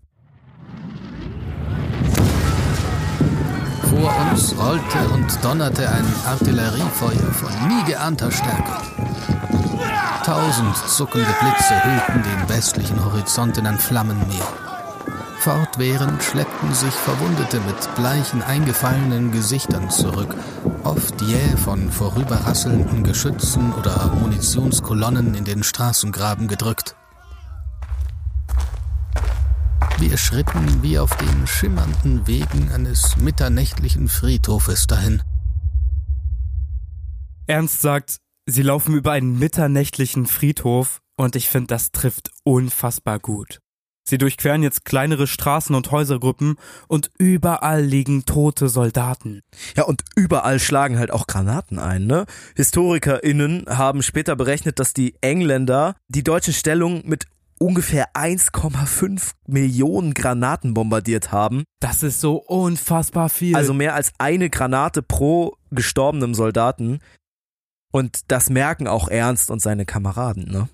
Vor 3.89 4.14
uns 4.30 4.57
rollte 4.57 5.07
und 5.14 5.41
donnerte 5.41 5.89
ein 5.89 6.05
Artilleriefeuer 6.26 7.32
von 7.32 7.68
nie 7.70 7.86
geahnter 7.86 8.30
Stärke. 8.30 8.74
Tausend 10.26 10.76
zuckende 10.76 11.34
Blitze 11.39 11.82
hüllten 11.82 12.24
den 12.24 12.49
westlichen 12.49 13.05
Horizont 13.05 13.57
in 13.57 13.68
ein 13.68 13.80
Flammenmeer. 13.80 14.72
Fortwährend 15.43 16.23
schleppten 16.23 16.73
sich 16.73 16.93
Verwundete 16.93 17.59
mit 17.59 17.95
bleichen, 17.95 18.41
eingefallenen 18.41 19.33
Gesichtern 19.33 19.89
zurück, 19.89 20.33
oft 20.85 21.21
jäh 21.21 21.57
von 21.57 21.91
vorüberrasselnden 21.91 23.03
Geschützen 23.03 23.73
oder 23.73 24.15
Munitionskolonnen 24.21 25.35
in 25.35 25.43
den 25.43 25.61
Straßengraben 25.61 26.47
gedrückt. 26.47 26.95
Wir 29.97 30.15
schritten 30.15 30.81
wie 30.81 30.97
auf 30.97 31.13
den 31.17 31.45
schimmernden 31.45 32.25
Wegen 32.25 32.71
eines 32.71 33.17
mitternächtlichen 33.17 34.07
Friedhofes 34.07 34.87
dahin. 34.87 35.23
Ernst 37.47 37.81
sagt, 37.81 38.15
sie 38.45 38.61
laufen 38.61 38.95
über 38.95 39.11
einen 39.11 39.37
mitternächtlichen 39.37 40.25
Friedhof 40.25 41.01
und 41.17 41.35
ich 41.35 41.49
finde, 41.49 41.67
das 41.67 41.91
trifft 41.91 42.31
unfassbar 42.45 43.19
gut. 43.19 43.59
Sie 44.06 44.18
durchqueren 44.18 44.64
jetzt 44.64 44.86
kleinere 44.86 45.28
Straßen 45.28 45.76
und 45.76 45.91
Häusergruppen 45.91 46.56
und 46.88 47.12
überall 47.18 47.82
liegen 47.82 48.26
tote 48.26 48.68
Soldaten. 48.68 49.41
Ja, 49.76 49.84
und 49.84 50.04
überall 50.16 50.60
schlagen 50.60 50.99
halt 50.99 51.12
auch 51.12 51.26
Granaten 51.26 51.80
ein, 51.80 52.06
ne? 52.06 52.26
HistorikerInnen 52.56 53.66
haben 53.70 54.04
später 54.04 54.36
berechnet, 54.36 54.80
dass 54.80 54.93
die 54.93 55.16
Engländer 55.22 55.95
die 56.10 56.24
deutsche 56.24 56.54
Stellung 56.54 57.04
mit 57.06 57.28
ungefähr 57.60 58.14
1,5 58.14 59.32
Millionen 59.47 60.14
Granaten 60.14 60.74
bombardiert 60.74 61.32
haben. 61.32 61.64
Das 61.80 62.04
ist 62.04 62.20
so 62.20 62.36
unfassbar 62.36 63.30
viel. 63.30 63.56
Also 63.56 63.74
mehr 63.74 63.95
als 63.95 64.12
eine 64.18 64.49
Granate 64.49 65.01
pro 65.01 65.56
gestorbenem 65.72 66.34
Soldaten. 66.34 66.99
Und 67.91 68.32
das 68.32 68.49
merken 68.49 68.88
auch 68.88 69.08
Ernst 69.08 69.49
und 69.49 69.62
seine 69.62 69.86
Kameraden, 69.86 70.51
ne? 70.51 70.68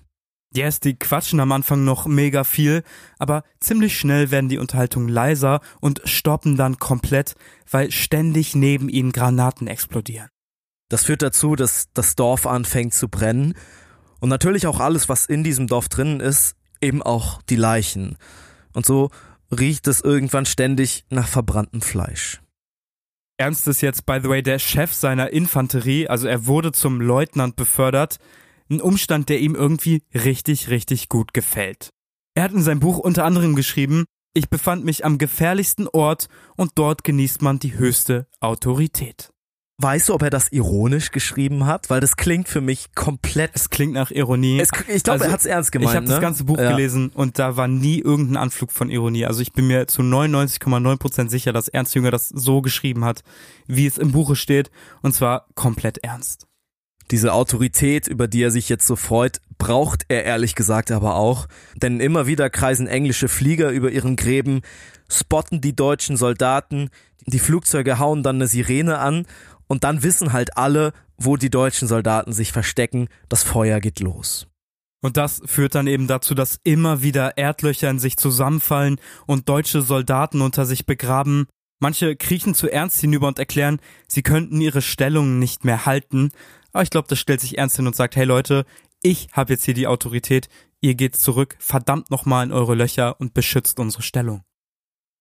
Yes, 0.52 0.80
die 0.80 0.98
quatschen 0.98 1.38
am 1.38 1.52
Anfang 1.52 1.84
noch 1.84 2.06
mega 2.06 2.42
viel, 2.42 2.82
aber 3.18 3.44
ziemlich 3.60 3.96
schnell 3.96 4.32
werden 4.32 4.48
die 4.48 4.58
Unterhaltungen 4.58 5.08
leiser 5.08 5.60
und 5.80 6.02
stoppen 6.04 6.56
dann 6.56 6.78
komplett, 6.78 7.36
weil 7.70 7.92
ständig 7.92 8.56
neben 8.56 8.88
ihnen 8.88 9.12
Granaten 9.12 9.68
explodieren. 9.68 10.28
Das 10.88 11.04
führt 11.04 11.22
dazu, 11.22 11.54
dass 11.54 11.88
das 11.94 12.16
Dorf 12.16 12.46
anfängt 12.46 12.94
zu 12.94 13.08
brennen. 13.08 13.54
Und 14.18 14.28
natürlich 14.28 14.66
auch 14.66 14.80
alles, 14.80 15.08
was 15.08 15.26
in 15.26 15.44
diesem 15.44 15.68
Dorf 15.68 15.88
drinnen 15.88 16.18
ist, 16.18 16.56
eben 16.80 17.00
auch 17.00 17.42
die 17.42 17.56
Leichen. 17.56 18.18
Und 18.72 18.84
so 18.84 19.10
riecht 19.56 19.86
es 19.86 20.00
irgendwann 20.00 20.46
ständig 20.46 21.04
nach 21.10 21.28
verbranntem 21.28 21.80
Fleisch. 21.80 22.40
Ernst 23.36 23.68
ist 23.68 23.80
jetzt, 23.82 24.04
by 24.04 24.18
the 24.22 24.28
way, 24.28 24.42
der 24.42 24.58
Chef 24.58 24.92
seiner 24.92 25.30
Infanterie, 25.30 26.08
also 26.08 26.26
er 26.26 26.46
wurde 26.46 26.72
zum 26.72 27.00
Leutnant 27.00 27.56
befördert, 27.56 28.18
ein 28.70 28.80
Umstand, 28.80 29.28
der 29.28 29.40
ihm 29.40 29.54
irgendwie 29.54 30.02
richtig, 30.14 30.70
richtig 30.70 31.08
gut 31.08 31.34
gefällt. 31.34 31.90
Er 32.34 32.44
hat 32.44 32.52
in 32.52 32.62
seinem 32.62 32.80
Buch 32.80 32.98
unter 32.98 33.24
anderem 33.24 33.56
geschrieben, 33.56 34.04
ich 34.32 34.48
befand 34.48 34.84
mich 34.84 35.04
am 35.04 35.18
gefährlichsten 35.18 35.88
Ort 35.88 36.28
und 36.56 36.72
dort 36.76 37.02
genießt 37.02 37.42
man 37.42 37.58
die 37.58 37.76
höchste 37.76 38.28
Autorität. 38.38 39.30
Weißt 39.82 40.10
du, 40.10 40.14
ob 40.14 40.22
er 40.22 40.28
das 40.28 40.52
ironisch 40.52 41.10
geschrieben 41.10 41.64
hat? 41.64 41.88
Weil 41.88 42.00
das 42.00 42.16
klingt 42.16 42.48
für 42.48 42.60
mich 42.60 42.94
komplett. 42.94 43.52
Es 43.54 43.70
klingt 43.70 43.94
nach 43.94 44.10
Ironie. 44.10 44.60
Es, 44.60 44.68
ich 44.88 45.02
glaube, 45.02 45.12
Also, 45.12 45.24
er 45.24 45.32
hat 45.32 45.40
es 45.40 45.46
ernst 45.46 45.72
gemeint. 45.72 45.90
ich 45.90 45.96
habe 45.96 46.06
ne? 46.06 46.12
das 46.12 46.20
ganze 46.20 46.44
Buch 46.44 46.58
ja. 46.58 46.70
gelesen 46.70 47.10
und 47.14 47.38
da 47.38 47.56
war 47.56 47.66
nie 47.66 47.98
irgendein 47.98 48.36
Anflug 48.36 48.72
von 48.72 48.90
Ironie. 48.90 49.24
Also 49.24 49.40
ich 49.40 49.54
bin 49.54 49.66
mir 49.66 49.86
zu 49.86 50.02
99,9% 50.02 51.30
sicher, 51.30 51.54
dass 51.54 51.68
Ernst 51.68 51.94
Jünger 51.94 52.10
das 52.10 52.28
so 52.28 52.60
geschrieben 52.60 53.06
hat, 53.06 53.22
wie 53.66 53.86
es 53.86 53.96
im 53.96 54.12
Buche 54.12 54.36
steht. 54.36 54.70
Und 55.00 55.14
zwar 55.14 55.46
komplett 55.54 56.04
ernst. 56.04 56.46
Diese 57.10 57.32
Autorität, 57.32 58.06
über 58.06 58.28
die 58.28 58.42
er 58.42 58.50
sich 58.50 58.68
jetzt 58.68 58.86
so 58.86 58.94
freut, 58.96 59.40
braucht 59.58 60.04
er 60.08 60.24
ehrlich 60.24 60.54
gesagt 60.54 60.90
aber 60.90 61.16
auch. 61.16 61.46
Denn 61.74 62.00
immer 62.00 62.26
wieder 62.26 62.50
kreisen 62.50 62.86
englische 62.86 63.28
Flieger 63.28 63.70
über 63.70 63.90
ihren 63.90 64.16
Gräben, 64.16 64.60
spotten 65.08 65.60
die 65.60 65.74
deutschen 65.74 66.16
Soldaten, 66.16 66.90
die 67.26 67.38
Flugzeuge 67.38 67.98
hauen 67.98 68.22
dann 68.22 68.36
eine 68.36 68.46
Sirene 68.46 68.98
an 68.98 69.26
und 69.66 69.84
dann 69.84 70.02
wissen 70.02 70.32
halt 70.32 70.56
alle, 70.56 70.92
wo 71.16 71.36
die 71.36 71.50
deutschen 71.50 71.86
Soldaten 71.86 72.32
sich 72.32 72.52
verstecken, 72.52 73.08
das 73.28 73.42
Feuer 73.42 73.80
geht 73.80 74.00
los. 74.00 74.46
Und 75.02 75.16
das 75.16 75.40
führt 75.46 75.74
dann 75.74 75.86
eben 75.86 76.06
dazu, 76.06 76.34
dass 76.34 76.60
immer 76.62 77.02
wieder 77.02 77.38
Erdlöcher 77.38 77.90
in 77.90 77.98
sich 77.98 78.16
zusammenfallen 78.16 79.00
und 79.26 79.48
deutsche 79.48 79.82
Soldaten 79.82 80.40
unter 80.40 80.66
sich 80.66 80.86
begraben. 80.86 81.46
Manche 81.78 82.16
kriechen 82.16 82.54
zu 82.54 82.70
Ernst 82.70 83.00
hinüber 83.00 83.28
und 83.28 83.38
erklären, 83.38 83.80
sie 84.06 84.22
könnten 84.22 84.60
ihre 84.60 84.82
Stellungen 84.82 85.38
nicht 85.38 85.64
mehr 85.64 85.86
halten. 85.86 86.30
Aber 86.72 86.82
ich 86.82 86.90
glaube, 86.90 87.08
das 87.08 87.18
stellt 87.18 87.40
sich 87.40 87.58
Ernst 87.58 87.76
hin 87.76 87.86
und 87.86 87.96
sagt, 87.96 88.16
hey 88.16 88.24
Leute, 88.24 88.64
ich 89.02 89.28
habe 89.32 89.52
jetzt 89.52 89.64
hier 89.64 89.74
die 89.74 89.86
Autorität, 89.86 90.48
ihr 90.80 90.94
geht 90.94 91.16
zurück, 91.16 91.56
verdammt 91.58 92.10
nochmal 92.10 92.44
in 92.46 92.52
eure 92.52 92.74
Löcher 92.74 93.20
und 93.20 93.34
beschützt 93.34 93.80
unsere 93.80 94.02
Stellung. 94.02 94.42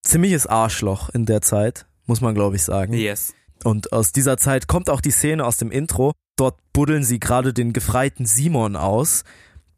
Ziemliches 0.01 0.47
Arschloch 0.47 1.09
in 1.09 1.25
der 1.25 1.41
Zeit, 1.41 1.87
muss 2.05 2.21
man 2.21 2.35
glaube 2.35 2.55
ich 2.55 2.63
sagen. 2.63 2.93
Yes. 2.93 3.33
Und 3.63 3.91
aus 3.91 4.11
dieser 4.11 4.37
Zeit 4.37 4.67
kommt 4.67 4.89
auch 4.89 5.01
die 5.01 5.11
Szene 5.11 5.45
aus 5.45 5.57
dem 5.57 5.71
Intro. 5.71 6.13
Dort 6.37 6.59
buddeln 6.71 7.03
sie 7.03 7.19
gerade 7.19 7.53
den 7.53 7.73
gefreiten 7.73 8.25
Simon 8.25 8.75
aus, 8.75 9.23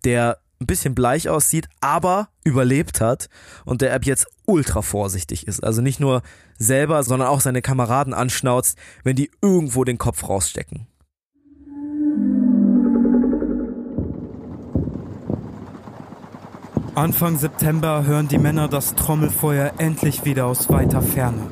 der 0.04 0.40
ein 0.60 0.68
bisschen 0.68 0.94
bleich 0.94 1.28
aussieht, 1.28 1.68
aber 1.80 2.30
überlebt 2.44 3.02
hat 3.02 3.30
und 3.66 3.82
der 3.82 3.96
ab 3.96 4.06
jetzt 4.06 4.28
ultra 4.46 4.84
vorsichtig 4.84 5.48
ist. 5.48 5.64
Also 5.64 5.82
nicht 5.82 6.00
nur 6.00 6.22
selber, 6.58 7.04
sondern 7.04 7.28
auch 7.28 7.42
seine 7.42 7.64
Kameraden 7.64 8.14
anschnauzt, 8.14 8.78
wenn 9.04 9.16
die 9.16 9.32
irgendwo 9.42 9.84
den 9.84 9.98
Kopf 9.98 10.30
rausstecken. 10.30 10.88
Anfang 16.96 17.38
September 17.38 18.06
hören 18.06 18.28
die 18.28 18.38
Männer 18.38 18.68
das 18.68 18.96
Trommelfeuer 18.96 19.72
endlich 19.78 20.26
wieder 20.26 20.46
aus 20.46 20.70
weiter 20.70 21.02
Ferne. 21.02 21.48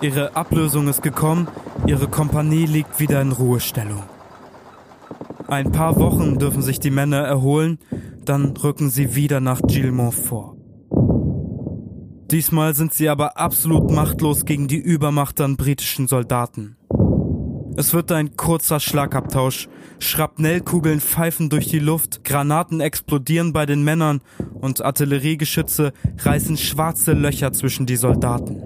Ihre 0.00 0.34
Ablösung 0.34 0.88
ist 0.88 1.02
gekommen, 1.02 1.46
ihre 1.86 2.08
Kompanie 2.08 2.64
liegt 2.64 3.00
wieder 3.00 3.20
in 3.20 3.32
Ruhestellung. 3.32 4.02
Ein 5.46 5.72
paar 5.72 5.96
Wochen 5.96 6.38
dürfen 6.38 6.62
sich 6.62 6.80
die 6.80 6.90
Männer 6.90 7.18
erholen, 7.18 7.80
dann 8.24 8.56
rücken 8.56 8.88
sie 8.88 9.14
wieder 9.14 9.40
nach 9.40 9.60
Gilmont 9.60 10.14
vor. 10.14 10.56
Diesmal 12.30 12.74
sind 12.74 12.94
sie 12.94 13.10
aber 13.10 13.36
absolut 13.36 13.90
machtlos 13.90 14.46
gegen 14.46 14.68
die 14.68 14.78
Übermacht 14.78 15.38
an 15.42 15.58
britischen 15.58 16.08
Soldaten. 16.08 16.76
Es 17.80 17.94
wird 17.94 18.12
ein 18.12 18.36
kurzer 18.36 18.78
Schlagabtausch. 18.78 19.66
Schrapnellkugeln 20.00 21.00
pfeifen 21.00 21.48
durch 21.48 21.66
die 21.68 21.78
Luft, 21.78 22.24
Granaten 22.24 22.82
explodieren 22.82 23.54
bei 23.54 23.64
den 23.64 23.82
Männern 23.82 24.20
und 24.52 24.84
Artilleriegeschütze 24.84 25.94
reißen 26.18 26.58
schwarze 26.58 27.14
Löcher 27.14 27.54
zwischen 27.54 27.86
die 27.86 27.96
Soldaten. 27.96 28.60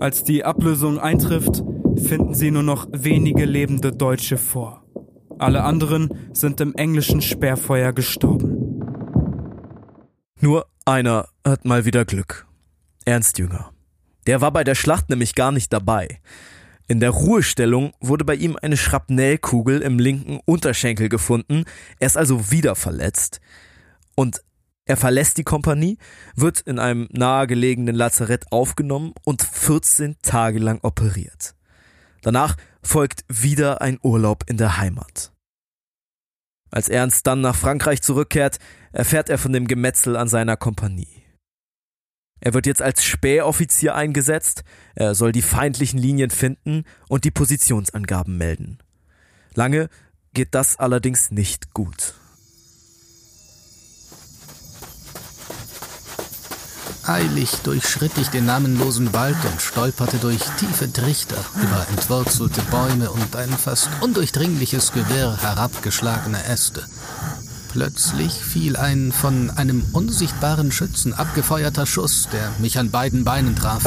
Als 0.00 0.24
die 0.24 0.46
Ablösung 0.46 0.98
eintrifft, 0.98 1.62
finden 2.02 2.32
sie 2.32 2.50
nur 2.50 2.62
noch 2.62 2.88
wenige 2.90 3.44
lebende 3.44 3.92
Deutsche 3.92 4.38
vor. 4.38 4.82
Alle 5.38 5.62
anderen 5.62 6.08
sind 6.32 6.62
im 6.62 6.74
englischen 6.74 7.20
Sperrfeuer 7.20 7.92
gestorben. 7.92 8.80
Nur 10.40 10.64
einer 10.86 11.28
hat 11.46 11.66
mal 11.66 11.84
wieder 11.84 12.06
Glück. 12.06 12.46
Ernst 13.04 13.36
Jünger. 13.36 13.72
Der 14.26 14.40
war 14.40 14.52
bei 14.52 14.64
der 14.64 14.74
Schlacht 14.74 15.10
nämlich 15.10 15.34
gar 15.34 15.52
nicht 15.52 15.70
dabei. 15.70 16.18
In 16.90 17.00
der 17.00 17.10
Ruhestellung 17.10 17.92
wurde 18.00 18.24
bei 18.24 18.34
ihm 18.34 18.56
eine 18.60 18.78
Schrapnellkugel 18.78 19.82
im 19.82 19.98
linken 19.98 20.40
Unterschenkel 20.46 21.10
gefunden. 21.10 21.64
Er 21.98 22.06
ist 22.06 22.16
also 22.16 22.50
wieder 22.50 22.74
verletzt. 22.74 23.42
Und 24.14 24.42
er 24.86 24.96
verlässt 24.96 25.36
die 25.36 25.44
Kompanie, 25.44 25.98
wird 26.34 26.60
in 26.60 26.78
einem 26.78 27.06
nahegelegenen 27.12 27.94
Lazarett 27.94 28.50
aufgenommen 28.50 29.12
und 29.24 29.42
14 29.42 30.16
Tage 30.22 30.58
lang 30.58 30.80
operiert. 30.82 31.54
Danach 32.22 32.56
folgt 32.82 33.22
wieder 33.28 33.82
ein 33.82 33.98
Urlaub 34.02 34.44
in 34.48 34.56
der 34.56 34.78
Heimat. 34.78 35.32
Als 36.70 36.88
Ernst 36.88 37.26
dann 37.26 37.42
nach 37.42 37.54
Frankreich 37.54 38.00
zurückkehrt, 38.00 38.58
erfährt 38.92 39.28
er 39.28 39.36
von 39.36 39.52
dem 39.52 39.68
Gemetzel 39.68 40.16
an 40.16 40.28
seiner 40.28 40.56
Kompanie. 40.56 41.17
Er 42.40 42.54
wird 42.54 42.66
jetzt 42.66 42.82
als 42.82 43.04
Spähoffizier 43.04 43.94
eingesetzt, 43.94 44.62
er 44.94 45.14
soll 45.14 45.32
die 45.32 45.42
feindlichen 45.42 45.98
Linien 45.98 46.30
finden 46.30 46.84
und 47.08 47.24
die 47.24 47.30
Positionsangaben 47.30 48.36
melden. 48.36 48.78
Lange 49.54 49.88
geht 50.34 50.54
das 50.54 50.78
allerdings 50.78 51.30
nicht 51.30 51.74
gut. 51.74 52.14
Eilig 57.08 57.50
durchschritt 57.64 58.12
ich 58.18 58.28
den 58.28 58.44
namenlosen 58.44 59.14
Wald 59.14 59.42
und 59.50 59.62
stolperte 59.62 60.18
durch 60.18 60.42
tiefe 60.58 60.92
Trichter, 60.92 61.42
über 61.54 61.86
entwurzelte 61.88 62.60
Bäume 62.70 63.10
und 63.10 63.34
ein 63.34 63.48
fast 63.48 63.88
undurchdringliches 64.02 64.92
Gewirr 64.92 65.38
herabgeschlagener 65.40 66.44
Äste. 66.46 66.84
Plötzlich 67.78 68.32
fiel 68.32 68.76
ein 68.76 69.12
von 69.12 69.50
einem 69.50 69.84
unsichtbaren 69.92 70.72
Schützen 70.72 71.14
abgefeuerter 71.14 71.86
Schuss, 71.86 72.28
der 72.32 72.52
mich 72.58 72.76
an 72.76 72.90
beiden 72.90 73.22
Beinen 73.22 73.54
traf. 73.54 73.84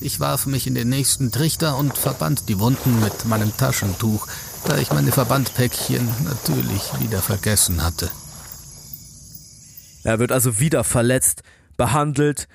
Ich 0.00 0.20
warf 0.20 0.46
mich 0.46 0.68
in 0.68 0.76
den 0.76 0.88
nächsten 0.88 1.32
Trichter 1.32 1.76
und 1.76 1.98
verband 1.98 2.48
die 2.48 2.60
Wunden 2.60 3.00
mit 3.00 3.24
meinem 3.24 3.56
Taschentuch, 3.56 4.28
da 4.64 4.78
ich 4.78 4.92
meine 4.92 5.10
Verbandpäckchen 5.10 6.08
natürlich 6.22 7.00
wieder 7.00 7.20
vergessen 7.20 7.82
hatte. 7.82 8.08
Er 10.04 10.20
wird 10.20 10.30
also 10.30 10.60
wieder 10.60 10.84
verletzt, 10.84 11.42
behandelt, 11.76 12.46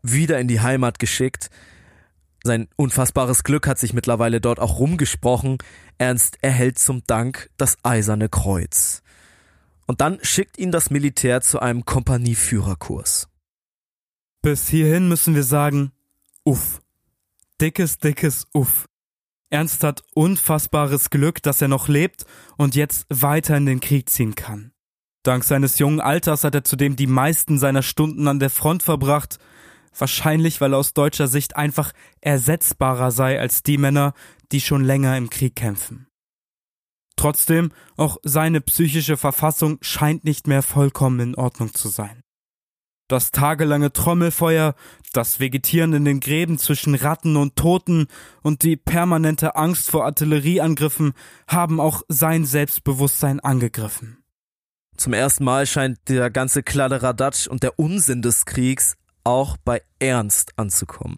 wieder 0.00 0.38
in 0.38 0.48
die 0.48 0.62
Heimat 0.62 0.98
geschickt. 0.98 1.50
Sein 2.42 2.68
unfassbares 2.76 3.44
Glück 3.44 3.68
hat 3.68 3.78
sich 3.78 3.92
mittlerweile 3.92 4.40
dort 4.40 4.58
auch 4.58 4.78
rumgesprochen. 4.78 5.58
Ernst 5.98 6.38
erhält 6.42 6.78
zum 6.78 7.02
Dank 7.06 7.50
das 7.56 7.76
Eiserne 7.82 8.28
Kreuz. 8.28 9.02
Und 9.86 10.00
dann 10.00 10.18
schickt 10.22 10.58
ihn 10.58 10.72
das 10.72 10.90
Militär 10.90 11.40
zu 11.40 11.60
einem 11.60 11.84
Kompanieführerkurs. 11.84 13.28
Bis 14.42 14.68
hierhin 14.68 15.08
müssen 15.08 15.34
wir 15.34 15.44
sagen, 15.44 15.92
uff. 16.44 16.80
Dickes, 17.60 17.98
dickes 17.98 18.46
Uff. 18.52 18.86
Ernst 19.48 19.84
hat 19.84 20.02
unfassbares 20.14 21.10
Glück, 21.10 21.42
dass 21.42 21.62
er 21.62 21.68
noch 21.68 21.86
lebt 21.86 22.24
und 22.56 22.74
jetzt 22.74 23.06
weiter 23.08 23.56
in 23.56 23.66
den 23.66 23.80
Krieg 23.80 24.08
ziehen 24.08 24.34
kann. 24.34 24.72
Dank 25.22 25.44
seines 25.44 25.78
jungen 25.78 26.00
Alters 26.00 26.42
hat 26.42 26.54
er 26.56 26.64
zudem 26.64 26.96
die 26.96 27.06
meisten 27.06 27.58
seiner 27.58 27.82
Stunden 27.82 28.26
an 28.26 28.40
der 28.40 28.50
Front 28.50 28.82
verbracht, 28.82 29.38
wahrscheinlich 29.96 30.60
weil 30.60 30.74
er 30.74 30.78
aus 30.78 30.94
deutscher 30.94 31.28
Sicht 31.28 31.56
einfach 31.56 31.92
ersetzbarer 32.20 33.10
sei 33.10 33.38
als 33.40 33.62
die 33.62 33.78
Männer, 33.78 34.14
die 34.52 34.60
schon 34.60 34.84
länger 34.84 35.16
im 35.16 35.30
Krieg 35.30 35.56
kämpfen. 35.56 36.06
Trotzdem, 37.16 37.72
auch 37.96 38.16
seine 38.22 38.60
psychische 38.60 39.16
Verfassung 39.16 39.78
scheint 39.80 40.24
nicht 40.24 40.46
mehr 40.46 40.62
vollkommen 40.62 41.20
in 41.20 41.34
Ordnung 41.34 41.74
zu 41.74 41.88
sein. 41.88 42.22
Das 43.08 43.30
tagelange 43.30 43.92
Trommelfeuer, 43.92 44.74
das 45.12 45.38
Vegetieren 45.38 45.92
in 45.92 46.06
den 46.06 46.20
Gräben 46.20 46.58
zwischen 46.58 46.94
Ratten 46.94 47.36
und 47.36 47.56
Toten 47.56 48.06
und 48.42 48.62
die 48.62 48.76
permanente 48.76 49.54
Angst 49.54 49.90
vor 49.90 50.06
Artillerieangriffen 50.06 51.12
haben 51.46 51.78
auch 51.78 52.02
sein 52.08 52.46
Selbstbewusstsein 52.46 53.40
angegriffen. 53.40 54.24
Zum 54.96 55.12
ersten 55.12 55.44
Mal 55.44 55.66
scheint 55.66 55.98
der 56.08 56.30
ganze 56.30 56.62
Kladderadatsch 56.62 57.48
und 57.48 57.62
der 57.62 57.78
Unsinn 57.78 58.22
des 58.22 58.46
Kriegs 58.46 58.96
auch 59.24 59.56
bei 59.56 59.82
Ernst 59.98 60.52
anzukommen. 60.56 61.16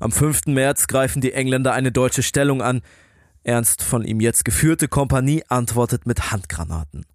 Am 0.00 0.12
5. 0.12 0.46
März 0.46 0.86
greifen 0.86 1.20
die 1.20 1.32
Engländer 1.32 1.72
eine 1.72 1.92
deutsche 1.92 2.22
Stellung 2.22 2.62
an. 2.62 2.82
Ernst 3.42 3.82
von 3.82 4.04
ihm 4.04 4.20
jetzt 4.20 4.44
geführte 4.44 4.88
Kompanie 4.88 5.42
antwortet 5.48 6.06
mit 6.06 6.30
Handgranaten. 6.30 7.06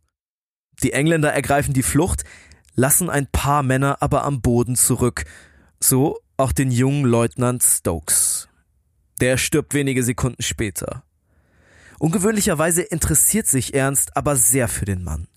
Die 0.81 0.93
Engländer 0.93 1.31
ergreifen 1.31 1.73
die 1.73 1.83
Flucht, 1.83 2.23
lassen 2.75 3.09
ein 3.09 3.27
paar 3.27 3.63
Männer 3.63 3.97
aber 4.01 4.23
am 4.23 4.41
Boden 4.41 4.75
zurück, 4.75 5.25
so 5.79 6.19
auch 6.37 6.51
den 6.51 6.71
jungen 6.71 7.05
Leutnant 7.05 7.63
Stokes. 7.63 8.49
Der 9.21 9.37
stirbt 9.37 9.73
wenige 9.73 10.03
Sekunden 10.03 10.41
später. 10.41 11.03
Ungewöhnlicherweise 11.99 12.81
interessiert 12.81 13.47
sich 13.47 13.73
Ernst 13.73 14.17
aber 14.17 14.35
sehr 14.35 14.67
für 14.67 14.85
den 14.85 15.03
Mann. 15.03 15.27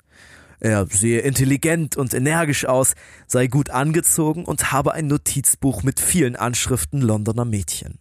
Er 0.61 0.87
sehe 0.87 1.21
intelligent 1.21 1.97
und 1.97 2.15
energisch 2.15 2.65
aus, 2.67 2.95
sei 3.27 3.47
gut 3.47 3.71
angezogen 3.71 4.45
und 4.45 4.73
habe 4.73 4.93
ein 4.93 5.07
Notizbuch 5.07 5.83
mit 5.83 6.01
vielen 6.01 6.37
Anschriften 6.37 7.01
Londoner 7.01 7.45
Mädchen. 7.45 7.99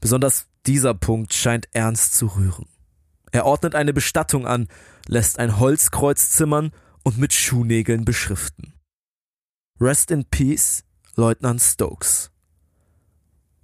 Besonders 0.00 0.46
dieser 0.66 0.94
Punkt 0.94 1.34
scheint 1.34 1.68
Ernst 1.72 2.14
zu 2.14 2.26
rühren. 2.26 2.66
Er 3.32 3.46
ordnet 3.46 3.74
eine 3.74 3.92
Bestattung 3.92 4.46
an, 4.46 4.68
lässt 5.06 5.38
ein 5.38 5.58
Holzkreuz 5.58 6.30
zimmern 6.30 6.72
und 7.02 7.18
mit 7.18 7.32
Schuhnägeln 7.32 8.04
beschriften. 8.04 8.74
Rest 9.80 10.10
in 10.10 10.24
Peace, 10.24 10.84
Leutnant 11.16 11.60
Stokes. 11.60 12.30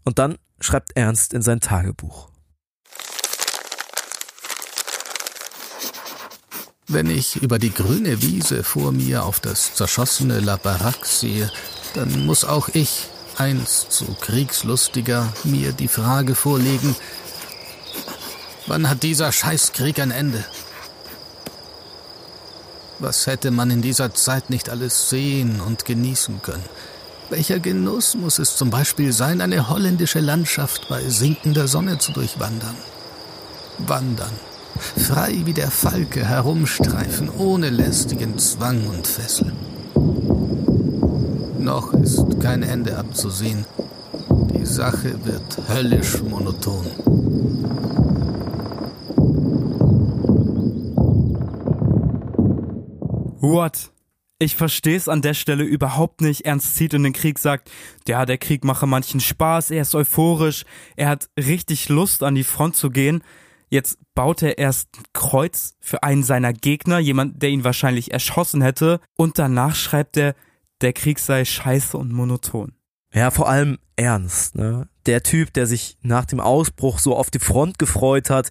Und 0.05 0.19
dann 0.19 0.39
schreibt 0.61 0.97
Ernst 0.97 1.35
in 1.35 1.43
sein 1.43 1.61
Tagebuch. 1.61 2.31
Wenn 6.89 7.11
ich 7.11 7.35
über 7.43 7.59
die 7.59 7.75
grüne 7.75 8.23
Wiese 8.23 8.63
vor 8.63 8.93
mir 8.93 9.25
auf 9.25 9.41
das 9.41 9.75
zerschossene 9.75 10.39
La 10.39 10.57
Baraque 10.57 11.05
sehe, 11.05 11.51
dann 11.95 12.27
muss 12.27 12.45
auch 12.45 12.69
ich, 12.75 13.09
einst 13.37 13.91
so 13.91 14.07
kriegslustiger, 14.21 15.33
mir 15.43 15.73
die 15.73 15.89
Frage 15.89 16.37
vorlegen, 16.37 16.95
wann 18.69 18.89
hat 18.89 19.03
dieser 19.03 19.33
Scheißkrieg 19.33 19.99
ein 19.99 20.13
Ende? 20.13 20.45
Was 23.01 23.27
hätte 23.27 23.51
man 23.51 23.73
in 23.73 23.83
dieser 23.83 24.15
Zeit 24.15 24.49
nicht 24.49 24.71
alles 24.71 25.11
sehen 25.11 25.61
und 25.61 25.87
genießen 25.87 26.41
können? 26.43 26.65
Welcher 27.31 27.59
Genuss 27.59 28.15
muss 28.15 28.39
es 28.39 28.57
zum 28.57 28.71
Beispiel 28.71 29.13
sein, 29.13 29.41
eine 29.41 29.69
holländische 29.69 30.21
Landschaft 30.21 30.89
bei 30.89 31.03
sinkender 31.09 31.67
Sonne 31.67 31.99
zu 31.99 32.13
durchwandern? 32.13 32.77
Wandern 33.79 34.39
frei 34.79 35.43
wie 35.45 35.53
der 35.53 35.71
Falke 35.71 36.25
herumstreifen, 36.25 37.29
ohne 37.39 37.71
lästigen 37.71 38.39
Zwang 38.39 38.87
und 38.87 39.07
Fessel. 39.07 39.53
Noch 41.59 41.93
ist 41.95 42.41
kein 42.41 42.63
Ende 42.63 42.97
abzusehen. 42.97 43.65
Die 44.55 44.65
Sache 44.65 45.25
wird 45.25 45.59
höllisch 45.69 46.23
monoton. 46.23 46.87
What? 53.41 53.91
Ich 54.39 54.55
versteh's 54.55 55.09
an 55.09 55.23
der 55.23 55.35
Stelle 55.35 55.65
überhaupt 55.65 56.21
nicht. 56.21 56.43
Ernst 56.45 56.77
zieht 56.77 56.93
in 56.93 57.05
den 57.05 57.15
Krieg, 57.15 57.39
sagt, 57.39 57.71
ja, 58.07 58.27
der 58.27 58.37
Krieg 58.37 58.65
mache 58.65 58.87
manchen 58.87 59.21
Spaß, 59.21 59.71
er 59.71 59.83
ist 59.83 59.95
euphorisch, 59.95 60.65
er 60.95 61.09
hat 61.09 61.31
richtig 61.39 61.89
Lust, 61.89 62.23
an 62.23 62.35
die 62.35 62.45
Front 62.45 62.77
zu 62.77 62.91
gehen. 62.91 63.23
Jetzt 63.69 63.99
baut 64.15 64.43
er 64.43 64.59
erst 64.59 64.89
ein 64.97 65.05
Kreuz 65.13 65.75
für 65.81 66.03
einen 66.03 66.23
seiner 66.23 66.53
Gegner, 66.53 66.99
jemand, 66.99 67.43
der 67.43 67.51
ihn 67.51 67.65
wahrscheinlich 67.65 68.13
erschossen 68.13 68.63
hätte, 68.63 69.01
und 69.17 69.39
danach 69.39 69.75
schreibt 69.75 70.17
er, 70.17 70.35
der 70.81 70.93
Krieg 70.93 71.19
sei 71.19 71.45
scheiße 71.45 71.97
und 71.97 72.13
monoton. 72.13 72.73
Ja, 73.13 73.31
vor 73.31 73.49
allem 73.49 73.79
ernst, 73.97 74.57
ne? 74.57 74.89
Der 75.07 75.23
Typ, 75.23 75.53
der 75.55 75.67
sich 75.67 75.97
nach 76.03 76.27
dem 76.27 76.41
Ausbruch 76.41 76.99
so 76.99 77.17
auf 77.17 77.31
die 77.31 77.39
Front 77.39 77.79
gefreut 77.79 78.31
hat, 78.31 78.51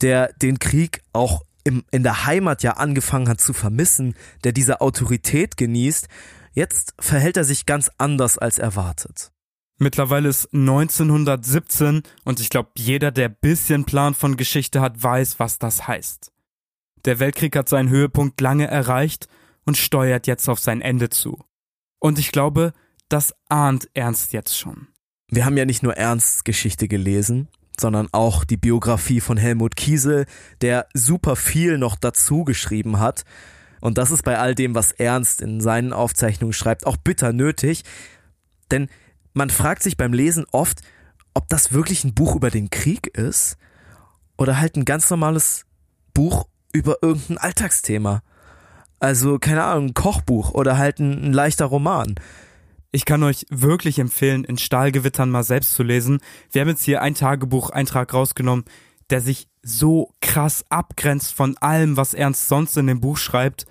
der 0.00 0.32
den 0.34 0.58
Krieg 0.58 1.02
auch 1.12 1.42
im, 1.64 1.84
in 1.90 2.02
der 2.02 2.26
Heimat 2.26 2.62
ja 2.62 2.72
angefangen 2.72 3.28
hat 3.28 3.40
zu 3.40 3.52
vermissen, 3.52 4.14
der 4.44 4.52
diese 4.52 4.80
Autorität 4.80 5.56
genießt, 5.56 6.06
jetzt 6.52 6.94
verhält 7.00 7.36
er 7.36 7.44
sich 7.44 7.66
ganz 7.66 7.90
anders 7.98 8.38
als 8.38 8.58
erwartet. 8.58 9.32
Mittlerweile 9.78 10.28
ist 10.28 10.52
1917 10.54 12.02
und 12.24 12.40
ich 12.40 12.48
glaube, 12.48 12.70
jeder, 12.78 13.10
der 13.10 13.28
bisschen 13.28 13.84
Plan 13.84 14.14
von 14.14 14.36
Geschichte 14.36 14.80
hat, 14.80 15.02
weiß, 15.02 15.38
was 15.38 15.58
das 15.58 15.86
heißt. 15.86 16.32
Der 17.04 17.18
Weltkrieg 17.18 17.54
hat 17.56 17.68
seinen 17.68 17.90
Höhepunkt 17.90 18.40
lange 18.40 18.66
erreicht 18.66 19.28
und 19.64 19.76
steuert 19.76 20.26
jetzt 20.26 20.48
auf 20.48 20.60
sein 20.60 20.80
Ende 20.80 21.10
zu. 21.10 21.38
Und 21.98 22.18
ich 22.18 22.32
glaube, 22.32 22.72
das 23.08 23.34
ahnt 23.48 23.88
Ernst 23.94 24.32
jetzt 24.32 24.58
schon. 24.58 24.88
Wir 25.28 25.44
haben 25.44 25.56
ja 25.56 25.64
nicht 25.64 25.82
nur 25.82 25.96
Ernsts 25.96 26.44
Geschichte 26.44 26.88
gelesen, 26.88 27.48
sondern 27.78 28.08
auch 28.12 28.44
die 28.44 28.56
Biografie 28.56 29.20
von 29.20 29.36
Helmut 29.36 29.76
Kiesel, 29.76 30.24
der 30.62 30.86
super 30.94 31.36
viel 31.36 31.78
noch 31.78 31.96
dazu 31.96 32.44
geschrieben 32.44 32.98
hat. 32.98 33.24
Und 33.80 33.98
das 33.98 34.10
ist 34.10 34.22
bei 34.22 34.38
all 34.38 34.54
dem, 34.54 34.74
was 34.74 34.92
Ernst 34.92 35.42
in 35.42 35.60
seinen 35.60 35.92
Aufzeichnungen 35.92 36.54
schreibt, 36.54 36.86
auch 36.86 36.96
bitter 36.96 37.32
nötig. 37.32 37.82
Denn 38.70 38.88
man 39.36 39.50
fragt 39.50 39.82
sich 39.82 39.98
beim 39.98 40.14
Lesen 40.14 40.46
oft, 40.50 40.80
ob 41.34 41.46
das 41.50 41.72
wirklich 41.72 42.04
ein 42.04 42.14
Buch 42.14 42.34
über 42.34 42.50
den 42.50 42.70
Krieg 42.70 43.06
ist 43.08 43.58
oder 44.38 44.58
halt 44.58 44.76
ein 44.76 44.86
ganz 44.86 45.10
normales 45.10 45.66
Buch 46.14 46.46
über 46.72 46.96
irgendein 47.02 47.36
Alltagsthema. 47.36 48.22
Also, 48.98 49.38
keine 49.38 49.64
Ahnung, 49.64 49.88
ein 49.88 49.94
Kochbuch 49.94 50.52
oder 50.52 50.78
halt 50.78 51.00
ein, 51.00 51.26
ein 51.26 51.32
leichter 51.34 51.66
Roman. 51.66 52.14
Ich 52.92 53.04
kann 53.04 53.22
euch 53.22 53.44
wirklich 53.50 53.98
empfehlen, 53.98 54.42
in 54.42 54.56
Stahlgewittern 54.56 55.28
mal 55.28 55.44
selbst 55.44 55.74
zu 55.74 55.82
lesen. 55.82 56.20
Wir 56.50 56.62
haben 56.62 56.70
jetzt 56.70 56.84
hier 56.84 57.02
ein 57.02 57.14
Tagebucheintrag 57.14 58.14
rausgenommen, 58.14 58.64
der 59.10 59.20
sich 59.20 59.48
so 59.62 60.14
krass 60.22 60.64
abgrenzt 60.70 61.34
von 61.34 61.58
allem, 61.58 61.98
was 61.98 62.14
Ernst 62.14 62.48
sonst 62.48 62.74
in 62.78 62.86
dem 62.86 63.00
Buch 63.00 63.18
schreibt. 63.18 63.66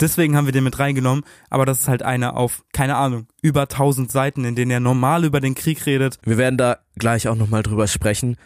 Deswegen 0.00 0.36
haben 0.36 0.46
wir 0.46 0.52
den 0.52 0.64
mit 0.64 0.78
reingenommen, 0.78 1.24
aber 1.50 1.66
das 1.66 1.80
ist 1.80 1.88
halt 1.88 2.02
einer 2.02 2.36
auf, 2.36 2.62
keine 2.72 2.96
Ahnung, 2.96 3.26
über 3.42 3.62
1000 3.62 4.12
Seiten, 4.12 4.44
in 4.44 4.54
denen 4.54 4.70
er 4.70 4.80
normal 4.80 5.24
über 5.24 5.40
den 5.40 5.56
Krieg 5.56 5.86
redet. 5.86 6.18
Wir 6.22 6.38
werden 6.38 6.56
da 6.56 6.78
gleich 6.96 7.26
auch 7.26 7.34
nochmal 7.34 7.64
drüber 7.64 7.88
sprechen 7.88 8.36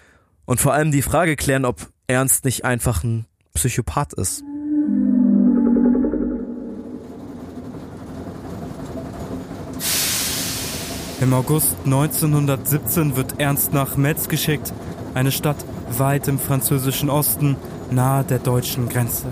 und 0.47 0.61
vor 0.61 0.73
allem 0.73 0.93
die 0.93 1.03
Frage 1.03 1.37
klären, 1.37 1.67
ob 1.67 1.91
Ernst 2.07 2.47
nicht 2.47 2.65
einfach 2.65 3.05
ein 3.05 3.27
Psychopath 3.55 4.15
ist. 4.15 4.43
Im 11.21 11.35
August 11.35 11.77
1917 11.85 13.15
wird 13.15 13.39
Ernst 13.39 13.73
nach 13.73 13.97
Metz 13.97 14.27
geschickt, 14.29 14.73
eine 15.15 15.31
Stadt 15.31 15.65
weit 15.97 16.27
im 16.29 16.39
französischen 16.39 17.11
Osten, 17.11 17.57
nahe 17.91 18.25
der 18.25 18.39
deutschen 18.39 18.89
Grenze. 18.89 19.27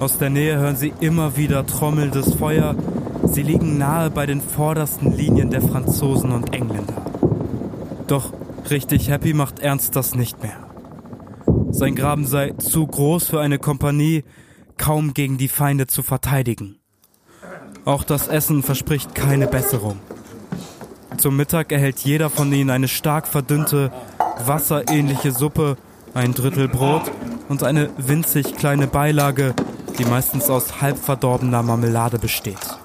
Aus 0.00 0.16
der 0.16 0.30
Nähe 0.30 0.56
hören 0.58 0.76
sie 0.76 0.92
immer 1.00 1.36
wieder 1.36 1.66
trommelndes 1.66 2.34
Feuer. 2.34 2.76
Sie 3.24 3.42
liegen 3.42 3.78
nahe 3.78 4.10
bei 4.10 4.26
den 4.26 4.40
vordersten 4.40 5.16
Linien 5.16 5.50
der 5.50 5.60
Franzosen 5.60 6.30
und 6.30 6.54
Engländer. 6.54 7.04
Doch 8.06 8.32
richtig 8.70 9.10
happy 9.10 9.34
macht 9.34 9.58
Ernst 9.58 9.96
das 9.96 10.14
nicht 10.14 10.40
mehr. 10.40 10.68
Sein 11.70 11.96
Graben 11.96 12.26
sei 12.26 12.52
zu 12.52 12.86
groß 12.86 13.26
für 13.26 13.40
eine 13.40 13.58
Kompanie, 13.58 14.22
kaum 14.76 15.14
gegen 15.14 15.36
die 15.36 15.48
Feinde 15.48 15.88
zu 15.88 16.04
verteidigen. 16.04 16.78
Auch 17.84 18.04
das 18.04 18.28
Essen 18.28 18.62
verspricht 18.62 19.16
keine 19.16 19.48
Besserung. 19.48 19.98
Zum 21.16 21.36
Mittag 21.36 21.72
erhält 21.72 21.98
jeder 22.00 22.30
von 22.30 22.52
ihnen 22.52 22.70
eine 22.70 22.86
stark 22.86 23.26
verdünnte, 23.26 23.90
wasserähnliche 24.46 25.32
Suppe, 25.32 25.76
ein 26.14 26.34
Drittel 26.34 26.68
Brot 26.68 27.10
und 27.48 27.64
eine 27.64 27.90
winzig 27.98 28.56
kleine 28.56 28.86
Beilage, 28.86 29.54
die 29.98 30.04
meistens 30.04 30.48
aus 30.48 30.80
halb 30.80 30.96
verdorbener 30.96 31.62
Marmelade 31.62 32.18
besteht. 32.18 32.78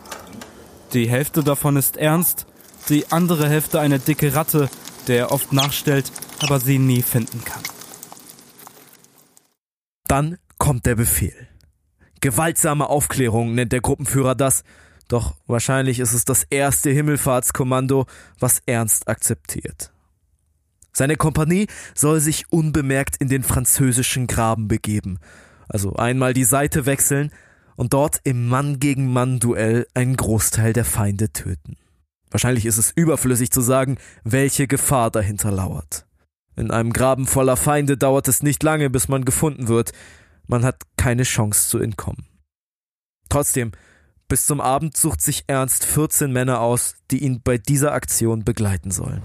Die 0.93 1.09
Hälfte 1.09 1.43
davon 1.43 1.77
ist 1.77 1.95
ernst, 1.97 2.47
die 2.89 3.11
andere 3.11 3.47
Hälfte 3.47 3.79
eine 3.79 3.99
dicke 3.99 4.35
Ratte, 4.35 4.69
der 5.07 5.17
er 5.17 5.31
oft 5.31 5.53
nachstellt, 5.53 6.11
aber 6.41 6.59
sie 6.59 6.79
nie 6.79 7.01
finden 7.01 7.43
kann. 7.45 7.61
Dann 10.07 10.37
kommt 10.57 10.85
der 10.85 10.95
Befehl. 10.95 11.47
Gewaltsame 12.21 12.87
Aufklärung 12.89 13.53
nennt 13.53 13.71
der 13.71 13.81
Gruppenführer 13.81 14.35
das, 14.35 14.63
doch 15.07 15.35
wahrscheinlich 15.47 15.99
ist 15.99 16.13
es 16.13 16.25
das 16.25 16.43
erste 16.49 16.89
Himmelfahrtskommando, 16.89 18.05
was 18.39 18.61
Ernst 18.65 19.07
akzeptiert. 19.07 19.91
Seine 20.93 21.17
Kompanie 21.17 21.67
soll 21.95 22.19
sich 22.19 22.51
unbemerkt 22.51 23.17
in 23.17 23.27
den 23.27 23.43
französischen 23.43 24.27
Graben 24.27 24.67
begeben 24.67 25.19
also 25.67 25.93
einmal 25.93 26.33
die 26.33 26.43
Seite 26.43 26.85
wechseln 26.85 27.31
und 27.75 27.93
dort 27.93 28.19
im 28.23 28.47
Mann 28.47 28.79
gegen 28.79 29.11
Mann 29.11 29.39
Duell 29.39 29.87
einen 29.93 30.15
Großteil 30.15 30.73
der 30.73 30.85
Feinde 30.85 31.31
töten. 31.31 31.77
Wahrscheinlich 32.29 32.65
ist 32.65 32.77
es 32.77 32.91
überflüssig 32.91 33.51
zu 33.51 33.61
sagen, 33.61 33.97
welche 34.23 34.67
Gefahr 34.67 35.11
dahinter 35.11 35.51
lauert. 35.51 36.05
In 36.55 36.71
einem 36.71 36.93
Graben 36.93 37.25
voller 37.25 37.57
Feinde 37.57 37.97
dauert 37.97 38.27
es 38.27 38.43
nicht 38.43 38.63
lange, 38.63 38.89
bis 38.89 39.07
man 39.07 39.25
gefunden 39.25 39.67
wird. 39.67 39.91
Man 40.47 40.63
hat 40.63 40.83
keine 40.97 41.23
Chance 41.23 41.69
zu 41.69 41.79
entkommen. 41.79 42.27
Trotzdem, 43.29 43.71
bis 44.27 44.45
zum 44.45 44.61
Abend 44.61 44.97
sucht 44.97 45.21
sich 45.21 45.45
Ernst 45.47 45.85
14 45.85 46.31
Männer 46.31 46.59
aus, 46.59 46.95
die 47.11 47.23
ihn 47.23 47.41
bei 47.43 47.57
dieser 47.57 47.93
Aktion 47.93 48.43
begleiten 48.43 48.91
sollen. 48.91 49.23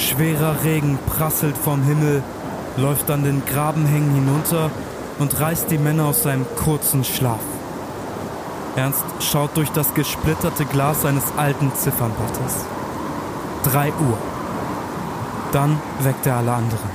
Schwerer 0.00 0.64
Regen 0.64 0.98
prasselt 1.06 1.56
vom 1.56 1.82
Himmel, 1.82 2.22
läuft 2.78 3.10
an 3.10 3.22
den 3.22 3.42
Grabenhängen 3.44 4.14
hinunter 4.14 4.70
und 5.18 5.38
reißt 5.38 5.70
die 5.70 5.76
Männer 5.76 6.06
aus 6.06 6.22
seinem 6.22 6.46
kurzen 6.56 7.04
Schlaf. 7.04 7.40
Ernst 8.76 9.04
schaut 9.20 9.56
durch 9.56 9.70
das 9.70 9.92
gesplitterte 9.92 10.64
Glas 10.64 11.02
seines 11.02 11.24
alten 11.36 11.70
Ziffernblattes. 11.74 12.64
Drei 13.62 13.88
Uhr. 13.88 14.16
Dann 15.52 15.78
weckt 16.00 16.26
er 16.26 16.36
alle 16.36 16.52
anderen. 16.52 16.90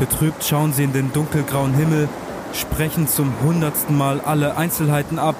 Betrübt 0.00 0.42
schauen 0.42 0.72
sie 0.72 0.84
in 0.84 0.92
den 0.92 1.12
dunkelgrauen 1.12 1.74
Himmel, 1.74 2.08
sprechen 2.52 3.06
zum 3.06 3.32
hundertsten 3.44 3.96
Mal 3.96 4.20
alle 4.20 4.56
Einzelheiten 4.56 5.20
ab, 5.20 5.36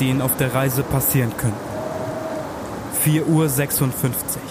die 0.00 0.08
ihnen 0.08 0.22
auf 0.22 0.36
der 0.36 0.54
Reise 0.54 0.82
passieren 0.82 1.32
könnten. 1.36 1.58
4 3.02 3.26
Uhr 3.26 3.48
56. 3.48 4.45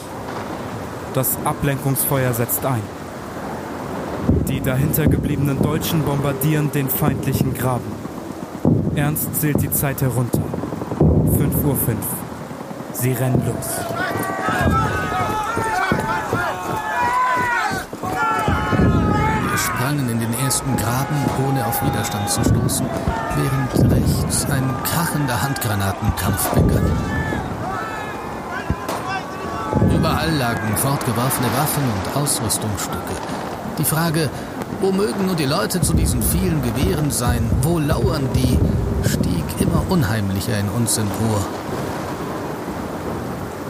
Das 1.15 1.37
Ablenkungsfeuer 1.45 2.33
setzt 2.33 2.65
ein. 2.65 2.81
Die 4.49 4.59
dahinter 4.59 5.07
gebliebenen 5.07 5.61
Deutschen 5.61 6.03
bombardieren 6.03 6.73
den 6.73 6.89
feindlichen 6.89 7.53
Graben. 7.53 7.89
Ernst 8.95 9.33
zählt 9.39 9.61
die 9.61 9.71
Zeit 9.71 10.01
herunter. 10.01 10.41
5.05 10.99 11.63
Uhr. 11.63 11.75
Sie 12.91 13.13
rennen 13.13 13.41
los. 13.47 13.77
Wir 19.51 19.57
sprangen 19.57 20.09
in 20.09 20.19
den 20.19 20.33
ersten 20.43 20.75
Graben, 20.75 21.15
ohne 21.47 21.65
auf 21.65 21.81
Widerstand 21.81 22.29
zu 22.29 22.43
stoßen, 22.43 22.85
während 23.37 23.93
rechts 23.93 24.45
ein 24.51 24.69
krachender 24.83 25.41
Handgranatenkampf 25.41 26.49
begann. 26.49 27.24
Überall 30.05 30.35
lagen 30.37 30.77
fortgeworfene 30.77 31.47
Waffen 31.57 31.83
und 31.83 32.21
Ausrüstungsstücke. 32.21 33.15
Die 33.79 33.83
Frage, 33.83 34.29
wo 34.79 34.91
mögen 34.91 35.25
nur 35.25 35.35
die 35.35 35.45
Leute 35.45 35.81
zu 35.81 35.95
diesen 35.95 36.21
vielen 36.21 36.61
Gewehren 36.61 37.09
sein, 37.09 37.49
wo 37.63 37.79
lauern 37.79 38.29
die, 38.35 38.59
stieg 39.09 39.43
immer 39.59 39.83
unheimlicher 39.89 40.59
in 40.59 40.69
uns 40.69 40.99
empor. 40.99 41.43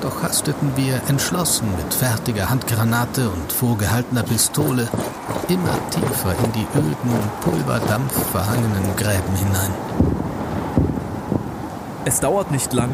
Doch 0.01 0.23
hasteten 0.23 0.73
wir 0.75 0.99
entschlossen 1.07 1.69
mit 1.77 1.93
fertiger 1.93 2.49
Handgranate 2.49 3.29
und 3.29 3.53
vorgehaltener 3.53 4.23
Pistole 4.23 4.89
immer 5.47 5.89
tiefer 5.89 6.35
in 6.43 6.51
die 6.51 6.67
öden, 6.77 7.17
Pulverdampf 7.45 8.13
verhangenen 8.33 8.93
Gräben 8.97 9.35
hinein. 9.37 9.73
Es 12.03 12.19
dauert 12.19 12.51
nicht 12.51 12.73
lang, 12.73 12.91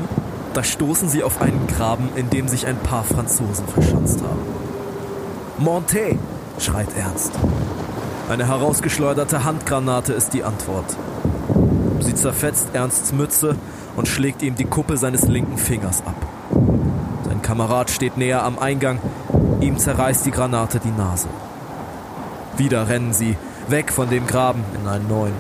da 0.54 0.64
stoßen 0.64 1.10
sie 1.10 1.24
auf 1.24 1.42
einen 1.42 1.68
Graben, 1.68 2.10
in 2.16 2.30
dem 2.30 2.48
sich 2.48 2.68
ein 2.68 2.78
paar 2.78 3.04
Franzosen 3.04 3.68
verschanzt 3.68 4.22
haben. 4.22 4.42
Montez! 5.58 6.18
schreit 6.60 6.90
Ernst. 6.98 7.32
Eine 8.30 8.48
herausgeschleuderte 8.48 9.44
Handgranate 9.44 10.14
ist 10.14 10.34
die 10.34 10.44
Antwort. 10.44 10.86
Sie 12.00 12.16
zerfetzt 12.16 12.68
Ernsts 12.74 13.14
Mütze 13.14 13.56
und 13.96 14.08
schlägt 14.08 14.42
ihm 14.42 14.56
die 14.56 14.66
Kuppe 14.66 14.98
seines 14.98 15.24
linken 15.24 15.58
Fingers 15.58 16.02
ab. 16.06 16.16
Sein 17.26 17.42
Kamerad 17.42 17.90
steht 17.90 18.18
näher 18.18 18.44
am 18.44 18.60
Eingang, 18.60 19.00
ihm 19.60 19.78
zerreißt 19.78 20.26
die 20.26 20.32
Granate 20.32 20.80
die 20.80 20.92
Nase. 20.92 21.28
Wieder 22.58 22.90
rennen 22.90 23.14
sie, 23.14 23.38
weg 23.68 23.92
von 23.92 24.10
dem 24.10 24.28
Graben 24.28 24.64
in 24.80 24.88
einen 24.88 25.08
neuen. 25.08 25.34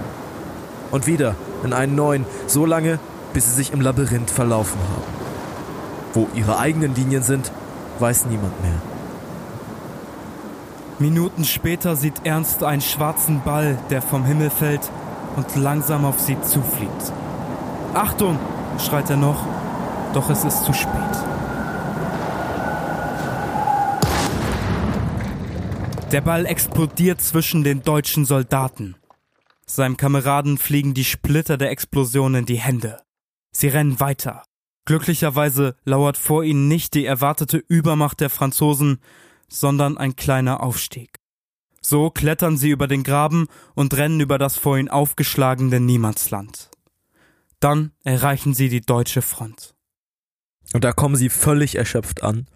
Und 0.91 1.07
wieder 1.07 1.35
in 1.63 1.73
einen 1.73 1.95
neuen, 1.95 2.25
so 2.47 2.65
lange, 2.65 2.99
bis 3.33 3.45
sie 3.45 3.55
sich 3.55 3.73
im 3.73 3.81
Labyrinth 3.81 4.29
verlaufen 4.29 4.79
haben. 4.79 5.13
Wo 6.13 6.27
ihre 6.33 6.57
eigenen 6.57 6.95
Linien 6.95 7.23
sind, 7.23 7.51
weiß 7.99 8.25
niemand 8.25 8.61
mehr. 8.61 8.81
Minuten 10.99 11.45
später 11.45 11.95
sieht 11.95 12.25
Ernst 12.25 12.63
einen 12.63 12.81
schwarzen 12.81 13.41
Ball, 13.43 13.77
der 13.89 14.01
vom 14.01 14.23
Himmel 14.23 14.49
fällt 14.49 14.91
und 15.35 15.55
langsam 15.55 16.05
auf 16.05 16.19
sie 16.19 16.39
zufliegt. 16.41 17.11
Achtung! 17.93 18.37
schreit 18.79 19.09
er 19.09 19.17
noch, 19.17 19.45
doch 20.13 20.29
es 20.29 20.43
ist 20.43 20.63
zu 20.63 20.73
spät. 20.73 20.91
Der 26.11 26.21
Ball 26.21 26.45
explodiert 26.45 27.21
zwischen 27.21 27.63
den 27.63 27.83
deutschen 27.83 28.25
Soldaten. 28.25 28.95
Seinem 29.65 29.95
Kameraden 29.95 30.57
fliegen 30.57 30.93
die 30.93 31.05
Splitter 31.05 31.57
der 31.57 31.71
Explosion 31.71 32.35
in 32.35 32.45
die 32.45 32.59
Hände. 32.59 32.99
Sie 33.51 33.67
rennen 33.67 33.99
weiter. 33.99 34.43
Glücklicherweise 34.85 35.75
lauert 35.83 36.17
vor 36.17 36.43
ihnen 36.43 36.67
nicht 36.67 36.93
die 36.93 37.05
erwartete 37.05 37.57
Übermacht 37.57 38.19
der 38.19 38.29
Franzosen, 38.29 38.99
sondern 39.47 39.97
ein 39.97 40.15
kleiner 40.15 40.63
Aufstieg. 40.63 41.19
So 41.81 42.09
klettern 42.09 42.57
sie 42.57 42.69
über 42.69 42.87
den 42.87 43.03
Graben 43.03 43.47
und 43.75 43.95
rennen 43.95 44.19
über 44.19 44.37
das 44.37 44.55
vor 44.57 44.77
ihnen 44.77 44.89
aufgeschlagene 44.89 45.79
Niemandsland. 45.79 46.69
Dann 47.59 47.91
erreichen 48.03 48.53
sie 48.53 48.69
die 48.69 48.81
deutsche 48.81 49.21
Front. 49.21 49.75
Und 50.73 50.83
da 50.83 50.93
kommen 50.93 51.15
sie 51.15 51.29
völlig 51.29 51.75
erschöpft 51.75 52.23
an. 52.23 52.47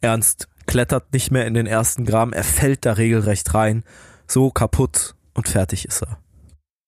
Ernst 0.00 0.48
klettert 0.66 1.12
nicht 1.12 1.30
mehr 1.30 1.46
in 1.46 1.54
den 1.54 1.66
ersten 1.66 2.04
Graben, 2.04 2.32
er 2.32 2.44
fällt 2.44 2.86
da 2.86 2.92
regelrecht 2.94 3.52
rein, 3.54 3.84
so 4.26 4.50
kaputt 4.50 5.14
und 5.34 5.48
fertig 5.48 5.86
ist 5.86 6.02
er. 6.02 6.23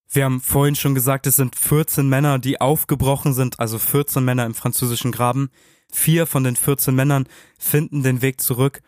Wir 0.08 0.24
haben 0.24 0.40
vorhin 0.40 0.76
schon 0.76 0.94
gesagt, 0.94 1.26
es 1.26 1.36
sind 1.36 1.56
14 1.56 2.08
Männer, 2.08 2.38
die 2.38 2.60
aufgebrochen 2.60 3.34
sind, 3.34 3.58
also 3.60 3.78
14 3.78 4.24
Männer 4.24 4.46
im 4.46 4.54
französischen 4.54 5.12
Graben. 5.12 5.50
Vier 5.92 6.26
von 6.26 6.44
den 6.44 6.56
14 6.56 6.94
Männern 6.94 7.28
finden 7.58 8.02
den 8.02 8.22
Weg 8.22 8.40
zurück, 8.40 8.80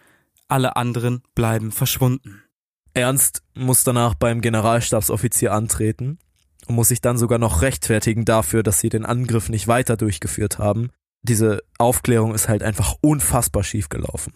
alle 0.49 0.77
anderen 0.77 1.23
bleiben 1.35 1.73
verschwunden. 1.73 2.43
Ernst 2.95 3.43
muss 3.55 3.85
danach 3.85 4.15
beim 4.15 4.41
Generalstabsoffizier 4.41 5.53
antreten 5.53 6.19
und 6.67 6.75
muss 6.75 6.89
sich 6.89 7.01
dann 7.01 7.19
sogar 7.19 7.39
noch 7.39 7.63
rechtfertigen 7.63 8.25
dafür, 8.25 8.63
dass 8.63 8.81
sie 8.81 8.89
den 8.89 9.07
Angriff 9.07 9.49
nicht 9.49 9.69
weiter 9.69 9.97
durchgeführt 9.97 10.59
haben. 10.59 10.91
Diese 11.23 11.63
Aufklärung 11.79 12.35
ist 12.35 12.49
halt 12.49 12.63
einfach 12.63 12.95
unfassbar 13.01 13.65
schief 13.65 13.89
gelaufen. 13.89 14.33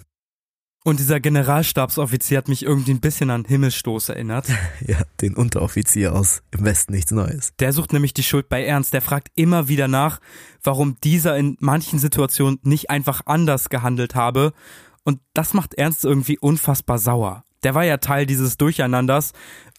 Und 0.84 0.98
dieser 0.98 1.20
Generalstabsoffizier 1.20 2.38
hat 2.38 2.48
mich 2.48 2.64
irgendwie 2.64 2.90
ein 2.90 3.00
bisschen 3.00 3.30
an 3.30 3.44
Himmelstoß 3.44 4.08
erinnert. 4.08 4.48
ja, 4.80 4.98
den 5.20 5.36
Unteroffizier 5.36 6.12
aus 6.12 6.42
Im 6.50 6.64
Westen 6.64 6.92
nichts 6.92 7.12
Neues. 7.12 7.52
Der 7.60 7.72
sucht 7.72 7.92
nämlich 7.92 8.14
die 8.14 8.24
Schuld 8.24 8.48
bei 8.48 8.64
Ernst. 8.64 8.92
Der 8.92 9.02
fragt 9.02 9.28
immer 9.36 9.68
wieder 9.68 9.86
nach, 9.86 10.18
warum 10.62 10.96
dieser 11.04 11.36
in 11.36 11.56
manchen 11.60 12.00
Situationen 12.00 12.58
nicht 12.64 12.90
einfach 12.90 13.22
anders 13.26 13.68
gehandelt 13.68 14.16
habe. 14.16 14.52
Und 15.04 15.20
das 15.34 15.54
macht 15.54 15.74
Ernst 15.74 16.04
irgendwie 16.04 16.38
unfassbar 16.38 16.98
sauer. 16.98 17.44
Der 17.62 17.76
war 17.76 17.84
ja 17.84 17.98
Teil 17.98 18.26
dieses 18.26 18.56
Durcheinanders. 18.56 19.32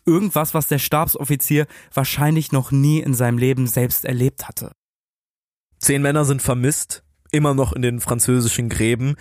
Irgendwas, 0.05 0.53
was 0.53 0.67
der 0.67 0.79
Stabsoffizier 0.79 1.67
wahrscheinlich 1.93 2.53
noch 2.53 2.71
nie 2.71 2.99
in 2.99 3.13
seinem 3.13 3.37
Leben 3.37 3.67
selbst 3.67 4.05
erlebt 4.05 4.47
hatte. 4.47 4.71
Zehn 5.79 6.01
Männer 6.01 6.23
sind 6.23 6.41
vermisst, 6.41 7.03
immer 7.31 7.53
noch 7.53 7.73
in 7.73 7.81
den 7.81 7.99
französischen 7.99 8.69
Gräben. 8.69 9.15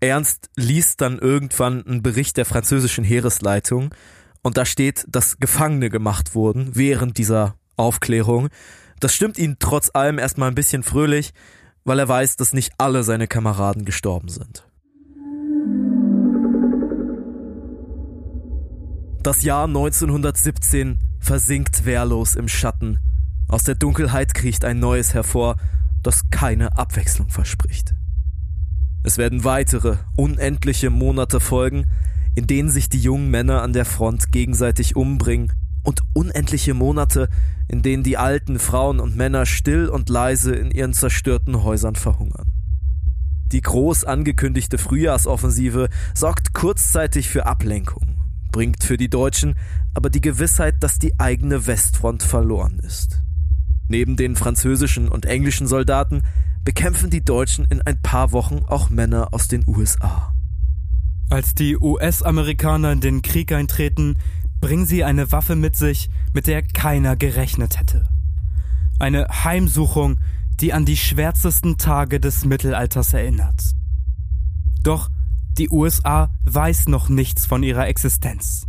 Ernst 0.00 0.50
liest 0.56 1.00
dann 1.00 1.18
irgendwann 1.18 1.84
einen 1.86 2.02
Bericht 2.02 2.36
der 2.36 2.44
französischen 2.44 3.04
Heeresleitung 3.04 3.94
und 4.42 4.56
da 4.56 4.64
steht, 4.64 5.04
dass 5.08 5.38
Gefangene 5.38 5.90
gemacht 5.90 6.34
wurden 6.34 6.70
während 6.74 7.18
dieser 7.18 7.56
Aufklärung. 7.76 8.48
Das 9.00 9.14
stimmt 9.14 9.38
ihn 9.38 9.56
trotz 9.58 9.90
allem 9.92 10.18
erstmal 10.18 10.48
ein 10.48 10.54
bisschen 10.54 10.82
fröhlich, 10.82 11.32
weil 11.84 11.98
er 11.98 12.08
weiß, 12.08 12.36
dass 12.36 12.52
nicht 12.52 12.72
alle 12.78 13.02
seine 13.02 13.26
Kameraden 13.26 13.84
gestorben 13.84 14.28
sind. 14.28 14.64
Das 19.22 19.42
Jahr 19.42 19.64
1917 19.64 21.00
versinkt 21.18 21.84
wehrlos 21.84 22.36
im 22.36 22.46
Schatten. 22.46 23.00
Aus 23.48 23.64
der 23.64 23.74
Dunkelheit 23.74 24.32
kriecht 24.32 24.64
ein 24.64 24.78
neues 24.78 25.12
hervor, 25.12 25.56
das 26.02 26.30
keine 26.30 26.78
Abwechslung 26.78 27.28
verspricht. 27.28 27.94
Es 29.02 29.18
werden 29.18 29.44
weitere, 29.44 29.96
unendliche 30.16 30.90
Monate 30.90 31.40
folgen, 31.40 31.86
in 32.34 32.46
denen 32.46 32.68
sich 32.68 32.88
die 32.88 33.00
jungen 33.00 33.30
Männer 33.30 33.62
an 33.62 33.72
der 33.72 33.84
Front 33.84 34.32
gegenseitig 34.32 34.96
umbringen 34.96 35.52
und 35.82 36.00
unendliche 36.12 36.74
Monate, 36.74 37.28
in 37.68 37.82
denen 37.82 38.02
die 38.02 38.16
alten 38.16 38.58
Frauen 38.58 39.00
und 39.00 39.16
Männer 39.16 39.46
still 39.46 39.88
und 39.88 40.08
leise 40.08 40.54
in 40.54 40.70
ihren 40.70 40.92
zerstörten 40.92 41.62
Häusern 41.62 41.96
verhungern. 41.96 42.52
Die 43.52 43.62
groß 43.62 44.04
angekündigte 44.04 44.76
Frühjahrsoffensive 44.76 45.88
sorgt 46.14 46.52
kurzzeitig 46.52 47.30
für 47.30 47.46
Ablenkung, 47.46 48.18
bringt 48.52 48.84
für 48.84 48.98
die 48.98 49.08
Deutschen 49.08 49.54
aber 49.94 50.10
die 50.10 50.20
Gewissheit, 50.20 50.76
dass 50.80 50.98
die 50.98 51.18
eigene 51.18 51.66
Westfront 51.66 52.22
verloren 52.22 52.78
ist. 52.78 53.20
Neben 53.88 54.16
den 54.16 54.36
französischen 54.36 55.08
und 55.08 55.26
englischen 55.26 55.66
Soldaten 55.66 56.22
bekämpfen 56.64 57.10
die 57.10 57.24
Deutschen 57.24 57.64
in 57.66 57.82
ein 57.82 58.00
paar 58.02 58.32
Wochen 58.32 58.60
auch 58.66 58.90
Männer 58.90 59.28
aus 59.32 59.48
den 59.48 59.64
USA. 59.66 60.34
Als 61.30 61.54
die 61.54 61.76
US-Amerikaner 61.76 62.92
in 62.92 63.00
den 63.00 63.22
Krieg 63.22 63.52
eintreten, 63.52 64.16
bringen 64.60 64.86
sie 64.86 65.04
eine 65.04 65.30
Waffe 65.30 65.56
mit 65.56 65.76
sich, 65.76 66.08
mit 66.32 66.46
der 66.46 66.62
keiner 66.62 67.16
gerechnet 67.16 67.78
hätte. 67.78 68.08
Eine 68.98 69.26
Heimsuchung, 69.44 70.18
die 70.60 70.72
an 70.72 70.84
die 70.84 70.96
schwärzesten 70.96 71.76
Tage 71.78 72.18
des 72.18 72.44
Mittelalters 72.44 73.12
erinnert. 73.12 73.74
Doch 74.82 75.10
die 75.58 75.68
USA 75.70 76.30
weiß 76.44 76.88
noch 76.88 77.08
nichts 77.08 77.46
von 77.46 77.62
ihrer 77.62 77.86
Existenz. 77.86 78.66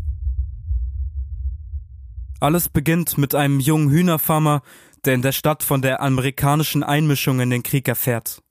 Alles 2.40 2.70
beginnt 2.70 3.18
mit 3.18 3.36
einem 3.36 3.60
jungen 3.60 3.90
Hühnerfarmer, 3.90 4.62
der 5.06 5.14
in 5.14 5.22
der 5.22 5.32
Stadt 5.32 5.64
von 5.64 5.82
der 5.82 6.02
amerikanischen 6.02 6.84
Einmischung 6.84 7.40
in 7.40 7.50
den 7.50 7.64
Krieg 7.64 7.88
erfährt. 7.88 8.42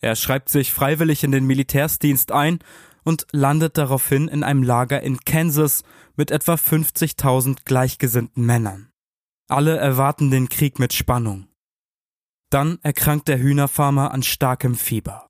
Er 0.00 0.16
schreibt 0.16 0.48
sich 0.48 0.72
freiwillig 0.72 1.24
in 1.24 1.32
den 1.32 1.46
Militärsdienst 1.46 2.32
ein 2.32 2.58
und 3.04 3.26
landet 3.32 3.76
daraufhin 3.76 4.28
in 4.28 4.42
einem 4.42 4.62
Lager 4.62 5.02
in 5.02 5.20
Kansas 5.20 5.82
mit 6.16 6.30
etwa 6.30 6.54
50.000 6.54 7.64
gleichgesinnten 7.64 8.44
Männern. 8.44 8.90
Alle 9.48 9.76
erwarten 9.76 10.30
den 10.30 10.48
Krieg 10.48 10.78
mit 10.78 10.92
Spannung. 10.92 11.48
Dann 12.50 12.78
erkrankt 12.82 13.28
der 13.28 13.38
Hühnerfarmer 13.38 14.12
an 14.12 14.22
starkem 14.22 14.74
Fieber. 14.74 15.28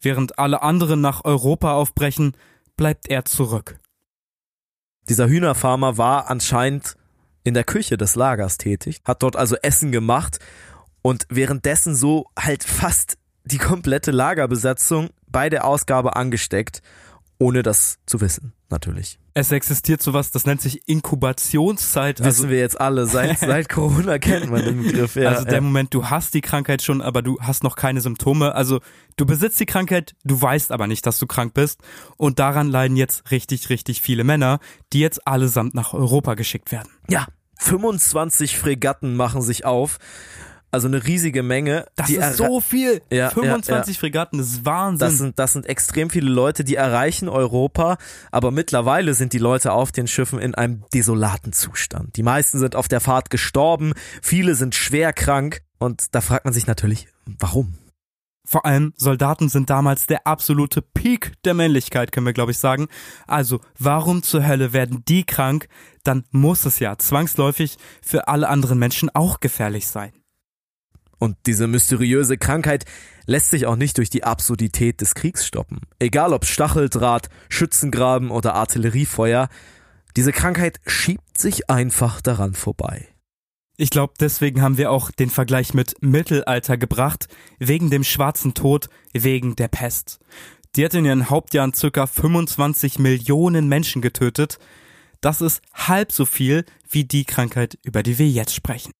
Während 0.00 0.38
alle 0.38 0.62
anderen 0.62 1.00
nach 1.00 1.24
Europa 1.24 1.72
aufbrechen, 1.72 2.36
bleibt 2.76 3.08
er 3.08 3.24
zurück. 3.24 3.80
Dieser 5.08 5.28
Hühnerfarmer 5.28 5.98
war 5.98 6.28
anscheinend 6.28 6.96
in 7.46 7.54
der 7.54 7.64
Küche 7.64 7.96
des 7.96 8.16
Lagers 8.16 8.58
tätig, 8.58 9.00
hat 9.04 9.22
dort 9.22 9.36
also 9.36 9.54
Essen 9.62 9.92
gemacht 9.92 10.40
und 11.00 11.26
währenddessen 11.28 11.94
so 11.94 12.26
halt 12.36 12.64
fast 12.64 13.18
die 13.44 13.58
komplette 13.58 14.10
Lagerbesetzung 14.10 15.10
bei 15.28 15.48
der 15.48 15.64
Ausgabe 15.64 16.16
angesteckt, 16.16 16.82
ohne 17.38 17.62
das 17.62 17.98
zu 18.04 18.20
wissen, 18.20 18.52
natürlich. 18.68 19.20
Es 19.32 19.52
existiert 19.52 20.02
sowas, 20.02 20.32
das 20.32 20.46
nennt 20.46 20.60
sich 20.60 20.88
Inkubationszeit. 20.88 22.18
Wissen 22.18 22.26
also, 22.26 22.48
wir 22.48 22.58
jetzt 22.58 22.80
alle, 22.80 23.06
seit, 23.06 23.38
seit 23.38 23.68
Corona 23.68 24.18
kennt 24.18 24.50
man 24.50 24.64
den 24.64 24.82
Begriff. 24.82 25.14
Ja, 25.14 25.28
also 25.28 25.44
der 25.44 25.54
ja. 25.54 25.60
Moment, 25.60 25.94
du 25.94 26.06
hast 26.06 26.34
die 26.34 26.40
Krankheit 26.40 26.82
schon, 26.82 27.00
aber 27.00 27.22
du 27.22 27.38
hast 27.40 27.62
noch 27.62 27.76
keine 27.76 28.00
Symptome. 28.00 28.54
Also 28.54 28.80
du 29.16 29.26
besitzt 29.26 29.60
die 29.60 29.66
Krankheit, 29.66 30.16
du 30.24 30.40
weißt 30.40 30.72
aber 30.72 30.88
nicht, 30.88 31.06
dass 31.06 31.18
du 31.18 31.26
krank 31.26 31.54
bist. 31.54 31.80
Und 32.16 32.40
daran 32.40 32.68
leiden 32.68 32.96
jetzt 32.96 33.30
richtig, 33.30 33.68
richtig 33.68 34.00
viele 34.00 34.24
Männer, 34.24 34.58
die 34.92 35.00
jetzt 35.00 35.28
allesamt 35.28 35.74
nach 35.74 35.92
Europa 35.92 36.34
geschickt 36.34 36.72
werden. 36.72 36.88
Ja, 37.08 37.26
25 37.58 38.58
Fregatten 38.58 39.16
machen 39.16 39.42
sich 39.42 39.64
auf. 39.64 39.98
Also 40.72 40.88
eine 40.88 41.06
riesige 41.06 41.42
Menge. 41.42 41.86
Das 41.94 42.10
ist 42.10 42.36
so 42.36 42.60
viel. 42.60 43.00
Ja, 43.10 43.30
25 43.30 43.70
ja, 43.70 43.92
ja. 43.92 43.98
Fregatten, 43.98 44.38
das 44.38 44.48
ist 44.48 44.64
Wahnsinn. 44.66 44.98
Das 44.98 45.18
sind, 45.18 45.38
das 45.38 45.52
sind 45.52 45.66
extrem 45.66 46.10
viele 46.10 46.28
Leute, 46.28 46.64
die 46.64 46.74
erreichen 46.74 47.28
Europa, 47.28 47.96
aber 48.30 48.50
mittlerweile 48.50 49.14
sind 49.14 49.32
die 49.32 49.38
Leute 49.38 49.72
auf 49.72 49.92
den 49.92 50.06
Schiffen 50.06 50.38
in 50.38 50.54
einem 50.54 50.84
desolaten 50.92 51.52
Zustand. 51.52 52.16
Die 52.16 52.22
meisten 52.22 52.58
sind 52.58 52.76
auf 52.76 52.88
der 52.88 53.00
Fahrt 53.00 53.30
gestorben, 53.30 53.94
viele 54.20 54.54
sind 54.54 54.74
schwer 54.74 55.12
krank 55.12 55.62
und 55.78 56.14
da 56.14 56.20
fragt 56.20 56.44
man 56.44 56.52
sich 56.52 56.66
natürlich, 56.66 57.08
warum? 57.24 57.78
Vor 58.46 58.64
allem 58.64 58.92
Soldaten 58.96 59.48
sind 59.48 59.70
damals 59.70 60.06
der 60.06 60.26
absolute 60.26 60.80
Peak 60.80 61.32
der 61.44 61.54
Männlichkeit, 61.54 62.12
können 62.12 62.26
wir 62.26 62.32
glaube 62.32 62.52
ich 62.52 62.58
sagen. 62.58 62.86
Also 63.26 63.60
warum 63.78 64.22
zur 64.22 64.46
Hölle 64.46 64.72
werden 64.72 65.04
die 65.08 65.24
krank? 65.24 65.68
Dann 66.04 66.24
muss 66.30 66.64
es 66.64 66.78
ja 66.78 66.96
zwangsläufig 66.96 67.76
für 68.00 68.28
alle 68.28 68.48
anderen 68.48 68.78
Menschen 68.78 69.10
auch 69.12 69.40
gefährlich 69.40 69.88
sein. 69.88 70.12
Und 71.18 71.36
diese 71.46 71.66
mysteriöse 71.66 72.36
Krankheit 72.36 72.84
lässt 73.24 73.50
sich 73.50 73.66
auch 73.66 73.76
nicht 73.76 73.98
durch 73.98 74.10
die 74.10 74.24
Absurdität 74.24 75.00
des 75.00 75.14
Kriegs 75.14 75.46
stoppen. 75.46 75.80
Egal 75.98 76.32
ob 76.32 76.44
Stacheldraht, 76.44 77.28
Schützengraben 77.48 78.30
oder 78.30 78.54
Artilleriefeuer, 78.54 79.48
diese 80.16 80.32
Krankheit 80.32 80.80
schiebt 80.86 81.38
sich 81.38 81.68
einfach 81.68 82.20
daran 82.20 82.54
vorbei. 82.54 83.08
Ich 83.78 83.90
glaube, 83.90 84.14
deswegen 84.18 84.62
haben 84.62 84.78
wir 84.78 84.90
auch 84.90 85.10
den 85.10 85.28
Vergleich 85.28 85.74
mit 85.74 85.96
Mittelalter 86.00 86.78
gebracht, 86.78 87.28
wegen 87.58 87.90
dem 87.90 88.04
schwarzen 88.04 88.54
Tod, 88.54 88.88
wegen 89.12 89.54
der 89.54 89.68
Pest. 89.68 90.18
Die 90.76 90.84
hat 90.84 90.94
in 90.94 91.04
ihren 91.04 91.28
Hauptjahren 91.28 91.74
circa 91.74 92.06
25 92.06 92.98
Millionen 92.98 93.68
Menschen 93.68 94.00
getötet. 94.00 94.58
Das 95.20 95.42
ist 95.42 95.60
halb 95.74 96.12
so 96.12 96.24
viel 96.24 96.64
wie 96.88 97.04
die 97.04 97.24
Krankheit, 97.24 97.78
über 97.82 98.02
die 98.02 98.18
wir 98.18 98.28
jetzt 98.28 98.54
sprechen. 98.54 98.92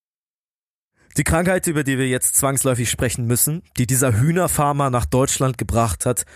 Die 1.17 1.25
Krankheit, 1.25 1.67
über 1.67 1.83
die 1.83 1.97
wir 1.97 2.09
jetzt 2.09 2.35
zwangsläufig 2.37 2.91
sprechen 2.91 3.27
müssen, 3.27 3.63
die 3.79 3.87
dieser 3.87 4.21
Hühnerfarmer 4.21 4.91
nach 4.91 5.07
Deutschland 5.07 5.57
gebracht 5.57 6.05
hat, 6.05 6.27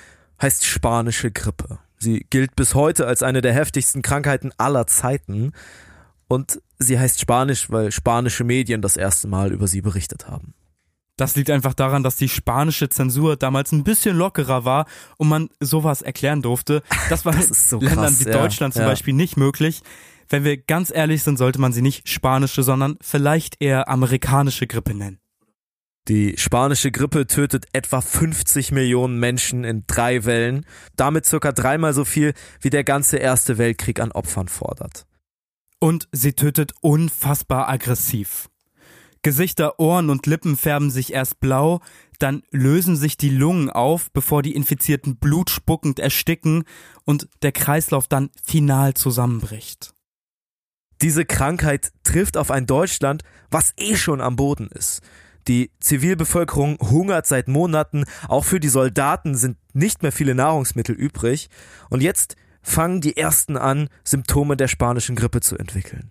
heißt 0.40 0.64
spanische 0.64 1.30
Grippe. 1.30 1.78
Sie 1.98 2.26
gilt 2.30 2.56
bis 2.56 2.74
heute 2.74 3.06
als 3.06 3.22
eine 3.22 3.42
der 3.42 3.52
heftigsten 3.52 4.00
Krankheiten 4.00 4.52
aller 4.56 4.86
Zeiten 4.86 5.52
und 6.30 6.62
sie 6.78 6.96
heißt 6.96 7.18
Spanisch, 7.18 7.70
weil 7.70 7.90
spanische 7.90 8.44
Medien 8.44 8.82
das 8.82 8.96
erste 8.96 9.26
Mal 9.26 9.52
über 9.52 9.66
sie 9.66 9.82
berichtet 9.82 10.28
haben. 10.28 10.54
Das 11.16 11.34
liegt 11.34 11.50
einfach 11.50 11.74
daran, 11.74 12.04
dass 12.04 12.16
die 12.16 12.28
spanische 12.28 12.88
Zensur 12.88 13.36
damals 13.36 13.72
ein 13.72 13.82
bisschen 13.82 14.16
lockerer 14.16 14.64
war 14.64 14.86
und 15.18 15.28
man 15.28 15.48
sowas 15.58 16.02
erklären 16.02 16.40
durfte. 16.40 16.82
Das 17.08 17.24
war 17.24 17.32
das 17.32 17.68
so 17.68 17.80
in 17.80 17.86
Ländern 17.86 18.04
krass, 18.06 18.24
wie 18.24 18.30
ja, 18.30 18.40
Deutschland 18.40 18.74
zum 18.74 18.82
ja. 18.82 18.88
Beispiel 18.88 19.12
nicht 19.12 19.36
möglich. 19.36 19.82
Wenn 20.28 20.44
wir 20.44 20.56
ganz 20.56 20.92
ehrlich 20.94 21.24
sind, 21.24 21.36
sollte 21.36 21.60
man 21.60 21.72
sie 21.72 21.82
nicht 21.82 22.08
spanische, 22.08 22.62
sondern 22.62 22.96
vielleicht 23.00 23.60
eher 23.60 23.88
amerikanische 23.88 24.68
Grippe 24.68 24.94
nennen. 24.94 25.18
Die 26.06 26.36
spanische 26.38 26.92
Grippe 26.92 27.26
tötet 27.26 27.66
etwa 27.72 28.00
50 28.00 28.70
Millionen 28.70 29.18
Menschen 29.18 29.64
in 29.64 29.82
drei 29.88 30.24
Wellen, 30.24 30.64
damit 30.94 31.26
circa 31.26 31.50
dreimal 31.50 31.92
so 31.92 32.04
viel, 32.04 32.34
wie 32.60 32.70
der 32.70 32.84
ganze 32.84 33.16
Erste 33.16 33.58
Weltkrieg 33.58 33.98
an 33.98 34.12
Opfern 34.12 34.46
fordert. 34.46 35.06
Und 35.80 36.08
sie 36.12 36.34
tötet 36.34 36.74
unfassbar 36.80 37.68
aggressiv. 37.68 38.48
Gesichter, 39.22 39.78
Ohren 39.78 40.08
und 40.08 40.26
Lippen 40.26 40.56
färben 40.56 40.90
sich 40.90 41.12
erst 41.12 41.40
blau, 41.40 41.80
dann 42.18 42.42
lösen 42.50 42.96
sich 42.96 43.16
die 43.16 43.28
Lungen 43.28 43.68
auf, 43.68 44.10
bevor 44.12 44.42
die 44.42 44.54
Infizierten 44.54 45.16
blutspuckend 45.16 45.98
ersticken 45.98 46.64
und 47.04 47.28
der 47.42 47.52
Kreislauf 47.52 48.08
dann 48.08 48.30
final 48.44 48.94
zusammenbricht. 48.94 49.92
Diese 51.02 51.24
Krankheit 51.24 51.92
trifft 52.02 52.36
auf 52.36 52.50
ein 52.50 52.66
Deutschland, 52.66 53.22
was 53.50 53.72
eh 53.78 53.96
schon 53.96 54.20
am 54.20 54.36
Boden 54.36 54.68
ist. 54.68 55.00
Die 55.48 55.70
Zivilbevölkerung 55.80 56.78
hungert 56.78 57.26
seit 57.26 57.48
Monaten, 57.48 58.04
auch 58.28 58.44
für 58.44 58.60
die 58.60 58.68
Soldaten 58.68 59.34
sind 59.34 59.56
nicht 59.72 60.02
mehr 60.02 60.12
viele 60.12 60.34
Nahrungsmittel 60.34 60.94
übrig, 60.94 61.48
und 61.88 62.02
jetzt 62.02 62.36
fangen 62.62 63.00
die 63.00 63.16
ersten 63.16 63.56
an, 63.56 63.88
Symptome 64.04 64.56
der 64.56 64.68
spanischen 64.68 65.16
Grippe 65.16 65.40
zu 65.40 65.56
entwickeln. 65.56 66.10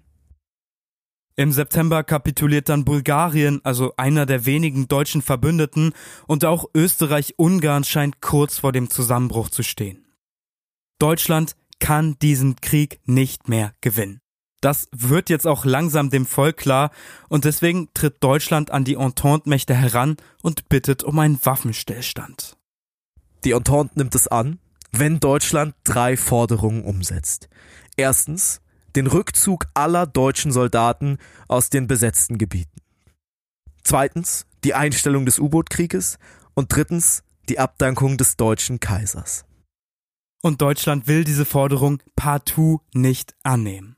Im 1.35 1.53
September 1.53 2.03
kapituliert 2.03 2.67
dann 2.67 2.83
Bulgarien, 2.83 3.61
also 3.63 3.93
einer 3.95 4.25
der 4.25 4.45
wenigen 4.45 4.89
deutschen 4.89 5.21
Verbündeten, 5.21 5.93
und 6.27 6.43
auch 6.43 6.65
Österreich-Ungarn 6.75 7.85
scheint 7.85 8.19
kurz 8.19 8.59
vor 8.59 8.73
dem 8.73 8.89
Zusammenbruch 8.89 9.49
zu 9.49 9.63
stehen. 9.63 10.05
Deutschland 10.99 11.55
kann 11.79 12.17
diesen 12.21 12.57
Krieg 12.57 12.99
nicht 13.05 13.47
mehr 13.47 13.73
gewinnen. 13.79 14.19
Das 14.61 14.89
wird 14.91 15.29
jetzt 15.29 15.47
auch 15.47 15.63
langsam 15.63 16.09
dem 16.09 16.25
Volk 16.25 16.57
klar 16.57 16.91
und 17.29 17.45
deswegen 17.45 17.87
tritt 17.93 18.21
Deutschland 18.21 18.71
an 18.71 18.83
die 18.83 18.95
Entente-Mächte 18.95 19.73
heran 19.73 20.17
und 20.41 20.67
bittet 20.67 21.03
um 21.03 21.17
einen 21.19 21.39
Waffenstillstand. 21.41 22.57
Die 23.45 23.51
Entente 23.51 23.97
nimmt 23.97 24.15
es 24.15 24.27
an, 24.27 24.59
wenn 24.91 25.19
Deutschland 25.19 25.75
drei 25.83 26.17
Forderungen 26.17 26.83
umsetzt. 26.83 27.49
Erstens, 27.95 28.61
den 28.95 29.07
Rückzug 29.07 29.65
aller 29.73 30.07
deutschen 30.07 30.51
Soldaten 30.51 31.17
aus 31.47 31.69
den 31.69 31.87
besetzten 31.87 32.37
Gebieten. 32.37 32.81
Zweitens, 33.83 34.45
die 34.63 34.73
Einstellung 34.73 35.25
des 35.25 35.39
U-Boot-Krieges. 35.39 36.17
Und 36.53 36.75
drittens, 36.75 37.23
die 37.47 37.59
Abdankung 37.59 38.17
des 38.17 38.35
deutschen 38.35 38.79
Kaisers. 38.79 39.45
Und 40.41 40.61
Deutschland 40.61 41.07
will 41.07 41.23
diese 41.23 41.45
Forderung 41.45 42.01
partout 42.15 42.81
nicht 42.93 43.33
annehmen. 43.43 43.95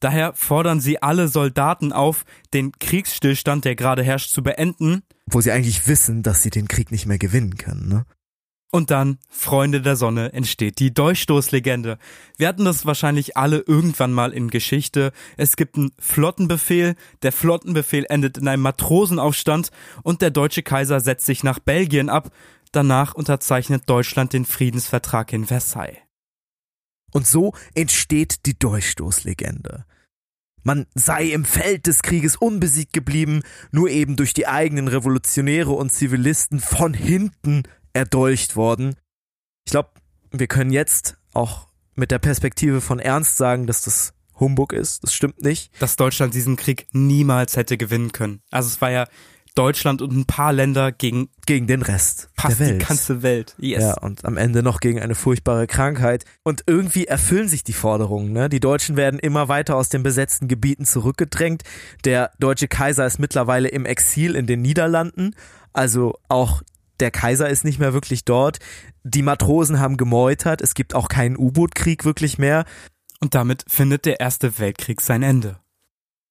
Daher 0.00 0.34
fordern 0.34 0.80
sie 0.80 1.00
alle 1.00 1.28
Soldaten 1.28 1.92
auf, 1.92 2.24
den 2.52 2.72
Kriegsstillstand, 2.72 3.64
der 3.64 3.76
gerade 3.76 4.02
herrscht, 4.02 4.30
zu 4.30 4.42
beenden. 4.42 5.02
Wo 5.26 5.40
sie 5.40 5.52
eigentlich 5.52 5.86
wissen, 5.86 6.22
dass 6.22 6.42
sie 6.42 6.50
den 6.50 6.68
Krieg 6.68 6.90
nicht 6.90 7.06
mehr 7.06 7.18
gewinnen 7.18 7.56
können, 7.56 7.88
ne? 7.88 8.04
Und 8.74 8.90
dann, 8.90 9.18
Freunde 9.28 9.82
der 9.82 9.96
Sonne, 9.96 10.32
entsteht 10.32 10.78
die 10.78 10.94
Dolchstoßlegende. 10.94 11.98
Wir 12.38 12.48
hatten 12.48 12.64
das 12.64 12.86
wahrscheinlich 12.86 13.36
alle 13.36 13.58
irgendwann 13.58 14.14
mal 14.14 14.32
in 14.32 14.48
Geschichte. 14.48 15.12
Es 15.36 15.56
gibt 15.56 15.76
einen 15.76 15.92
Flottenbefehl, 15.98 16.94
der 17.20 17.32
Flottenbefehl 17.32 18.06
endet 18.08 18.38
in 18.38 18.48
einem 18.48 18.62
Matrosenaufstand 18.62 19.72
und 20.02 20.22
der 20.22 20.30
deutsche 20.30 20.62
Kaiser 20.62 21.00
setzt 21.00 21.26
sich 21.26 21.44
nach 21.44 21.58
Belgien 21.58 22.08
ab. 22.08 22.30
Danach 22.72 23.12
unterzeichnet 23.12 23.82
Deutschland 23.90 24.32
den 24.32 24.46
Friedensvertrag 24.46 25.34
in 25.34 25.44
Versailles. 25.44 25.98
Und 27.12 27.26
so 27.26 27.52
entsteht 27.74 28.46
die 28.46 28.58
Dolchstoßlegende. 28.58 29.84
Man 30.62 30.86
sei 30.94 31.26
im 31.26 31.44
Feld 31.44 31.86
des 31.86 32.00
Krieges 32.00 32.36
unbesiegt 32.36 32.94
geblieben, 32.94 33.42
nur 33.70 33.90
eben 33.90 34.16
durch 34.16 34.32
die 34.32 34.46
eigenen 34.46 34.88
Revolutionäre 34.88 35.72
und 35.72 35.92
Zivilisten 35.92 36.60
von 36.60 36.94
hinten 36.94 37.64
erdolcht 37.92 38.56
worden. 38.56 38.94
Ich 39.64 39.72
glaube, 39.72 39.90
wir 40.30 40.46
können 40.46 40.70
jetzt 40.70 41.16
auch 41.34 41.68
mit 41.94 42.10
der 42.10 42.18
Perspektive 42.18 42.80
von 42.80 42.98
Ernst 42.98 43.36
sagen, 43.36 43.66
dass 43.66 43.82
das 43.82 44.14
Humbug 44.38 44.72
ist. 44.72 45.04
Das 45.04 45.14
stimmt 45.14 45.42
nicht. 45.42 45.70
Dass 45.80 45.96
Deutschland 45.96 46.34
diesen 46.34 46.56
Krieg 46.56 46.86
niemals 46.92 47.56
hätte 47.56 47.76
gewinnen 47.76 48.12
können. 48.12 48.40
Also 48.50 48.68
es 48.68 48.80
war 48.80 48.90
ja 48.90 49.06
Deutschland 49.54 50.00
und 50.00 50.12
ein 50.12 50.24
paar 50.24 50.52
Länder 50.52 50.92
gegen 50.92 51.28
Gegen 51.44 51.66
den 51.66 51.82
Rest 51.82 52.30
fast 52.34 52.58
der 52.58 52.66
Welt. 52.66 52.80
die 52.80 52.86
ganze 52.86 53.22
Welt. 53.22 53.54
Yes. 53.58 53.82
Ja, 53.82 53.98
und 53.98 54.24
am 54.24 54.38
Ende 54.38 54.62
noch 54.62 54.80
gegen 54.80 55.00
eine 55.00 55.14
furchtbare 55.14 55.66
Krankheit. 55.66 56.24
Und 56.42 56.64
irgendwie 56.66 57.06
erfüllen 57.06 57.48
sich 57.48 57.62
die 57.62 57.74
Forderungen. 57.74 58.32
Ne? 58.32 58.48
Die 58.48 58.60
Deutschen 58.60 58.96
werden 58.96 59.20
immer 59.20 59.48
weiter 59.48 59.76
aus 59.76 59.90
den 59.90 60.02
besetzten 60.02 60.48
Gebieten 60.48 60.86
zurückgedrängt. 60.86 61.62
Der 62.04 62.30
deutsche 62.38 62.68
Kaiser 62.68 63.04
ist 63.06 63.18
mittlerweile 63.18 63.68
im 63.68 63.84
Exil 63.84 64.34
in 64.36 64.46
den 64.46 64.62
Niederlanden. 64.62 65.34
Also 65.74 66.18
auch 66.28 66.62
der 67.02 67.10
Kaiser 67.10 67.50
ist 67.50 67.64
nicht 67.64 67.80
mehr 67.80 67.92
wirklich 67.92 68.24
dort. 68.24 68.58
Die 69.02 69.22
Matrosen 69.22 69.80
haben 69.80 69.96
gemeutert. 69.96 70.62
Es 70.62 70.74
gibt 70.74 70.94
auch 70.94 71.08
keinen 71.08 71.36
U-Boot-Krieg 71.36 72.04
wirklich 72.04 72.38
mehr. 72.38 72.64
Und 73.20 73.34
damit 73.34 73.64
findet 73.68 74.06
der 74.06 74.20
Erste 74.20 74.60
Weltkrieg 74.60 75.00
sein 75.00 75.24
Ende. 75.24 75.58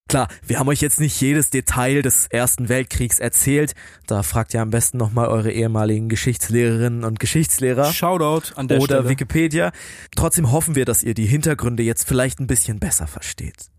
Klar, 0.07 0.30
wir 0.45 0.60
haben 0.60 0.69
euch 0.69 0.81
jetzt 0.81 1.02
nicht 1.02 1.19
jedes 1.19 1.49
Detail 1.49 2.02
des 2.02 2.27
Ersten 2.27 2.69
Weltkriegs 2.69 3.19
erzählt. 3.19 3.73
Da 4.07 4.23
fragt 4.23 4.53
ihr 4.53 4.61
am 4.61 4.69
besten 4.69 4.98
nochmal 4.98 5.27
eure 5.27 5.52
ehemaligen 5.52 6.07
Geschichtslehrerinnen 6.07 7.03
und 7.03 7.19
Geschichtslehrer. 7.19 7.91
Shoutout 7.91 8.53
an 8.56 8.69
der 8.69 8.77
oder 8.77 8.99
Stelle. 8.99 9.10
Wikipedia. 9.10 9.73
Trotzdem 10.15 10.53
hoffen 10.53 10.76
wir, 10.76 10.85
dass 10.85 11.03
ihr 11.03 11.14
die 11.14 11.26
Hintergründe 11.26 11.84
jetzt 11.84 12.07
vielleicht 12.07 12.39
ein 12.39 12.48
bisschen 12.48 12.80
besser 12.80 13.07
versteht. 13.07 13.72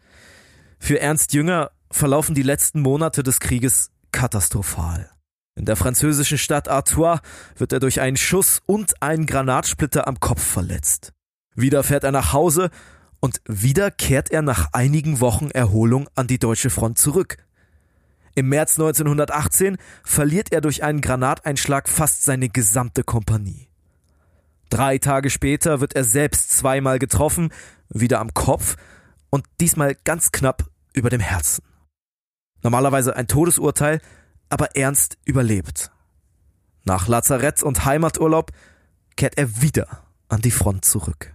Für 0.79 1.01
Ernst 1.01 1.33
Jünger 1.33 1.71
verlaufen 1.91 2.35
die 2.35 2.43
letzten 2.43 2.81
Monate 2.81 3.23
des 3.23 3.41
Krieges 3.41 3.91
katastrophal. 4.11 5.12
In 5.55 5.67
der 5.67 5.77
französischen 5.77 6.39
Stadt 6.39 6.69
Artois 6.69 7.21
wird 7.57 7.73
er 7.73 7.81
durch 7.81 8.01
einen 8.01 8.17
Schuss 8.17 8.63
und 8.65 9.03
einen 9.03 9.27
Granatsplitter 9.27 10.09
am 10.09 10.19
Kopf 10.19 10.43
verletzt. 10.43 11.13
Wieder 11.55 11.83
fährt 11.83 12.05
er 12.05 12.13
nach 12.13 12.33
Hause 12.33 12.71
und 13.21 13.43
wieder 13.47 13.91
kehrt 13.91 14.31
er 14.31 14.43
nach 14.43 14.73
einigen 14.73 15.21
Wochen 15.21 15.51
Erholung 15.51 16.09
an 16.15 16.27
die 16.27 16.39
deutsche 16.39 16.71
Front 16.71 16.99
zurück. 16.99 17.37
Im 18.35 18.49
März 18.49 18.79
1918 18.79 19.77
verliert 20.03 20.53
er 20.53 20.63
durch 20.63 20.83
einen 20.83 21.03
Granateinschlag 21.03 21.87
fast 21.87 22.25
seine 22.25 22.49
gesamte 22.49 23.05
Kompanie. 23.05 23.69
Drei 24.71 24.97
Tage 24.97 25.29
später 25.29 25.81
wird 25.81 25.95
er 25.95 26.05
selbst 26.05 26.51
zweimal 26.51 26.99
getroffen, 26.99 27.53
wieder 27.91 28.21
am 28.21 28.33
Kopf 28.33 28.77
und 29.29 29.45
diesmal 29.61 29.95
ganz 30.05 30.33
knapp 30.33 30.65
über 30.95 31.11
dem 31.11 31.21
Herzen. 31.21 31.63
Normalerweise 32.63 33.15
ein 33.15 33.29
Todesurteil, 33.29 34.01
aber 34.53 34.77
Ernst 34.77 35.17
überlebt. 35.25 35.91
Nach 36.85 37.09
Lazarett 37.09 37.63
und 37.63 37.87
Heimaturlaub 37.87 38.53
kehrt 39.17 39.39
er 39.39 39.63
wieder 39.63 40.05
an 40.29 40.43
die 40.43 40.51
Front 40.51 40.85
zurück. 40.85 41.35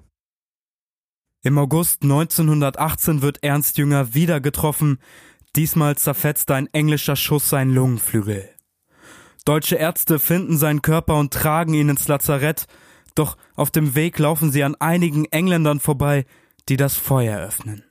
Im 1.42 1.58
August 1.58 2.04
1918 2.04 3.22
wird 3.24 3.44
Ernst 3.44 3.78
Jünger 3.78 4.14
wieder 4.14 4.40
getroffen. 4.40 5.00
Diesmal 5.56 5.98
zerfetzt 5.98 6.52
ein 6.52 6.68
englischer 6.74 7.16
Schuss 7.16 7.50
seinen 7.50 7.74
Lungenflügel. 7.74 8.50
Deutsche 9.46 9.78
Ärzte 9.78 10.20
finden 10.20 10.58
seinen 10.58 10.82
Körper 10.84 11.16
und 11.16 11.34
tragen 11.34 11.74
ihn 11.74 11.90
ins 11.90 12.08
Lazarett, 12.08 12.68
doch 13.16 13.38
auf 13.56 13.72
dem 13.72 13.96
Weg 13.96 14.20
laufen 14.20 14.52
sie 14.52 14.64
an 14.64 14.76
einigen 14.76 15.26
Engländern 15.26 15.80
vorbei, 15.80 16.26
die 16.70 16.78
das 16.78 16.96
Feuer 16.96 17.40
öffnen. 17.40 17.84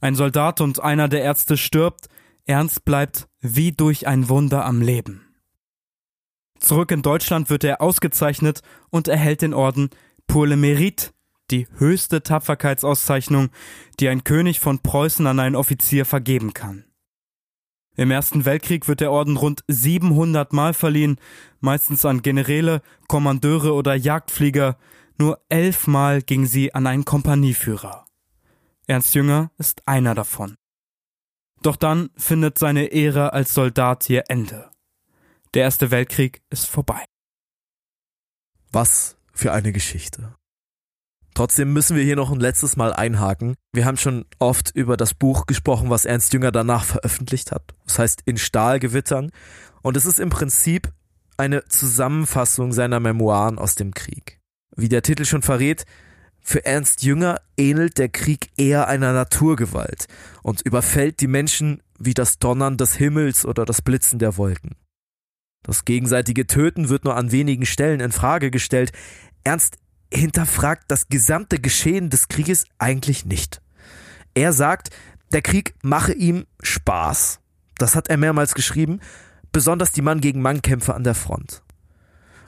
Ein 0.00 0.14
Soldat 0.14 0.60
und 0.60 0.80
einer 0.80 1.08
der 1.08 1.22
Ärzte 1.22 1.56
stirbt, 1.56 2.08
Ernst 2.50 2.84
bleibt 2.84 3.28
wie 3.40 3.70
durch 3.70 4.08
ein 4.08 4.28
Wunder 4.28 4.64
am 4.64 4.82
Leben. 4.82 5.24
Zurück 6.58 6.90
in 6.90 7.00
Deutschland 7.00 7.48
wird 7.48 7.62
er 7.62 7.80
ausgezeichnet 7.80 8.62
und 8.90 9.06
erhält 9.06 9.42
den 9.42 9.54
Orden 9.54 9.90
Pour 10.26 10.48
le 10.48 10.56
Mérite, 10.56 11.12
die 11.52 11.68
höchste 11.78 12.24
Tapferkeitsauszeichnung, 12.24 13.50
die 14.00 14.08
ein 14.08 14.24
König 14.24 14.58
von 14.58 14.80
Preußen 14.80 15.28
an 15.28 15.38
einen 15.38 15.54
Offizier 15.54 16.04
vergeben 16.04 16.52
kann. 16.52 16.86
Im 17.94 18.10
Ersten 18.10 18.44
Weltkrieg 18.44 18.88
wird 18.88 18.98
der 19.00 19.12
Orden 19.12 19.36
rund 19.36 19.62
700 19.68 20.52
Mal 20.52 20.74
verliehen, 20.74 21.20
meistens 21.60 22.04
an 22.04 22.20
Generäle, 22.20 22.82
Kommandeure 23.06 23.74
oder 23.74 23.94
Jagdflieger, 23.94 24.76
nur 25.18 25.40
elfmal 25.48 26.20
ging 26.20 26.46
sie 26.46 26.74
an 26.74 26.88
einen 26.88 27.04
Kompanieführer. 27.04 28.06
Ernst 28.88 29.14
Jünger 29.14 29.52
ist 29.56 29.86
einer 29.86 30.16
davon. 30.16 30.56
Doch 31.62 31.76
dann 31.76 32.10
findet 32.16 32.58
seine 32.58 32.86
Ehre 32.86 33.32
als 33.32 33.54
Soldat 33.54 34.08
ihr 34.08 34.24
Ende. 34.28 34.70
Der 35.54 35.64
Erste 35.64 35.90
Weltkrieg 35.90 36.42
ist 36.50 36.66
vorbei. 36.66 37.04
Was 38.72 39.16
für 39.32 39.52
eine 39.52 39.72
Geschichte. 39.72 40.34
Trotzdem 41.34 41.72
müssen 41.72 41.96
wir 41.96 42.02
hier 42.02 42.16
noch 42.16 42.30
ein 42.30 42.40
letztes 42.40 42.76
Mal 42.76 42.92
einhaken. 42.92 43.54
Wir 43.72 43.84
haben 43.84 43.96
schon 43.96 44.24
oft 44.38 44.70
über 44.74 44.96
das 44.96 45.14
Buch 45.14 45.46
gesprochen, 45.46 45.90
was 45.90 46.04
Ernst 46.04 46.32
Jünger 46.32 46.52
danach 46.52 46.84
veröffentlicht 46.84 47.52
hat. 47.52 47.74
Das 47.84 47.98
heißt 47.98 48.22
In 48.24 48.36
Stahlgewittern. 48.36 49.30
Und 49.82 49.96
es 49.96 50.06
ist 50.06 50.20
im 50.20 50.30
Prinzip 50.30 50.92
eine 51.36 51.64
Zusammenfassung 51.64 52.72
seiner 52.72 53.00
Memoiren 53.00 53.58
aus 53.58 53.74
dem 53.74 53.94
Krieg. 53.94 54.40
Wie 54.76 54.88
der 54.88 55.02
Titel 55.02 55.24
schon 55.24 55.42
verrät, 55.42 55.84
für 56.42 56.64
Ernst 56.64 57.02
Jünger 57.02 57.40
ähnelt 57.56 57.98
der 57.98 58.08
Krieg 58.08 58.50
eher 58.56 58.88
einer 58.88 59.12
Naturgewalt 59.12 60.06
und 60.42 60.62
überfällt 60.62 61.20
die 61.20 61.26
Menschen 61.26 61.82
wie 61.98 62.14
das 62.14 62.38
Donnern 62.38 62.76
des 62.76 62.96
Himmels 62.96 63.44
oder 63.44 63.64
das 63.64 63.82
Blitzen 63.82 64.18
der 64.18 64.36
Wolken. 64.36 64.76
Das 65.62 65.84
gegenseitige 65.84 66.46
Töten 66.46 66.88
wird 66.88 67.04
nur 67.04 67.16
an 67.16 67.32
wenigen 67.32 67.66
Stellen 67.66 68.00
in 68.00 68.12
Frage 68.12 68.50
gestellt. 68.50 68.92
Ernst 69.44 69.76
hinterfragt 70.12 70.84
das 70.88 71.08
gesamte 71.08 71.60
Geschehen 71.60 72.10
des 72.10 72.28
Krieges 72.28 72.64
eigentlich 72.78 73.26
nicht. 73.26 73.60
Er 74.34 74.52
sagt, 74.52 74.90
der 75.32 75.42
Krieg 75.42 75.74
mache 75.82 76.12
ihm 76.12 76.46
Spaß. 76.62 77.40
Das 77.76 77.94
hat 77.94 78.08
er 78.08 78.16
mehrmals 78.16 78.54
geschrieben, 78.54 79.00
besonders 79.52 79.92
die 79.92 80.02
Mann-gegen-Mann-Kämpfe 80.02 80.94
an 80.94 81.04
der 81.04 81.14
Front. 81.14 81.62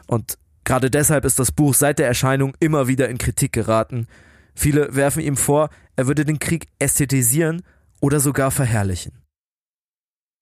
Und 0.07 0.39
gerade 0.65 0.91
deshalb 0.91 1.25
ist 1.25 1.39
das 1.39 1.53
Buch 1.53 1.75
seit 1.75 1.99
der 1.99 2.07
Erscheinung 2.07 2.55
immer 2.61 2.89
wieder 2.89 3.09
in 3.09 3.19
Kritik 3.19 3.53
geraten. 3.53 4.07
Viele 4.55 4.95
werfen 4.95 5.23
ihm 5.23 5.37
vor, 5.37 5.71
er 5.97 6.07
würde 6.07 6.25
den 6.25 6.39
Krieg 6.39 6.67
ästhetisieren 6.79 7.63
oder 8.01 8.21
sogar 8.21 8.51
verherrlichen. 8.51 9.23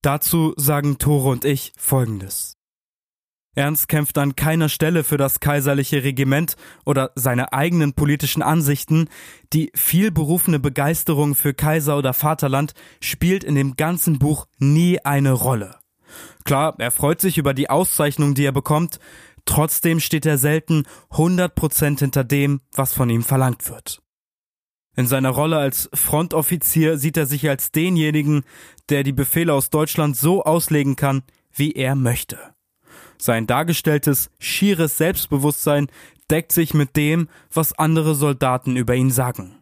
Dazu 0.03 0.55
sagen 0.57 0.99
Tore 0.99 1.29
und 1.29 1.45
ich 1.45 1.73
Folgendes. 1.77 2.57
Ernst 3.55 3.89
kämpft 3.89 4.17
an 4.17 4.37
keiner 4.37 4.69
Stelle 4.69 5.03
für 5.03 5.17
das 5.17 5.41
kaiserliche 5.41 6.05
Regiment 6.05 6.57
oder 6.87 7.11
seine 7.17 7.53
eigenen 7.53 7.95
politischen 7.95 8.43
Ansichten. 8.43 9.09
Die 9.53 9.73
vielberufene 9.75 10.61
Begeisterung 10.61 11.35
für 11.35 11.53
Kaiser 11.53 11.99
oder 11.99 12.15
Vaterland 12.15 12.75
spielt 13.01 13.43
in 13.43 13.57
dem 13.57 13.75
ganzen 13.75 14.19
Buch 14.21 14.47
nie 14.59 15.01
eine 15.01 15.33
Rolle. 15.33 15.81
Klar, 16.45 16.75
er 16.79 16.91
freut 16.91 17.21
sich 17.21 17.39
über 17.39 17.53
die 17.53 17.69
Auszeichnung, 17.69 18.35
die 18.35 18.45
er 18.45 18.53
bekommt, 18.53 18.99
trotzdem 19.45 20.01
steht 20.01 20.27
er 20.27 20.39
selten 20.39 20.85
100% 21.11 21.99
hinter 21.99 22.25
dem, 22.25 22.61
was 22.73 22.93
von 22.93 23.11
ihm 23.11 23.23
verlangt 23.23 23.69
wird. 23.69 24.03
In 24.97 25.07
seiner 25.07 25.31
Rolle 25.31 25.59
als 25.59 25.89
Frontoffizier 25.95 26.99
sieht 26.99 27.17
er 27.17 27.27
sich 27.27 27.49
als 27.49 27.73
denjenigen, 27.73 28.43
der 28.89 29.03
die 29.03 29.13
Befehle 29.13 29.55
aus 29.55 29.71
Deutschland 29.71 30.17
so 30.17 30.43
auslegen 30.43 30.97
kann, 30.97 31.23
wie 31.53 31.73
er 31.73 31.95
möchte. 31.95 32.39
Sein 33.19 33.47
dargestelltes, 33.47 34.31
schieres 34.39 34.99
Selbstbewusstsein 34.99 35.89
deckt 36.31 36.53
sich 36.53 36.75
mit 36.75 36.97
dem, 36.97 37.29
was 37.53 37.79
andere 37.79 38.15
Soldaten 38.15 38.77
über 38.77 38.95
ihn 38.95 39.11
sagen. 39.11 39.57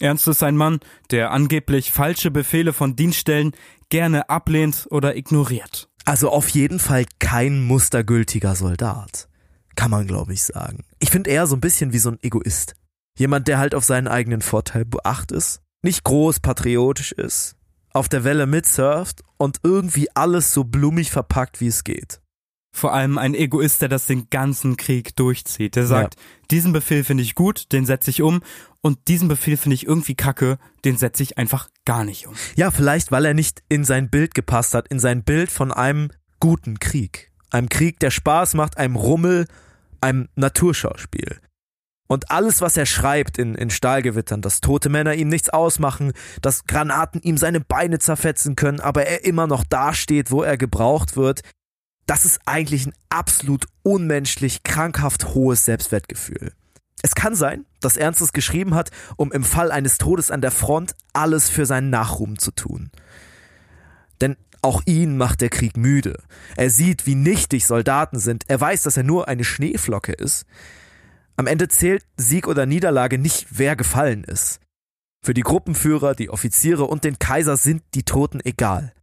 Ernst 0.00 0.28
ist 0.28 0.42
ein 0.42 0.56
Mann, 0.56 0.80
der 1.10 1.30
angeblich 1.30 1.92
falsche 1.92 2.30
Befehle 2.30 2.72
von 2.72 2.96
Dienststellen 2.96 3.52
gerne 3.90 4.30
ablehnt 4.30 4.86
oder 4.90 5.14
ignoriert. 5.14 5.89
Also 6.10 6.28
auf 6.30 6.48
jeden 6.48 6.80
Fall 6.80 7.04
kein 7.20 7.62
mustergültiger 7.62 8.56
Soldat. 8.56 9.28
Kann 9.76 9.92
man, 9.92 10.08
glaube 10.08 10.32
ich, 10.32 10.42
sagen. 10.42 10.82
Ich 10.98 11.08
finde 11.08 11.30
eher 11.30 11.46
so 11.46 11.54
ein 11.54 11.60
bisschen 11.60 11.92
wie 11.92 12.00
so 12.00 12.10
ein 12.10 12.18
Egoist. 12.20 12.74
Jemand, 13.16 13.46
der 13.46 13.58
halt 13.58 13.76
auf 13.76 13.84
seinen 13.84 14.08
eigenen 14.08 14.42
Vorteil 14.42 14.84
beacht 14.84 15.30
ist, 15.30 15.60
nicht 15.82 16.02
groß 16.02 16.40
patriotisch 16.40 17.12
ist, 17.12 17.54
auf 17.92 18.08
der 18.08 18.24
Welle 18.24 18.46
mitsurft 18.46 19.22
und 19.36 19.58
irgendwie 19.62 20.08
alles 20.16 20.52
so 20.52 20.64
blumig 20.64 21.12
verpackt, 21.12 21.60
wie 21.60 21.68
es 21.68 21.84
geht. 21.84 22.20
Vor 22.72 22.92
allem 22.92 23.18
ein 23.18 23.34
Egoist, 23.34 23.82
der 23.82 23.88
das 23.88 24.06
den 24.06 24.30
ganzen 24.30 24.76
Krieg 24.76 25.16
durchzieht. 25.16 25.76
Der 25.76 25.86
sagt, 25.86 26.14
ja. 26.14 26.22
diesen 26.50 26.72
Befehl 26.72 27.02
finde 27.02 27.22
ich 27.22 27.34
gut, 27.34 27.72
den 27.72 27.84
setze 27.84 28.10
ich 28.10 28.22
um 28.22 28.42
und 28.80 29.08
diesen 29.08 29.28
Befehl 29.28 29.56
finde 29.56 29.74
ich 29.74 29.86
irgendwie 29.86 30.14
kacke, 30.14 30.58
den 30.84 30.96
setze 30.96 31.22
ich 31.22 31.36
einfach 31.36 31.68
gar 31.84 32.04
nicht 32.04 32.26
um. 32.26 32.34
Ja, 32.56 32.70
vielleicht, 32.70 33.10
weil 33.10 33.24
er 33.24 33.34
nicht 33.34 33.62
in 33.68 33.84
sein 33.84 34.08
Bild 34.08 34.34
gepasst 34.34 34.74
hat, 34.74 34.88
in 34.88 35.00
sein 35.00 35.24
Bild 35.24 35.50
von 35.50 35.72
einem 35.72 36.10
guten 36.38 36.78
Krieg. 36.78 37.30
Einem 37.50 37.68
Krieg, 37.68 37.98
der 37.98 38.10
Spaß 38.10 38.54
macht, 38.54 38.78
einem 38.78 38.96
Rummel, 38.96 39.46
einem 40.00 40.28
Naturschauspiel. 40.36 41.40
Und 42.10 42.30
alles, 42.32 42.60
was 42.60 42.76
er 42.76 42.86
schreibt 42.86 43.38
in, 43.38 43.54
in 43.54 43.70
Stahlgewittern, 43.70 44.42
dass 44.42 44.60
tote 44.60 44.88
Männer 44.88 45.14
ihm 45.14 45.28
nichts 45.28 45.48
ausmachen, 45.48 46.12
dass 46.42 46.64
Granaten 46.64 47.20
ihm 47.22 47.36
seine 47.36 47.60
Beine 47.60 48.00
zerfetzen 48.00 48.56
können, 48.56 48.80
aber 48.80 49.06
er 49.06 49.24
immer 49.24 49.46
noch 49.46 49.62
dasteht, 49.62 50.32
wo 50.32 50.42
er 50.42 50.56
gebraucht 50.56 51.16
wird, 51.16 51.42
das 52.10 52.24
ist 52.24 52.40
eigentlich 52.44 52.86
ein 52.86 52.92
absolut 53.08 53.66
unmenschlich, 53.84 54.64
krankhaft 54.64 55.26
hohes 55.26 55.64
Selbstwertgefühl. 55.64 56.52
Es 57.02 57.14
kann 57.14 57.36
sein, 57.36 57.66
dass 57.78 57.96
Ernst 57.96 58.20
es 58.20 58.32
geschrieben 58.32 58.74
hat, 58.74 58.90
um 59.14 59.30
im 59.30 59.44
Fall 59.44 59.70
eines 59.70 59.96
Todes 59.96 60.32
an 60.32 60.40
der 60.40 60.50
Front 60.50 60.96
alles 61.12 61.48
für 61.48 61.66
seinen 61.66 61.88
Nachruhm 61.88 62.36
zu 62.36 62.50
tun. 62.50 62.90
Denn 64.20 64.36
auch 64.60 64.82
ihn 64.86 65.18
macht 65.18 65.40
der 65.40 65.50
Krieg 65.50 65.76
müde. 65.76 66.20
Er 66.56 66.68
sieht, 66.68 67.06
wie 67.06 67.14
nichtig 67.14 67.64
Soldaten 67.64 68.18
sind. 68.18 68.42
Er 68.48 68.60
weiß, 68.60 68.82
dass 68.82 68.96
er 68.96 69.04
nur 69.04 69.28
eine 69.28 69.44
Schneeflocke 69.44 70.12
ist. 70.12 70.46
Am 71.36 71.46
Ende 71.46 71.68
zählt 71.68 72.04
Sieg 72.16 72.48
oder 72.48 72.66
Niederlage 72.66 73.18
nicht, 73.18 73.46
wer 73.50 73.76
gefallen 73.76 74.24
ist. 74.24 74.58
Für 75.24 75.32
die 75.32 75.42
Gruppenführer, 75.42 76.16
die 76.16 76.28
Offiziere 76.28 76.86
und 76.86 77.04
den 77.04 77.20
Kaiser 77.20 77.56
sind 77.56 77.84
die 77.94 78.02
Toten 78.02 78.40
egal. 78.42 78.94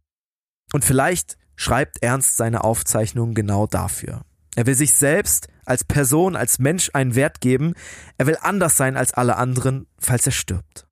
Und 0.74 0.84
vielleicht 0.84 1.37
schreibt 1.58 2.02
Ernst 2.02 2.38
seine 2.38 2.64
Aufzeichnungen 2.64 3.34
genau 3.34 3.66
dafür. 3.66 4.22
Er 4.56 4.64
will 4.66 4.74
sich 4.74 4.94
selbst 4.94 5.48
als 5.66 5.84
Person, 5.84 6.34
als 6.34 6.58
Mensch 6.58 6.90
einen 6.94 7.14
Wert 7.14 7.42
geben. 7.42 7.74
Er 8.16 8.26
will 8.26 8.38
anders 8.40 8.78
sein 8.78 8.96
als 8.96 9.12
alle 9.12 9.36
anderen, 9.36 9.86
falls 9.98 10.24
er 10.24 10.32
stirbt. 10.32 10.86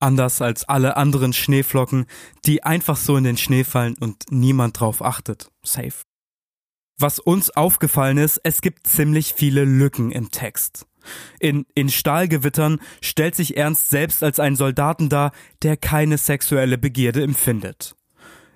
Anders 0.00 0.42
als 0.42 0.68
alle 0.68 0.96
anderen 0.96 1.32
Schneeflocken, 1.32 2.06
die 2.44 2.62
einfach 2.62 2.96
so 2.96 3.16
in 3.16 3.24
den 3.24 3.36
Schnee 3.36 3.64
fallen 3.64 3.96
und 3.98 4.26
niemand 4.30 4.78
drauf 4.78 5.02
achtet. 5.02 5.50
Safe. 5.64 6.02
Was 7.00 7.18
uns 7.18 7.50
aufgefallen 7.50 8.18
ist, 8.18 8.40
es 8.42 8.60
gibt 8.60 8.86
ziemlich 8.86 9.34
viele 9.34 9.64
Lücken 9.64 10.10
im 10.10 10.30
Text. 10.30 10.86
In, 11.40 11.64
in 11.74 11.88
Stahlgewittern 11.88 12.80
stellt 13.00 13.34
sich 13.34 13.56
Ernst 13.56 13.88
selbst 13.90 14.22
als 14.22 14.40
einen 14.40 14.56
Soldaten 14.56 15.08
dar, 15.08 15.32
der 15.62 15.76
keine 15.76 16.18
sexuelle 16.18 16.76
Begierde 16.76 17.22
empfindet. 17.22 17.94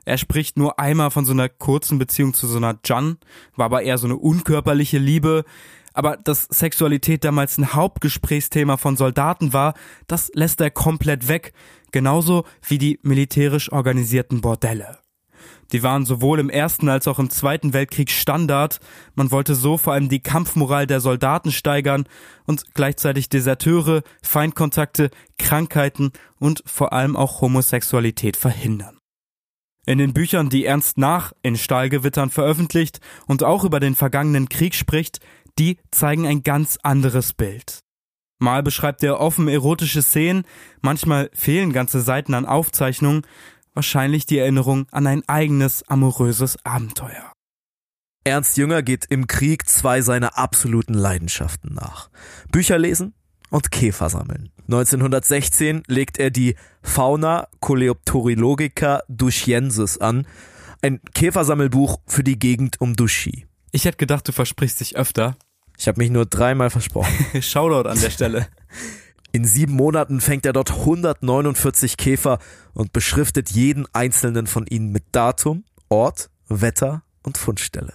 Er 0.05 0.19
spricht 0.19 0.57
nur 0.59 0.79
einmal 0.79 1.11
von 1.11 1.24
so 1.24 1.33
einer 1.33 1.49
kurzen 1.49 1.99
Beziehung 1.99 2.35
zu 2.35 2.47
so 2.47 2.57
einer 2.57 2.79
Jan, 2.85 3.19
war 3.57 3.66
aber 3.66 3.83
eher 3.83 3.99
so 3.99 4.07
eine 4.07 4.16
unkörperliche 4.16 4.99
Liebe. 4.99 5.45
Aber 5.95 6.16
dass 6.16 6.45
Sexualität 6.45 7.23
damals 7.24 7.59
ein 7.59 7.74
Hauptgesprächsthema 7.74 8.77
von 8.77 8.97
Soldaten 8.97 9.53
war, 9.53 9.74
das 10.07 10.31
lässt 10.35 10.61
er 10.61 10.70
komplett 10.70 11.29
weg. 11.29 11.53
Genauso 11.93 12.45
wie 12.66 12.79
die 12.79 12.99
militärisch 13.03 13.70
organisierten 13.70 14.41
Bordelle. 14.41 14.99
Die 15.73 15.83
waren 15.83 16.05
sowohl 16.05 16.39
im 16.39 16.51
Ersten 16.51 16.89
als 16.89 17.09
auch 17.09 17.19
im 17.19 17.31
Zweiten 17.31 17.73
Weltkrieg 17.73 18.11
Standard. 18.11 18.81
Man 19.15 19.31
wollte 19.31 19.55
so 19.55 19.79
vor 19.79 19.95
allem 19.95 20.09
die 20.09 20.20
Kampfmoral 20.20 20.87
der 20.87 21.01
Soldaten 21.01 21.51
steigern 21.53 22.05
und 22.45 22.74
gleichzeitig 22.74 23.29
Deserteure, 23.29 24.03
Feindkontakte, 24.23 25.11
Krankheiten 25.39 26.12
und 26.39 26.62
vor 26.66 26.93
allem 26.93 27.16
auch 27.16 27.41
Homosexualität 27.41 28.37
verhindern. 28.37 29.02
In 29.85 29.99
den 29.99 30.13
Büchern, 30.13 30.49
die 30.49 30.65
Ernst 30.65 30.97
nach 30.97 31.33
in 31.43 31.57
Stahlgewittern 31.57 32.31
veröffentlicht 32.31 33.01
und 33.27 33.43
auch 33.43 33.65
über 33.65 33.81
den 33.81 33.97
vergangenen 33.97 34.49
Krieg 34.49 34.75
spricht, 34.75 35.19
die 35.59 35.79
zeigen 35.91 36.27
ein 36.27 36.43
ganz 36.45 36.79
anderes 36.83 37.33
Bild. 37.33 37.81
Mal 38.39 38.63
beschreibt 38.63 39.03
er 39.03 39.21
offen 39.21 39.49
erotische 39.49 40.03
Szenen, 40.03 40.45
manchmal 40.81 41.31
fehlen 41.33 41.73
ganze 41.73 42.01
Seiten 42.01 42.35
an 42.35 42.47
Aufzeichnungen, 42.47 43.23
wahrscheinlich 43.75 44.27
die 44.27 44.39
Erinnerung 44.39 44.87
an 44.91 45.07
ein 45.07 45.29
eigenes 45.29 45.83
amoröses 45.89 46.65
Abenteuer. 46.65 47.33
Ernst 48.25 48.57
Jünger 48.57 48.83
geht 48.83 49.07
im 49.07 49.27
Krieg 49.27 49.69
zwei 49.69 50.01
seiner 50.01 50.39
absoluten 50.39 50.95
Leidenschaften 50.95 51.75
nach. 51.75 52.09
Bücher 52.53 52.79
lesen 52.79 53.15
und 53.53 53.70
Käfer 53.70 54.09
sammeln. 54.09 54.51
1916 54.62 55.83
legt 55.87 56.19
er 56.19 56.31
die 56.31 56.57
Fauna 56.83 57.49
Coleopterilogica 57.61 59.03
Duschiensis 59.09 59.99
an, 59.99 60.27
ein 60.81 61.01
Käfersammelbuch 61.15 62.01
für 62.07 62.24
die 62.24 62.39
Gegend 62.39 62.81
um 62.81 62.97
Duschi. 62.97 63.47
Ich 63.70 63.85
hätte 63.85 63.99
gedacht, 63.99 64.27
du 64.27 64.33
versprichst 64.33 64.81
dich 64.81 64.97
öfter. 64.97 65.37
Ich 65.79 65.87
habe 65.87 66.01
mich 66.01 66.11
nur 66.11 66.27
dreimal 66.27 66.70
versprochen. 66.70 67.12
Shoutout 67.43 67.89
an 67.89 68.01
der 68.01 68.11
Stelle. 68.11 68.49
In 69.33 69.45
sieben 69.45 69.74
Monaten 69.74 70.20
fängt 70.20 70.47
er 70.47 70.53
dort 70.53 70.70
149 70.70 71.97
Käfer 71.97 72.39
und 72.74 72.93
beschriftet 72.93 73.51
jeden 73.51 73.87
einzelnen 73.93 74.47
von 74.47 74.66
ihnen 74.66 74.93
mit 74.93 75.05
Datum, 75.12 75.65
Ort, 75.89 76.31
Wetter 76.49 77.03
und 77.23 77.39
Fundstelle. 77.39 77.95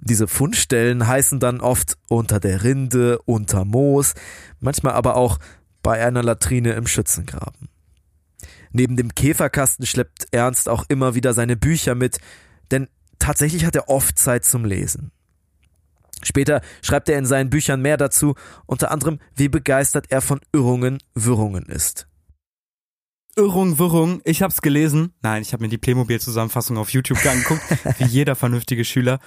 Diese 0.00 0.28
Fundstellen 0.28 1.06
heißen 1.06 1.40
dann 1.40 1.60
oft 1.60 1.96
unter 2.08 2.40
der 2.40 2.62
Rinde, 2.62 3.18
unter 3.24 3.64
Moos, 3.64 4.14
manchmal 4.60 4.94
aber 4.94 5.16
auch 5.16 5.38
bei 5.82 6.04
einer 6.04 6.22
Latrine 6.22 6.72
im 6.72 6.86
Schützengraben. 6.86 7.68
Neben 8.72 8.96
dem 8.96 9.14
Käferkasten 9.14 9.86
schleppt 9.86 10.26
Ernst 10.32 10.68
auch 10.68 10.84
immer 10.88 11.14
wieder 11.14 11.32
seine 11.32 11.56
Bücher 11.56 11.94
mit, 11.94 12.18
denn 12.70 12.88
tatsächlich 13.18 13.64
hat 13.64 13.76
er 13.76 13.88
oft 13.88 14.18
Zeit 14.18 14.44
zum 14.44 14.64
Lesen. 14.64 15.12
Später 16.22 16.60
schreibt 16.82 17.08
er 17.08 17.18
in 17.18 17.26
seinen 17.26 17.50
Büchern 17.50 17.82
mehr 17.82 17.96
dazu, 17.96 18.34
unter 18.66 18.90
anderem, 18.90 19.20
wie 19.36 19.48
begeistert 19.48 20.06
er 20.10 20.20
von 20.20 20.40
Irrungen, 20.52 20.98
Wirrungen 21.14 21.66
ist. 21.66 22.08
Irrung, 23.36 23.78
Wirrung, 23.78 24.20
ich 24.24 24.42
hab's 24.42 24.62
gelesen. 24.62 25.12
Nein, 25.22 25.42
ich 25.42 25.52
habe 25.52 25.62
mir 25.64 25.68
die 25.68 25.78
Playmobil-Zusammenfassung 25.78 26.76
auf 26.76 26.90
YouTube 26.90 27.24
angeguckt, 27.26 27.62
wie 27.98 28.04
jeder 28.04 28.36
vernünftige 28.36 28.84
Schüler. 28.84 29.18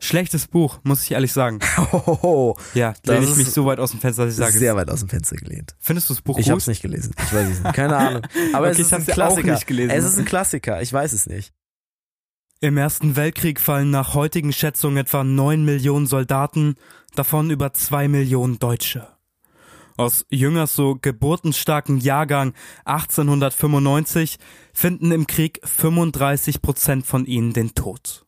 Schlechtes 0.00 0.48
Buch, 0.48 0.80
muss 0.82 1.02
ich 1.04 1.12
ehrlich 1.12 1.32
sagen. 1.32 1.60
Hohoho, 1.92 2.58
Ja, 2.74 2.94
Das 3.04 3.20
lehne 3.20 3.30
ich 3.32 3.36
mich 3.38 3.50
so 3.50 3.64
weit 3.64 3.78
aus 3.78 3.92
dem 3.92 4.00
Fenster, 4.00 4.24
dass 4.24 4.34
ich 4.34 4.38
sage, 4.38 4.58
sehr 4.58 4.76
weit 4.76 4.90
aus 4.90 5.00
dem 5.00 5.08
Fenster 5.08 5.36
gelehnt. 5.36 5.74
findest 5.78 6.10
du 6.10 6.14
das 6.14 6.20
Buch 6.22 6.38
Ich 6.38 6.44
gut? 6.46 6.50
habe 6.50 6.58
es 6.58 6.66
nicht 6.66 6.82
gelesen. 6.82 7.14
Ich 7.18 7.32
weiß 7.32 7.48
es 7.48 7.60
nicht. 7.62 7.74
Keine 7.74 7.96
Ahnung. 7.96 8.22
Aber 8.52 8.66
Okay, 8.66 8.72
es 8.72 8.78
ich 8.78 8.84
ist 8.86 8.92
ein 8.92 9.04
ja 9.04 9.12
auch 9.12 9.14
Klassiker. 9.14 9.52
nicht 9.52 9.66
gelesen. 9.66 9.90
Es 9.90 10.04
ist 10.04 10.18
ein 10.18 10.24
Klassiker. 10.24 10.82
Ich 10.82 10.92
weiß 10.92 11.12
es 11.12 11.26
nicht. 11.26 11.52
Im 12.60 12.76
Ersten 12.76 13.16
Weltkrieg 13.16 13.60
fallen 13.60 13.90
nach 13.90 14.14
heutigen 14.14 14.52
Schätzungen 14.52 14.96
etwa 14.98 15.22
9 15.24 15.64
Millionen 15.64 16.06
Soldaten, 16.06 16.74
davon 17.14 17.50
über 17.50 17.72
2 17.72 18.08
Millionen 18.08 18.58
Deutsche. 18.58 19.08
Aus 19.96 20.26
Jüngers 20.28 20.74
so 20.74 20.96
geburtenstarken 21.00 21.98
Jahrgang 21.98 22.52
1895 22.84 24.38
finden 24.72 25.12
im 25.12 25.26
Krieg 25.26 25.60
35 25.64 26.62
Prozent 26.62 27.06
von 27.06 27.26
ihnen 27.26 27.52
den 27.52 27.74
Tod. 27.74 28.23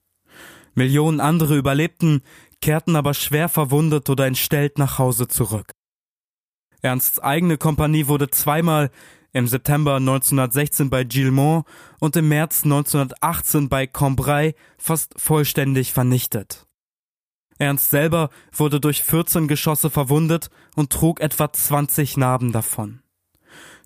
Millionen 0.76 1.20
andere 1.20 1.56
überlebten, 1.56 2.22
kehrten 2.60 2.96
aber 2.96 3.14
schwer 3.14 3.48
verwundet 3.48 4.08
oder 4.08 4.26
entstellt 4.26 4.78
nach 4.78 4.98
Hause 4.98 5.26
zurück. 5.26 5.72
Ernsts 6.82 7.18
eigene 7.18 7.56
Kompanie 7.56 8.06
wurde 8.06 8.28
zweimal 8.30 8.90
im 9.32 9.48
September 9.48 9.96
1916 9.96 10.88
bei 10.88 11.04
Gilmont 11.04 11.66
und 11.98 12.16
im 12.16 12.28
März 12.28 12.64
1918 12.64 13.68
bei 13.68 13.86
Cambrai 13.86 14.54
fast 14.78 15.14
vollständig 15.18 15.92
vernichtet. 15.92 16.66
Ernst 17.58 17.90
selber 17.90 18.28
wurde 18.52 18.80
durch 18.80 19.02
14 19.02 19.48
Geschosse 19.48 19.88
verwundet 19.88 20.50
und 20.74 20.92
trug 20.92 21.20
etwa 21.20 21.50
20 21.50 22.18
Narben 22.18 22.52
davon. 22.52 23.00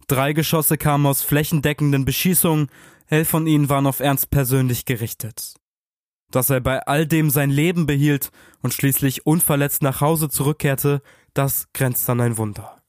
Drei 0.08 0.32
Geschosse 0.32 0.76
kamen 0.76 1.06
aus 1.06 1.22
flächendeckenden 1.22 2.04
Beschießungen, 2.04 2.68
elf 3.06 3.28
von 3.28 3.46
ihnen 3.46 3.68
waren 3.68 3.86
auf 3.86 4.00
Ernst 4.00 4.30
persönlich 4.30 4.84
gerichtet. 4.84 5.59
Dass 6.30 6.50
er 6.50 6.60
bei 6.60 6.80
all 6.86 7.06
dem 7.06 7.30
sein 7.30 7.50
Leben 7.50 7.86
behielt 7.86 8.30
und 8.62 8.74
schließlich 8.74 9.26
unverletzt 9.26 9.82
nach 9.82 10.00
Hause 10.00 10.28
zurückkehrte, 10.28 11.02
das 11.34 11.66
grenzt 11.72 12.08
an 12.08 12.20
ein 12.20 12.36
Wunder. 12.38 12.80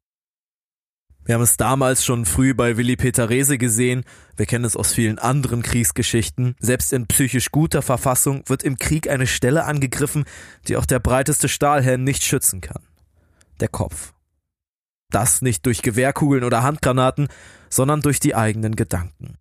Wir 1.24 1.36
haben 1.36 1.44
es 1.44 1.56
damals 1.56 2.04
schon 2.04 2.26
früh 2.26 2.54
bei 2.56 2.78
Willi 2.78 2.96
Peter 2.96 3.30
Rehse 3.30 3.60
gesehen. 3.60 4.04
Wir 4.38 4.48
kennen 4.48 4.66
es 4.66 4.76
aus 4.76 4.94
vielen 4.94 5.20
anderen 5.20 5.62
Kriegsgeschichten. 5.62 6.56
Selbst 6.60 6.94
in 6.94 7.06
psychisch 7.06 7.52
guter 7.52 7.84
Verfassung 7.84 8.44
wird 8.48 8.64
im 8.64 8.78
Krieg 8.78 9.08
eine 9.08 9.28
Stelle 9.28 9.66
angegriffen, 9.66 10.26
die 10.68 10.78
auch 10.78 10.86
der 10.86 11.00
breiteste 11.00 11.48
Stahlhelm 11.48 12.04
nicht 12.04 12.24
schützen 12.24 12.60
kann. 12.60 12.82
Der 13.60 13.68
Kopf. 13.68 14.14
Das 15.12 15.44
nicht 15.44 15.66
durch 15.68 15.84
Gewehrkugeln 15.84 16.44
oder 16.44 16.64
Handgranaten, 16.64 17.28
sondern 17.70 18.02
durch 18.02 18.20
die 18.20 18.34
eigenen 18.34 18.76
Gedanken. 18.76 19.38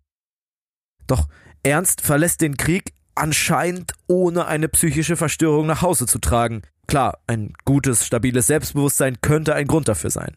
Doch 1.07 1.27
Ernst 1.63 2.01
verlässt 2.01 2.41
den 2.41 2.57
Krieg 2.57 2.93
anscheinend 3.21 3.93
ohne 4.07 4.47
eine 4.47 4.67
psychische 4.67 5.15
Verstörung 5.15 5.67
nach 5.67 5.81
Hause 5.83 6.07
zu 6.07 6.17
tragen. 6.19 6.63
Klar, 6.87 7.19
ein 7.27 7.53
gutes, 7.65 8.05
stabiles 8.05 8.47
Selbstbewusstsein 8.47 9.21
könnte 9.21 9.53
ein 9.53 9.67
Grund 9.67 9.87
dafür 9.87 10.09
sein. 10.09 10.35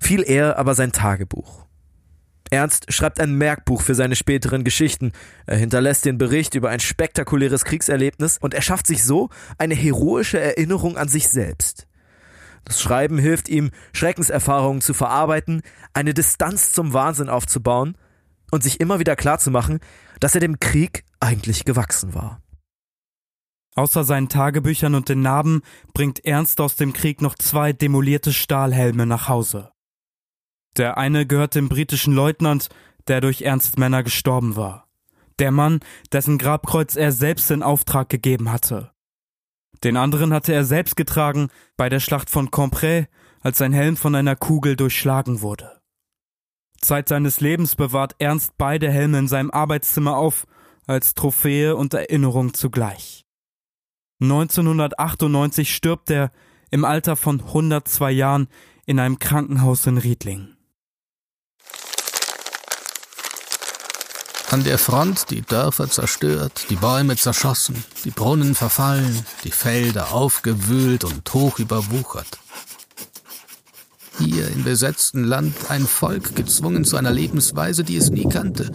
Viel 0.00 0.22
eher 0.22 0.58
aber 0.58 0.74
sein 0.74 0.92
Tagebuch. 0.92 1.64
Ernst 2.50 2.92
schreibt 2.92 3.20
ein 3.20 3.34
Merkbuch 3.34 3.80
für 3.80 3.94
seine 3.94 4.16
späteren 4.16 4.64
Geschichten. 4.64 5.12
Er 5.46 5.56
hinterlässt 5.56 6.04
den 6.04 6.18
Bericht 6.18 6.54
über 6.54 6.68
ein 6.68 6.78
spektakuläres 6.78 7.64
Kriegserlebnis 7.64 8.36
und 8.38 8.52
er 8.52 8.62
schafft 8.62 8.86
sich 8.86 9.02
so 9.02 9.30
eine 9.56 9.74
heroische 9.74 10.38
Erinnerung 10.38 10.98
an 10.98 11.08
sich 11.08 11.28
selbst. 11.28 11.86
Das 12.66 12.82
Schreiben 12.82 13.18
hilft 13.18 13.48
ihm, 13.48 13.70
Schreckenserfahrungen 13.94 14.82
zu 14.82 14.92
verarbeiten, 14.92 15.62
eine 15.94 16.12
Distanz 16.12 16.72
zum 16.72 16.92
Wahnsinn 16.92 17.30
aufzubauen 17.30 17.96
und 18.50 18.62
sich 18.62 18.78
immer 18.78 18.98
wieder 18.98 19.16
klarzumachen, 19.16 19.80
dass 20.20 20.34
er 20.34 20.40
dem 20.40 20.60
Krieg 20.60 21.04
eigentlich 21.24 21.64
gewachsen 21.64 22.14
war. 22.14 22.40
Außer 23.74 24.04
seinen 24.04 24.28
Tagebüchern 24.28 24.94
und 24.94 25.08
den 25.08 25.22
Narben 25.22 25.62
bringt 25.94 26.24
Ernst 26.24 26.60
aus 26.60 26.76
dem 26.76 26.92
Krieg 26.92 27.20
noch 27.20 27.34
zwei 27.34 27.72
demolierte 27.72 28.32
Stahlhelme 28.32 29.04
nach 29.04 29.28
Hause. 29.28 29.72
Der 30.76 30.96
eine 30.96 31.26
gehört 31.26 31.54
dem 31.54 31.68
britischen 31.68 32.14
Leutnant, 32.14 32.68
der 33.08 33.20
durch 33.20 33.42
Ernst 33.42 33.78
Männer 33.78 34.02
gestorben 34.02 34.56
war. 34.56 34.88
Der 35.40 35.50
Mann, 35.50 35.80
dessen 36.12 36.38
Grabkreuz 36.38 36.94
er 36.94 37.10
selbst 37.10 37.50
in 37.50 37.62
Auftrag 37.62 38.08
gegeben 38.08 38.52
hatte. 38.52 38.92
Den 39.82 39.96
anderen 39.96 40.32
hatte 40.32 40.54
er 40.54 40.64
selbst 40.64 40.96
getragen 40.96 41.48
bei 41.76 41.88
der 41.88 42.00
Schlacht 42.00 42.30
von 42.30 42.50
Cambrai, 42.50 43.08
als 43.40 43.58
sein 43.58 43.72
Helm 43.72 43.96
von 43.96 44.14
einer 44.14 44.36
Kugel 44.36 44.76
durchschlagen 44.76 45.42
wurde. 45.42 45.80
Zeit 46.80 47.08
seines 47.08 47.40
Lebens 47.40 47.76
bewahrt 47.76 48.14
Ernst 48.18 48.52
beide 48.56 48.90
Helme 48.90 49.18
in 49.18 49.28
seinem 49.28 49.50
Arbeitszimmer 49.50 50.16
auf, 50.16 50.46
als 50.86 51.14
Trophäe 51.14 51.76
und 51.76 51.94
Erinnerung 51.94 52.54
zugleich. 52.54 53.24
1998 54.20 55.74
stirbt 55.74 56.10
er 56.10 56.30
im 56.70 56.84
Alter 56.84 57.16
von 57.16 57.40
102 57.40 58.10
Jahren 58.10 58.48
in 58.86 58.98
einem 58.98 59.18
Krankenhaus 59.18 59.86
in 59.86 59.98
Riedling. 59.98 60.48
An 64.50 64.62
der 64.62 64.78
Front 64.78 65.30
die 65.30 65.42
Dörfer 65.42 65.90
zerstört, 65.90 66.66
die 66.70 66.76
Bäume 66.76 67.16
zerschossen, 67.16 67.82
die 68.04 68.10
Brunnen 68.10 68.54
verfallen, 68.54 69.24
die 69.42 69.50
Felder 69.50 70.12
aufgewühlt 70.12 71.02
und 71.02 71.32
hoch 71.34 71.58
überwuchert. 71.58 72.38
Hier 74.18 74.46
im 74.48 74.62
besetzten 74.62 75.24
Land 75.24 75.70
ein 75.70 75.86
Volk 75.86 76.36
gezwungen 76.36 76.84
zu 76.84 76.96
einer 76.96 77.10
Lebensweise, 77.10 77.82
die 77.82 77.96
es 77.96 78.10
nie 78.10 78.28
kannte, 78.28 78.70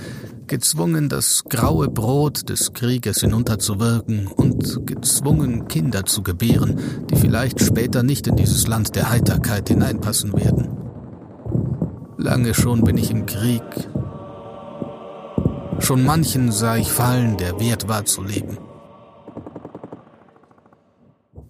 gezwungen, 0.49 1.07
das 1.07 1.45
graue 1.47 1.88
Brot 1.88 2.49
des 2.49 2.73
Krieges 2.73 3.21
hinunterzuwirken 3.21 4.27
und 4.27 4.85
gezwungen, 4.85 5.69
Kinder 5.69 6.05
zu 6.05 6.23
gebären, 6.23 7.05
die 7.09 7.15
vielleicht 7.15 7.61
später 7.61 8.03
nicht 8.03 8.27
in 8.27 8.35
dieses 8.35 8.67
Land 8.67 8.95
der 8.95 9.09
Heiterkeit 9.09 9.69
hineinpassen 9.69 10.34
werden. 10.34 10.76
Lange 12.17 12.53
schon 12.53 12.84
bin 12.84 12.97
ich 12.97 13.11
im 13.11 13.26
Krieg. 13.26 13.63
Schon 15.80 16.03
manchen 16.03 16.51
sah 16.51 16.76
ich 16.76 16.91
fallen, 16.91 17.38
der 17.38 17.59
wert 17.59 17.88
war 17.88 18.03
zu 18.03 18.23
leben. 18.23 18.57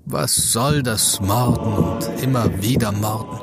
Was 0.05 0.35
soll 0.53 0.83
das 0.83 1.21
Morden 1.21 1.73
und 1.73 2.23
immer 2.23 2.61
wieder 2.61 2.91
Morden? 2.91 3.39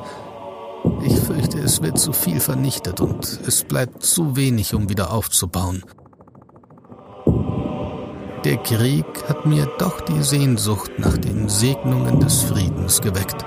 Es 1.67 1.81
wird 1.81 1.99
zu 1.99 2.13
viel 2.13 2.39
vernichtet 2.39 3.01
und 3.01 3.25
es 3.45 3.65
bleibt 3.65 4.01
zu 4.01 4.37
wenig, 4.37 4.73
um 4.73 4.87
wieder 4.87 5.11
aufzubauen. 5.11 5.83
Der 8.45 8.55
Krieg 8.63 9.05
hat 9.27 9.45
mir 9.45 9.65
doch 9.77 9.99
die 9.99 10.23
Sehnsucht 10.23 10.91
nach 10.97 11.17
den 11.17 11.49
Segnungen 11.49 12.21
des 12.21 12.43
Friedens 12.43 13.01
geweckt. 13.01 13.45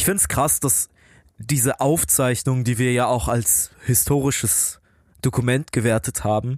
Ich 0.00 0.06
find's 0.06 0.28
krass, 0.28 0.60
dass 0.60 0.88
diese 1.36 1.78
Aufzeichnung, 1.78 2.64
die 2.64 2.78
wir 2.78 2.90
ja 2.90 3.04
auch 3.04 3.28
als 3.28 3.72
historisches 3.84 4.80
Dokument 5.20 5.72
gewertet 5.72 6.24
haben, 6.24 6.56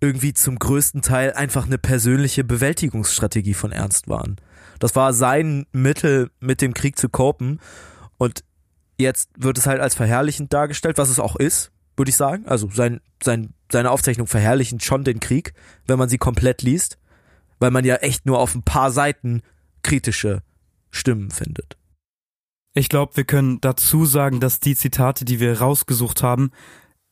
irgendwie 0.00 0.34
zum 0.34 0.56
größten 0.56 1.02
Teil 1.02 1.32
einfach 1.32 1.66
eine 1.66 1.78
persönliche 1.78 2.44
Bewältigungsstrategie 2.44 3.54
von 3.54 3.72
Ernst 3.72 4.06
waren. 4.06 4.36
Das 4.78 4.94
war 4.94 5.12
sein 5.12 5.66
Mittel, 5.72 6.30
mit 6.38 6.60
dem 6.62 6.72
Krieg 6.72 6.96
zu 6.96 7.08
kopen. 7.08 7.58
Und 8.18 8.44
jetzt 8.98 9.30
wird 9.36 9.58
es 9.58 9.66
halt 9.66 9.80
als 9.80 9.96
verherrlichend 9.96 10.52
dargestellt, 10.52 10.96
was 10.96 11.08
es 11.08 11.18
auch 11.18 11.34
ist, 11.34 11.72
würde 11.96 12.10
ich 12.10 12.16
sagen. 12.16 12.46
Also 12.46 12.70
sein, 12.72 13.00
sein, 13.20 13.52
seine 13.72 13.90
Aufzeichnung 13.90 14.28
verherrlichend 14.28 14.84
schon 14.84 15.02
den 15.02 15.18
Krieg, 15.18 15.54
wenn 15.88 15.98
man 15.98 16.08
sie 16.08 16.18
komplett 16.18 16.62
liest, 16.62 16.98
weil 17.58 17.72
man 17.72 17.84
ja 17.84 17.96
echt 17.96 18.26
nur 18.26 18.38
auf 18.38 18.54
ein 18.54 18.62
paar 18.62 18.92
Seiten 18.92 19.42
kritische 19.82 20.44
Stimmen 20.92 21.32
findet. 21.32 21.79
Ich 22.74 22.88
glaube, 22.88 23.16
wir 23.16 23.24
können 23.24 23.60
dazu 23.60 24.04
sagen, 24.04 24.40
dass 24.40 24.60
die 24.60 24.76
Zitate, 24.76 25.24
die 25.24 25.40
wir 25.40 25.60
rausgesucht 25.60 26.22
haben, 26.22 26.52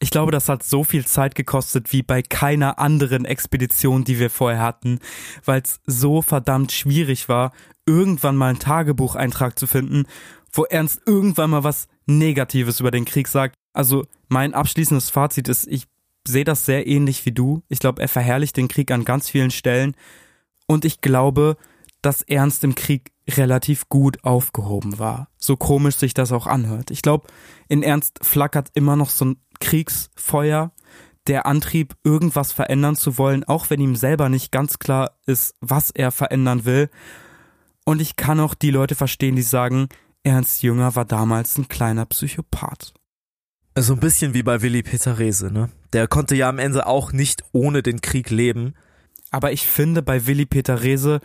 ich 0.01 0.11
glaube, 0.11 0.31
das 0.31 0.49
hat 0.49 0.63
so 0.63 0.85
viel 0.85 1.05
Zeit 1.05 1.35
gekostet 1.35 1.93
wie 1.93 2.03
bei 2.03 2.23
keiner 2.23 2.79
anderen 2.79 3.25
Expedition, 3.25 4.05
die 4.05 4.21
wir 4.21 4.31
vorher 4.31 4.61
hatten, 4.61 5.01
weil 5.45 5.61
es 5.61 5.81
so 5.87 6.23
verdammt 6.23 6.71
schwierig 6.71 7.29
war, 7.29 7.53
irgendwann 7.85 8.37
mal 8.37 8.51
einen 8.51 8.61
Tagebucheintrag 8.61 9.59
zu 9.59 9.67
finden, 9.67 10.05
wo 10.53 10.65
Ernst 10.65 11.01
irgendwann 11.07 11.51
mal 11.51 11.65
was 11.65 11.89
Negatives 12.07 12.79
über 12.79 12.93
den 12.93 13.05
Krieg 13.05 13.27
sagt. 13.27 13.57
Also 13.73 14.07
mein 14.29 14.55
abschließendes 14.55 15.11
Fazit 15.11 15.49
ist, 15.49 15.67
ich 15.67 15.87
sehe 16.27 16.45
das 16.45 16.65
sehr 16.65 16.87
ähnlich 16.87 17.27
wie 17.27 17.33
du. 17.33 17.63
Ich 17.69 17.81
glaube, 17.81 18.01
er 18.01 18.09
verherrlicht 18.09 18.57
den 18.57 18.69
Krieg 18.69 18.93
an 18.93 19.05
ganz 19.05 19.29
vielen 19.29 19.51
Stellen 19.51 19.97
und 20.67 20.85
ich 20.85 21.01
glaube, 21.01 21.57
dass 22.03 22.23
Ernst 22.23 22.63
im 22.63 22.77
Krieg 22.77 23.11
relativ 23.37 23.89
gut 23.89 24.25
aufgehoben 24.25 24.99
war. 24.99 25.29
So 25.37 25.57
komisch 25.57 25.97
sich 25.97 26.15
das 26.15 26.33
auch 26.33 26.47
anhört. 26.47 26.91
Ich 26.91 27.03
glaube, 27.03 27.27
in 27.69 27.83
Ernst 27.83 28.21
flackert 28.23 28.71
immer 28.75 28.97
noch 28.97 29.11
so 29.11 29.27
ein 29.27 29.37
Kriegsfeuer, 29.61 30.73
der 31.27 31.47
Antrieb, 31.47 31.95
irgendwas 32.05 32.53
verändern 32.53 32.97
zu 32.97 33.19
wollen, 33.19 33.45
auch 33.45 33.69
wenn 33.69 33.81
ihm 33.81 33.97
selber 33.97 34.29
nicht 34.29 34.51
ganz 34.51 34.79
klar 34.79 35.19
ist, 35.27 35.55
was 35.61 35.91
er 35.91 36.11
verändern 36.11 36.65
will. 36.65 36.89
Und 37.85 38.01
ich 38.01 38.17
kann 38.17 38.41
auch 38.41 38.55
die 38.55 38.71
Leute 38.71 38.95
verstehen, 38.95 39.37
die 39.37 39.43
sagen, 39.43 39.89
Ernst 40.23 40.63
Jünger 40.63 40.97
war 40.97 41.05
damals 41.05 41.59
ein 41.59 41.69
kleiner 41.69 42.07
Psychopath. 42.07 42.95
So 43.79 43.93
ein 43.93 44.01
bisschen 44.01 44.35
wie 44.35 44.43
bei 44.43 44.63
Willi 44.63 44.83
Peterese, 44.83 45.53
ne? 45.53 45.71
Der 45.93 46.09
konnte 46.09 46.35
ja 46.35 46.49
am 46.49 46.59
Ende 46.59 46.87
auch 46.87 47.13
nicht 47.13 47.45
ohne 47.53 47.83
den 47.83 48.01
Krieg 48.01 48.31
leben. 48.31 48.75
Aber 49.31 49.53
ich 49.53 49.67
finde 49.67 50.03
bei 50.03 50.27
Willi 50.27 50.47
Peterese 50.47 51.21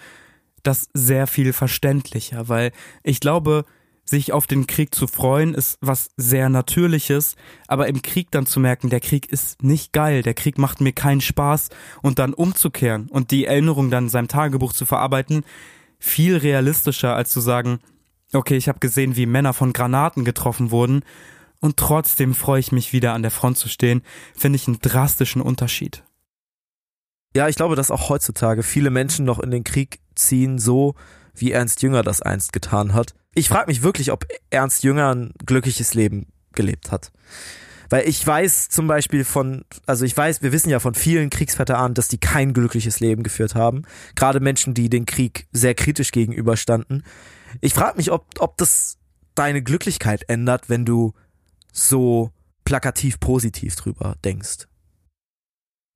das 0.63 0.89
sehr 0.93 1.27
viel 1.27 1.53
verständlicher, 1.53 2.49
weil 2.49 2.71
ich 3.03 3.19
glaube, 3.19 3.65
sich 4.05 4.33
auf 4.33 4.47
den 4.47 4.67
Krieg 4.67 4.93
zu 4.93 5.07
freuen, 5.07 5.53
ist 5.53 5.77
was 5.81 6.09
sehr 6.17 6.49
Natürliches, 6.49 7.35
aber 7.67 7.87
im 7.87 8.01
Krieg 8.01 8.31
dann 8.31 8.45
zu 8.45 8.59
merken, 8.59 8.89
der 8.89 8.99
Krieg 8.99 9.31
ist 9.31 9.63
nicht 9.63 9.93
geil, 9.93 10.23
der 10.23 10.33
Krieg 10.33 10.57
macht 10.57 10.81
mir 10.81 10.91
keinen 10.91 11.21
Spaß 11.21 11.69
und 12.01 12.19
dann 12.19 12.33
umzukehren 12.33 13.07
und 13.09 13.31
die 13.31 13.45
Erinnerung 13.45 13.89
dann 13.89 14.05
in 14.05 14.09
seinem 14.09 14.27
Tagebuch 14.27 14.73
zu 14.73 14.85
verarbeiten, 14.85 15.45
viel 15.99 16.35
realistischer 16.35 17.15
als 17.15 17.29
zu 17.29 17.39
sagen, 17.39 17.79
okay, 18.33 18.57
ich 18.57 18.67
habe 18.67 18.79
gesehen, 18.79 19.15
wie 19.15 19.25
Männer 19.25 19.53
von 19.53 19.71
Granaten 19.71 20.25
getroffen 20.25 20.71
wurden 20.71 21.03
und 21.61 21.77
trotzdem 21.77 22.33
freue 22.33 22.59
ich 22.59 22.73
mich 22.73 22.91
wieder 22.91 23.13
an 23.13 23.21
der 23.21 23.31
Front 23.31 23.57
zu 23.57 23.69
stehen, 23.69 24.01
finde 24.35 24.57
ich 24.57 24.67
einen 24.67 24.81
drastischen 24.81 25.41
Unterschied. 25.41 26.03
Ja, 27.35 27.47
ich 27.47 27.55
glaube, 27.55 27.75
dass 27.75 27.89
auch 27.89 28.09
heutzutage 28.09 28.63
viele 28.63 28.89
Menschen 28.89 29.25
noch 29.25 29.39
in 29.39 29.49
den 29.49 29.63
Krieg 29.63 29.99
ziehen, 30.15 30.59
so 30.59 30.95
wie 31.35 31.51
Ernst 31.51 31.81
Jünger 31.81 32.03
das 32.03 32.21
einst 32.21 32.53
getan 32.53 32.93
hat. 32.93 33.13
Ich 33.35 33.49
frage 33.49 33.67
mich 33.67 33.81
wirklich, 33.81 34.11
ob 34.11 34.25
Ernst 34.49 34.83
Jünger 34.83 35.13
ein 35.13 35.33
glückliches 35.45 35.93
Leben 35.93 36.27
gelebt 36.53 36.91
hat. 36.91 37.11
Weil 37.89 38.07
ich 38.07 38.25
weiß 38.25 38.69
zum 38.69 38.87
Beispiel 38.87 39.23
von, 39.23 39.65
also 39.85 40.05
ich 40.05 40.15
weiß, 40.15 40.41
wir 40.41 40.51
wissen 40.51 40.69
ja 40.69 40.79
von 40.79 40.95
vielen 40.95 41.29
Kriegsveteranen, 41.29 41.93
dass 41.93 42.07
die 42.07 42.17
kein 42.17 42.53
glückliches 42.53 42.99
Leben 42.99 43.23
geführt 43.23 43.55
haben. 43.55 43.83
Gerade 44.15 44.39
Menschen, 44.39 44.73
die 44.73 44.89
den 44.89 45.05
Krieg 45.05 45.47
sehr 45.51 45.75
kritisch 45.75 46.11
gegenüberstanden. 46.11 47.03
Ich 47.61 47.73
frage 47.73 47.97
mich, 47.97 48.11
ob, 48.11 48.25
ob 48.39 48.57
das 48.57 48.97
deine 49.35 49.61
Glücklichkeit 49.61 50.27
ändert, 50.27 50.69
wenn 50.69 50.85
du 50.85 51.13
so 51.71 52.31
plakativ 52.65 53.19
positiv 53.19 53.75
drüber 53.75 54.15
denkst. 54.23 54.67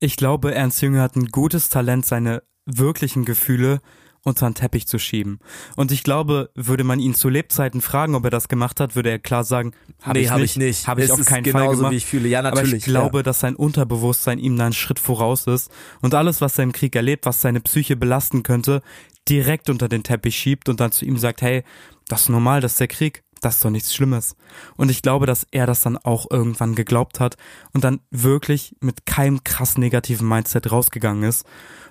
Ich 0.00 0.16
glaube, 0.16 0.54
Ernst 0.54 0.80
Jünger 0.82 1.02
hat 1.02 1.16
ein 1.16 1.26
gutes 1.26 1.68
Talent, 1.68 2.06
seine 2.06 2.42
wirklichen 2.66 3.24
Gefühle 3.24 3.80
unter 4.24 4.48
den 4.48 4.54
Teppich 4.54 4.86
zu 4.86 4.98
schieben. 4.98 5.38
Und 5.76 5.92
ich 5.92 6.02
glaube, 6.02 6.50
würde 6.54 6.84
man 6.84 7.00
ihn 7.00 7.14
zu 7.14 7.28
Lebzeiten 7.28 7.80
fragen, 7.80 8.14
ob 8.14 8.24
er 8.24 8.30
das 8.30 8.48
gemacht 8.48 8.80
hat, 8.80 8.96
würde 8.96 9.10
er 9.10 9.18
klar 9.18 9.44
sagen, 9.44 9.72
habe 10.02 10.18
nee, 10.18 10.24
ich, 10.24 10.30
hab 10.30 10.40
nicht, 10.40 10.52
ich 10.52 10.56
nicht. 10.56 10.88
Habe 10.88 11.02
ich 11.02 11.10
auf 11.10 11.24
keinen 11.24 11.44
Fall 11.50 11.68
gemacht. 11.68 11.92
Wie 11.92 11.96
ich 11.96 12.06
fühle. 12.06 12.28
Ja, 12.28 12.42
natürlich. 12.42 12.68
Aber 12.68 12.76
ich 12.76 12.84
glaube, 12.84 13.18
ja. 13.18 13.22
dass 13.22 13.40
sein 13.40 13.56
Unterbewusstsein 13.56 14.38
ihm 14.38 14.56
da 14.56 14.64
einen 14.64 14.72
Schritt 14.72 14.98
voraus 14.98 15.46
ist 15.46 15.70
und 16.00 16.14
alles, 16.14 16.40
was 16.40 16.58
er 16.58 16.64
im 16.64 16.72
Krieg 16.72 16.94
erlebt, 16.94 17.26
was 17.26 17.40
seine 17.40 17.60
Psyche 17.60 17.96
belasten 17.96 18.42
könnte, 18.42 18.82
direkt 19.28 19.70
unter 19.70 19.88
den 19.88 20.02
Teppich 20.02 20.36
schiebt 20.36 20.68
und 20.68 20.80
dann 20.80 20.92
zu 20.92 21.04
ihm 21.04 21.18
sagt, 21.18 21.42
hey, 21.42 21.62
das 22.08 22.22
ist 22.22 22.28
normal, 22.28 22.60
das 22.60 22.72
ist 22.72 22.80
der 22.80 22.88
Krieg 22.88 23.22
das 23.40 23.56
ist 23.56 23.64
doch 23.64 23.70
nichts 23.70 23.94
Schlimmes. 23.94 24.36
Und 24.76 24.90
ich 24.90 25.02
glaube, 25.02 25.26
dass 25.26 25.46
er 25.50 25.66
das 25.66 25.82
dann 25.82 25.96
auch 25.96 26.30
irgendwann 26.30 26.74
geglaubt 26.74 27.20
hat 27.20 27.36
und 27.72 27.84
dann 27.84 28.00
wirklich 28.10 28.76
mit 28.80 29.06
keinem 29.06 29.44
krass 29.44 29.78
negativen 29.78 30.28
Mindset 30.28 30.70
rausgegangen 30.70 31.22
ist. 31.24 31.46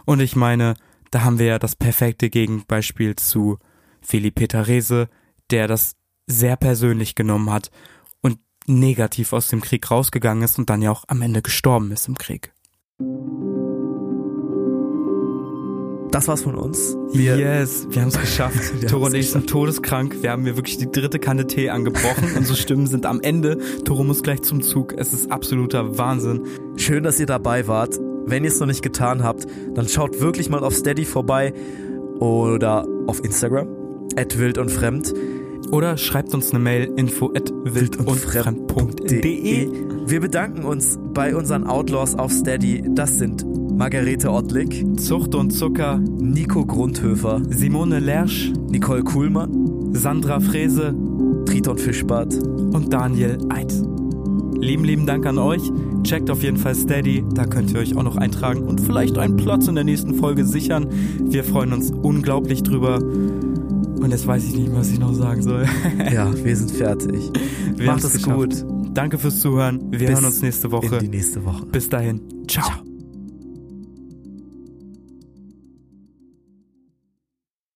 Und 0.06 0.20
ich 0.20 0.36
meine, 0.36 0.76
da 1.12 1.24
haben 1.24 1.40
wir 1.40 1.46
ja 1.46 1.60
das 1.60 1.76
perfekte 1.76 2.30
Gegenbeispiel 2.30 3.16
zu 3.16 3.58
Feli 4.02 4.32
Peterese, 4.32 5.10
der 5.50 5.68
das 5.68 5.96
sehr 6.28 6.58
persönlich 6.58 7.16
genommen 7.16 7.50
hat 7.52 7.72
und 8.22 8.40
negativ 8.68 9.34
aus 9.34 9.48
dem 9.48 9.62
Krieg 9.62 9.90
rausgegangen 9.90 10.44
ist 10.44 10.60
und 10.60 10.70
dann 10.70 10.82
ja 10.82 10.92
auch 10.92 11.06
am 11.08 11.22
Ende 11.22 11.42
gestorben 11.42 11.92
ist 11.92 12.08
im 12.08 12.18
Krieg. 12.18 12.54
Das 16.12 16.28
war's 16.28 16.42
von 16.42 16.56
uns. 16.56 16.96
Wir 17.12 17.38
yes, 17.38 17.86
wir 17.90 18.02
haben 18.02 18.10
es 18.10 18.20
geschafft. 18.20 18.88
Toro 18.90 19.06
und 19.06 19.14
ich 19.14 19.30
sind 19.30 19.50
todeskrank. 19.50 20.24
Wir 20.24 20.32
haben 20.32 20.44
mir 20.44 20.56
wirklich 20.56 20.78
die 20.78 20.90
dritte 20.90 21.20
Kanne 21.20 21.48
Tee 21.48 21.70
angebrochen. 21.70 22.34
Unsere 22.38 22.58
Stimmen 22.58 22.88
sind 22.88 23.06
am 23.06 23.20
Ende. 23.22 23.58
Toro 23.84 24.04
muss 24.04 24.24
gleich 24.24 24.42
zum 24.42 24.62
Zug. 24.62 24.94
Es 24.98 25.14
ist 25.14 25.32
absoluter 25.32 25.98
Wahnsinn. 25.98 26.44
Schön, 26.78 27.04
dass 27.04 27.20
ihr 27.20 27.26
dabei 27.26 27.68
wart. 27.68 28.00
Wenn 28.28 28.44
ihr 28.44 28.50
es 28.50 28.60
noch 28.60 28.68
nicht 28.68 28.84
getan 28.84 29.24
habt, 29.24 29.48
dann 29.74 29.88
schaut 29.88 30.20
wirklich 30.20 30.50
mal 30.50 30.62
auf 30.62 30.76
Steady 30.76 31.06
vorbei 31.06 31.54
oder 32.20 32.86
auf 33.08 33.24
Instagram. 33.24 33.70
At 34.18 34.38
wild 34.38 34.58
und 34.58 34.70
fremd. 34.70 35.14
Oder 35.72 35.96
schreibt 35.98 36.34
uns 36.34 36.52
eine 36.52 36.60
Mail 36.60 36.92
info 36.98 37.32
at 37.34 37.54
wildundfremd.de. 37.64 39.70
Wir 40.08 40.20
bedanken 40.20 40.66
uns 40.66 41.00
bei 41.14 41.34
unseren 41.36 41.66
Outlaws 41.66 42.16
auf 42.16 42.34
Steady. 42.34 42.84
Das 42.90 43.18
sind 43.18 43.46
Margarete 43.78 44.30
Ottlick, 44.32 44.86
Zucht 45.00 45.36
und 45.36 45.52
Zucker, 45.52 45.98
Nico 45.98 46.66
Grundhöfer, 46.66 47.42
Simone 47.50 48.00
Lersch, 48.00 48.52
Nicole 48.70 49.04
Kuhlmann, 49.04 49.94
Sandra 49.94 50.42
Frese, 50.42 50.94
Triton 51.46 51.78
Fischbart 51.78 52.34
und 52.44 52.92
Daniel 52.92 53.38
Eid. 53.50 53.72
Lieben, 54.60 54.84
lieben 54.84 55.06
Dank 55.06 55.26
an 55.26 55.38
euch. 55.38 55.62
Checkt 56.04 56.30
auf 56.30 56.44
jeden 56.44 56.58
Fall 56.58 56.76
Steady, 56.76 57.24
da 57.34 57.46
könnt 57.46 57.72
ihr 57.72 57.80
euch 57.80 57.96
auch 57.96 58.04
noch 58.04 58.18
eintragen 58.18 58.64
und 58.64 58.82
vielleicht 58.82 59.18
einen 59.18 59.38
Platz 59.38 59.68
in 59.68 59.76
der 59.76 59.84
nächsten 59.84 60.16
Folge 60.16 60.46
sichern. 60.46 60.88
Wir 61.22 61.44
freuen 61.44 61.74
uns 61.74 61.92
unglaublich 61.92 62.64
drüber. 62.64 63.00
Und 63.00 64.12
jetzt 64.12 64.28
weiß 64.28 64.44
ich 64.46 64.56
nicht, 64.56 64.74
was 64.74 64.90
ich 64.92 65.00
noch 65.00 65.14
sagen 65.14 65.42
soll. 65.42 65.66
ja, 66.14 66.32
wir 66.44 66.56
sind 66.56 66.72
fertig. 66.72 67.32
Wir 67.76 67.88
Macht 67.88 68.04
es 68.04 68.22
gut. 68.22 68.66
Danke 68.94 69.18
fürs 69.18 69.40
Zuhören. 69.40 69.92
Wir 69.92 70.00
Bis 70.00 70.10
hören 70.10 70.26
uns 70.26 70.42
nächste 70.42 70.72
Woche. 70.72 70.96
In 70.96 71.12
die 71.12 71.18
nächste 71.18 71.44
Woche. 71.44 71.66
Bis 71.66 71.90
dahin. 71.90 72.22
Ciao. 72.48 72.66
Ciao. 72.66 72.97